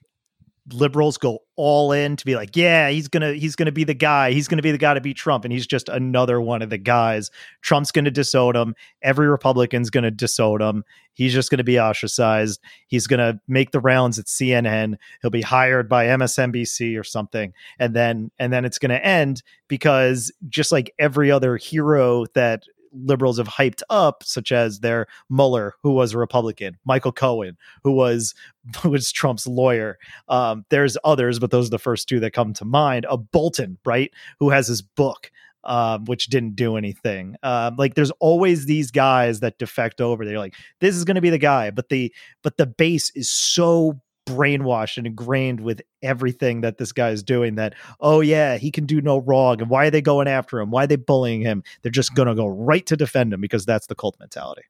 liberals 0.70 1.18
go 1.18 1.40
all 1.56 1.92
in 1.92 2.16
to 2.16 2.24
be 2.24 2.36
like, 2.36 2.56
yeah, 2.56 2.88
he's 2.88 3.08
gonna 3.08 3.32
he's 3.32 3.56
gonna 3.56 3.72
be 3.72 3.84
the 3.84 3.94
guy. 3.94 4.32
He's 4.32 4.48
gonna 4.48 4.62
be 4.62 4.70
the 4.70 4.78
guy 4.78 4.94
to 4.94 5.00
beat 5.00 5.16
Trump, 5.16 5.44
and 5.44 5.52
he's 5.52 5.66
just 5.66 5.88
another 5.88 6.40
one 6.40 6.62
of 6.62 6.70
the 6.70 6.78
guys. 6.78 7.30
Trump's 7.62 7.90
gonna 7.90 8.10
disown 8.10 8.54
him. 8.54 8.74
Every 9.02 9.28
Republican's 9.28 9.90
gonna 9.90 10.10
disown 10.10 10.60
him. 10.60 10.84
He's 11.14 11.32
just 11.32 11.50
gonna 11.50 11.64
be 11.64 11.80
ostracized. 11.80 12.60
He's 12.86 13.06
gonna 13.06 13.40
make 13.48 13.72
the 13.72 13.80
rounds 13.80 14.18
at 14.18 14.26
CNN. 14.26 14.96
He'll 15.20 15.30
be 15.30 15.42
hired 15.42 15.88
by 15.88 16.06
MSNBC 16.06 16.98
or 16.98 17.04
something, 17.04 17.52
and 17.78 17.94
then 17.94 18.30
and 18.38 18.52
then 18.52 18.64
it's 18.64 18.78
gonna 18.78 18.94
end 18.94 19.42
because 19.68 20.32
just 20.48 20.70
like 20.70 20.94
every 20.98 21.30
other 21.30 21.56
hero 21.56 22.26
that 22.34 22.64
liberals 22.92 23.38
have 23.38 23.48
hyped 23.48 23.82
up, 23.90 24.22
such 24.22 24.52
as 24.52 24.80
their 24.80 25.06
Mueller, 25.28 25.74
who 25.82 25.92
was 25.92 26.12
a 26.12 26.18
Republican, 26.18 26.76
Michael 26.84 27.12
Cohen, 27.12 27.56
who 27.84 27.92
was 27.92 28.34
who 28.82 28.90
was 28.90 29.12
Trump's 29.12 29.46
lawyer. 29.46 29.98
Um, 30.28 30.64
there's 30.70 30.96
others, 31.04 31.38
but 31.38 31.50
those 31.50 31.68
are 31.68 31.70
the 31.70 31.78
first 31.78 32.08
two 32.08 32.20
that 32.20 32.32
come 32.32 32.52
to 32.54 32.64
mind. 32.64 33.06
A 33.08 33.16
Bolton, 33.16 33.78
right, 33.84 34.12
who 34.38 34.50
has 34.50 34.68
his 34.68 34.82
book. 34.82 35.30
Um, 35.64 36.06
which 36.06 36.26
didn't 36.26 36.56
do 36.56 36.76
anything. 36.76 37.36
Um, 37.44 37.76
like 37.76 37.94
there's 37.94 38.10
always 38.18 38.66
these 38.66 38.90
guys 38.90 39.38
that 39.38 39.58
defect 39.58 40.00
over. 40.00 40.24
They're 40.24 40.36
like, 40.36 40.56
this 40.80 40.96
is 40.96 41.04
going 41.04 41.14
to 41.14 41.20
be 41.20 41.30
the 41.30 41.38
guy, 41.38 41.70
but 41.70 41.88
the 41.88 42.12
but 42.42 42.56
the 42.56 42.66
base 42.66 43.12
is 43.14 43.30
so 43.30 44.00
brainwashed 44.26 44.98
and 44.98 45.06
ingrained 45.06 45.60
with 45.60 45.82
everything 46.02 46.60
that 46.60 46.78
this 46.78 46.92
guy 46.92 47.10
is 47.10 47.22
doing 47.24 47.56
that 47.56 47.74
oh 48.00 48.20
yeah 48.20 48.56
he 48.56 48.70
can 48.70 48.86
do 48.86 49.00
no 49.00 49.18
wrong 49.20 49.60
and 49.60 49.68
why 49.68 49.86
are 49.86 49.90
they 49.90 50.00
going 50.00 50.28
after 50.28 50.60
him 50.60 50.70
why 50.70 50.84
are 50.84 50.86
they 50.86 50.94
bullying 50.96 51.40
him 51.40 51.62
they're 51.82 51.90
just 51.90 52.14
going 52.14 52.28
to 52.28 52.34
go 52.34 52.46
right 52.46 52.86
to 52.86 52.96
defend 52.96 53.32
him 53.32 53.40
because 53.40 53.66
that's 53.66 53.88
the 53.88 53.94
cult 53.96 54.16
mentality 54.20 54.62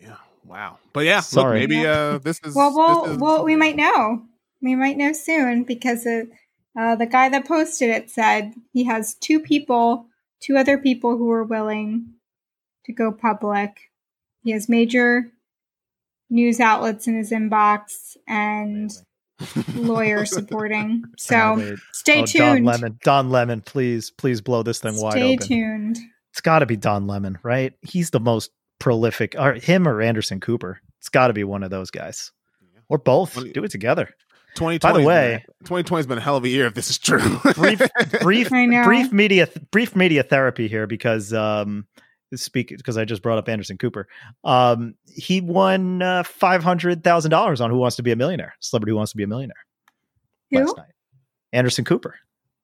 Yeah. 0.00 0.16
Wow. 0.44 0.78
But 0.92 1.06
yeah, 1.06 1.20
Sorry. 1.20 1.60
look, 1.60 1.70
maybe 1.70 1.86
uh, 1.86 2.18
this 2.18 2.40
is 2.44 2.54
well, 2.54 2.76
well, 2.76 3.02
this 3.04 3.12
is- 3.14 3.18
well, 3.18 3.44
we 3.44 3.56
might 3.56 3.76
know. 3.76 4.22
We 4.60 4.74
might 4.74 4.96
know 4.98 5.12
soon 5.14 5.64
because 5.64 6.06
uh, 6.06 6.24
uh, 6.78 6.96
the 6.96 7.06
guy 7.06 7.28
that 7.30 7.46
posted 7.48 7.88
it 7.90 8.10
said 8.10 8.54
he 8.72 8.84
has 8.84 9.14
two 9.14 9.40
people, 9.40 10.06
two 10.40 10.56
other 10.58 10.76
people 10.78 11.16
who 11.16 11.30
are 11.30 11.44
willing 11.44 12.14
to 12.84 12.92
go 12.92 13.10
public. 13.12 13.90
He 14.42 14.50
has 14.52 14.68
major 14.68 15.30
news 16.34 16.60
outlets 16.60 17.06
in 17.06 17.16
his 17.16 17.30
inbox 17.30 18.16
and 18.28 18.90
lawyer 19.74 20.24
supporting. 20.26 21.02
So 21.18 21.54
Wait. 21.56 21.78
stay 21.92 22.22
Oh, 22.22 22.26
Don 22.26 22.56
tuned. 22.56 22.66
Lemon, 22.66 22.98
Don 23.02 23.30
Lemon, 23.30 23.60
please, 23.62 24.10
please 24.10 24.40
blow 24.40 24.62
this 24.62 24.80
thing 24.80 25.00
wide 25.00 25.16
open. 25.16 25.40
Stay 25.40 25.46
tuned. 25.56 25.98
It's 26.32 26.40
got 26.40 26.58
to 26.58 26.66
be 26.66 26.76
Don 26.76 27.06
Lemon, 27.06 27.38
right? 27.42 27.72
He's 27.80 28.10
the 28.10 28.20
most 28.20 28.50
prolific, 28.80 29.34
or 29.38 29.54
him 29.54 29.86
or 29.88 30.02
Anderson 30.02 30.40
Cooper. 30.40 30.80
It's 30.98 31.08
got 31.08 31.28
to 31.28 31.32
be 31.32 31.44
one 31.44 31.62
of 31.62 31.70
those 31.70 31.90
guys, 31.90 32.32
or 32.88 32.98
both. 32.98 33.36
Well, 33.36 33.46
Do 33.54 33.62
it 33.64 33.70
together. 33.70 34.10
2020 34.56 34.78
By 34.78 35.00
the 35.00 35.06
way- 35.06 35.44
2020 35.64 35.98
has 36.00 36.06
been 36.06 36.18
a 36.18 36.20
hell 36.20 36.36
of 36.36 36.44
a 36.44 36.48
year 36.48 36.66
if 36.66 36.74
this 36.74 36.90
is 36.90 36.98
true. 36.98 37.38
Brief, 37.54 37.80
brief, 38.20 38.48
brief 38.84 39.12
media, 39.12 39.48
brief 39.70 39.96
media 39.96 40.22
therapy 40.22 40.68
here 40.68 40.86
because 40.86 41.32
um, 41.32 41.86
speak 42.38 42.68
because 42.68 42.96
I 42.96 43.04
just 43.04 43.22
brought 43.22 43.38
up 43.38 43.48
Anderson 43.48 43.78
Cooper. 43.78 44.08
Um, 44.44 44.94
he 45.06 45.40
won 45.40 46.02
uh, 46.02 46.22
five 46.22 46.62
hundred 46.62 47.04
thousand 47.04 47.30
dollars 47.30 47.60
on 47.60 47.70
Who 47.70 47.78
Wants 47.78 47.96
to 47.96 48.02
Be 48.02 48.12
a 48.12 48.16
Millionaire. 48.16 48.54
Celebrity 48.60 48.90
Who 48.90 48.96
Wants 48.96 49.12
to 49.12 49.16
Be 49.16 49.24
a 49.24 49.28
Millionaire 49.28 49.64
Who? 50.50 50.60
last 50.60 50.76
night. 50.76 50.92
Anderson 51.52 51.84
Cooper. 51.84 52.16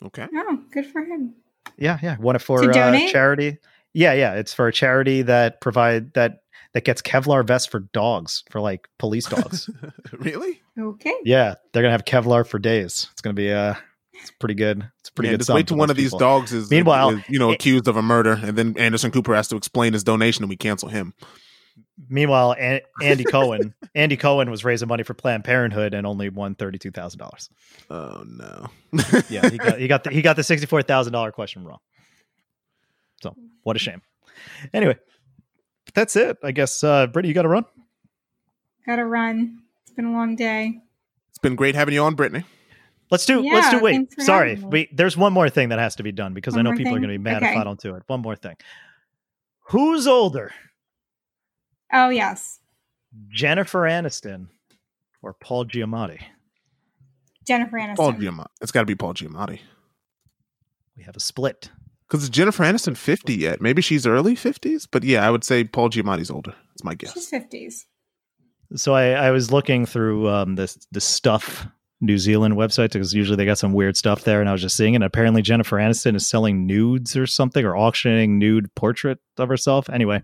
okay. 0.05 0.27
Oh, 0.35 0.59
good 0.73 0.87
for 0.87 1.03
him. 1.03 1.35
Yeah, 1.79 1.99
yeah. 2.03 2.17
Won 2.19 2.37
it 2.37 2.43
for 2.43 2.69
uh, 2.69 2.73
charity. 3.09 3.59
Yeah, 3.93 4.13
yeah. 4.13 4.35
It's 4.35 4.53
for 4.53 4.69
a 4.69 4.73
charity 4.73 5.23
that 5.23 5.61
provide 5.61 6.13
that 6.15 6.43
that 6.73 6.85
gets 6.85 7.03
Kevlar 7.03 7.47
vests 7.47 7.67
for 7.69 7.81
dogs 7.81 8.45
for 8.51 8.61
like 8.61 8.89
police 8.99 9.27
dogs. 9.27 9.69
really? 10.19 10.61
Okay. 10.79 11.15
yeah, 11.25 11.55
they're 11.73 11.83
gonna 11.83 11.93
have 11.93 12.05
Kevlar 12.05 12.47
for 12.47 12.59
days. 12.59 13.09
It's 13.13 13.21
gonna 13.21 13.35
be 13.35 13.53
uh, 13.53 13.75
it's 14.21 14.31
pretty 14.33 14.55
good. 14.55 14.89
It's 15.01 15.09
a 15.09 15.13
pretty 15.13 15.29
yeah, 15.29 15.33
good. 15.33 15.39
just 15.39 15.47
sum 15.49 15.57
wait 15.57 15.67
till 15.69 15.77
one 15.77 15.89
those 15.89 15.93
of 15.93 15.97
these 15.99 16.15
dogs 16.15 16.53
is, 16.53 16.71
Meanwhile, 16.71 17.11
is, 17.11 17.23
you 17.29 17.39
know, 17.39 17.51
it- 17.51 17.55
accused 17.55 17.89
of 17.89 17.97
a 17.97 18.03
murder, 18.03 18.33
and 18.43 18.57
then 18.57 18.77
Anderson 18.79 19.11
Cooper 19.11 19.35
has 19.35 19.49
to 19.49 19.57
explain 19.57 19.93
his 19.93 20.05
donation, 20.05 20.43
and 20.45 20.51
we 20.51 20.57
cancel 20.57 20.89
him. 20.89 21.15
Meanwhile, 22.09 22.55
An- 22.59 22.81
Andy 23.03 23.25
Cohen, 23.25 23.75
Andy 23.95 24.17
Cohen 24.17 24.51
was 24.51 24.65
raising 24.65 24.89
money 24.89 25.03
for 25.03 25.13
Planned 25.15 25.45
Parenthood 25.45 25.93
and 25.95 26.07
only 26.07 26.29
won 26.31 26.55
thirty 26.55 26.79
two 26.79 26.91
thousand 26.91 27.19
dollars. 27.19 27.51
Oh 27.91 28.23
no. 28.27 28.67
Yeah, 29.29 29.49
he 29.49 29.59
got 29.59 29.79
he 29.79 29.87
got 29.89 30.05
the, 30.05 30.11
he 30.11 30.23
got 30.23 30.37
the 30.37 30.43
sixty 30.43 30.67
four 30.67 30.83
thousand 30.83 31.13
dollar 31.13 31.31
question 31.33 31.65
wrong. 31.65 31.79
So 33.23 33.35
what 33.65 33.77
a 33.77 33.79
shame. 33.79 34.01
Anyway, 34.73 34.97
that's 35.95 36.17
it. 36.17 36.39
I 36.43 36.53
guess. 36.53 36.83
Uh, 36.83 37.07
Brittany, 37.07 37.29
you 37.29 37.35
got 37.35 37.43
to 37.43 37.49
run. 37.49 37.65
Gotta 38.87 39.05
run. 39.05 39.59
It's 39.83 39.93
been 39.95 40.07
a 40.07 40.13
long 40.13 40.37
day. 40.37 40.81
it's 41.29 41.39
been 41.39 41.55
great 41.55 41.75
having 41.75 41.93
you 41.95 42.03
on, 42.03 42.15
Brittany. 42.15 42.45
Let's 43.11 43.27
do. 43.27 43.43
let's 43.43 43.71
do. 43.71 43.81
Wait, 43.81 44.21
sorry. 44.21 44.55
having. 44.55 44.71
Wait, 44.71 44.97
there's 44.97 45.17
one 45.17 45.33
more 45.33 45.51
thing 45.51 45.71
that 45.71 45.79
has 45.79 45.97
to 45.97 46.03
be 46.03 46.13
done 46.13 46.33
because 46.35 46.55
One 46.55 46.61
I 46.61 46.63
know 46.63 46.71
more 46.71 46.77
people 46.77 46.95
are 46.95 46.99
going 47.01 47.11
to 47.11 47.19
be 47.19 47.19
mad 47.19 47.43
if 47.43 47.57
I 47.57 47.65
don't 47.65 47.81
do 47.81 47.95
it. 47.97 48.05
One 48.07 48.23
more 48.23 48.37
thing. 48.37 48.57
Who's 49.71 50.07
older, 50.07 50.53
Oh, 51.93 52.09
yes. 52.09 52.61
Jennifer 53.29 53.81
Aniston 53.81 54.47
or 55.23 55.35
Paul 55.35 55.65
Giamatti? 55.65 56.21
Jennifer 57.47 57.79
Aniston. 57.79 57.97
Paul 57.97 58.13
Giamatti. 58.13 58.47
It's 58.61 58.73
got 58.73 58.81
to 58.81 58.87
be 58.87 58.95
Paul 58.95 59.15
Giamatti. 59.15 59.61
We 60.97 61.03
have 61.05 61.17
a 61.17 61.21
split. 61.21 61.71
Because 62.09 62.29
Jennifer 62.29 62.63
Aniston 62.65 62.97
50 62.97 63.35
yet? 63.35 63.61
Maybe 63.61 63.83
she's 63.83 64.07
early 64.07 64.35
50s, 64.35 64.87
but 64.91 65.05
yeah, 65.05 65.27
I 65.27 65.31
would 65.31 65.45
say 65.45 65.65
Paul 65.65 65.91
Giamatti's 65.91 66.31
older. 66.31 66.55
That's 66.69 66.85
my 66.85 66.95
guess. 66.95 67.15
She's 67.15 67.31
50s. 67.31 67.85
So 68.77 68.95
I, 68.95 69.11
I 69.13 69.31
was 69.31 69.51
looking 69.51 69.85
through 69.87 70.29
um, 70.29 70.55
this 70.55 70.79
the 70.93 71.01
stuff 71.01 71.67
New 72.01 72.17
Zealand 72.19 72.55
website 72.55 72.93
because 72.93 73.13
usually 73.13 73.37
they 73.37 73.45
got 73.45 73.59
some 73.59 73.73
weird 73.73 73.97
stuff 73.97 74.25
there, 74.25 74.41
and 74.41 74.49
I 74.49 74.53
was 74.53 74.63
just 74.63 74.77
seeing 74.77 74.95
it. 74.95 74.97
And 74.97 75.05
apparently 75.05 75.43
Jennifer 75.43 75.77
Aniston 75.77 76.17
is 76.17 76.27
selling 76.27 76.67
nudes 76.67 77.17
or 77.17 77.27
something 77.27 77.65
or 77.65 77.77
auctioning 77.77 78.39
nude 78.39 78.75
portrait 78.75 79.19
of 79.39 79.49
herself. 79.49 79.91
Anyway, 79.91 80.23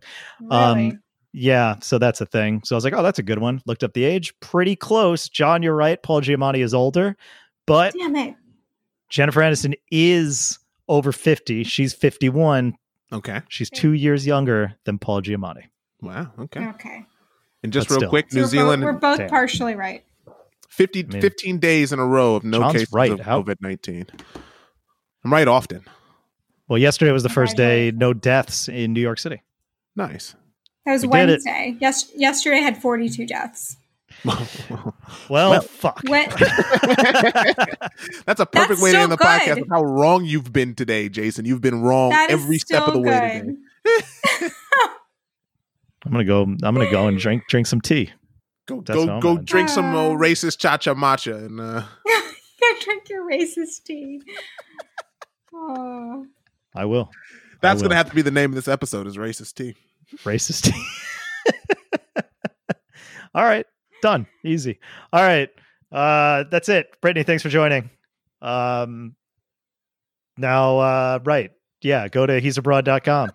Um, 0.51 1.01
Yeah, 1.33 1.77
so 1.83 1.99
that's 1.99 2.23
a 2.23 2.27
thing. 2.27 2.63
So 2.65 2.75
I 2.75 2.77
was 2.79 2.85
like, 2.85 2.95
oh, 2.95 3.03
that's 3.03 3.19
a 3.19 3.23
good 3.23 3.39
one. 3.41 3.61
Looked 3.67 3.85
up 3.85 3.93
the 3.93 4.05
age, 4.05 4.33
pretty 4.41 4.75
close. 4.75 5.29
John, 5.29 5.63
you're 5.63 5.75
right. 5.77 6.03
Paul 6.03 6.23
Giamatti 6.23 6.63
is 6.65 6.73
older, 6.73 7.15
but 7.67 7.93
Damn 7.93 8.17
it. 8.17 8.35
Jennifer 9.11 9.41
Aniston 9.41 9.75
is 9.91 10.59
over 10.89 11.13
50. 11.13 11.63
She's 11.65 11.93
51. 11.93 12.75
Okay. 13.13 13.43
She's 13.49 13.69
two 13.69 13.93
years 13.93 14.27
younger 14.27 14.75
than 14.85 14.99
Paul 14.99 15.21
Giamatti. 15.21 15.65
Wow. 16.01 16.33
Okay. 16.41 16.67
Okay. 16.69 17.05
And 17.63 17.73
just 17.73 17.89
But 17.89 17.95
real 17.95 18.01
still. 18.01 18.11
quick, 18.11 18.31
So 18.31 18.37
New 18.39 18.43
we're, 18.45 18.49
Zealand, 18.49 18.83
both, 18.83 18.95
we're 18.95 18.99
both 18.99 19.19
Damn. 19.19 19.29
partially 19.29 19.75
right. 19.75 20.05
50, 20.69 21.05
I 21.05 21.13
mean, 21.13 21.21
15 21.23 21.59
days 21.59 21.93
in 21.93 21.99
a 21.99 22.07
row 22.07 22.37
of 22.37 22.45
no 22.45 22.59
John's 22.61 22.73
cases 22.73 22.93
right. 22.93 23.11
of 23.13 23.21
COVID 23.21 23.57
19. 23.61 24.07
I'm 25.25 25.33
right 25.33 25.49
often. 25.49 25.85
Well, 26.69 26.79
yesterday 26.79 27.13
was 27.13 27.23
the 27.23 27.29
first 27.29 27.57
day, 27.57 27.93
no 27.95 28.13
deaths 28.13 28.69
in 28.69 28.93
New 28.93 29.01
York 29.01 29.19
City. 29.19 29.43
Nice. 29.95 30.35
That 30.85 30.93
was 30.93 31.03
We. 31.03 31.09
Wednesday. 31.09 31.77
Yes, 31.81 32.11
yesterday 32.15 32.61
had 32.61 32.81
42 32.81 33.27
deaths. 33.27 33.77
Well, 35.29 35.51
Well- 35.51 35.61
fuck. 35.63 36.01
When, 36.07 36.29
That's 38.25 38.41
a 38.41 38.47
perfect 38.47 38.53
That's 38.53 38.83
way 38.83 38.93
to 38.93 38.99
end 38.99 39.13
the 39.13 39.17
podcast. 39.17 39.63
of 39.63 39.69
How 39.71 39.83
wrong 39.83 40.25
you've 40.25 40.53
been 40.53 40.75
today, 40.75 41.09
Jason. 41.09 41.45
You've 41.45 41.61
been 41.61 41.83
wrong 41.83 42.13
every 42.13 42.59
step 42.59 42.87
of 42.87 42.95
the 42.95 43.01
still 43.01 43.03
way 43.03 43.43
today. 43.45 44.51
I'm 46.05 46.13
gonna 46.13 46.25
go. 46.25 46.43
I'm 46.43 46.57
gonna 46.59 46.91
go 46.91 47.09
and 47.09 47.19
drink 47.19 47.45
drink 47.49 47.67
some 47.67 47.81
tea. 47.81 48.13
Go 48.67 48.81
That's 48.81 48.97
go 48.97 49.03
I'm 49.03 49.21
go 49.21 49.35
gonna 49.35 49.39
do. 49.41 49.45
drink 49.45 49.69
some 49.69 49.95
Uh. 49.95 50.03
old 50.03 50.19
racist 50.21 50.59
cha 50.59 50.77
cha 50.77 50.93
matcha 50.95 51.37
and 51.47 51.61
uh, 51.61 51.83
Go 52.07 52.73
drink 52.83 53.09
your 53.09 53.29
racist 53.31 53.85
tea. 53.85 54.21
Oh. 55.55 56.27
I 56.75 56.85
will. 56.85 57.11
that's 57.61 57.81
will. 57.81 57.89
gonna 57.89 57.97
have 57.97 58.09
to 58.11 58.15
be 58.15 58.23
the 58.23 58.31
name 58.31 58.51
of 58.51 58.55
this 58.57 58.69
episode 58.69 59.07
is 59.07 59.17
racist 59.17 59.55
tea. 59.55 59.75
Racist 60.25 60.65
tea. 60.73 60.87
All 63.35 63.45
right, 63.45 63.67
done. 64.03 64.27
Easy. 64.45 64.79
All 65.13 65.23
right, 65.23 65.51
uh, 65.93 66.45
that's 66.51 66.69
it. 66.69 66.89
Brittany, 67.03 67.23
thanks 67.23 67.43
for 67.43 67.51
joining. 67.51 67.91
Um, 68.41 69.15
now, 70.39 70.79
uh, 70.79 71.19
right, 71.25 71.51
yeah, 71.83 72.09
go 72.09 72.25
to 72.27 72.41
he's 72.41 72.57
abroad.com. 72.59 73.31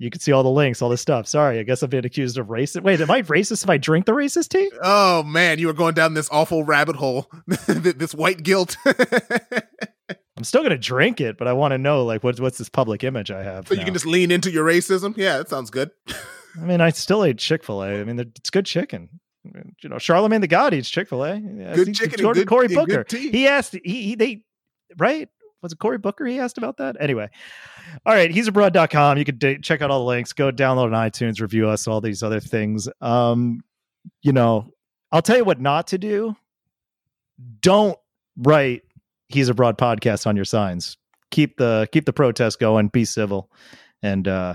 You 0.00 0.08
can 0.08 0.18
see 0.18 0.32
all 0.32 0.42
the 0.42 0.48
links, 0.48 0.80
all 0.80 0.88
this 0.88 1.02
stuff. 1.02 1.26
Sorry, 1.26 1.58
I 1.58 1.62
guess 1.62 1.82
I've 1.82 1.90
been 1.90 2.06
accused 2.06 2.38
of 2.38 2.46
racist. 2.46 2.82
Wait, 2.82 3.02
am 3.02 3.10
I 3.10 3.20
racist 3.20 3.62
if 3.64 3.68
I 3.68 3.76
drink 3.76 4.06
the 4.06 4.12
racist 4.12 4.48
tea? 4.48 4.72
Oh 4.82 5.22
man, 5.22 5.58
you 5.58 5.66
were 5.66 5.74
going 5.74 5.92
down 5.92 6.14
this 6.14 6.26
awful 6.32 6.64
rabbit 6.64 6.96
hole. 6.96 7.30
this 7.66 8.14
white 8.14 8.42
guilt. 8.42 8.78
I'm 8.86 10.44
still 10.44 10.62
gonna 10.62 10.78
drink 10.78 11.20
it, 11.20 11.36
but 11.36 11.46
I 11.46 11.52
want 11.52 11.72
to 11.72 11.78
know 11.78 12.06
like 12.06 12.24
what's 12.24 12.40
what's 12.40 12.56
this 12.56 12.70
public 12.70 13.04
image 13.04 13.30
I 13.30 13.42
have. 13.42 13.68
So 13.68 13.74
now? 13.74 13.80
you 13.80 13.84
can 13.84 13.92
just 13.92 14.06
lean 14.06 14.30
into 14.30 14.50
your 14.50 14.64
racism. 14.64 15.14
Yeah, 15.18 15.36
that 15.36 15.50
sounds 15.50 15.68
good. 15.68 15.90
I 16.56 16.64
mean, 16.64 16.80
I 16.80 16.88
still 16.90 17.22
ate 17.22 17.36
Chick 17.36 17.62
Fil 17.62 17.82
A. 17.82 18.00
I 18.00 18.04
mean, 18.04 18.18
it's 18.18 18.48
good 18.48 18.64
chicken. 18.64 19.20
You 19.82 19.90
know, 19.90 19.98
Charlemagne 19.98 20.40
the 20.40 20.48
God 20.48 20.72
eats 20.72 20.88
Chick 20.88 21.10
Fil 21.10 21.22
A. 21.24 21.38
Good 21.38 21.94
chicken. 21.94 22.24
And 22.24 22.34
good, 22.34 22.48
Cory 22.48 22.68
Booker. 22.68 23.04
He 23.10 23.46
asked. 23.46 23.76
He, 23.84 24.02
he 24.02 24.14
they 24.14 24.44
right. 24.96 25.28
Was 25.62 25.72
it 25.72 25.78
Cory 25.78 25.98
Booker? 25.98 26.26
He 26.26 26.38
asked 26.38 26.58
about 26.58 26.78
that. 26.78 26.96
Anyway, 27.00 27.28
all 28.06 28.14
right. 28.14 28.30
He's 28.30 28.48
abroad.com. 28.48 29.18
You 29.18 29.24
can 29.24 29.38
da- 29.38 29.58
check 29.58 29.82
out 29.82 29.90
all 29.90 30.00
the 30.00 30.06
links. 30.06 30.32
Go 30.32 30.50
download 30.50 30.86
on 30.86 31.10
iTunes, 31.10 31.40
review 31.40 31.68
us, 31.68 31.86
all 31.86 32.00
these 32.00 32.22
other 32.22 32.40
things. 32.40 32.88
Um, 33.00 33.60
you 34.22 34.32
know, 34.32 34.72
I'll 35.12 35.22
tell 35.22 35.36
you 35.36 35.44
what 35.44 35.60
not 35.60 35.88
to 35.88 35.98
do. 35.98 36.34
Don't 37.60 37.98
write 38.36 38.82
"He's 39.28 39.48
abroad" 39.48 39.78
podcast 39.78 40.26
on 40.26 40.36
your 40.36 40.44
signs. 40.44 40.96
Keep 41.30 41.58
the 41.58 41.88
keep 41.92 42.06
the 42.06 42.12
protest 42.12 42.58
going. 42.58 42.88
Be 42.88 43.04
civil, 43.04 43.50
and 44.02 44.26
uh, 44.26 44.54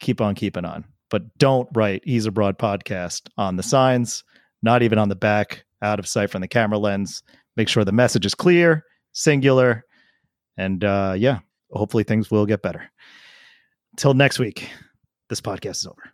keep 0.00 0.20
on 0.20 0.34
keeping 0.34 0.64
on. 0.64 0.84
But 1.10 1.36
don't 1.38 1.68
write 1.74 2.02
"He's 2.04 2.26
abroad" 2.26 2.58
podcast 2.58 3.28
on 3.38 3.56
the 3.56 3.62
signs. 3.62 4.24
Not 4.62 4.82
even 4.82 4.98
on 4.98 5.10
the 5.10 5.16
back, 5.16 5.64
out 5.82 5.98
of 5.98 6.08
sight 6.08 6.30
from 6.30 6.40
the 6.40 6.48
camera 6.48 6.78
lens. 6.78 7.22
Make 7.56 7.68
sure 7.68 7.84
the 7.84 7.92
message 7.92 8.26
is 8.26 8.34
clear, 8.34 8.84
singular, 9.12 9.84
and 10.56 10.84
uh, 10.84 11.14
yeah, 11.16 11.40
hopefully 11.70 12.04
things 12.04 12.30
will 12.30 12.46
get 12.46 12.62
better. 12.62 12.90
Till 13.96 14.14
next 14.14 14.38
week, 14.38 14.68
this 15.28 15.40
podcast 15.40 15.76
is 15.76 15.86
over. 15.86 16.12